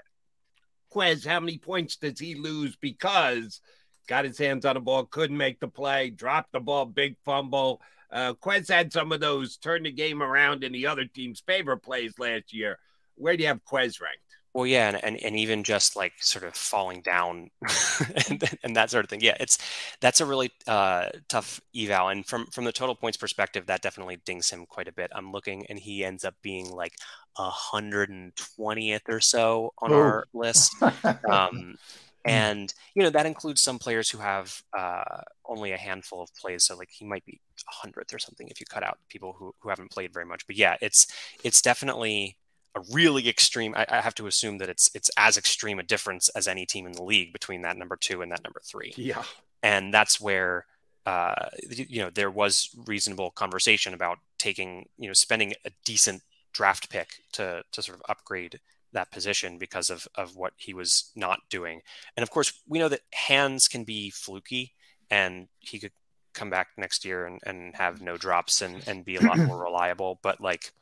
Quez, 0.93 1.27
how 1.27 1.41
many 1.41 1.59
points 1.59 1.97
does 1.97 2.19
he 2.19 2.35
lose 2.35 2.77
because 2.77 3.61
got 4.09 4.25
his 4.25 4.39
hands 4.39 4.65
on 4.65 4.75
the 4.75 4.81
ball, 4.81 5.05
couldn't 5.05 5.37
make 5.37 5.61
the 5.61 5.69
play, 5.69 6.11
dropped 6.11 6.53
the 6.53 6.61
ball, 6.61 6.85
big 6.85 7.17
fumble. 7.25 7.81
Uh, 8.11 8.35
Quez 8.35 8.69
had 8.69 8.93
some 8.93 9.13
of 9.13 9.21
those 9.21 9.57
turn 9.57 9.85
the 9.85 9.93
game 9.93 10.23
around 10.23 10.65
in 10.65 10.73
the 10.73 10.87
other 10.87 11.07
team's 11.07 11.41
favor 11.41 11.77
plays 11.77 12.19
last 12.19 12.53
year. 12.53 12.79
Where 13.15 13.37
do 13.37 13.43
you 13.43 13.49
have 13.49 13.65
Quez 13.65 14.01
ranked? 14.01 14.21
Well, 14.55 14.67
yeah, 14.67 14.89
and, 14.89 15.03
and, 15.03 15.17
and 15.23 15.37
even 15.37 15.65
just 15.65 15.97
like 15.97 16.13
sort 16.21 16.45
of 16.45 16.55
falling 16.55 17.01
down 17.01 17.51
and, 18.29 18.59
and 18.63 18.77
that 18.77 18.91
sort 18.91 19.03
of 19.05 19.09
thing. 19.09 19.23
Yeah, 19.23 19.37
it's 19.41 19.57
that's 20.01 20.21
a 20.21 20.27
really 20.27 20.51
uh, 20.67 21.09
tough 21.29 21.59
eval, 21.75 22.09
and 22.09 22.27
from 22.27 22.47
from 22.47 22.65
the 22.65 22.73
total 22.73 22.95
points 22.95 23.17
perspective, 23.17 23.65
that 23.67 23.81
definitely 23.81 24.19
dings 24.27 24.51
him 24.51 24.67
quite 24.67 24.89
a 24.89 24.93
bit. 24.93 25.11
I'm 25.15 25.33
looking, 25.33 25.65
and 25.71 25.79
he 25.79 26.05
ends 26.05 26.23
up 26.25 26.35
being 26.43 26.71
like 26.71 26.95
a 27.39 27.49
hundred 27.49 28.11
and 28.11 28.33
twentieth 28.37 29.09
or 29.09 29.21
so 29.21 29.73
on 29.79 29.91
Oh. 29.91 29.95
our 29.95 30.27
list. 30.35 30.77
Um, 31.31 31.77
and 32.25 32.73
you 32.95 33.03
know 33.03 33.11
that 33.11 33.27
includes 33.27 33.63
some 33.63 33.79
players 33.79 34.11
who 34.11 34.19
have 34.19 34.63
uh, 34.79 35.23
only 35.47 35.73
a 35.73 35.77
handful 35.79 36.23
of 36.23 36.35
plays, 36.37 36.65
so 36.65 36.77
like 36.77 36.91
he 36.91 37.05
might 37.05 37.25
be 37.25 37.41
a 37.69 37.73
hundredth 37.83 38.15
or 38.15 38.19
something 38.19 38.49
if 38.49 38.61
you 38.61 38.67
cut 38.67 38.83
out 38.85 38.99
people 39.09 39.35
who 39.39 39.55
who 39.61 39.69
haven't 39.71 39.91
played 39.91 40.13
very 40.13 40.27
much. 40.27 40.47
But 40.47 40.57
yeah, 40.57 40.77
it's 40.81 41.07
it's 41.43 41.63
definitely 41.63 42.37
a 42.75 42.81
really 42.93 43.29
extreme. 43.29 43.75
I, 43.77 43.87
I 43.89 44.01
have 44.01 44.15
to 44.17 44.27
assume 44.27 44.59
that 44.59 44.69
it's 44.69 44.91
it's 44.95 45.11
as 45.17 45.37
extreme 45.37 45.79
a 45.79 45.83
difference 45.83 46.29
as 46.31 46.49
any 46.49 46.67
team 46.67 46.87
in 46.87 46.93
the 46.93 47.03
league 47.03 47.33
between 47.33 47.63
that 47.63 47.77
number 47.77 47.97
two 47.97 48.23
and 48.23 48.33
that 48.33 48.45
number 48.45 48.61
three. 48.65 48.95
Yeah. 48.97 49.23
and 49.63 49.93
that's 49.93 50.21
where 50.21 50.67
uh, 51.07 51.49
you 51.69 52.01
know 52.01 52.11
there 52.11 52.31
was 52.31 52.71
reasonable 52.87 53.31
conversation 53.31 53.95
about 53.95 54.19
taking 54.39 54.89
you 54.99 55.09
know 55.09 55.13
spending 55.13 55.53
a 55.65 55.71
decent 55.85 56.23
draft 56.53 56.91
pick 56.91 57.23
to 57.33 57.63
to 57.73 57.83
sort 57.83 57.99
of 57.99 58.05
upgrade 58.09 58.61
that 58.93 59.11
position 59.11 59.59
because 59.59 59.91
of 59.91 60.07
of 60.15 60.37
what 60.37 60.53
he 60.57 60.75
was 60.75 61.11
not 61.17 61.41
doing. 61.51 61.83
And 62.17 62.23
of 62.23 62.31
course, 62.31 62.53
we 62.69 62.79
know 62.79 62.89
that 62.89 63.01
hands 63.13 63.69
can 63.69 63.85
be 63.85 64.11
fluky, 64.11 64.73
and 65.11 65.49
he 65.61 65.79
could 65.79 65.93
come 66.35 66.49
back 66.49 66.69
next 66.79 67.05
year 67.05 67.27
and, 67.27 67.41
and 67.45 67.75
have 67.77 68.01
no 68.01 68.17
drops 68.17 68.63
and 68.63 68.83
and 68.87 69.05
be 69.05 69.17
a 69.17 69.21
lot 69.21 69.39
more 69.39 69.63
reliable. 69.65 70.19
But 70.23 70.41
like. 70.41 70.73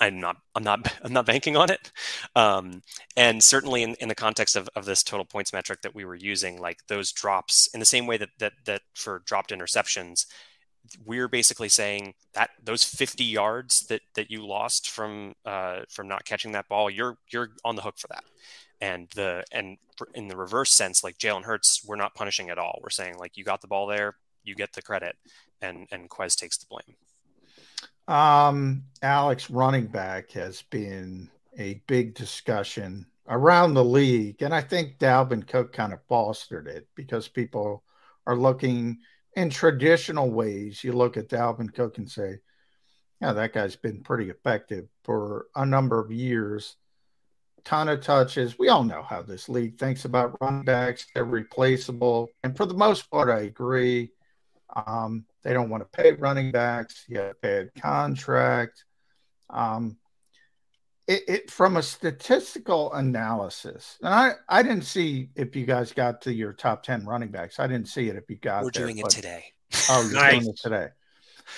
I'm 0.00 0.20
not 0.20 0.36
I'm 0.54 0.64
not 0.64 0.96
I'm 1.02 1.12
not 1.12 1.26
banking 1.26 1.56
on 1.56 1.70
it. 1.70 1.90
Um, 2.34 2.82
and 3.16 3.42
certainly 3.42 3.82
in, 3.82 3.94
in 3.94 4.08
the 4.08 4.14
context 4.14 4.56
of, 4.56 4.68
of 4.74 4.84
this 4.84 5.02
total 5.02 5.24
points 5.24 5.52
metric 5.52 5.82
that 5.82 5.94
we 5.94 6.04
were 6.04 6.14
using, 6.14 6.60
like 6.60 6.86
those 6.88 7.12
drops 7.12 7.68
in 7.72 7.80
the 7.80 7.86
same 7.86 8.06
way 8.06 8.16
that 8.16 8.30
that 8.38 8.52
that 8.64 8.82
for 8.94 9.20
dropped 9.24 9.50
interceptions, 9.50 10.26
we're 11.04 11.28
basically 11.28 11.68
saying 11.68 12.14
that 12.34 12.50
those 12.62 12.84
50 12.84 13.24
yards 13.24 13.86
that 13.86 14.02
that 14.14 14.30
you 14.30 14.46
lost 14.46 14.90
from 14.90 15.34
uh, 15.44 15.80
from 15.88 16.08
not 16.08 16.24
catching 16.24 16.52
that 16.52 16.68
ball, 16.68 16.90
you're 16.90 17.16
you're 17.30 17.50
on 17.64 17.76
the 17.76 17.82
hook 17.82 17.98
for 17.98 18.08
that. 18.08 18.24
And 18.80 19.08
the 19.14 19.44
and 19.52 19.78
in 20.14 20.28
the 20.28 20.36
reverse 20.36 20.72
sense, 20.72 21.04
like 21.04 21.18
Jalen 21.18 21.44
Hurts, 21.44 21.82
we're 21.86 21.96
not 21.96 22.14
punishing 22.14 22.50
at 22.50 22.58
all. 22.58 22.80
We're 22.82 22.90
saying 22.90 23.16
like 23.18 23.36
you 23.36 23.44
got 23.44 23.60
the 23.60 23.68
ball 23.68 23.86
there, 23.86 24.16
you 24.42 24.54
get 24.54 24.72
the 24.72 24.82
credit, 24.82 25.16
and 25.62 25.86
and 25.90 26.10
Quez 26.10 26.36
takes 26.36 26.58
the 26.58 26.66
blame. 26.66 26.96
Um, 28.06 28.84
Alex, 29.02 29.50
running 29.50 29.86
back 29.86 30.30
has 30.32 30.62
been 30.62 31.30
a 31.58 31.82
big 31.86 32.14
discussion 32.14 33.06
around 33.28 33.74
the 33.74 33.84
league, 33.84 34.42
and 34.42 34.54
I 34.54 34.60
think 34.60 34.98
Dalvin 34.98 35.46
Cook 35.46 35.72
kind 35.72 35.92
of 35.92 36.00
fostered 36.08 36.66
it 36.66 36.86
because 36.94 37.28
people 37.28 37.82
are 38.26 38.36
looking 38.36 38.98
in 39.36 39.50
traditional 39.50 40.30
ways. 40.30 40.84
You 40.84 40.92
look 40.92 41.16
at 41.16 41.28
Dalvin 41.28 41.72
Cook 41.72 41.98
and 41.98 42.10
say, 42.10 42.40
"Yeah, 43.20 43.32
that 43.32 43.54
guy's 43.54 43.76
been 43.76 44.02
pretty 44.02 44.30
effective 44.30 44.86
for 45.04 45.46
a 45.54 45.64
number 45.64 45.98
of 45.98 46.12
years." 46.12 46.76
Ton 47.64 47.88
of 47.88 48.02
touches. 48.02 48.58
We 48.58 48.68
all 48.68 48.84
know 48.84 49.02
how 49.02 49.22
this 49.22 49.48
league 49.48 49.78
thinks 49.78 50.04
about 50.04 50.36
running 50.42 50.64
backs. 50.64 51.06
They're 51.14 51.24
replaceable, 51.24 52.28
and 52.42 52.54
for 52.54 52.66
the 52.66 52.74
most 52.74 53.10
part, 53.10 53.30
I 53.30 53.40
agree. 53.40 54.12
Um, 54.74 55.24
they 55.42 55.52
don't 55.52 55.68
want 55.70 55.82
to 55.82 56.02
pay 56.02 56.12
running 56.12 56.50
backs. 56.50 57.04
You 57.08 57.18
have 57.18 57.30
a 57.30 57.34
bad 57.40 57.70
contract. 57.80 58.84
Um, 59.50 59.96
it, 61.06 61.22
it 61.28 61.50
from 61.50 61.76
a 61.76 61.82
statistical 61.82 62.92
analysis, 62.94 63.98
and 64.02 64.14
I, 64.14 64.32
I 64.48 64.62
didn't 64.62 64.84
see 64.84 65.28
if 65.36 65.54
you 65.54 65.66
guys 65.66 65.92
got 65.92 66.22
to 66.22 66.32
your 66.32 66.52
top 66.54 66.82
ten 66.82 67.04
running 67.04 67.30
backs. 67.30 67.60
I 67.60 67.66
didn't 67.66 67.88
see 67.88 68.08
it 68.08 68.16
if 68.16 68.24
you 68.30 68.36
got 68.36 68.64
We're 68.64 68.70
there, 68.70 68.84
doing 68.86 68.98
it 68.98 69.10
today. 69.10 69.44
Oh, 69.90 70.02
you're 70.02 70.14
Nice. 70.20 70.32
doing 70.32 70.48
it 70.48 70.56
today. 70.56 70.88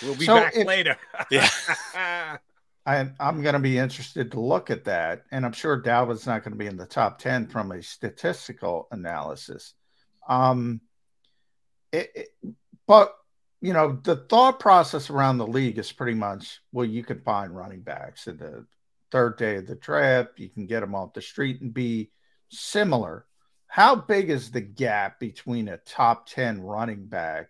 We'll 0.03 0.17
be 0.17 0.25
So 0.25 0.35
back 0.35 0.57
if- 0.57 0.67
later. 0.67 0.97
Yeah. 1.31 1.49
I, 2.89 3.11
I'm 3.19 3.43
going 3.43 3.55
to 3.55 3.59
be 3.59 3.79
interested 3.79 4.31
to 4.33 4.41
look 4.41 4.71
at 4.71 4.85
that, 4.85 5.23
and 5.33 5.45
I'm 5.45 5.53
sure 5.53 5.81
Dalvin's 5.83 6.25
not 6.27 6.45
going 6.45 6.53
to 6.53 6.59
be 6.59 6.67
in 6.67 6.77
the 6.77 6.87
top 6.87 7.19
ten 7.19 7.47
from 7.49 7.73
a 7.73 7.83
statistical 7.83 8.87
analysis. 8.93 9.75
Um, 10.29 10.81
it, 11.93 12.11
it- 12.15 12.55
but 12.87 13.15
you 13.61 13.73
know, 13.73 13.99
the 14.03 14.17
thought 14.17 14.61
process 14.61 15.11
around 15.11 15.39
the 15.39 15.47
league 15.47 15.79
is 15.79 15.91
pretty 15.91 16.15
much 16.17 16.61
well, 16.73 16.87
you 16.87 17.03
can 17.03 17.21
find 17.21 17.57
running 17.57 17.81
backs 17.81 18.27
in 18.27 18.37
the 18.37 18.67
third 19.11 19.37
day 19.39 19.57
of 19.57 19.67
the 19.67 19.77
draft, 19.77 20.39
you 20.39 20.49
can 20.49 20.67
get 20.67 20.81
them 20.81 20.95
off 20.95 21.15
the 21.15 21.23
street 21.23 21.61
and 21.61 21.73
be 21.73 22.11
similar. 22.49 23.25
How 23.67 23.95
big 23.95 24.31
is 24.31 24.51
the 24.51 24.61
gap 24.61 25.19
between 25.21 25.69
a 25.69 25.79
top 25.79 26.29
ten 26.29 26.61
running 26.61 27.07
back 27.07 27.49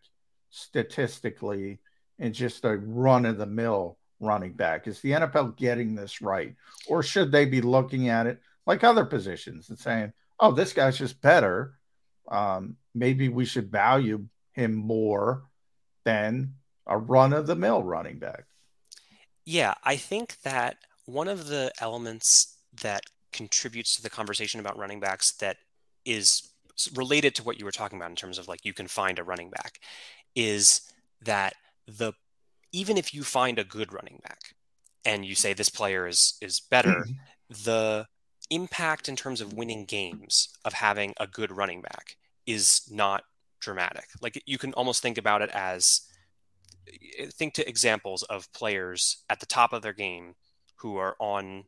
statistically 0.50 1.80
and 2.18 2.34
just 2.34 2.64
a 2.64 2.76
run 2.76 3.26
of 3.26 3.38
the 3.38 3.46
mill 3.46 3.98
running 4.20 4.52
back? 4.52 4.86
Is 4.86 5.00
the 5.00 5.12
NFL 5.12 5.56
getting 5.56 5.94
this 5.94 6.22
right? 6.22 6.54
Or 6.88 7.02
should 7.02 7.32
they 7.32 7.44
be 7.44 7.60
looking 7.60 8.08
at 8.08 8.26
it 8.26 8.40
like 8.64 8.84
other 8.84 9.04
positions 9.04 9.68
and 9.70 9.78
saying, 9.78 10.12
"Oh, 10.40 10.52
this 10.52 10.72
guy's 10.72 10.98
just 10.98 11.20
better. 11.20 11.74
Um, 12.28 12.76
maybe 12.94 13.28
we 13.28 13.44
should 13.44 13.70
value 13.70 14.26
him 14.56 14.74
more 14.74 15.44
than 16.04 16.54
a 16.86 16.98
run 16.98 17.32
of 17.32 17.46
the 17.46 17.56
mill 17.56 17.82
running 17.82 18.18
back." 18.18 18.44
Yeah, 19.44 19.74
I 19.84 19.96
think 19.96 20.40
that 20.42 20.78
one 21.04 21.28
of 21.28 21.46
the 21.46 21.70
elements 21.80 22.58
that 22.82 23.02
contributes 23.32 23.96
to 23.96 24.02
the 24.02 24.10
conversation 24.10 24.60
about 24.60 24.78
running 24.78 24.98
backs 24.98 25.32
that 25.32 25.58
is 26.04 26.50
related 26.94 27.34
to 27.34 27.42
what 27.42 27.58
you 27.58 27.64
were 27.64 27.70
talking 27.70 27.98
about 27.98 28.10
in 28.10 28.16
terms 28.16 28.38
of 28.38 28.48
like 28.48 28.64
you 28.64 28.72
can 28.72 28.86
find 28.86 29.18
a 29.18 29.24
running 29.24 29.50
back 29.50 29.80
is 30.34 30.80
that 31.22 31.54
the 31.86 32.12
even 32.72 32.96
if 32.96 33.14
you 33.14 33.22
find 33.22 33.58
a 33.58 33.64
good 33.64 33.92
running 33.92 34.20
back 34.22 34.54
and 35.04 35.24
you 35.24 35.34
say 35.34 35.52
this 35.52 35.68
player 35.68 36.06
is 36.06 36.36
is 36.40 36.60
better 36.60 37.06
the 37.64 38.06
impact 38.50 39.08
in 39.08 39.16
terms 39.16 39.40
of 39.40 39.54
winning 39.54 39.84
games 39.84 40.48
of 40.64 40.74
having 40.74 41.14
a 41.18 41.26
good 41.26 41.50
running 41.50 41.80
back 41.80 42.16
is 42.46 42.82
not 42.90 43.24
dramatic 43.60 44.06
like 44.20 44.42
you 44.46 44.58
can 44.58 44.72
almost 44.74 45.02
think 45.02 45.18
about 45.18 45.42
it 45.42 45.50
as 45.50 46.02
think 47.32 47.54
to 47.54 47.68
examples 47.68 48.22
of 48.24 48.52
players 48.52 49.24
at 49.28 49.40
the 49.40 49.46
top 49.46 49.72
of 49.72 49.82
their 49.82 49.92
game 49.92 50.34
who 50.76 50.96
are 50.96 51.16
on 51.18 51.64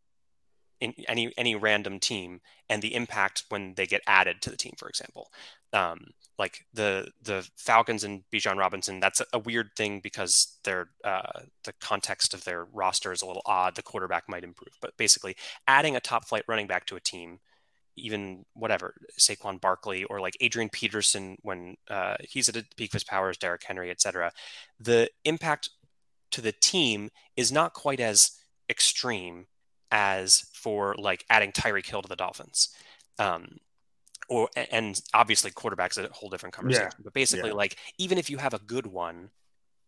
in 0.81 0.95
any 1.09 1.33
any 1.37 1.55
random 1.57 1.99
team 1.99 2.41
and 2.69 2.83
the 2.83 2.95
impact 2.95 3.45
when 3.49 3.75
they 3.75 3.87
get 3.87 4.03
added 4.07 4.41
to 4.43 4.51
the 4.51 4.57
team, 4.57 4.75
for 4.77 4.89
example. 4.89 5.31
Um, 5.73 6.09
like 6.39 6.65
the 6.73 7.11
the 7.21 7.49
Falcons 7.57 8.05
and 8.05 8.23
Bijan 8.33 8.59
Robinson, 8.59 9.01
that's 9.01 9.21
a, 9.21 9.27
a 9.33 9.39
weird 9.39 9.71
thing 9.77 10.01
because 10.01 10.59
their 10.65 10.91
uh, 11.05 11.41
the 11.65 11.73
context 11.81 12.33
of 12.33 12.45
their 12.45 12.67
roster 12.73 13.13
is 13.13 13.23
a 13.23 13.27
little 13.27 13.43
odd. 13.45 13.75
The 13.75 13.83
quarterback 13.83 14.29
might 14.29 14.45
improve, 14.45 14.77
but 14.81 14.97
basically 14.97 15.37
adding 15.67 15.97
a 15.97 16.01
top 16.01 16.27
flight 16.27 16.45
running 16.47 16.69
back 16.69 16.87
to 16.87 16.97
a 16.97 17.01
team, 17.01 17.41
even 17.99 18.45
whatever 18.55 18.95
Saquon 19.19 19.61
Barkley 19.61 20.05
or 20.05 20.21
like 20.21 20.37
Adrian 20.41 20.69
Peterson 20.69 21.37
when 21.43 21.77
uh, 21.89 22.17
he's 22.21 22.49
at 22.49 22.55
the 22.55 22.65
peak 22.77 22.91
of 22.91 22.95
his 22.95 23.05
powers, 23.05 23.37
Derrick 23.37 23.63
Henry, 23.65 23.91
etc. 23.91 24.33
The 24.81 25.11
impact 25.25 25.71
to 26.33 26.41
the 26.41 26.53
team 26.53 27.11
is 27.37 27.51
not 27.51 27.73
quite 27.73 28.01
as 28.01 28.33
extreme 28.69 29.47
as 29.91 30.45
for 30.53 30.95
like 30.99 31.25
adding 31.31 31.53
Tyreek 31.53 31.87
Hill 31.87 32.03
to 32.03 32.09
the 32.09 32.17
Dolphins. 32.17 32.69
Um, 33.19 33.59
or 34.29 34.49
and 34.71 35.01
obviously 35.15 35.51
quarterbacks 35.51 35.97
a 35.97 36.13
whole 36.13 36.29
different 36.29 36.55
conversation. 36.55 36.91
Yeah. 36.99 37.05
But 37.05 37.15
basically, 37.15 37.49
Yeah. 37.51 37.55
like 37.55 37.77
even 37.97 38.19
if 38.19 38.29
you 38.29 38.37
have 38.39 38.55
a 38.55 38.59
good 38.59 38.87
one, 38.87 39.31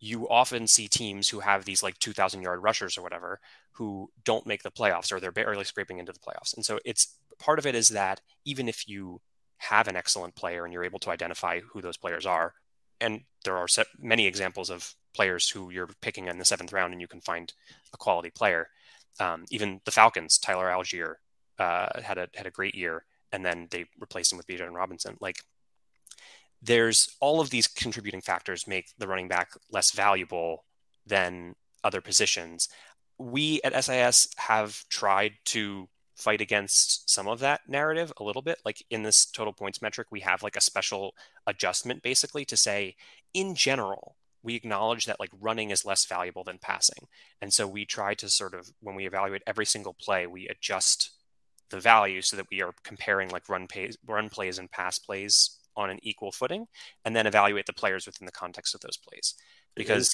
you 0.01 0.27
often 0.31 0.67
see 0.67 0.89
teams 0.89 1.29
who 1.29 1.41
have 1.41 1.67
these 1.67 1.83
like 1.83 1.99
2,000 1.99 2.41
yard 2.41 2.63
rushers 2.63 2.97
or 2.97 3.03
whatever 3.03 3.39
who 3.73 4.11
don't 4.25 4.47
make 4.47 4.63
the 4.63 4.71
playoffs 4.71 5.13
or 5.13 5.21
they're 5.21 5.31
barely 5.31 5.65
scraping 5.65 5.99
into 5.99 6.13
the 6.13 6.19
playoffs. 6.19 6.55
And 6.55 6.65
so 6.65 6.81
it's 6.87 7.17
part 7.41 7.59
of 7.59 7.67
it 7.67 7.75
is 7.75 7.89
that 7.89 8.21
even 8.45 8.69
if 8.69 8.89
you 8.89 9.21
have 9.59 9.89
an 9.89 9.97
excellent 9.97 10.35
player 10.37 10.65
and 10.65 10.73
you're 10.73 10.85
able 10.85 10.99
to 11.01 11.11
identify 11.11 11.61
who 11.61 11.81
those 11.81 11.97
players 11.97 12.27
are, 12.27 12.55
and 13.01 13.23
there 13.45 13.57
are 13.57 13.67
many 13.99 14.27
examples 14.27 14.71
of 14.71 14.95
players 15.15 15.49
who 15.49 15.71
you're 15.71 15.89
picking 16.01 16.27
in 16.27 16.39
the 16.39 16.45
seventh 16.45 16.73
round 16.73 16.93
and 16.93 17.01
you 17.01 17.09
can 17.09 17.21
find 17.21 17.53
a 17.93 17.97
quality 17.97 18.31
player. 18.31 18.69
Um, 19.19 19.45
even 19.51 19.81
the 19.85 19.91
Falcons, 19.91 20.39
Tyler 20.39 20.69
Allgeier 20.69 21.15
uh, 21.59 22.01
had 22.03 22.19
a 22.19 22.29
had 22.35 22.47
a 22.47 22.51
great 22.51 22.75
year, 22.75 23.05
and 23.33 23.45
then 23.45 23.69
they 23.71 23.87
replaced 23.99 24.33
him 24.33 24.37
with 24.37 24.47
Bijan 24.47 24.75
Robinson. 24.75 25.17
Like 25.21 25.37
there's 26.63 27.09
all 27.21 27.41
of 27.41 27.51
these 27.51 27.67
contributing 27.67 28.21
factors 28.21 28.67
make 28.67 28.93
the 28.99 29.09
running 29.09 29.29
back 29.29 29.53
less 29.71 29.93
valuable 29.93 30.65
than 31.07 31.55
other 31.83 32.01
positions. 32.01 32.69
We 33.19 33.61
at 33.65 33.85
SIS 33.85 34.29
have 34.37 34.85
tried 34.89 35.33
to 35.47 35.89
fight 36.21 36.41
against 36.41 37.09
some 37.09 37.27
of 37.29 37.41
that 37.41 37.63
narrative 37.69 38.13
a 38.19 38.25
little 38.25 38.43
bit. 38.43 38.59
Like 38.65 38.85
in 38.91 39.03
this 39.03 39.25
total 39.27 39.53
points 39.53 39.83
metric, 39.83 40.09
we 40.11 40.21
have 40.21 40.43
like 40.43 40.57
a 40.57 40.61
special 40.61 41.15
adjustment 41.47 42.03
basically 42.03 42.45
to 42.47 42.57
say, 42.57 42.97
in 43.35 43.55
general, 43.55 44.17
we 44.43 44.55
acknowledge 44.55 45.05
that 45.07 45.21
like 45.21 45.31
running 45.39 45.71
is 45.71 45.85
less 45.85 46.07
valuable 46.07 46.45
than 46.45 46.59
passing. 46.59 47.07
And 47.41 47.53
so 47.53 47.67
we 47.67 47.85
try 47.85 48.15
to 48.15 48.29
sort 48.29 48.55
of, 48.55 48.71
when 48.81 48.95
we 48.95 49.07
evaluate 49.07 49.43
every 49.47 49.67
single 49.67 49.95
play, 49.95 50.27
we 50.27 50.49
adjust 50.49 51.11
the 51.71 51.81
value 51.81 52.23
so 52.23 52.37
that 52.37 52.47
we 52.51 52.63
are 52.63 52.75
comparing 52.83 53.29
like 53.29 53.49
run 53.49 53.67
plays, 53.67 53.97
run 54.07 54.29
plays 54.29 54.59
and 54.59 54.71
pass 54.71 54.99
plays 54.99 55.59
on 55.77 55.91
an 55.91 55.99
equal 56.03 56.33
footing, 56.33 56.67
and 57.05 57.15
then 57.15 57.27
evaluate 57.27 57.67
the 57.67 57.73
players 57.73 58.07
within 58.07 58.27
the 58.27 58.33
context 58.33 58.75
of 58.75 58.81
those 58.81 58.97
plays. 58.97 59.35
Because 59.77 60.13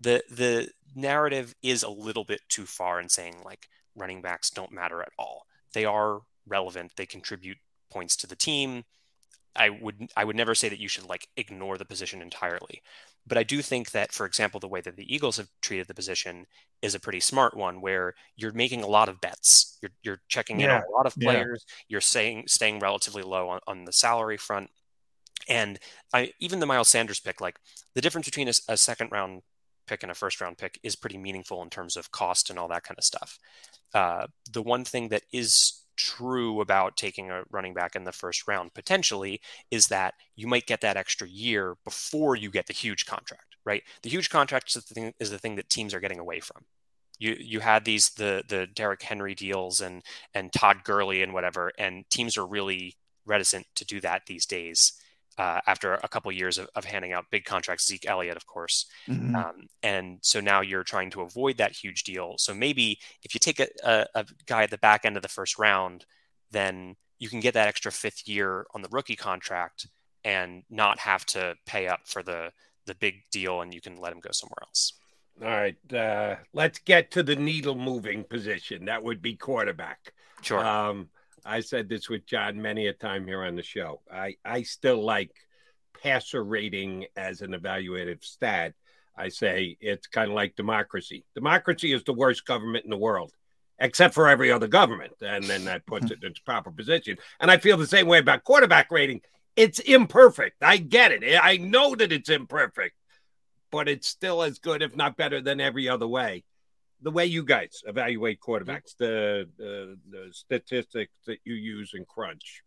the 0.00 0.22
the 0.30 0.68
narrative 0.94 1.54
is 1.62 1.82
a 1.82 1.88
little 1.88 2.24
bit 2.24 2.40
too 2.48 2.66
far 2.66 3.00
in 3.00 3.08
saying 3.08 3.36
like 3.44 3.68
running 3.96 4.22
backs 4.22 4.50
don't 4.50 4.72
matter 4.72 5.02
at 5.02 5.12
all. 5.18 5.46
They 5.72 5.84
are 5.84 6.20
relevant. 6.46 6.92
They 6.96 7.06
contribute 7.06 7.58
points 7.90 8.16
to 8.16 8.26
the 8.26 8.36
team. 8.36 8.84
I 9.54 9.68
would 9.68 10.08
I 10.16 10.24
would 10.24 10.36
never 10.36 10.54
say 10.54 10.68
that 10.68 10.78
you 10.78 10.88
should 10.88 11.08
like 11.08 11.28
ignore 11.36 11.76
the 11.76 11.84
position 11.84 12.22
entirely. 12.22 12.82
But 13.26 13.38
I 13.38 13.44
do 13.44 13.62
think 13.62 13.92
that, 13.92 14.12
for 14.12 14.26
example, 14.26 14.58
the 14.58 14.68
way 14.68 14.80
that 14.80 14.96
the 14.96 15.14
Eagles 15.14 15.36
have 15.36 15.48
treated 15.60 15.86
the 15.86 15.94
position 15.94 16.46
is 16.80 16.94
a 16.94 17.00
pretty 17.00 17.20
smart 17.20 17.56
one, 17.56 17.80
where 17.80 18.14
you're 18.36 18.52
making 18.52 18.82
a 18.82 18.88
lot 18.88 19.08
of 19.08 19.20
bets. 19.20 19.78
You're 19.80 19.92
you're 20.02 20.22
checking 20.28 20.60
in 20.60 20.70
on 20.70 20.82
a 20.82 20.90
lot 20.90 21.06
of 21.06 21.14
yeah. 21.16 21.30
players. 21.30 21.64
You're 21.88 22.00
saying 22.00 22.44
staying 22.48 22.80
relatively 22.80 23.22
low 23.22 23.48
on, 23.48 23.60
on 23.66 23.84
the 23.84 23.92
salary 23.92 24.38
front. 24.38 24.70
And 25.48 25.78
I 26.12 26.32
even 26.40 26.60
the 26.60 26.66
Miles 26.66 26.88
Sanders 26.88 27.20
pick, 27.20 27.40
like 27.40 27.58
the 27.94 28.00
difference 28.00 28.26
between 28.26 28.48
a, 28.48 28.52
a 28.68 28.76
second 28.76 29.12
round 29.12 29.42
pick 29.92 30.02
and 30.02 30.10
a 30.10 30.14
first 30.14 30.40
round 30.40 30.56
pick 30.56 30.80
is 30.82 30.96
pretty 30.96 31.18
meaningful 31.18 31.62
in 31.62 31.68
terms 31.68 31.96
of 31.96 32.10
cost 32.10 32.48
and 32.48 32.58
all 32.58 32.68
that 32.68 32.82
kind 32.82 32.96
of 32.98 33.04
stuff. 33.04 33.38
Uh, 33.92 34.26
the 34.50 34.62
one 34.62 34.84
thing 34.84 35.08
that 35.08 35.22
is 35.32 35.82
true 35.96 36.62
about 36.62 36.96
taking 36.96 37.30
a 37.30 37.42
running 37.50 37.74
back 37.74 37.94
in 37.94 38.04
the 38.04 38.12
first 38.12 38.48
round 38.48 38.72
potentially 38.72 39.38
is 39.70 39.88
that 39.88 40.14
you 40.34 40.46
might 40.46 40.66
get 40.66 40.80
that 40.80 40.96
extra 40.96 41.28
year 41.28 41.76
before 41.84 42.34
you 42.34 42.50
get 42.50 42.66
the 42.66 42.72
huge 42.72 43.04
contract, 43.04 43.56
right? 43.66 43.82
The 44.02 44.08
huge 44.08 44.30
contract 44.30 44.74
is 44.74 44.82
the 44.82 44.94
thing, 44.94 45.12
is 45.20 45.30
the 45.30 45.38
thing 45.38 45.56
that 45.56 45.68
teams 45.68 45.92
are 45.92 46.00
getting 46.00 46.18
away 46.18 46.40
from. 46.40 46.64
You 47.18 47.36
you 47.38 47.60
had 47.60 47.84
these 47.84 48.08
the 48.10 48.42
the 48.48 48.66
Derrick 48.66 49.02
Henry 49.02 49.34
deals 49.34 49.82
and 49.82 50.02
and 50.32 50.52
Todd 50.52 50.78
Gurley 50.84 51.22
and 51.22 51.34
whatever, 51.34 51.70
and 51.78 52.08
teams 52.08 52.38
are 52.38 52.46
really 52.46 52.96
reticent 53.26 53.66
to 53.76 53.84
do 53.84 54.00
that 54.00 54.22
these 54.26 54.46
days. 54.46 54.94
Uh, 55.38 55.60
after 55.66 55.94
a 55.94 56.08
couple 56.08 56.30
years 56.30 56.58
of, 56.58 56.68
of 56.74 56.84
handing 56.84 57.14
out 57.14 57.24
big 57.30 57.44
contracts, 57.44 57.86
Zeke 57.86 58.06
Elliott, 58.06 58.36
of 58.36 58.44
course, 58.44 58.84
Mhm. 59.08 59.34
um, 59.34 59.66
and 59.82 60.18
so 60.20 60.40
now 60.40 60.60
you're 60.60 60.84
trying 60.84 61.08
to 61.10 61.22
avoid 61.22 61.56
that 61.56 61.72
huge 61.72 62.04
deal. 62.04 62.34
So 62.36 62.52
maybe 62.52 62.98
if 63.22 63.32
you 63.34 63.40
take 63.40 63.58
a, 63.58 63.68
a, 63.82 64.06
a 64.14 64.26
guy 64.46 64.64
at 64.64 64.70
the 64.70 64.76
back 64.76 65.06
end 65.06 65.16
of 65.16 65.22
the 65.22 65.28
first 65.30 65.58
round, 65.58 66.04
then 66.50 66.96
you 67.18 67.30
can 67.30 67.40
get 67.40 67.54
that 67.54 67.66
extra 67.66 67.90
fifth 67.90 68.28
year 68.28 68.66
on 68.74 68.82
the 68.82 68.88
rookie 68.90 69.16
contract 69.16 69.86
and 70.22 70.64
not 70.68 70.98
have 70.98 71.24
to 71.26 71.56
pay 71.66 71.88
up 71.88 72.00
for 72.06 72.22
the 72.22 72.52
the 72.84 72.94
big 72.96 73.22
deal, 73.30 73.62
and 73.62 73.72
you 73.72 73.80
can 73.80 73.96
let 73.96 74.12
him 74.12 74.20
go 74.20 74.30
somewhere 74.32 74.62
else. 74.62 74.92
All 75.40 75.48
right, 75.48 75.94
uh, 75.94 76.36
let's 76.52 76.78
get 76.80 77.10
to 77.12 77.22
the 77.22 77.36
needle 77.36 77.74
moving 77.76 78.24
position. 78.24 78.84
That 78.86 79.02
would 79.02 79.22
be 79.22 79.34
quarterback. 79.36 80.12
Sure. 80.42 80.58
Um, 80.62 81.08
I 81.44 81.60
said 81.60 81.88
this 81.88 82.08
with 82.08 82.26
John 82.26 82.62
many 82.62 82.86
a 82.86 82.92
time 82.92 83.26
here 83.26 83.42
on 83.42 83.56
the 83.56 83.62
show. 83.62 84.00
I, 84.12 84.36
I 84.44 84.62
still 84.62 85.04
like 85.04 85.30
passer 86.02 86.42
rating 86.42 87.06
as 87.16 87.40
an 87.40 87.52
evaluative 87.52 88.24
stat. 88.24 88.74
I 89.16 89.28
say 89.28 89.76
it's 89.80 90.06
kind 90.06 90.30
of 90.30 90.34
like 90.34 90.56
democracy. 90.56 91.24
Democracy 91.34 91.92
is 91.92 92.04
the 92.04 92.12
worst 92.12 92.46
government 92.46 92.84
in 92.84 92.90
the 92.90 92.96
world, 92.96 93.32
except 93.78 94.14
for 94.14 94.28
every 94.28 94.50
other 94.50 94.68
government. 94.68 95.12
And 95.20 95.44
then 95.44 95.64
that 95.66 95.86
puts 95.86 96.10
it 96.10 96.22
in 96.22 96.30
its 96.30 96.40
proper 96.40 96.70
position. 96.70 97.18
And 97.40 97.50
I 97.50 97.58
feel 97.58 97.76
the 97.76 97.86
same 97.86 98.06
way 98.06 98.18
about 98.18 98.44
quarterback 98.44 98.90
rating. 98.90 99.20
It's 99.54 99.80
imperfect. 99.80 100.62
I 100.62 100.78
get 100.78 101.12
it. 101.12 101.38
I 101.42 101.58
know 101.58 101.94
that 101.94 102.12
it's 102.12 102.30
imperfect, 102.30 102.94
but 103.70 103.88
it's 103.88 104.08
still 104.08 104.42
as 104.42 104.58
good, 104.58 104.80
if 104.82 104.96
not 104.96 105.16
better, 105.16 105.42
than 105.42 105.60
every 105.60 105.88
other 105.88 106.08
way. 106.08 106.44
The 107.02 107.10
way 107.10 107.26
you 107.26 107.44
guys 107.44 107.82
evaluate 107.86 108.40
quarterbacks, 108.40 108.94
mm. 108.94 108.98
the, 108.98 109.48
the, 109.58 109.98
the 110.10 110.28
statistics 110.32 111.12
that 111.26 111.38
you 111.44 111.54
use 111.54 111.92
in 111.94 112.04
Crunch. 112.04 112.62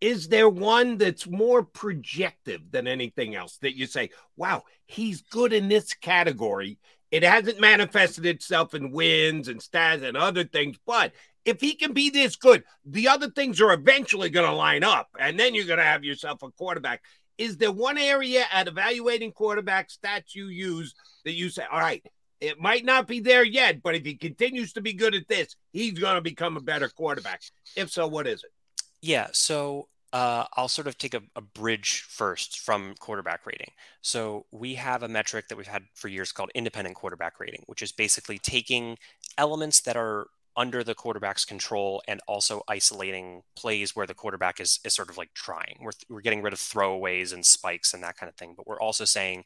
Is 0.00 0.28
there 0.28 0.48
one 0.48 0.96
that's 0.96 1.26
more 1.26 1.62
projective 1.62 2.62
than 2.70 2.86
anything 2.86 3.34
else 3.34 3.58
that 3.58 3.76
you 3.76 3.86
say, 3.86 4.10
wow, 4.36 4.62
he's 4.86 5.20
good 5.20 5.52
in 5.52 5.68
this 5.68 5.92
category? 5.92 6.78
It 7.10 7.22
hasn't 7.22 7.60
manifested 7.60 8.24
itself 8.24 8.72
in 8.72 8.92
wins 8.92 9.48
and 9.48 9.60
stats 9.60 10.02
and 10.02 10.16
other 10.16 10.44
things, 10.44 10.78
but 10.86 11.12
if 11.44 11.60
he 11.60 11.74
can 11.74 11.92
be 11.92 12.08
this 12.08 12.36
good, 12.36 12.64
the 12.84 13.08
other 13.08 13.30
things 13.30 13.60
are 13.60 13.72
eventually 13.72 14.30
going 14.30 14.48
to 14.48 14.54
line 14.54 14.84
up, 14.84 15.08
and 15.18 15.38
then 15.38 15.54
you're 15.54 15.66
going 15.66 15.78
to 15.78 15.84
have 15.84 16.04
yourself 16.04 16.42
a 16.42 16.50
quarterback. 16.50 17.02
Is 17.38 17.56
there 17.56 17.72
one 17.72 17.98
area 17.98 18.44
at 18.52 18.68
evaluating 18.68 19.32
quarterback 19.32 19.88
stats 19.88 20.34
you 20.34 20.46
use 20.48 20.94
that 21.24 21.32
you 21.32 21.48
say, 21.48 21.64
all 21.70 21.80
right, 21.80 22.04
it 22.40 22.60
might 22.60 22.84
not 22.84 23.06
be 23.06 23.20
there 23.20 23.44
yet, 23.44 23.82
but 23.82 23.94
if 23.94 24.04
he 24.04 24.14
continues 24.14 24.72
to 24.74 24.80
be 24.80 24.92
good 24.92 25.14
at 25.14 25.28
this, 25.28 25.56
he's 25.72 25.98
going 25.98 26.14
to 26.14 26.20
become 26.20 26.56
a 26.56 26.60
better 26.60 26.88
quarterback? 26.88 27.42
If 27.76 27.90
so, 27.90 28.06
what 28.06 28.26
is 28.26 28.44
it? 28.44 28.50
Yeah, 29.02 29.28
so 29.32 29.88
uh, 30.12 30.44
I'll 30.54 30.68
sort 30.68 30.86
of 30.86 30.98
take 30.98 31.14
a, 31.14 31.22
a 31.36 31.40
bridge 31.40 32.04
first 32.08 32.60
from 32.60 32.94
quarterback 32.98 33.46
rating. 33.46 33.70
So 34.02 34.46
we 34.50 34.74
have 34.74 35.02
a 35.02 35.08
metric 35.08 35.48
that 35.48 35.56
we've 35.56 35.66
had 35.66 35.84
for 35.94 36.08
years 36.08 36.32
called 36.32 36.50
independent 36.54 36.96
quarterback 36.96 37.38
rating, 37.38 37.62
which 37.66 37.82
is 37.82 37.92
basically 37.92 38.38
taking 38.38 38.98
elements 39.38 39.80
that 39.82 39.96
are 39.96 40.26
under 40.56 40.82
the 40.82 40.94
quarterback's 40.94 41.44
control 41.44 42.02
and 42.08 42.20
also 42.26 42.62
isolating 42.68 43.42
plays 43.54 43.94
where 43.94 44.06
the 44.06 44.14
quarterback 44.14 44.60
is, 44.60 44.80
is 44.84 44.94
sort 44.94 45.08
of 45.08 45.16
like 45.16 45.32
trying. 45.32 45.78
We're, 45.80 45.92
we're 46.08 46.20
getting 46.20 46.42
rid 46.42 46.52
of 46.52 46.58
throwaways 46.58 47.32
and 47.32 47.46
spikes 47.46 47.94
and 47.94 48.02
that 48.02 48.16
kind 48.16 48.28
of 48.28 48.36
thing. 48.36 48.54
But 48.56 48.66
we're 48.66 48.80
also 48.80 49.04
saying, 49.04 49.44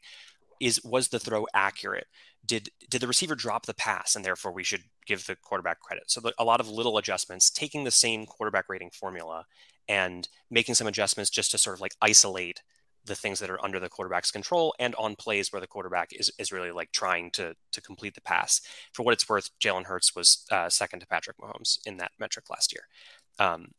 is 0.59 0.83
was 0.83 1.09
the 1.09 1.19
throw 1.19 1.45
accurate? 1.53 2.07
Did 2.45 2.69
did 2.89 3.01
the 3.01 3.07
receiver 3.07 3.35
drop 3.35 3.65
the 3.65 3.73
pass 3.73 4.15
and 4.15 4.23
therefore 4.23 4.51
we 4.51 4.63
should 4.63 4.83
give 5.05 5.25
the 5.25 5.35
quarterback 5.35 5.79
credit? 5.79 6.03
So 6.07 6.21
the, 6.21 6.33
a 6.37 6.43
lot 6.43 6.59
of 6.59 6.69
little 6.69 6.97
adjustments, 6.97 7.49
taking 7.49 7.83
the 7.83 7.91
same 7.91 8.25
quarterback 8.25 8.65
rating 8.69 8.91
formula 8.91 9.45
and 9.87 10.27
making 10.49 10.75
some 10.75 10.87
adjustments 10.87 11.29
just 11.29 11.51
to 11.51 11.57
sort 11.57 11.75
of 11.75 11.81
like 11.81 11.95
isolate 12.01 12.61
the 13.05 13.15
things 13.15 13.39
that 13.39 13.51
are 13.51 13.63
under 13.63 13.79
the 13.79 13.89
quarterback's 13.89 14.31
control 14.31 14.73
and 14.79 14.95
on 14.95 15.15
plays 15.15 15.51
where 15.51 15.61
the 15.61 15.67
quarterback 15.67 16.11
is, 16.11 16.31
is 16.39 16.51
really 16.51 16.71
like 16.71 16.91
trying 16.91 17.29
to 17.31 17.55
to 17.71 17.81
complete 17.81 18.15
the 18.15 18.21
pass. 18.21 18.61
For 18.93 19.03
what 19.03 19.13
it's 19.13 19.29
worth, 19.29 19.49
Jalen 19.59 19.85
Hurts 19.85 20.15
was 20.15 20.45
uh, 20.51 20.69
second 20.69 20.99
to 21.01 21.07
Patrick 21.07 21.37
Mahomes 21.37 21.77
in 21.85 21.97
that 21.97 22.11
metric 22.19 22.49
last 22.49 22.73
year. 22.73 22.87
Um, 23.39 23.71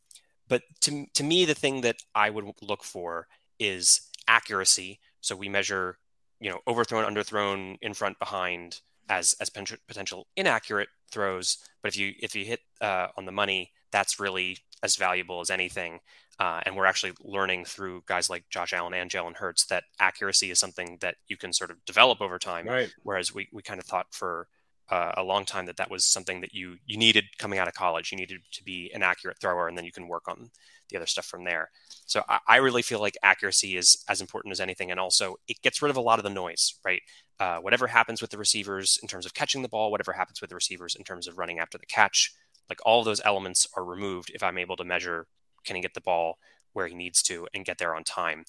but 0.47 0.61
to, 0.81 1.05
to 1.13 1.23
me, 1.23 1.45
the 1.45 1.53
thing 1.53 1.81
that 1.81 1.97
I 2.15 2.29
would 2.29 2.45
look 2.61 2.83
for 2.83 3.27
is 3.59 4.01
accuracy. 4.27 4.99
So 5.21 5.35
we 5.35 5.49
measure, 5.49 5.97
you 6.39 6.49
know, 6.49 6.59
overthrown, 6.67 7.11
underthrown, 7.11 7.77
in 7.81 7.93
front, 7.93 8.19
behind 8.19 8.81
as 9.09 9.35
as 9.39 9.49
potential 9.49 10.27
inaccurate 10.35 10.89
throws. 11.11 11.57
But 11.81 11.89
if 11.89 11.97
you 11.97 12.13
if 12.19 12.35
you 12.35 12.45
hit 12.45 12.61
uh, 12.81 13.07
on 13.17 13.25
the 13.25 13.31
money, 13.31 13.71
that's 13.91 14.19
really 14.19 14.57
as 14.83 14.95
valuable 14.95 15.39
as 15.41 15.49
anything. 15.49 15.99
Uh, 16.39 16.61
and 16.65 16.75
we're 16.75 16.85
actually 16.85 17.13
learning 17.23 17.65
through 17.65 18.03
guys 18.05 18.29
like 18.29 18.47
Josh 18.49 18.71
Allen 18.71 18.93
and 18.93 19.09
Jalen 19.09 19.37
Hurts 19.37 19.65
that 19.65 19.85
accuracy 19.99 20.51
is 20.51 20.59
something 20.59 20.97
that 21.01 21.15
you 21.27 21.35
can 21.35 21.51
sort 21.51 21.71
of 21.71 21.83
develop 21.85 22.21
over 22.21 22.37
time. 22.37 22.67
Right. 22.67 22.93
Whereas 23.01 23.33
we, 23.33 23.47
we 23.51 23.63
kind 23.63 23.79
of 23.79 23.87
thought 23.87 24.07
for 24.11 24.47
uh, 24.89 25.13
a 25.17 25.23
long 25.23 25.45
time 25.45 25.65
that 25.65 25.77
that 25.77 25.89
was 25.89 26.05
something 26.05 26.41
that 26.41 26.53
you 26.53 26.77
you 26.85 26.97
needed 26.97 27.25
coming 27.39 27.59
out 27.59 27.67
of 27.67 27.73
college. 27.73 28.11
You 28.11 28.17
needed 28.17 28.41
to 28.51 28.63
be 28.63 28.91
an 28.93 29.03
accurate 29.03 29.39
thrower, 29.39 29.67
and 29.67 29.77
then 29.77 29.85
you 29.85 29.91
can 29.91 30.07
work 30.07 30.27
on 30.27 30.51
the 30.89 30.97
other 30.97 31.05
stuff 31.05 31.25
from 31.25 31.43
there. 31.43 31.69
So 32.05 32.23
I, 32.27 32.39
I 32.47 32.55
really 32.57 32.81
feel 32.81 32.99
like 32.99 33.17
accuracy 33.23 33.77
is 33.77 34.03
as 34.07 34.21
important 34.21 34.51
as 34.51 34.59
anything, 34.59 34.91
and 34.91 34.99
also 34.99 35.37
it 35.47 35.61
gets 35.61 35.81
rid 35.81 35.89
of 35.89 35.97
a 35.97 36.01
lot 36.01 36.19
of 36.19 36.23
the 36.23 36.29
noise. 36.29 36.75
Right. 36.83 37.01
Uh, 37.39 37.59
whatever 37.59 37.87
happens 37.87 38.21
with 38.21 38.31
the 38.31 38.37
receivers 38.37 38.97
in 39.01 39.07
terms 39.07 39.25
of 39.25 39.33
catching 39.33 39.61
the 39.61 39.69
ball, 39.69 39.91
whatever 39.91 40.13
happens 40.13 40.41
with 40.41 40.49
the 40.49 40.55
receivers 40.55 40.95
in 40.95 41.03
terms 41.03 41.27
of 41.27 41.37
running 41.37 41.59
after 41.59 41.77
the 41.77 41.85
catch, 41.85 42.33
like 42.69 42.79
all 42.85 43.03
those 43.03 43.21
elements 43.23 43.67
are 43.75 43.85
removed 43.85 44.31
if 44.33 44.41
I'm 44.41 44.57
able 44.57 44.75
to 44.77 44.83
measure 44.83 45.27
can 45.63 45.75
he 45.75 45.81
get 45.81 45.93
the 45.93 46.01
ball 46.01 46.39
where 46.73 46.87
he 46.87 46.95
needs 46.95 47.21
to 47.23 47.47
and 47.53 47.65
get 47.65 47.77
there 47.77 47.95
on 47.95 48.03
time. 48.03 48.45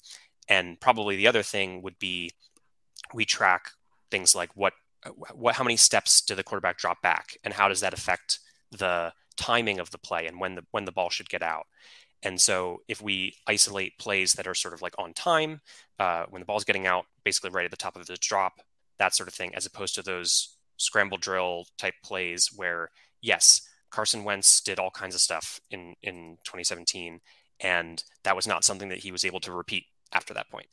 And 0.47 0.79
probably 0.79 1.15
the 1.15 1.27
other 1.27 1.43
thing 1.43 1.81
would 1.83 1.99
be 1.99 2.31
we 3.13 3.25
track 3.25 3.71
things 4.11 4.35
like 4.35 4.55
what 4.55 4.73
what 5.33 5.55
how 5.55 5.63
many 5.63 5.77
steps 5.77 6.21
do 6.21 6.35
the 6.35 6.43
quarterback 6.43 6.77
drop 6.77 7.01
back 7.01 7.37
and 7.43 7.53
how 7.53 7.69
does 7.69 7.79
that 7.79 7.93
affect 7.93 8.39
the 8.71 9.13
timing 9.37 9.79
of 9.79 9.89
the 9.91 9.97
play 9.97 10.27
and 10.27 10.39
when 10.39 10.55
the 10.55 10.63
when 10.71 10.85
the 10.85 10.91
ball 10.91 11.09
should 11.09 11.29
get 11.29 11.41
out. 11.41 11.67
And 12.21 12.39
so 12.39 12.81
if 12.87 13.01
we 13.01 13.35
isolate 13.47 13.97
plays 13.97 14.33
that 14.33 14.47
are 14.47 14.55
sort 14.55 14.73
of 14.73 14.81
like 14.81 14.95
on 14.97 15.13
time, 15.13 15.61
uh, 15.99 16.25
when 16.29 16.41
the 16.41 16.45
ball's 16.45 16.65
getting 16.65 16.85
out, 16.85 17.05
basically 17.23 17.49
right 17.49 17.65
at 17.65 17.71
the 17.71 17.77
top 17.77 17.95
of 17.95 18.07
the 18.07 18.17
drop, 18.19 18.61
that 18.97 19.15
sort 19.15 19.29
of 19.29 19.33
thing, 19.33 19.55
as 19.55 19.65
opposed 19.65 19.95
to 19.95 20.01
those 20.01 20.55
scramble 20.77 21.17
drill 21.17 21.65
type 21.77 21.95
plays 22.03 22.49
where 22.53 22.89
yes, 23.21 23.61
Carson 23.89 24.23
Wentz 24.23 24.61
did 24.61 24.79
all 24.79 24.91
kinds 24.91 25.15
of 25.15 25.21
stuff 25.21 25.59
in 25.71 25.95
in 26.03 26.37
2017, 26.43 27.21
and 27.59 28.03
that 28.23 28.35
was 28.35 28.47
not 28.47 28.63
something 28.63 28.89
that 28.89 28.99
he 28.99 29.11
was 29.11 29.25
able 29.25 29.39
to 29.41 29.51
repeat 29.51 29.85
after 30.13 30.33
that 30.33 30.49
point. 30.49 30.67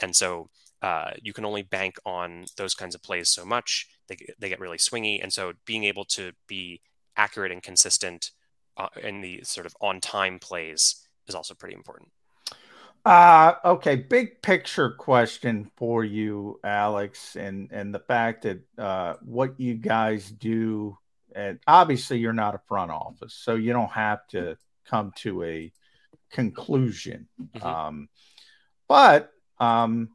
And 0.00 0.14
so 0.16 0.48
uh, 0.80 1.12
you 1.22 1.32
can 1.32 1.44
only 1.44 1.62
bank 1.62 1.98
on 2.04 2.46
those 2.56 2.74
kinds 2.74 2.94
of 2.94 3.02
plays 3.02 3.28
so 3.28 3.44
much; 3.44 3.88
they 4.08 4.16
they 4.38 4.48
get 4.48 4.60
really 4.60 4.78
swingy. 4.78 5.20
And 5.22 5.32
so 5.32 5.52
being 5.66 5.84
able 5.84 6.04
to 6.06 6.32
be 6.46 6.80
accurate 7.16 7.52
and 7.52 7.62
consistent 7.62 8.30
uh, 8.76 8.88
in 9.02 9.20
the 9.20 9.42
sort 9.44 9.66
of 9.66 9.76
on 9.80 10.00
time 10.00 10.38
plays 10.38 11.06
is 11.26 11.34
also 11.34 11.54
pretty 11.54 11.74
important. 11.74 12.10
Uh 13.04 13.54
okay, 13.64 13.96
big 13.96 14.40
picture 14.42 14.90
question 14.90 15.68
for 15.76 16.04
you, 16.04 16.60
Alex, 16.62 17.34
and 17.34 17.68
and 17.72 17.92
the 17.92 17.98
fact 17.98 18.42
that 18.42 18.60
uh, 18.78 19.14
what 19.22 19.58
you 19.58 19.74
guys 19.74 20.30
do 20.30 20.96
and 21.34 21.58
obviously 21.66 22.18
you're 22.18 22.32
not 22.32 22.54
a 22.54 22.60
front 22.68 22.90
office, 22.90 23.34
so 23.34 23.54
you 23.54 23.72
don't 23.72 23.90
have 23.90 24.26
to 24.28 24.56
come 24.84 25.12
to 25.16 25.42
a 25.42 25.72
conclusion. 26.30 27.28
Mm-hmm. 27.40 27.66
Um, 27.66 28.08
but 28.88 29.30
um, 29.58 30.10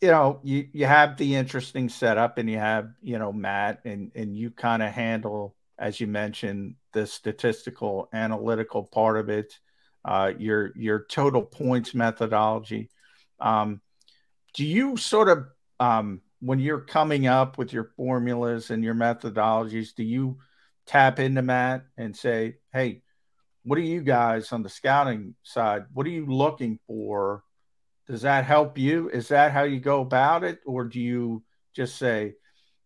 you 0.00 0.08
know, 0.08 0.40
you 0.42 0.68
you 0.72 0.86
have 0.86 1.16
the 1.16 1.34
interesting 1.36 1.88
setup, 1.88 2.38
and 2.38 2.48
you 2.48 2.58
have 2.58 2.90
you 3.02 3.18
know 3.18 3.32
Matt, 3.32 3.80
and 3.84 4.12
and 4.14 4.36
you 4.36 4.50
kind 4.50 4.82
of 4.82 4.92
handle, 4.92 5.54
as 5.78 6.00
you 6.00 6.06
mentioned, 6.06 6.76
the 6.92 7.06
statistical 7.06 8.08
analytical 8.12 8.84
part 8.84 9.18
of 9.18 9.28
it, 9.28 9.58
uh, 10.04 10.32
your 10.38 10.72
your 10.76 11.06
total 11.08 11.42
points 11.42 11.94
methodology. 11.94 12.90
Um, 13.40 13.80
do 14.54 14.64
you 14.64 14.96
sort 14.96 15.28
of 15.28 15.46
um, 15.78 16.20
when 16.40 16.58
you're 16.58 16.80
coming 16.80 17.26
up 17.26 17.58
with 17.58 17.72
your 17.72 17.92
formulas 17.96 18.70
and 18.70 18.82
your 18.82 18.94
methodologies, 18.94 19.94
do 19.94 20.02
you 20.02 20.38
tap 20.86 21.18
into 21.20 21.42
Matt 21.42 21.84
and 21.96 22.16
say, 22.16 22.56
hey, 22.72 23.02
what 23.64 23.78
are 23.78 23.82
you 23.82 24.00
guys 24.00 24.52
on 24.52 24.62
the 24.62 24.68
scouting 24.68 25.34
side? 25.42 25.84
What 25.92 26.06
are 26.06 26.10
you 26.10 26.26
looking 26.26 26.78
for? 26.86 27.44
Does 28.06 28.22
that 28.22 28.44
help 28.44 28.78
you? 28.78 29.10
Is 29.10 29.28
that 29.28 29.52
how 29.52 29.64
you 29.64 29.80
go 29.80 30.00
about 30.00 30.44
it? 30.44 30.60
Or 30.66 30.84
do 30.84 30.98
you 30.98 31.44
just 31.76 31.96
say, 31.96 32.34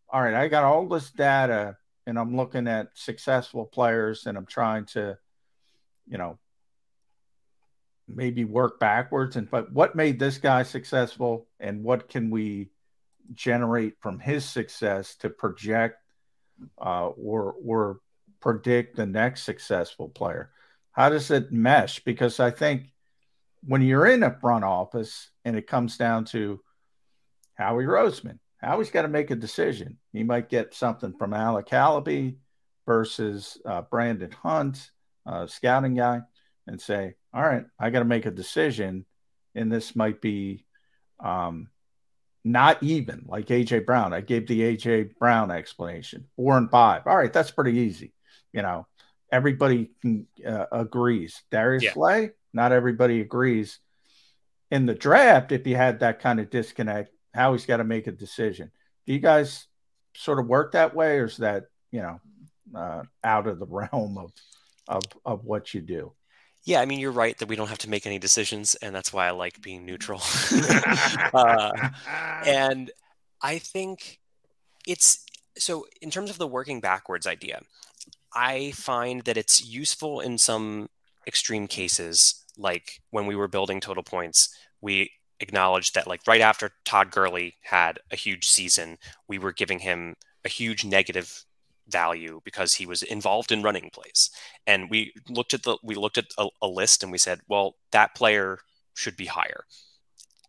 all 0.09 0.20
right, 0.20 0.35
I 0.35 0.48
got 0.48 0.64
all 0.64 0.89
this 0.89 1.10
data 1.10 1.76
and 2.06 2.18
I'm 2.18 2.36
looking 2.36 2.68
at 2.68 2.89
successful 2.94 3.64
players 3.64 4.26
and 4.26 4.36
I'm 4.36 4.47
trying 4.47 4.86
to, 4.86 5.18
you 6.06 6.18
know, 6.18 6.39
maybe 8.06 8.44
work 8.44 8.78
backwards 8.78 9.36
and 9.36 9.51
but 9.51 9.72
what 9.72 9.97
made 9.97 10.18
this 10.18 10.36
guy 10.36 10.62
successful 10.62 11.47
and 11.59 11.82
what 11.82 12.09
can 12.09 12.28
we 12.28 12.68
generate 13.32 13.94
from 14.01 14.18
his 14.18 14.44
success 14.44 15.14
to 15.16 15.31
project 15.31 15.97
uh, 16.78 17.06
or 17.09 17.55
or 17.64 18.01
predict 18.40 18.97
the 18.97 19.06
next 19.06 19.43
successful 19.44 20.09
player? 20.09 20.51
How 20.93 21.09
does 21.09 21.31
it 21.31 21.51
mesh? 21.51 22.05
Because 22.05 22.40
I 22.40 22.51
think 22.51 22.93
when 23.66 23.81
you're 23.81 24.06
in 24.06 24.22
a 24.22 24.39
front 24.39 24.64
office 24.64 25.31
and 25.44 25.56
it 25.56 25.66
comes 25.66 25.97
down 25.97 26.26
to 26.26 26.60
Howie 27.55 27.85
Roseman, 27.85 28.39
Howie's 28.65 28.91
got 28.91 29.03
to 29.03 29.09
make 29.09 29.31
a 29.31 29.36
decision. 29.36 29.99
He 30.12 30.23
might 30.23 30.49
get 30.49 30.74
something 30.74 31.12
from 31.19 31.35
Alec 31.35 31.66
Halaby 31.66 32.36
versus 32.86 33.59
uh, 33.66 33.82
Brandon 33.82 34.31
Hunt, 34.43 34.91
uh, 35.27 35.47
scouting 35.47 35.95
guy, 35.95 36.20
and 36.66 36.81
say, 36.81 37.15
all 37.32 37.43
right, 37.43 37.65
I 37.78 37.91
got 37.91 38.01
to 38.01 38.05
make 38.05 38.27
a 38.27 38.31
decision. 38.31 39.05
And 39.55 39.70
this 39.70 39.95
might 39.95 40.20
be 40.20 40.65
um, 41.23 41.69
not 42.45 42.82
even 42.82 43.24
like 43.27 43.47
AJ 43.47 43.86
Brown. 43.86 44.12
I 44.12 44.20
gave 44.20 44.47
the 44.47 44.61
AJ 44.61 45.16
Brown 45.19 45.51
explanation 45.51 46.27
four 46.36 46.59
and 46.59 46.70
five. 46.70 47.07
All 47.07 47.16
right, 47.16 47.32
that's 47.32 47.51
pretty 47.51 47.78
easy. 47.78 48.12
You 48.53 48.62
know, 48.62 48.86
everybody 49.31 49.91
can, 50.01 50.27
uh, 50.47 50.66
agrees. 50.70 51.43
Darius 51.51 51.85
yeah. 51.85 51.93
Slay, 51.93 52.31
not 52.53 52.73
everybody 52.73 53.20
agrees. 53.20 53.78
In 54.70 54.86
the 54.86 54.95
draft, 54.95 55.53
if 55.53 55.66
you 55.66 55.77
had 55.77 56.01
that 56.01 56.20
kind 56.20 56.41
of 56.41 56.51
disconnect, 56.51 57.11
Howie's 57.35 57.66
got 57.66 57.78
to 57.78 57.85
make 57.85 58.06
a 58.06 58.12
decision. 58.12 58.70
Do 59.06 59.12
you 59.12 59.19
guys 59.19 59.66
sort 60.16 60.39
of 60.39 60.47
work 60.47 60.73
that 60.73 60.94
way, 60.94 61.19
or 61.19 61.24
is 61.24 61.39
that 61.39 61.65
you 61.90 62.02
know 62.02 62.20
uh, 62.74 63.02
out 63.23 63.47
of 63.47 63.59
the 63.59 63.66
realm 63.69 64.19
of 64.19 64.32
of 64.89 65.02
of 65.24 65.44
what 65.44 65.74
you 65.74 65.81
do? 65.81 66.12
Yeah, 66.65 66.81
I 66.81 66.86
mean, 66.86 66.98
you're 66.98 67.12
right 67.12 67.36
that 67.39 67.48
we 67.48 67.56
don't 67.56 67.69
have 67.69 67.78
to 67.78 67.90
make 67.90 68.06
any 68.06 68.19
decisions, 68.19 68.74
and 68.77 68.94
that's 68.94 69.12
why 69.12 69.27
I 69.27 69.32
like 69.32 69.61
being 69.61 69.85
neutral. 69.85 70.23
uh, 71.35 71.73
and 72.47 72.90
I 73.43 73.59
think 73.59 74.19
it's 74.86 75.27
so, 75.59 75.86
in 76.01 76.11
terms 76.11 76.31
of 76.31 76.39
the 76.39 76.47
working 76.47 76.81
backwards 76.81 77.27
idea, 77.27 77.61
I 78.35 78.70
find 78.73 79.23
that 79.23 79.36
it's 79.36 79.65
useful 79.65 80.20
in 80.20 80.39
some 80.39 80.89
extreme 81.27 81.66
cases, 81.66 82.43
like 82.56 83.01
when 83.11 83.27
we 83.27 83.36
were 83.36 83.48
building 83.48 83.81
total 83.81 84.02
points, 84.02 84.55
we 84.81 85.11
acknowledged 85.45 85.95
that, 85.95 86.09
like, 86.09 86.27
right 86.27 86.41
after 86.41 86.73
Todd 86.85 87.11
Gurley 87.11 87.57
had 87.62 88.01
a 88.11 88.16
huge 88.16 88.49
season, 88.49 88.99
we 89.29 89.39
were 89.39 89.53
giving 89.53 89.79
him 89.79 90.16
a 90.45 90.49
huge 90.49 90.85
negative 90.85 91.45
value 91.89 92.41
because 92.45 92.75
he 92.75 92.87
was 92.87 93.03
involved 93.03 93.53
in 93.53 93.62
running 93.62 93.91
plays. 93.93 94.31
And 94.66 94.91
we 94.91 95.12
looked 95.29 95.55
at 95.55 95.62
the 95.62 95.77
we 95.83 95.95
looked 95.95 96.19
at 96.19 96.27
a, 96.39 96.49
a, 96.62 96.66
list 96.66 97.03
and 97.03 97.12
we 97.12 97.19
said, 97.19 97.41
well, 97.49 97.77
that 97.93 98.15
player 98.15 98.59
should 98.95 99.16
be 99.16 99.27
higher. 99.27 99.65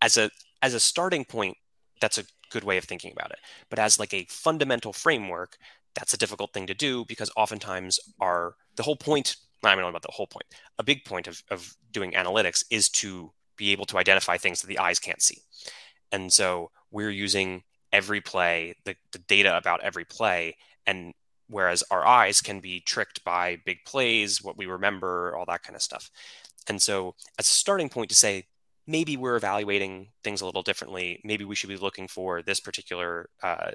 As 0.02 0.18
a 0.18 0.30
as 0.62 0.74
a 0.74 0.80
starting 0.80 1.26
point, 1.26 1.58
that's 2.02 2.18
a 2.18 2.26
good 2.52 2.64
way 2.64 2.78
of 2.78 2.86
thinking 2.86 3.12
about 3.12 3.32
it. 3.32 3.40
But 3.70 3.80
as 3.80 4.00
like 4.00 4.14
a 4.14 4.28
fundamental 4.30 4.94
framework, 4.94 5.58
that's 5.94 6.14
a 6.14 6.18
difficult 6.18 6.54
thing 6.54 6.68
to 6.68 6.74
do 6.74 7.06
because 7.06 7.32
oftentimes 7.36 8.00
our 8.20 8.56
the 8.76 8.84
whole 8.84 8.96
point 8.98 9.36
I 9.64 9.74
don't 9.74 9.84
know 9.84 9.90
about 9.90 10.04
the 10.04 10.12
whole 10.12 10.28
point. 10.28 10.46
A 10.78 10.84
big 10.84 11.06
point 11.06 11.28
of, 11.28 11.42
of 11.50 11.76
doing 11.92 12.12
analytics 12.12 12.64
is 12.70 12.90
to 12.90 13.32
be 13.57 13.72
able 13.72 13.86
to 13.86 13.98
identify 13.98 14.38
things 14.38 14.61
that 14.61 14.68
the 14.68 14.80
eyes 14.80 14.99
can't 14.99 15.22
see. 15.22 15.40
And 16.11 16.32
so 16.32 16.72
we're 16.91 17.11
using 17.11 17.64
every 17.91 18.22
play, 18.22 18.76
the, 18.86 18.95
the 19.11 19.19
data 19.19 19.56
about 19.57 19.82
every 19.82 20.06
play, 20.06 20.57
and 20.86 21.14
whereas 21.48 21.84
our 21.91 22.06
eyes 22.06 22.41
can 22.41 22.60
be 22.60 22.80
tricked 22.80 23.23
by 23.23 23.57
big 23.65 23.86
plays, 23.86 24.44
what 24.44 24.57
we 24.57 24.65
remember, 24.65 25.36
all 25.36 25.45
that 25.45 25.64
kind 25.64 25.76
of 25.76 25.82
stuff. 25.82 26.10
And 26.68 26.82
so, 26.82 27.15
as 27.38 27.45
a 27.45 27.49
starting 27.49 27.90
point 27.90 28.10
to 28.10 28.15
say, 28.15 28.45
maybe 28.88 29.18
we're 29.18 29.36
evaluating 29.36 30.10
things 30.23 30.41
a 30.41 30.45
little 30.45 30.61
differently. 30.61 31.22
Maybe 31.23 31.45
we 31.45 31.56
should 31.56 31.69
be 31.69 31.77
looking 31.77 32.07
for 32.07 32.41
this 32.41 32.60
particular 32.60 33.30
uh, 33.41 33.72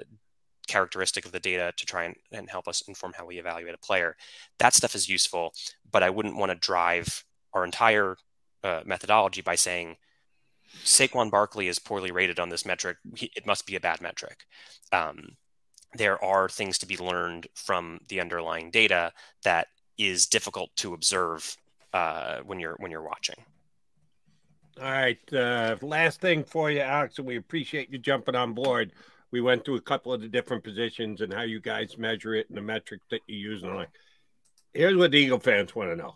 characteristic 0.67 1.25
of 1.25 1.31
the 1.31 1.39
data 1.39 1.73
to 1.75 1.85
try 1.85 2.05
and, 2.05 2.15
and 2.31 2.49
help 2.49 2.67
us 2.67 2.81
inform 2.87 3.13
how 3.17 3.25
we 3.25 3.39
evaluate 3.39 3.75
a 3.75 3.77
player. 3.77 4.15
That 4.59 4.73
stuff 4.73 4.95
is 4.95 5.09
useful, 5.09 5.53
but 5.89 6.03
I 6.03 6.09
wouldn't 6.09 6.37
want 6.37 6.51
to 6.51 6.57
drive 6.57 7.25
our 7.53 7.65
entire 7.65 8.17
uh, 8.63 8.81
methodology 8.85 9.41
by 9.41 9.55
saying 9.55 9.97
Saquon 10.83 11.29
Barkley 11.29 11.67
is 11.67 11.79
poorly 11.79 12.11
rated 12.11 12.39
on 12.39 12.49
this 12.49 12.65
metric. 12.65 12.97
It 13.15 13.45
must 13.45 13.65
be 13.65 13.75
a 13.75 13.79
bad 13.79 14.01
metric. 14.01 14.45
Um, 14.91 15.35
there 15.93 16.23
are 16.23 16.47
things 16.47 16.77
to 16.79 16.85
be 16.85 16.97
learned 16.97 17.47
from 17.53 17.99
the 18.07 18.21
underlying 18.21 18.71
data 18.71 19.11
that 19.43 19.67
is 19.97 20.25
difficult 20.25 20.69
to 20.77 20.93
observe 20.93 21.55
uh, 21.93 22.39
when 22.45 22.59
you're 22.59 22.75
when 22.79 22.91
you're 22.91 23.03
watching. 23.03 23.35
All 24.79 24.89
right. 24.89 25.33
Uh, 25.33 25.75
last 25.81 26.21
thing 26.21 26.43
for 26.43 26.71
you, 26.71 26.79
Alex, 26.79 27.17
and 27.17 27.27
we 27.27 27.35
appreciate 27.35 27.91
you 27.91 27.97
jumping 27.97 28.35
on 28.35 28.53
board. 28.53 28.93
We 29.31 29.41
went 29.41 29.65
through 29.65 29.75
a 29.75 29.81
couple 29.81 30.13
of 30.13 30.21
the 30.21 30.27
different 30.27 30.63
positions 30.63 31.21
and 31.21 31.33
how 31.33 31.41
you 31.41 31.59
guys 31.59 31.97
measure 31.97 32.35
it 32.35 32.47
and 32.49 32.57
the 32.57 32.61
metrics 32.61 33.05
that 33.11 33.21
you 33.27 33.37
use. 33.37 33.63
And 33.63 33.75
like, 33.75 33.89
here's 34.73 34.95
what 34.95 35.11
the 35.11 35.17
Eagle 35.17 35.39
fans 35.39 35.75
want 35.75 35.89
to 35.89 35.95
know: 35.95 36.15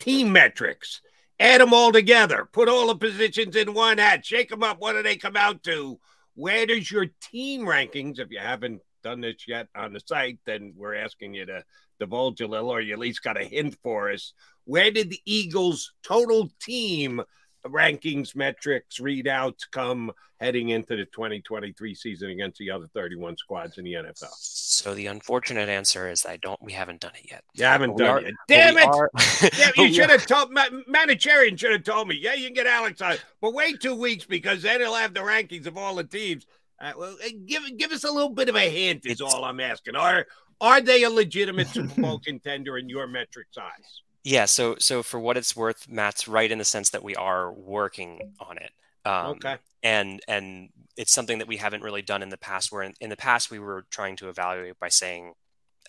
team 0.00 0.32
metrics. 0.32 1.00
Add 1.42 1.60
them 1.60 1.74
all 1.74 1.90
together. 1.90 2.48
Put 2.52 2.68
all 2.68 2.86
the 2.86 2.94
positions 2.94 3.56
in 3.56 3.74
one 3.74 3.98
hat. 3.98 4.24
Shake 4.24 4.48
them 4.48 4.62
up. 4.62 4.80
What 4.80 4.92
do 4.92 5.02
they 5.02 5.16
come 5.16 5.36
out 5.36 5.64
to? 5.64 5.98
Where 6.34 6.66
does 6.66 6.88
your 6.88 7.06
team 7.20 7.62
rankings, 7.62 8.20
if 8.20 8.30
you 8.30 8.38
haven't 8.38 8.80
done 9.02 9.20
this 9.20 9.48
yet 9.48 9.66
on 9.74 9.92
the 9.92 9.98
site, 9.98 10.38
then 10.46 10.72
we're 10.76 10.94
asking 10.94 11.34
you 11.34 11.44
to 11.46 11.64
divulge 11.98 12.40
a 12.40 12.46
little, 12.46 12.70
or 12.70 12.80
you 12.80 12.92
at 12.92 13.00
least 13.00 13.24
got 13.24 13.40
a 13.40 13.44
hint 13.44 13.76
for 13.82 14.12
us. 14.12 14.34
Where 14.66 14.92
did 14.92 15.10
the 15.10 15.18
Eagles' 15.24 15.92
total 16.04 16.48
team 16.60 17.20
rankings, 17.66 18.34
metrics, 18.34 18.98
readouts 18.98 19.70
come 19.70 20.12
heading 20.40 20.70
into 20.70 20.96
the 20.96 21.04
2023 21.04 21.94
season 21.94 22.30
against 22.30 22.58
the 22.58 22.70
other 22.70 22.88
31 22.94 23.36
squads 23.36 23.78
in 23.78 23.84
the 23.84 23.92
NFL? 23.94 24.32
So 24.38 24.94
the 24.94 25.06
unfortunate 25.06 25.68
answer 25.68 26.08
is 26.10 26.26
I 26.26 26.36
don't. 26.38 26.60
We 26.62 26.72
haven't 26.72 27.00
done 27.00 27.12
it 27.14 27.30
yet. 27.30 27.44
You 27.54 27.64
haven't 27.64 27.96
But 27.96 28.04
done 28.04 28.24
it. 28.26 28.34
Damn 28.48 28.78
it! 28.78 28.86
are- 28.86 29.10
yeah, 29.58 29.70
you 29.76 29.92
should 29.92 30.10
have 30.10 30.26
told 30.26 30.52
Ma- 30.52 30.68
Manocherian 30.88 31.58
should 31.58 31.72
have 31.72 31.84
told 31.84 32.08
me. 32.08 32.18
Yeah, 32.20 32.34
you 32.34 32.46
can 32.46 32.54
get 32.54 32.66
Alex 32.66 33.00
on, 33.00 33.16
but 33.40 33.54
wait 33.54 33.80
two 33.80 33.94
weeks 33.94 34.24
because 34.24 34.62
then 34.62 34.80
he'll 34.80 34.94
have 34.94 35.14
the 35.14 35.20
rankings 35.20 35.66
of 35.66 35.76
all 35.76 35.94
the 35.94 36.04
teams. 36.04 36.46
Uh, 36.80 36.92
well, 36.96 37.16
give 37.46 37.62
give 37.76 37.92
us 37.92 38.02
a 38.02 38.10
little 38.10 38.30
bit 38.30 38.48
of 38.48 38.56
a 38.56 38.68
hint. 38.68 39.06
Is 39.06 39.20
all 39.20 39.44
I'm 39.44 39.60
asking. 39.60 39.94
Are 39.94 40.26
are 40.60 40.80
they 40.80 41.04
a 41.04 41.10
legitimate 41.10 41.68
Super 41.68 42.00
Bowl 42.00 42.18
contender 42.24 42.78
in 42.78 42.88
your 42.88 43.06
metrics 43.06 43.56
eyes? 43.56 44.02
Yeah, 44.24 44.44
so 44.44 44.76
so 44.78 45.02
for 45.02 45.18
what 45.18 45.36
it's 45.36 45.56
worth, 45.56 45.88
Matt's 45.88 46.28
right 46.28 46.50
in 46.50 46.58
the 46.58 46.64
sense 46.64 46.90
that 46.90 47.02
we 47.02 47.16
are 47.16 47.52
working 47.52 48.34
on 48.40 48.58
it. 48.58 48.70
Um, 49.04 49.26
Okay. 49.32 49.56
And 49.82 50.20
and 50.28 50.68
it's 50.96 51.12
something 51.12 51.38
that 51.38 51.48
we 51.48 51.56
haven't 51.56 51.82
really 51.82 52.02
done 52.02 52.22
in 52.22 52.28
the 52.28 52.36
past. 52.36 52.70
Where 52.70 52.82
in, 52.82 52.94
in 53.00 53.10
the 53.10 53.16
past 53.16 53.50
we 53.50 53.58
were 53.58 53.84
trying 53.90 54.16
to 54.16 54.28
evaluate 54.28 54.78
by 54.78 54.88
saying, 54.88 55.34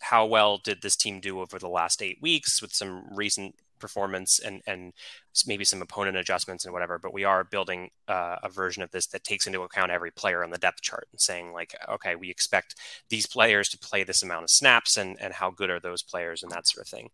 how 0.01 0.25
well 0.25 0.57
did 0.57 0.81
this 0.81 0.95
team 0.95 1.19
do 1.19 1.39
over 1.39 1.59
the 1.59 1.69
last 1.69 2.01
eight 2.01 2.17
weeks 2.21 2.61
with 2.61 2.73
some 2.73 3.05
recent 3.15 3.55
performance 3.79 4.39
and 4.39 4.61
and 4.65 4.93
maybe 5.45 5.65
some 5.65 5.81
opponent 5.81 6.17
adjustments 6.17 6.65
and 6.65 6.73
whatever. 6.73 6.97
But 6.97 7.13
we 7.13 7.23
are 7.25 7.43
building 7.43 7.89
uh, 8.07 8.37
a 8.41 8.49
version 8.49 8.81
of 8.81 8.91
this 8.91 9.07
that 9.07 9.23
takes 9.23 9.45
into 9.45 9.61
account 9.61 9.91
every 9.91 10.11
player 10.11 10.43
on 10.43 10.51
the 10.51 10.57
depth 10.57 10.81
chart 10.81 11.07
and 11.11 11.19
saying 11.19 11.53
like, 11.53 11.75
okay, 11.89 12.15
we 12.15 12.29
expect 12.29 12.75
these 13.09 13.25
players 13.27 13.69
to 13.69 13.77
play 13.77 14.03
this 14.03 14.23
amount 14.23 14.43
of 14.43 14.49
snaps 14.49 14.97
and 14.97 15.17
and 15.21 15.33
how 15.33 15.51
good 15.51 15.69
are 15.69 15.79
those 15.79 16.01
players 16.01 16.43
and 16.43 16.51
that 16.51 16.67
sort 16.67 16.85
of 16.85 16.89
thing. 16.89 17.09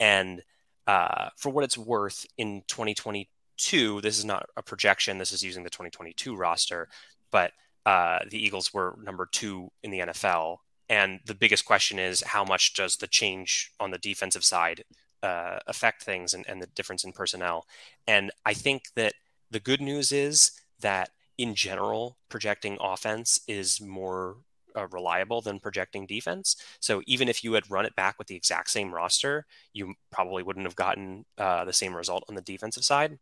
And 0.00 0.42
uh, 0.88 1.28
for 1.36 1.50
what 1.50 1.64
it's 1.64 1.76
worth, 1.76 2.26
in 2.38 2.62
2022, 2.66 4.00
this 4.00 4.18
is 4.18 4.24
not 4.24 4.48
a 4.56 4.62
projection. 4.62 5.18
This 5.18 5.32
is 5.32 5.44
using 5.44 5.62
the 5.62 5.70
2022 5.70 6.34
roster, 6.34 6.88
but 7.30 7.52
uh, 7.84 8.20
the 8.30 8.42
Eagles 8.42 8.72
were 8.72 8.98
number 9.02 9.28
two 9.30 9.70
in 9.82 9.90
the 9.90 10.00
NFL. 10.00 10.56
And 10.88 11.20
the 11.26 11.34
biggest 11.34 11.66
question 11.66 11.98
is 11.98 12.22
how 12.22 12.42
much 12.42 12.72
does 12.72 12.96
the 12.96 13.06
change 13.06 13.70
on 13.78 13.90
the 13.90 13.98
defensive 13.98 14.44
side 14.44 14.84
uh, 15.22 15.58
affect 15.66 16.02
things 16.02 16.32
and, 16.32 16.48
and 16.48 16.62
the 16.62 16.66
difference 16.68 17.04
in 17.04 17.12
personnel? 17.12 17.66
And 18.06 18.30
I 18.46 18.54
think 18.54 18.84
that 18.96 19.12
the 19.50 19.60
good 19.60 19.82
news 19.82 20.10
is 20.10 20.52
that 20.80 21.10
in 21.36 21.54
general, 21.54 22.16
projecting 22.30 22.78
offense 22.80 23.40
is 23.46 23.78
more 23.78 24.38
uh, 24.78 24.86
reliable 24.92 25.40
than 25.42 25.60
projecting 25.60 26.06
defense. 26.06 26.56
So 26.80 27.02
even 27.06 27.28
if 27.28 27.42
you 27.44 27.52
had 27.54 27.70
run 27.70 27.86
it 27.86 27.96
back 27.96 28.18
with 28.18 28.28
the 28.28 28.36
exact 28.36 28.70
same 28.70 28.94
roster, 28.94 29.46
you 29.72 29.94
probably 30.10 30.42
wouldn't 30.42 30.66
have 30.66 30.76
gotten 30.76 31.24
uh, 31.36 31.64
the 31.64 31.72
same 31.72 31.96
result 31.96 32.24
on 32.28 32.34
the 32.36 32.42
defensive 32.42 32.84
side. 32.84 33.18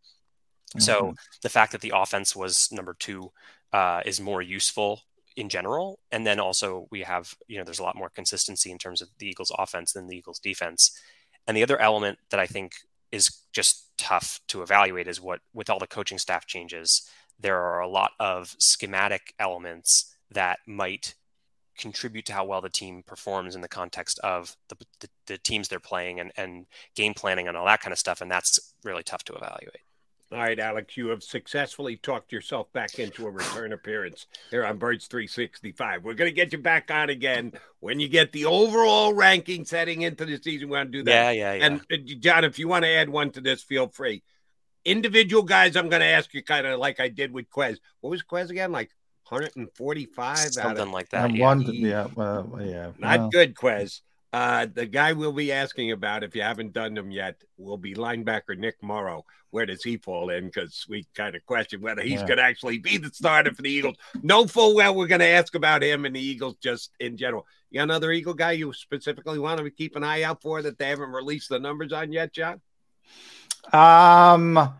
So 0.78 1.12
Mhm. 1.12 1.16
the 1.42 1.48
fact 1.48 1.72
that 1.72 1.80
the 1.80 1.92
offense 1.94 2.36
was 2.36 2.70
number 2.72 2.94
two 2.98 3.32
uh, 3.72 4.02
is 4.04 4.20
more 4.20 4.42
useful 4.42 5.02
in 5.36 5.48
general. 5.48 5.98
And 6.12 6.26
then 6.26 6.40
also 6.40 6.88
we 6.90 7.02
have, 7.02 7.34
you 7.48 7.58
know, 7.58 7.64
there's 7.64 7.78
a 7.78 7.82
lot 7.84 7.96
more 7.96 8.10
consistency 8.10 8.70
in 8.70 8.78
terms 8.78 9.02
of 9.02 9.08
the 9.18 9.26
Eagles 9.28 9.52
offense 9.58 9.92
than 9.92 10.06
the 10.06 10.16
Eagles 10.16 10.38
defense. 10.38 10.98
And 11.46 11.56
the 11.56 11.62
other 11.62 11.80
element 11.80 12.18
that 12.30 12.40
I 12.40 12.46
think 12.46 12.74
is 13.12 13.42
just 13.52 13.96
tough 13.98 14.40
to 14.48 14.62
evaluate 14.62 15.08
is 15.08 15.20
what, 15.20 15.40
with 15.52 15.70
all 15.70 15.78
the 15.78 15.86
coaching 15.86 16.18
staff 16.18 16.46
changes, 16.46 17.08
there 17.38 17.60
are 17.60 17.80
a 17.80 17.88
lot 17.88 18.12
of 18.18 18.56
schematic 18.58 19.34
elements 19.38 20.14
that 20.30 20.58
might 20.66 21.14
contribute 21.76 22.26
to 22.26 22.32
how 22.32 22.44
well 22.44 22.60
the 22.60 22.68
team 22.68 23.02
performs 23.06 23.54
in 23.54 23.60
the 23.60 23.68
context 23.68 24.18
of 24.20 24.56
the, 24.68 24.76
the, 25.00 25.08
the 25.26 25.38
teams 25.38 25.68
they're 25.68 25.80
playing 25.80 26.20
and, 26.20 26.32
and 26.36 26.66
game 26.94 27.14
planning 27.14 27.48
and 27.48 27.56
all 27.56 27.66
that 27.66 27.80
kind 27.80 27.92
of 27.92 27.98
stuff. 27.98 28.20
And 28.20 28.30
that's 28.30 28.74
really 28.84 29.02
tough 29.02 29.24
to 29.24 29.34
evaluate. 29.34 29.80
All 30.32 30.38
right, 30.38 30.58
Alex, 30.58 30.96
you 30.96 31.08
have 31.08 31.22
successfully 31.22 31.96
talked 31.96 32.32
yourself 32.32 32.72
back 32.72 32.98
into 32.98 33.28
a 33.28 33.30
return 33.30 33.72
appearance 33.72 34.26
here 34.50 34.64
on 34.66 34.76
Birds 34.76 35.06
365. 35.06 36.02
We're 36.02 36.14
going 36.14 36.28
to 36.28 36.34
get 36.34 36.52
you 36.52 36.58
back 36.58 36.90
on 36.90 37.10
again 37.10 37.52
when 37.78 38.00
you 38.00 38.08
get 38.08 38.32
the 38.32 38.46
overall 38.46 39.14
rankings 39.14 39.70
heading 39.70 40.02
into 40.02 40.24
the 40.24 40.36
season. 40.38 40.68
We're 40.68 40.78
going 40.78 40.90
to 40.90 40.98
do 40.98 41.04
that. 41.04 41.12
Yeah, 41.12 41.30
yeah, 41.30 41.54
yeah. 41.54 41.66
And 41.66 41.80
uh, 41.92 42.14
John, 42.18 42.44
if 42.44 42.58
you 42.58 42.66
want 42.66 42.84
to 42.84 42.90
add 42.90 43.08
one 43.08 43.30
to 43.32 43.40
this, 43.40 43.62
feel 43.62 43.86
free. 43.86 44.24
Individual 44.84 45.44
guys, 45.44 45.76
I'm 45.76 45.88
going 45.88 46.00
to 46.00 46.06
ask 46.06 46.34
you 46.34 46.42
kind 46.42 46.66
of 46.66 46.80
like 46.80 46.98
I 46.98 47.08
did 47.08 47.30
with 47.32 47.48
Quez. 47.48 47.78
What 48.00 48.10
was 48.10 48.24
Quez 48.24 48.50
again? 48.50 48.72
Like 48.72 48.90
145? 49.28 50.38
out 50.38 50.46
of- 50.46 50.52
Something 50.52 50.92
like 50.92 51.08
And 51.12 51.38
one, 51.38 51.62
yeah, 51.62 52.08
well, 52.14 52.58
yeah. 52.60 52.92
Not 52.98 53.18
well, 53.18 53.28
good, 53.30 53.54
Quez. 53.54 54.00
Uh, 54.32 54.66
the 54.72 54.84
guy 54.86 55.12
we'll 55.14 55.32
be 55.32 55.52
asking 55.52 55.92
about, 55.92 56.22
if 56.22 56.34
you 56.36 56.42
haven't 56.42 56.72
done 56.72 56.94
them 56.94 57.10
yet, 57.10 57.42
will 57.56 57.78
be 57.78 57.94
linebacker 57.94 58.58
Nick 58.58 58.82
Morrow. 58.82 59.24
Where 59.50 59.64
does 59.64 59.82
he 59.82 59.96
fall 59.96 60.28
in? 60.30 60.46
Because 60.46 60.84
we 60.88 61.06
kind 61.14 61.34
of 61.34 61.46
question 61.46 61.80
whether 61.80 62.02
he's 62.02 62.20
Yeah. 62.20 62.26
going 62.26 62.36
to 62.38 62.42
actually 62.44 62.78
be 62.78 62.98
the 62.98 63.08
starter 63.10 63.54
for 63.54 63.62
the 63.62 63.70
Eagles. 63.70 63.96
No 64.22 64.46
full 64.46 64.74
well 64.74 64.94
we're 64.94 65.06
going 65.06 65.20
to 65.20 65.26
ask 65.26 65.54
about 65.54 65.82
him 65.82 66.04
and 66.04 66.14
the 66.14 66.20
Eagles 66.20 66.56
just 66.62 66.90
in 67.00 67.16
general. 67.16 67.46
You 67.70 67.78
got 67.78 67.84
another 67.84 68.12
Eagle 68.12 68.34
guy 68.34 68.52
you 68.52 68.72
specifically 68.74 69.38
want 69.38 69.58
to 69.60 69.70
keep 69.70 69.96
an 69.96 70.04
eye 70.04 70.22
out 70.24 70.42
for 70.42 70.60
that 70.60 70.76
they 70.76 70.88
haven't 70.90 71.12
released 71.12 71.48
the 71.48 71.58
numbers 71.58 71.92
on 71.92 72.12
yet, 72.12 72.32
John? 72.34 72.60
Um, 73.72 74.74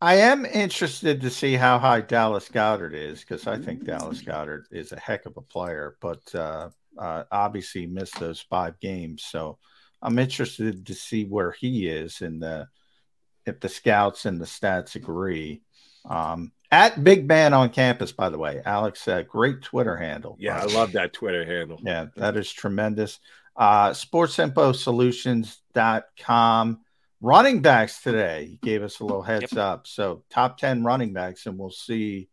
I 0.00 0.16
am 0.16 0.44
interested 0.44 1.22
to 1.22 1.30
see 1.30 1.54
how 1.54 1.78
high 1.78 2.02
Dallas 2.02 2.48
Goedert 2.48 2.94
is 2.94 3.20
because 3.20 3.46
I 3.46 3.58
think 3.58 3.84
Dallas 3.84 4.20
Goedert 4.20 4.64
is 4.70 4.92
a 4.92 4.98
heck 4.98 5.24
of 5.24 5.38
a 5.38 5.42
player, 5.42 5.96
but 6.00 6.34
uh, 6.34 6.68
uh, 6.98 7.24
obviously 7.32 7.86
missed 7.86 8.20
those 8.20 8.40
five 8.40 8.78
games. 8.78 9.24
So 9.24 9.58
I'm 10.02 10.18
interested 10.18 10.84
to 10.86 10.94
see 10.94 11.24
where 11.24 11.52
he 11.52 11.88
is 11.88 12.20
and 12.20 12.42
the 12.42 12.68
if 13.46 13.60
the 13.60 13.68
scouts 13.68 14.26
and 14.26 14.40
the 14.40 14.44
stats 14.44 14.96
agree. 14.96 15.62
Um, 16.04 16.50
at 16.70 16.96
Vig 16.96 17.28
Man 17.28 17.54
on 17.54 17.70
campus, 17.70 18.12
by 18.12 18.28
the 18.28 18.38
way, 18.38 18.60
Alex, 18.64 19.08
uh, 19.08 19.22
great 19.22 19.62
Twitter 19.62 19.96
handle. 19.96 20.36
Yeah, 20.38 20.60
I 20.60 20.64
love 20.64 20.92
that 20.92 21.12
Twitter 21.12 21.44
handle. 21.44 21.80
yeah, 21.82 22.06
that 22.16 22.36
is 22.36 22.52
tremendous. 22.52 23.18
Uh, 23.56 23.90
SportsInfoSolutions.com. 23.90 26.80
Running 27.20 27.62
backs 27.62 28.02
today. 28.02 28.46
He 28.50 28.56
gave 28.62 28.82
us 28.82 29.00
a 29.00 29.04
little 29.04 29.22
heads 29.22 29.56
up. 29.56 29.86
So, 29.86 30.22
top 30.30 30.58
10 30.58 30.84
running 30.84 31.12
backs, 31.12 31.46
and 31.46 31.58
we'll 31.58 31.70
see 31.70 32.28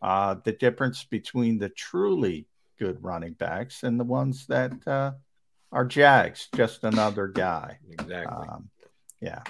uh, 0.00 0.36
the 0.44 0.52
difference 0.52 1.04
between 1.04 1.58
the 1.58 1.68
truly 1.68 2.46
good 2.78 3.02
running 3.02 3.34
backs 3.34 3.82
and 3.82 3.98
the 3.98 4.04
ones 4.04 4.46
that 4.46 4.72
uh, 4.86 5.12
are 5.72 5.84
Jags, 5.84 6.48
just 6.54 6.84
another 6.84 7.28
guy. 7.28 7.78
Exactly. 7.90 8.48
Um, 8.48 8.70
yeah. 9.20 9.42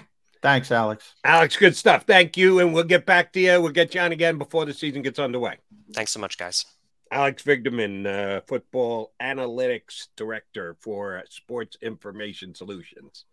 Thanks, 0.42 0.72
Alex. 0.72 1.14
Alex, 1.24 1.56
good 1.56 1.76
stuff. 1.76 2.04
Thank 2.06 2.36
you. 2.36 2.60
And 2.60 2.72
we'll 2.72 2.84
get 2.84 3.04
back 3.04 3.32
to 3.34 3.40
you. 3.40 3.60
We'll 3.60 3.72
get 3.72 3.94
you 3.94 4.00
on 4.00 4.12
again 4.12 4.38
before 4.38 4.64
the 4.64 4.72
season 4.72 5.02
gets 5.02 5.18
underway. 5.18 5.58
Thanks 5.92 6.12
so 6.12 6.20
much, 6.20 6.38
guys. 6.38 6.64
Alex 7.12 7.42
Vigderman, 7.42 8.06
uh, 8.06 8.40
football 8.46 9.12
analytics 9.20 10.08
director 10.16 10.76
for 10.80 11.22
Sports 11.28 11.76
Information 11.82 12.54
Solutions. 12.54 13.24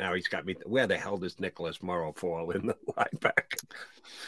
Now 0.00 0.14
he's 0.14 0.28
got 0.28 0.46
me. 0.46 0.56
Where 0.64 0.86
the 0.86 0.96
hell 0.96 1.18
does 1.18 1.38
Nicholas 1.38 1.82
Morrow 1.82 2.14
fall 2.16 2.50
in 2.52 2.66
the 2.66 2.76
linebacker? 2.96 3.62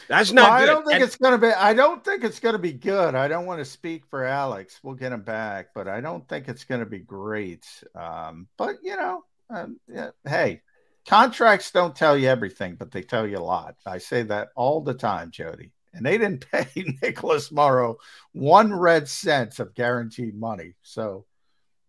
That's 0.07 0.31
not. 0.31 0.51
Well, 0.51 0.61
I 0.61 0.65
don't 0.67 0.83
think 0.85 0.95
And- 0.95 1.03
it's 1.03 1.15
going 1.15 1.31
to 1.39 1.47
be. 1.47 1.51
I 1.51 1.73
don't 1.73 2.05
think 2.05 2.23
it's 2.23 2.39
going 2.39 2.53
to 2.53 2.59
be 2.59 2.73
good. 2.73 3.15
I 3.15 3.27
don't 3.27 3.47
want 3.47 3.59
to 3.59 3.65
speak 3.65 4.05
for 4.05 4.23
Alex. 4.23 4.79
We'll 4.83 4.93
get 4.93 5.11
him 5.11 5.23
back, 5.23 5.69
but 5.73 5.87
I 5.87 5.99
don't 5.99 6.27
think 6.29 6.47
it's 6.47 6.63
going 6.63 6.81
to 6.81 6.85
be 6.85 6.99
great. 6.99 7.65
Um, 7.95 8.47
but 8.55 8.75
you 8.83 8.95
know, 8.95 9.23
um, 9.49 9.79
yeah, 9.87 10.11
hey, 10.27 10.61
contracts 11.07 11.71
don't 11.71 11.95
tell 11.95 12.15
you 12.15 12.29
everything, 12.29 12.75
but 12.75 12.91
they 12.91 13.01
tell 13.01 13.27
you 13.27 13.37
a 13.37 13.39
lot. 13.39 13.75
I 13.85 13.97
say 13.97 14.21
that 14.23 14.49
all 14.55 14.81
the 14.81 14.93
time, 14.93 15.31
Jody. 15.31 15.71
And 15.95 16.05
they 16.05 16.19
didn't 16.19 16.45
pay 16.51 16.67
Nicholas 17.01 17.51
Morrow 17.51 17.97
one 18.31 18.73
red 18.73 19.07
cent 19.07 19.57
of 19.59 19.73
guaranteed 19.73 20.35
money. 20.35 20.73
So, 20.83 21.25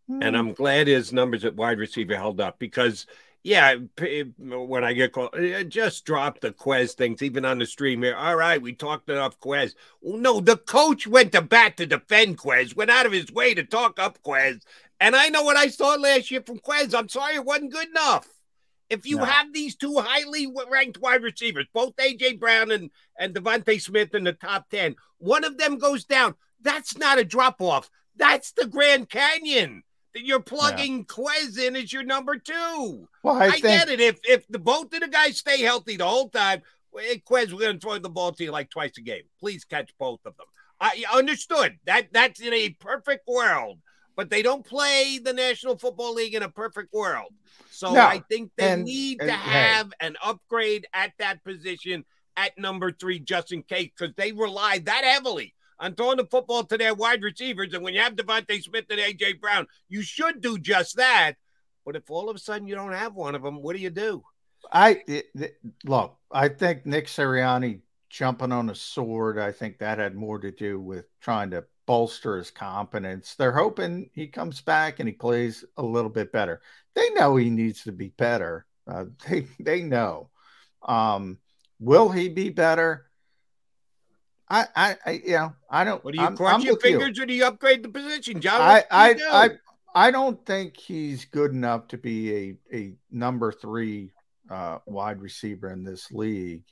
and 0.08 0.36
I'm 0.36 0.52
glad 0.52 0.86
his 0.86 1.12
numbers 1.12 1.44
at 1.46 1.56
wide 1.56 1.78
receiver 1.78 2.14
held 2.14 2.38
up 2.40 2.58
because, 2.58 3.06
yeah, 3.44 3.74
when 4.38 4.84
I 4.84 4.94
get 4.94 5.12
called, 5.12 5.34
eh, 5.34 5.64
just 5.64 6.06
drop 6.06 6.40
the 6.40 6.50
Quez 6.50 6.92
things, 6.92 7.22
even 7.22 7.44
on 7.44 7.58
the 7.58 7.66
stream 7.66 8.02
here. 8.02 8.16
All 8.16 8.36
right, 8.36 8.60
we 8.60 8.72
talked 8.72 9.10
enough 9.10 9.38
Quez. 9.38 9.74
Well, 10.00 10.16
no, 10.16 10.40
the 10.40 10.56
coach 10.56 11.06
went 11.06 11.32
to 11.32 11.42
bat 11.42 11.76
to 11.76 11.86
defend 11.86 12.38
Quez, 12.38 12.74
went 12.74 12.90
out 12.90 13.04
of 13.04 13.12
his 13.12 13.30
way 13.30 13.52
to 13.52 13.62
talk 13.62 14.00
up 14.00 14.18
Quez. 14.22 14.62
And 14.98 15.14
I 15.14 15.28
know 15.28 15.42
what 15.42 15.58
I 15.58 15.68
saw 15.68 15.94
last 15.94 16.30
year 16.30 16.42
from 16.44 16.58
Quez. 16.58 16.98
I'm 16.98 17.10
sorry 17.10 17.34
it 17.34 17.44
wasn't 17.44 17.72
good 17.72 17.88
enough. 17.88 18.26
If 18.88 19.04
you 19.04 19.18
No. 19.18 19.24
have 19.24 19.52
these 19.52 19.76
two 19.76 19.98
highly 19.98 20.50
ranked 20.70 20.98
wide 20.98 21.22
receivers, 21.22 21.66
both 21.74 21.96
AJ 21.96 22.40
Brown 22.40 22.70
and, 22.70 22.90
and 23.18 23.34
DeVonta 23.34 23.78
Smith 23.78 24.14
in 24.14 24.24
the 24.24 24.32
top 24.32 24.70
10, 24.70 24.96
one 25.18 25.44
of 25.44 25.58
them 25.58 25.76
goes 25.76 26.04
down. 26.04 26.34
That's 26.62 26.96
not 26.96 27.18
a 27.18 27.24
drop 27.24 27.60
off. 27.60 27.90
That's 28.16 28.52
the 28.52 28.66
Grand 28.66 29.10
Canyon 29.10 29.82
you're 30.22 30.40
plugging 30.40 31.04
Quez 31.06 31.58
in 31.58 31.76
as 31.76 31.92
your 31.92 32.02
number 32.04 32.36
two. 32.36 33.08
Well, 33.22 33.36
I 33.36 33.46
I, 33.46 33.50
think- 33.52 33.62
get 33.62 33.88
it. 33.88 34.00
If 34.00 34.18
if 34.24 34.46
the 34.48 34.58
both 34.58 34.92
of 34.94 35.00
the 35.00 35.08
guys 35.08 35.38
stay 35.38 35.60
healthy 35.62 35.96
the 35.96 36.06
whole 36.06 36.28
time, 36.28 36.62
hey, 36.96 37.22
Quez, 37.28 37.52
we're 37.52 37.60
going 37.60 37.78
to 37.78 37.80
throw 37.80 37.98
the 37.98 38.08
ball 38.08 38.32
to 38.32 38.44
you 38.44 38.50
like 38.52 38.70
twice 38.70 38.92
a 38.98 39.00
game. 39.02 39.22
Please 39.40 39.64
catch 39.64 39.92
both 39.98 40.20
of 40.24 40.36
them. 40.36 40.46
I 40.80 41.04
understood 41.12 41.78
that. 41.86 42.08
That's 42.12 42.40
in 42.40 42.52
a 42.52 42.70
perfect 42.70 43.26
world, 43.28 43.78
but 44.16 44.28
they 44.30 44.42
don't 44.42 44.64
play 44.66 45.18
the 45.22 45.32
National 45.32 45.78
Football 45.78 46.14
League 46.14 46.34
in 46.34 46.42
a 46.42 46.48
perfect 46.50 46.92
world. 46.92 47.32
So 47.70 47.92
No, 47.94 48.00
I 48.00 48.22
think 48.30 48.50
they 48.56 48.68
and- 48.70 48.84
need 48.84 49.20
and, 49.20 49.30
to 49.30 49.36
hey. 49.36 49.50
have 49.58 49.92
an 50.00 50.16
upgrade 50.22 50.86
at 50.92 51.12
that 51.18 51.42
position 51.44 52.04
at 52.36 52.58
number 52.58 52.90
three, 52.90 53.20
just 53.20 53.52
in 53.52 53.62
case, 53.62 53.90
because 53.96 54.14
they 54.16 54.32
rely 54.32 54.78
that 54.80 55.04
heavily 55.04 55.53
on 55.78 55.94
throwing 55.94 56.16
the 56.16 56.26
football 56.26 56.64
to 56.64 56.78
their 56.78 56.94
wide 56.94 57.22
receivers. 57.22 57.74
And 57.74 57.82
when 57.82 57.94
you 57.94 58.00
have 58.00 58.16
DeVonta 58.16 58.62
Smith 58.62 58.86
and 58.90 59.00
AJ 59.00 59.40
Brown, 59.40 59.66
you 59.88 60.02
should 60.02 60.40
do 60.40 60.58
just 60.58 60.96
that. 60.96 61.34
But 61.84 61.96
if 61.96 62.10
all 62.10 62.30
of 62.30 62.36
a 62.36 62.38
sudden 62.38 62.66
you 62.66 62.74
don't 62.74 62.92
have 62.92 63.14
one 63.14 63.34
of 63.34 63.42
them, 63.42 63.62
what 63.62 63.76
do 63.76 63.82
you 63.82 63.90
do? 63.90 64.24
I 64.72 65.02
it- 65.06 65.30
it- 65.34 65.58
look. 65.84 66.18
I 66.30 66.48
think 66.48 66.86
Nick 66.86 67.06
Sirianni 67.06 67.82
jumping 68.08 68.52
on 68.52 68.70
a 68.70 68.74
sword. 68.74 69.38
I 69.38 69.52
think 69.52 69.78
that 69.78 69.98
had 69.98 70.14
more 70.14 70.38
to 70.38 70.50
do 70.50 70.80
with 70.80 71.06
trying 71.20 71.50
to 71.50 71.64
bolster 71.86 72.36
his 72.38 72.50
confidence. 72.50 73.34
They're 73.34 73.52
hoping 73.52 74.10
he 74.14 74.28
comes 74.28 74.62
back 74.62 75.00
and 75.00 75.08
he 75.08 75.14
plays 75.14 75.64
a 75.76 75.82
little 75.82 76.10
bit 76.10 76.32
better. 76.32 76.62
They 76.94 77.10
know 77.10 77.36
he 77.36 77.50
needs 77.50 77.82
to 77.84 77.92
be 77.92 78.08
better. 78.08 78.66
Uh, 78.86 79.06
they 79.28 79.46
they 79.60 79.82
know. 79.82 80.30
Um, 80.82 81.38
will 81.78 82.08
he 82.10 82.28
be 82.28 82.50
better? 82.50 83.06
I 84.54 84.66
I, 84.76 84.96
I 85.06 85.10
you 85.12 85.32
know 85.32 85.52
I 85.70 85.84
don't. 85.84 86.04
What 86.04 86.14
do 86.14 86.18
you 86.20 86.24
I'm- 86.24 86.36
cross 86.36 86.54
I'm 86.54 86.60
your 86.60 86.74
with 86.74 86.84
you. 86.84 86.98
fingers 86.98 87.18
or 87.18 87.26
do 87.26 87.34
you 87.34 87.44
upgrade 87.46 87.82
the 87.82 87.88
position, 87.88 88.40
John? 88.40 88.60
I 88.60 88.84
I, 88.90 89.16
I, 89.30 89.50
I 89.94 90.10
don't 90.10 90.44
think 90.46 90.76
he's 90.76 91.24
good 91.24 91.50
enough 91.52 91.88
to 91.88 91.98
be 91.98 92.34
a 92.34 92.56
a 92.76 92.94
number 93.10 93.50
three 93.52 94.12
uh, 94.50 94.78
wide 94.86 95.20
receiver 95.20 95.70
in 95.70 95.84
this 95.84 96.12
league. 96.12 96.64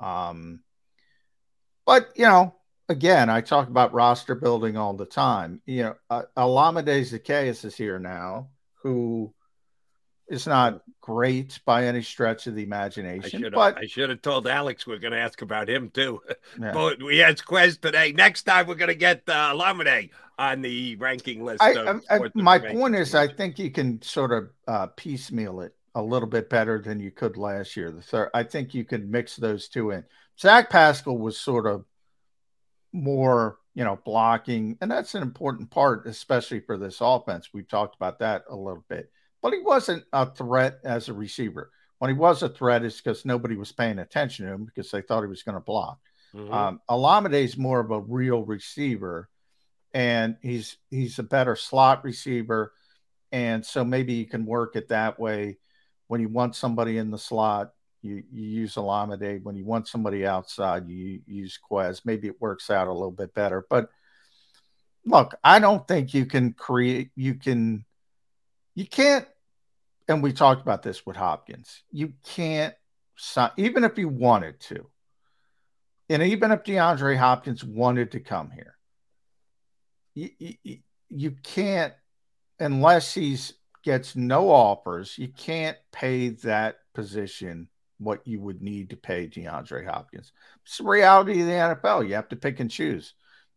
Um, 0.00 0.60
but 1.84 2.08
you 2.16 2.24
know, 2.24 2.54
again, 2.88 3.28
I 3.28 3.40
talk 3.40 3.68
about 3.68 3.92
roster 3.92 4.34
building 4.34 4.76
all 4.76 4.94
the 4.94 5.06
time. 5.06 5.60
You 5.66 5.82
know, 5.82 5.94
uh, 6.08 6.22
Olamide 6.36 7.00
Zaccheaus 7.00 7.64
is 7.64 7.76
here 7.76 7.98
now, 7.98 8.48
who 8.82 9.34
is 10.28 10.46
not 10.46 10.82
great 11.00 11.58
by 11.64 11.86
any 11.86 12.02
stretch 12.02 12.46
of 12.46 12.54
the 12.54 12.62
imagination, 12.62 13.40
should 13.42 13.52
but 13.52 13.78
I 13.78 13.86
should 13.86 14.10
have 14.10 14.20
told 14.22 14.46
Alex 14.46 14.86
we 14.86 14.94
are 14.94 14.98
going 14.98 15.12
to 15.12 15.18
ask 15.18 15.40
about 15.42 15.68
him 15.68 15.90
too. 15.90 16.20
Yeah. 16.60 16.72
But 16.72 17.02
we 17.02 17.18
had 17.18 17.38
Quez 17.38 17.80
today. 17.80 18.12
Next 18.12 18.42
time 18.42 18.66
we're 18.66 18.74
going 18.74 18.88
to 18.88 18.94
get 18.94 19.22
uh, 19.28 19.52
Lamine 19.54 20.10
on 20.38 20.60
the 20.62 20.96
ranking 20.96 21.44
list. 21.44 21.62
I, 21.62 21.72
I- 21.72 22.16
I- 22.16 22.30
my 22.34 22.58
point 22.58 22.94
is, 22.94 23.14
I 23.14 23.28
think 23.28 23.58
you 23.58 23.70
can 23.70 24.00
sort 24.02 24.32
of 24.32 24.50
uh, 24.66 24.86
piecemeal 24.96 25.60
it 25.62 25.74
a 25.94 26.02
little 26.02 26.28
bit 26.28 26.48
better 26.50 26.80
than 26.80 27.00
you 27.00 27.10
could 27.10 27.36
last 27.36 27.76
year. 27.76 27.90
The 27.90 28.02
third, 28.02 28.30
I 28.34 28.42
think 28.42 28.74
you 28.74 28.84
could 28.84 29.10
mix 29.10 29.36
those 29.36 29.68
two 29.68 29.90
in. 29.92 30.04
Zach 30.38 30.68
Pascal 30.70 31.16
was 31.18 31.38
sort 31.40 31.66
of 31.66 31.84
more, 32.92 33.58
you 33.74 33.84
know, 33.84 33.98
blocking, 34.04 34.76
and 34.80 34.90
that's 34.90 35.14
an 35.14 35.22
important 35.22 35.70
part, 35.70 36.06
especially 36.06 36.60
for 36.60 36.76
this 36.76 36.98
offense. 37.00 37.48
We've 37.52 37.68
talked 37.68 37.96
about 37.96 38.18
that 38.20 38.44
a 38.48 38.56
little 38.56 38.84
bit, 38.88 39.10
but 39.42 39.52
he 39.52 39.60
wasn't 39.60 40.04
a 40.12 40.26
threat 40.26 40.78
as 40.84 41.08
a 41.08 41.14
receiver. 41.14 41.70
When 41.98 42.10
he 42.10 42.16
was 42.16 42.42
a 42.42 42.48
threat, 42.48 42.84
it's 42.84 43.00
because 43.00 43.24
nobody 43.24 43.56
was 43.56 43.72
paying 43.72 43.98
attention 43.98 44.46
to 44.46 44.52
him 44.52 44.64
because 44.64 44.90
they 44.90 45.02
thought 45.02 45.22
he 45.22 45.28
was 45.28 45.42
going 45.42 45.56
to 45.56 45.60
block. 45.60 45.98
Mhm. 46.34 46.52
Um, 46.52 46.80
Olamide 46.88 47.42
is 47.42 47.56
more 47.56 47.80
of 47.80 47.90
a 47.90 48.00
real 48.00 48.44
receiver, 48.44 49.28
and 49.94 50.36
he's 50.42 50.76
he's 50.90 51.18
a 51.18 51.22
better 51.22 51.56
slot 51.56 52.04
receiver, 52.04 52.72
and 53.32 53.64
so 53.64 53.84
maybe 53.84 54.12
you 54.14 54.26
can 54.26 54.44
work 54.46 54.76
it 54.76 54.88
that 54.88 55.18
way. 55.18 55.58
When 56.06 56.20
you 56.20 56.28
want 56.28 56.54
somebody 56.54 56.98
in 56.98 57.10
the 57.10 57.18
slot, 57.18 57.72
you, 58.02 58.22
you 58.32 58.42
use 58.42 58.74
Olamide. 58.76 59.42
When 59.42 59.56
you 59.56 59.64
want 59.64 59.88
somebody 59.88 60.26
outside, 60.26 60.88
you 60.88 61.20
use 61.26 61.58
Quez. 61.70 62.02
Maybe 62.04 62.28
it 62.28 62.40
works 62.40 62.70
out 62.70 62.88
a 62.88 62.92
little 62.92 63.10
bit 63.10 63.34
better. 63.34 63.66
But 63.68 63.90
look, 65.04 65.34
I 65.42 65.58
don't 65.58 65.86
think 65.88 66.14
you 66.14 66.26
can 66.26 66.52
create. 66.52 67.10
You 67.16 67.34
can, 67.34 67.84
you 68.78 68.86
can't. 68.86 69.26
And 70.06 70.22
we 70.22 70.32
talked 70.32 70.62
about 70.62 70.84
this 70.84 71.04
with 71.04 71.16
Hopkins. 71.16 71.82
You 71.90 72.12
can't 72.24 72.74
sign, 73.16 73.50
even 73.56 73.82
if 73.82 73.98
you 73.98 74.08
wanted 74.08 74.60
to 74.60 74.86
and 76.08 76.22
even 76.22 76.52
if 76.52 76.62
DeAndre 76.62 77.16
Hopkins 77.16 77.64
wanted 77.64 78.12
to 78.12 78.20
come 78.20 78.50
here, 78.50 78.76
you, 80.14 80.30
you, 80.62 80.78
you 81.10 81.30
can't 81.42 81.92
unless 82.60 83.12
he's 83.12 83.54
gets 83.82 84.14
no 84.14 84.48
offers. 84.48 85.18
You 85.18 85.28
can't 85.28 85.76
pay 85.92 86.28
that 86.28 86.76
position 86.94 87.68
what 87.98 88.24
you 88.26 88.40
would 88.40 88.62
need 88.62 88.90
to 88.90 88.96
pay 88.96 89.26
DeAndre 89.26 89.86
Hopkins. 89.86 90.30
It's 90.64 90.78
the 90.78 90.84
reality 90.84 91.40
of 91.40 91.46
the 91.46 91.52
NFL. 91.52 92.08
You 92.08 92.14
have 92.14 92.28
to 92.28 92.36
pick 92.36 92.60
and 92.60 92.70
choose, 92.70 93.14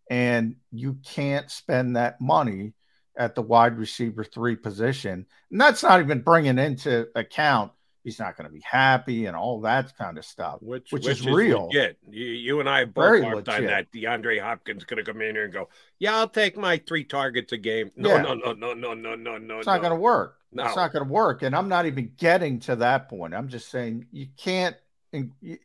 and 0.10 0.56
you 0.72 0.98
can't 1.06 1.52
spend 1.52 1.96
that 1.96 2.20
money 2.20 2.74
at 3.18 3.36
the 3.36 3.42
wide 3.42 3.78
receiver 3.78 4.24
three 4.24 4.56
position. 4.56 5.26
And 5.52 5.62
that's 5.62 5.84
not 5.84 6.00
even 6.00 6.22
bringing 6.22 6.58
into 6.58 7.08
account 7.16 7.72
he's 8.04 8.20
not 8.20 8.36
going 8.36 8.48
to 8.48 8.54
be 8.54 8.62
happy 8.62 9.26
and 9.26 9.36
all 9.36 9.62
that 9.62 9.96
kind 9.98 10.18
of 10.18 10.26
stuff, 10.26 10.58
which, 10.62 10.92
which, 10.92 11.08
is 11.08 11.26
real. 11.26 11.68
legit. 11.68 11.98
You, 12.10 12.26
you 12.26 12.60
and 12.60 12.70
I 12.70 12.80
have 12.80 12.94
both 12.94 13.24
harped 13.24 13.50
on 13.50 13.66
that. 13.66 13.92
DeAndre 13.92 14.42
Hopkins 14.42 14.84
going 14.84 15.04
to 15.04 15.12
come 15.12 15.22
in 15.22 15.36
here 15.36 15.46
and 15.46 15.54
go, 15.54 15.70
"Yeah, 16.00 16.16
I'll 16.18 16.28
take 16.28 16.58
my 16.58 16.78
three 16.78 17.04
targets 17.04 17.52
a 17.52 17.58
game." 17.58 17.92
No, 17.96 18.16
Yeah. 18.16 18.22
no, 18.22 18.34
no, 18.34 18.54
no, 18.54 18.74
no, 18.74 18.94
no, 18.94 19.16
no, 19.16 19.38
no. 19.38 19.58
It's 19.58 19.68
not 19.68 19.82
no. 19.82 19.90
going 19.90 19.98
to 19.98 20.02
work. 20.02 20.38
No. 20.52 20.66
It's 20.66 20.76
not 20.76 20.92
going 20.92 21.06
to 21.06 21.12
work. 21.12 21.44
And 21.44 21.56
I'm 21.56 21.70
not 21.70 21.86
even 21.86 22.12
getting 22.18 22.60
to 22.62 22.76
that 22.78 23.10
point. 23.10 23.34
I'm 23.34 23.48
just 23.48 23.70
saying 23.70 24.08
you 24.12 24.28
can't. 24.38 24.76
and 25.14 25.32
You, 25.42 25.58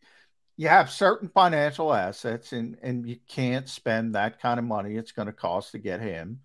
you 0.58 0.68
have 0.68 0.90
certain 0.90 1.28
financial 1.28 1.92
assets, 1.92 2.52
and 2.52 2.76
and 2.82 3.08
you 3.08 3.16
can't 3.28 3.68
spend 3.68 4.14
that 4.14 4.40
kind 4.40 4.58
of 4.58 4.64
money. 4.64 4.96
It's 4.96 5.12
going 5.12 5.26
to 5.26 5.32
cost 5.32 5.72
to 5.72 5.78
get 5.78 6.00
him 6.00 6.40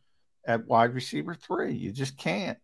at 0.46 0.68
wide 0.68 0.94
receiver 0.94 1.34
three. 1.36 1.74
You 1.74 1.92
just 1.92 2.18
can't. 2.18 2.58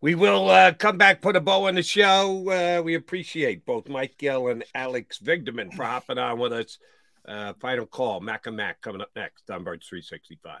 We 0.00 0.14
will 0.14 0.48
uh, 0.48 0.72
come 0.74 0.96
back, 0.96 1.20
put 1.20 1.34
a 1.34 1.40
bow 1.40 1.66
on 1.66 1.74
the 1.74 1.82
show. 1.82 2.48
Uh, 2.48 2.82
we 2.82 2.94
appreciate 2.94 3.66
both 3.66 3.88
Mike 3.88 4.16
Gill 4.16 4.46
and 4.48 4.64
Alex 4.72 5.18
Vigderman 5.18 5.74
for 5.74 5.84
hopping 5.84 6.18
on 6.18 6.38
with 6.38 6.52
us. 6.52 6.78
Uh, 7.26 7.52
final 7.60 7.84
call, 7.84 8.20
Mac 8.20 8.46
and 8.46 8.56
Mac 8.56 8.80
coming 8.80 9.00
up 9.00 9.10
next 9.16 9.50
on 9.50 9.64
Birds 9.64 9.88
365. 9.88 10.60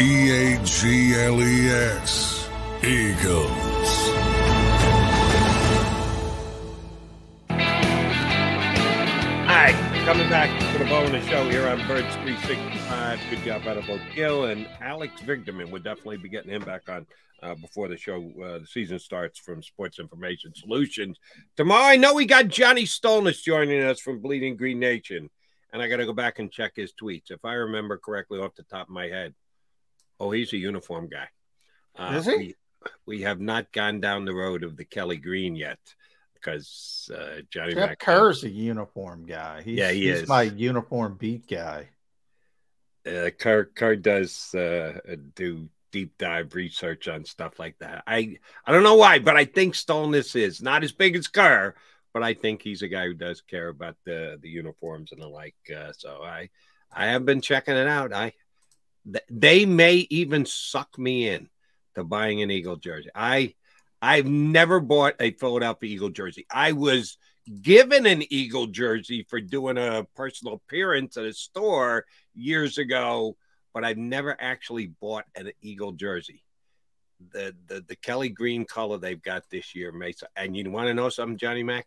E 0.00 0.30
A 0.30 0.64
G 0.64 1.12
L 1.16 1.42
E 1.42 1.70
S. 1.70 2.48
Eagles. 2.84 3.48
Hi, 9.48 9.72
coming 10.04 10.28
back 10.30 10.56
to 10.72 10.78
the 10.78 10.84
bonus 10.84 11.26
show 11.26 11.50
here 11.50 11.66
on 11.66 11.78
Birds 11.88 12.14
365. 12.14 13.18
Good 13.28 13.42
job 13.42 13.66
out 13.66 13.76
of 13.76 13.88
both 13.88 14.00
Gill 14.14 14.44
and 14.44 14.68
Alex 14.80 15.20
Vigderman. 15.22 15.72
We'll 15.72 15.82
definitely 15.82 16.18
be 16.18 16.28
getting 16.28 16.52
him 16.52 16.62
back 16.62 16.88
on 16.88 17.04
uh, 17.42 17.56
before 17.56 17.88
the 17.88 17.96
show, 17.96 18.30
uh, 18.40 18.60
the 18.60 18.66
season 18.68 19.00
starts 19.00 19.40
from 19.40 19.64
Sports 19.64 19.98
Information 19.98 20.54
Solutions. 20.54 21.18
Tomorrow, 21.56 21.82
I 21.82 21.96
know 21.96 22.14
we 22.14 22.24
got 22.24 22.46
Johnny 22.46 22.84
Stolnis 22.84 23.42
joining 23.42 23.82
us 23.82 23.98
from 23.98 24.20
Bleeding 24.20 24.56
Green 24.56 24.78
Nation, 24.78 25.28
and 25.72 25.82
I 25.82 25.88
got 25.88 25.96
to 25.96 26.06
go 26.06 26.12
back 26.12 26.38
and 26.38 26.52
check 26.52 26.74
his 26.76 26.92
tweets. 26.92 27.32
If 27.32 27.44
I 27.44 27.54
remember 27.54 27.98
correctly 27.98 28.38
off 28.38 28.54
the 28.54 28.62
top 28.62 28.86
of 28.86 28.94
my 28.94 29.08
head, 29.08 29.34
oh, 30.20 30.30
he's 30.30 30.52
a 30.52 30.56
uniform 30.58 31.08
guy. 31.08 31.28
Uh, 31.96 32.14
Is 32.16 32.26
he? 32.26 32.36
We, 32.36 32.54
we 33.06 33.22
have 33.22 33.40
not 33.40 33.72
gone 33.72 34.00
down 34.00 34.24
the 34.24 34.34
road 34.34 34.62
of 34.64 34.76
the 34.76 34.84
Kelly 34.84 35.16
Green 35.16 35.56
yet 35.56 35.78
because 36.34 37.10
uh, 37.14 37.40
Johnny 37.50 37.74
Jeff 37.74 37.88
Mac- 37.90 37.98
Kerr's 37.98 38.44
a 38.44 38.48
uniform 38.48 39.26
guy. 39.26 39.62
He's, 39.62 39.78
Yeah, 39.78 39.90
he 39.90 40.06
he's 40.08 40.22
is. 40.22 40.28
my 40.28 40.42
uniform 40.42 41.16
beat 41.18 41.48
guy. 41.48 41.88
uh, 43.06 43.30
Kerr, 43.38 43.64
Kerr 43.64 43.96
does 43.96 44.54
uh, 44.54 44.98
do 45.34 45.68
deep 45.90 46.16
dive 46.18 46.54
research 46.54 47.08
on 47.08 47.24
stuff 47.24 47.58
like 47.58 47.76
that. 47.78 48.04
I 48.06 48.36
I 48.64 48.72
don't 48.72 48.82
know 48.84 48.96
why, 48.96 49.18
but 49.18 49.36
I 49.36 49.44
think 49.46 49.74
Stolnis 49.74 50.36
is 50.36 50.62
not 50.62 50.84
as 50.84 50.92
big 50.92 51.16
as 51.16 51.26
Kerr, 51.28 51.74
but 52.12 52.22
I 52.22 52.34
think 52.34 52.62
he's 52.62 52.82
a 52.82 52.88
guy 52.88 53.06
who 53.06 53.14
does 53.14 53.40
care 53.40 53.68
about 53.68 53.96
the 54.04 54.38
the 54.40 54.50
uniforms 54.50 55.10
and 55.12 55.20
the 55.22 55.28
like. 55.28 55.56
Uh, 55.74 55.92
so 55.96 56.22
I 56.22 56.50
I 56.92 57.06
have 57.06 57.24
been 57.24 57.40
checking 57.40 57.74
it 57.76 57.88
out. 57.88 58.12
I 58.12 58.34
they 59.30 59.64
may 59.64 60.06
even 60.10 60.46
suck 60.46 60.98
me 60.98 61.28
in 61.28 61.48
to 61.94 62.04
buying 62.04 62.42
an 62.42 62.50
Eagle 62.50 62.76
jersey. 62.76 63.10
I 63.14 63.54
I've 64.00 64.26
never 64.26 64.80
bought 64.80 65.14
a 65.20 65.32
Philadelphia 65.32 65.90
Eagle 65.90 66.10
jersey. 66.10 66.46
I 66.50 66.72
was 66.72 67.16
given 67.62 68.06
an 68.06 68.22
Eagle 68.30 68.66
jersey 68.66 69.26
for 69.28 69.40
doing 69.40 69.78
a 69.78 70.06
personal 70.14 70.54
appearance 70.54 71.16
at 71.16 71.24
a 71.24 71.32
store 71.32 72.04
years 72.34 72.78
ago, 72.78 73.36
but 73.74 73.84
I've 73.84 73.96
never 73.96 74.36
actually 74.38 74.86
bought 74.86 75.24
an 75.34 75.50
Eagle 75.60 75.92
jersey. 75.92 76.44
The 77.32 77.54
the 77.66 77.84
the 77.88 77.96
Kelly 77.96 78.28
green 78.28 78.64
color 78.64 78.98
they've 78.98 79.20
got 79.20 79.50
this 79.50 79.74
year, 79.74 79.90
Mesa. 79.90 80.28
And 80.36 80.56
you 80.56 80.70
want 80.70 80.86
to 80.86 80.94
know 80.94 81.08
something, 81.08 81.38
Johnny 81.38 81.64
Mac? 81.64 81.86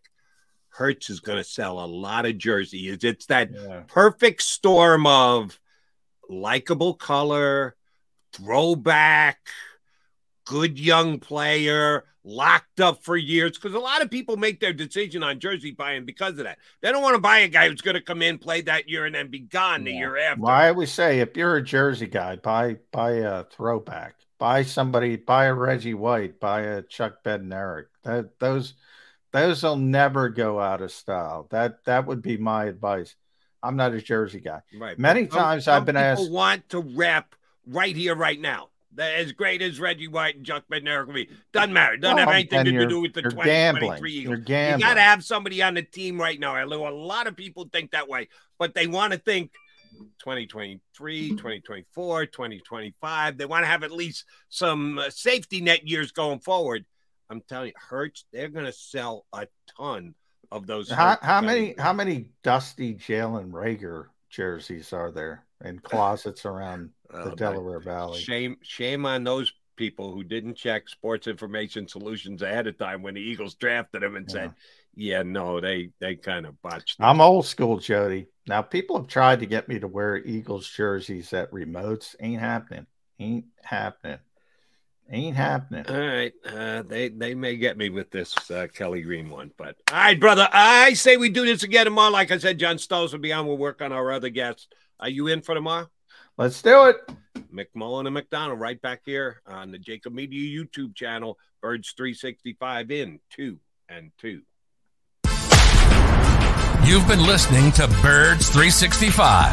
Hurts 0.68 1.10
is 1.10 1.20
going 1.20 1.38
to 1.38 1.44
sell 1.44 1.82
a 1.82 1.86
lot 1.86 2.26
of 2.26 2.38
jerseys. 2.38 3.02
It's 3.02 3.26
that 3.26 3.50
perfect 3.88 4.42
storm 4.42 5.06
of 5.06 5.58
likable 6.32 6.94
color, 6.94 7.76
throwback, 8.32 9.38
good 10.44 10.78
young 10.78 11.18
player, 11.18 12.04
locked 12.24 12.80
up 12.80 13.04
for 13.04 13.16
years. 13.16 13.58
Because 13.58 13.74
a 13.74 13.78
lot 13.78 14.02
of 14.02 14.10
people 14.10 14.36
make 14.36 14.60
their 14.60 14.72
decision 14.72 15.22
on 15.22 15.40
jersey 15.40 15.72
buying 15.72 16.04
because 16.04 16.38
of 16.38 16.44
that. 16.44 16.58
They 16.80 16.90
don't 16.90 17.02
want 17.02 17.14
to 17.14 17.20
buy 17.20 17.38
a 17.38 17.48
guy 17.48 17.68
who's 17.68 17.80
going 17.80 17.94
to 17.94 18.00
come 18.00 18.22
in, 18.22 18.38
play 18.38 18.62
that 18.62 18.88
year, 18.88 19.06
and 19.06 19.14
then 19.14 19.28
be 19.28 19.40
gone 19.40 19.84
the 19.84 19.92
year 19.92 20.16
after. 20.16 20.42
Why 20.42 20.66
I 20.66 20.68
always 20.68 20.92
say 20.92 21.20
if 21.20 21.36
you're 21.36 21.56
a 21.56 21.62
Jersey 21.62 22.06
guy, 22.06 22.36
buy 22.36 22.78
buy 22.90 23.12
a 23.12 23.44
throwback, 23.44 24.16
buy 24.38 24.62
somebody, 24.62 25.16
buy 25.16 25.46
a 25.46 25.54
Reggie 25.54 25.94
White, 25.94 26.40
buy 26.40 26.62
a 26.62 26.82
Chuck 26.82 27.22
Bednarik. 27.24 27.86
That 28.04 28.38
those 28.38 28.74
those 29.32 29.62
will 29.62 29.76
never 29.76 30.28
go 30.28 30.60
out 30.60 30.82
of 30.82 30.92
style. 30.92 31.46
That 31.50 31.84
that 31.84 32.06
would 32.06 32.22
be 32.22 32.36
my 32.36 32.64
advice. 32.64 33.14
I'm 33.62 33.76
not 33.76 33.92
a 33.94 34.00
Jersey 34.02 34.40
guy. 34.40 34.60
Right. 34.78 34.98
Many 34.98 35.24
But 35.24 35.36
times 35.36 35.64
some 35.64 35.74
I've 35.76 35.84
been 35.86 35.94
people 35.94 36.24
asked. 36.24 36.30
want 36.30 36.68
to 36.70 36.80
rep 36.80 37.34
right 37.66 37.94
here, 37.94 38.14
right 38.14 38.40
now. 38.40 38.68
That 38.94 39.14
as 39.14 39.32
great 39.32 39.62
as 39.62 39.80
Reggie 39.80 40.08
White 40.08 40.36
and 40.36 40.44
Chuck 40.44 40.64
Bednarik 40.70 41.06
will 41.06 41.14
be. 41.14 41.28
Doesn't 41.52 41.72
matter. 41.72 41.96
Doesn't 41.96 42.18
have 42.18 42.28
anything 42.28 42.64
to 42.66 42.86
do 42.86 43.00
with 43.00 43.14
the 43.14 43.22
you're 43.22 43.30
2023 43.30 43.44
gambling. 43.50 44.04
Eagles. 44.06 44.48
You're 44.48 44.72
You 44.72 44.78
got 44.78 44.94
to 44.94 45.00
have 45.00 45.24
somebody 45.24 45.62
on 45.62 45.72
the 45.74 45.82
team 45.82 46.20
right 46.20 46.38
now. 46.38 46.54
I 46.54 46.64
know 46.66 46.86
a 46.86 46.90
lot 46.90 47.26
of 47.26 47.34
people 47.34 47.68
think 47.72 47.92
that 47.92 48.06
way, 48.08 48.28
but 48.58 48.74
they 48.74 48.86
want 48.86 49.14
to 49.14 49.18
think 49.18 49.52
2023, 50.18 51.30
2024, 51.30 52.26
2025. 52.26 53.38
They 53.38 53.46
want 53.46 53.62
to 53.62 53.66
have 53.66 53.82
at 53.82 53.92
least 53.92 54.24
some 54.48 54.98
uh, 54.98 55.10
safety 55.10 55.60
net 55.60 55.86
years 55.88 56.12
going 56.12 56.40
forward. 56.40 56.84
I'm 57.30 57.40
telling 57.48 57.68
you, 57.68 57.72
Hurts, 57.76 58.26
they're 58.32 58.48
going 58.48 58.66
to 58.66 58.72
sell 58.72 59.24
a 59.32 59.46
ton 59.78 60.14
of 60.52 60.66
those. 60.66 60.90
How, 60.90 61.18
how 61.22 61.40
many 61.40 61.74
how 61.78 61.92
many 61.92 62.26
dusty 62.42 62.94
Jalen 62.94 63.50
Reagor 63.50 64.06
jerseys 64.30 64.92
are 64.92 65.10
there 65.10 65.44
in 65.64 65.78
closets 65.90 66.44
around 66.46 66.90
Oh, 67.12 67.24
the 67.24 67.30
my- 67.30 67.34
Delaware 67.36 67.80
Valley? 67.80 68.20
Shame, 68.20 68.56
shame 68.62 69.04
on 69.06 69.24
those 69.24 69.52
people 69.76 70.12
who 70.12 70.22
didn't 70.22 70.54
check 70.54 70.88
Sports 70.88 71.26
Information 71.26 71.88
Solutions 71.88 72.42
ahead 72.42 72.66
of 72.66 72.78
time 72.78 73.02
when 73.02 73.14
the 73.14 73.20
Eagles 73.20 73.54
drafted 73.54 74.02
him 74.02 74.16
and 74.16 74.30
said, 74.30 74.52
Yeah, 74.94 75.22
no, 75.22 75.60
they 75.60 75.90
they 75.98 76.14
kind 76.16 76.46
of 76.46 76.60
botched. 76.62 77.00
it. 77.00 77.02
I'm 77.02 77.20
old 77.20 77.46
school, 77.46 77.78
Jody. 77.78 78.26
Now 78.46 78.60
people 78.62 78.96
have 78.98 79.08
tried 79.08 79.40
to 79.40 79.46
get 79.46 79.68
me 79.68 79.78
to 79.78 79.88
wear 79.88 80.16
Eagles 80.18 80.68
jerseys 80.68 81.32
at 81.32 81.50
remotes. 81.52 82.14
Ain't 82.20 82.40
happening. 82.40 82.86
Ain't 83.18 83.46
happening. 83.62 84.18
Ain't 85.14 85.36
happening. 85.36 85.84
All 85.90 86.00
right, 86.00 86.32
uh, 86.50 86.82
they 86.82 87.10
they 87.10 87.34
may 87.34 87.56
get 87.56 87.76
me 87.76 87.90
with 87.90 88.10
this 88.10 88.50
uh, 88.50 88.66
Kelly 88.72 89.02
Green 89.02 89.28
one, 89.28 89.52
but 89.58 89.76
all 89.90 89.98
right, 89.98 90.18
brother. 90.18 90.48
I 90.50 90.94
say 90.94 91.18
we 91.18 91.28
do 91.28 91.44
this 91.44 91.62
again 91.62 91.84
tomorrow. 91.84 92.10
Like 92.10 92.30
I 92.30 92.38
said, 92.38 92.58
John 92.58 92.76
Stolz 92.76 93.12
will 93.12 93.18
be 93.18 93.30
on. 93.30 93.46
We'll 93.46 93.58
work 93.58 93.82
on 93.82 93.92
our 93.92 94.10
other 94.10 94.30
guests. 94.30 94.68
Are 94.98 95.10
you 95.10 95.26
in 95.26 95.42
for 95.42 95.54
tomorrow? 95.54 95.90
Let's 96.38 96.62
do 96.62 96.86
it. 96.86 96.96
McMullen 97.52 98.06
and 98.06 98.14
McDonald 98.14 98.58
right 98.58 98.80
back 98.80 99.02
here 99.04 99.42
on 99.46 99.70
the 99.70 99.78
JAKIB 99.78 100.12
Media 100.12 100.64
YouTube 100.64 100.94
channel. 100.94 101.38
Birds 101.60 101.92
365 101.94 102.90
in 102.90 103.20
two 103.28 103.58
and 103.90 104.12
two. 104.16 104.40
You've 106.86 107.06
been 107.06 107.24
listening 107.26 107.70
to 107.72 107.86
Birds 108.00 108.48
365, 108.48 109.52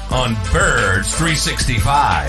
on 0.11 0.33
Birds 0.51 1.15
365. 1.15 2.27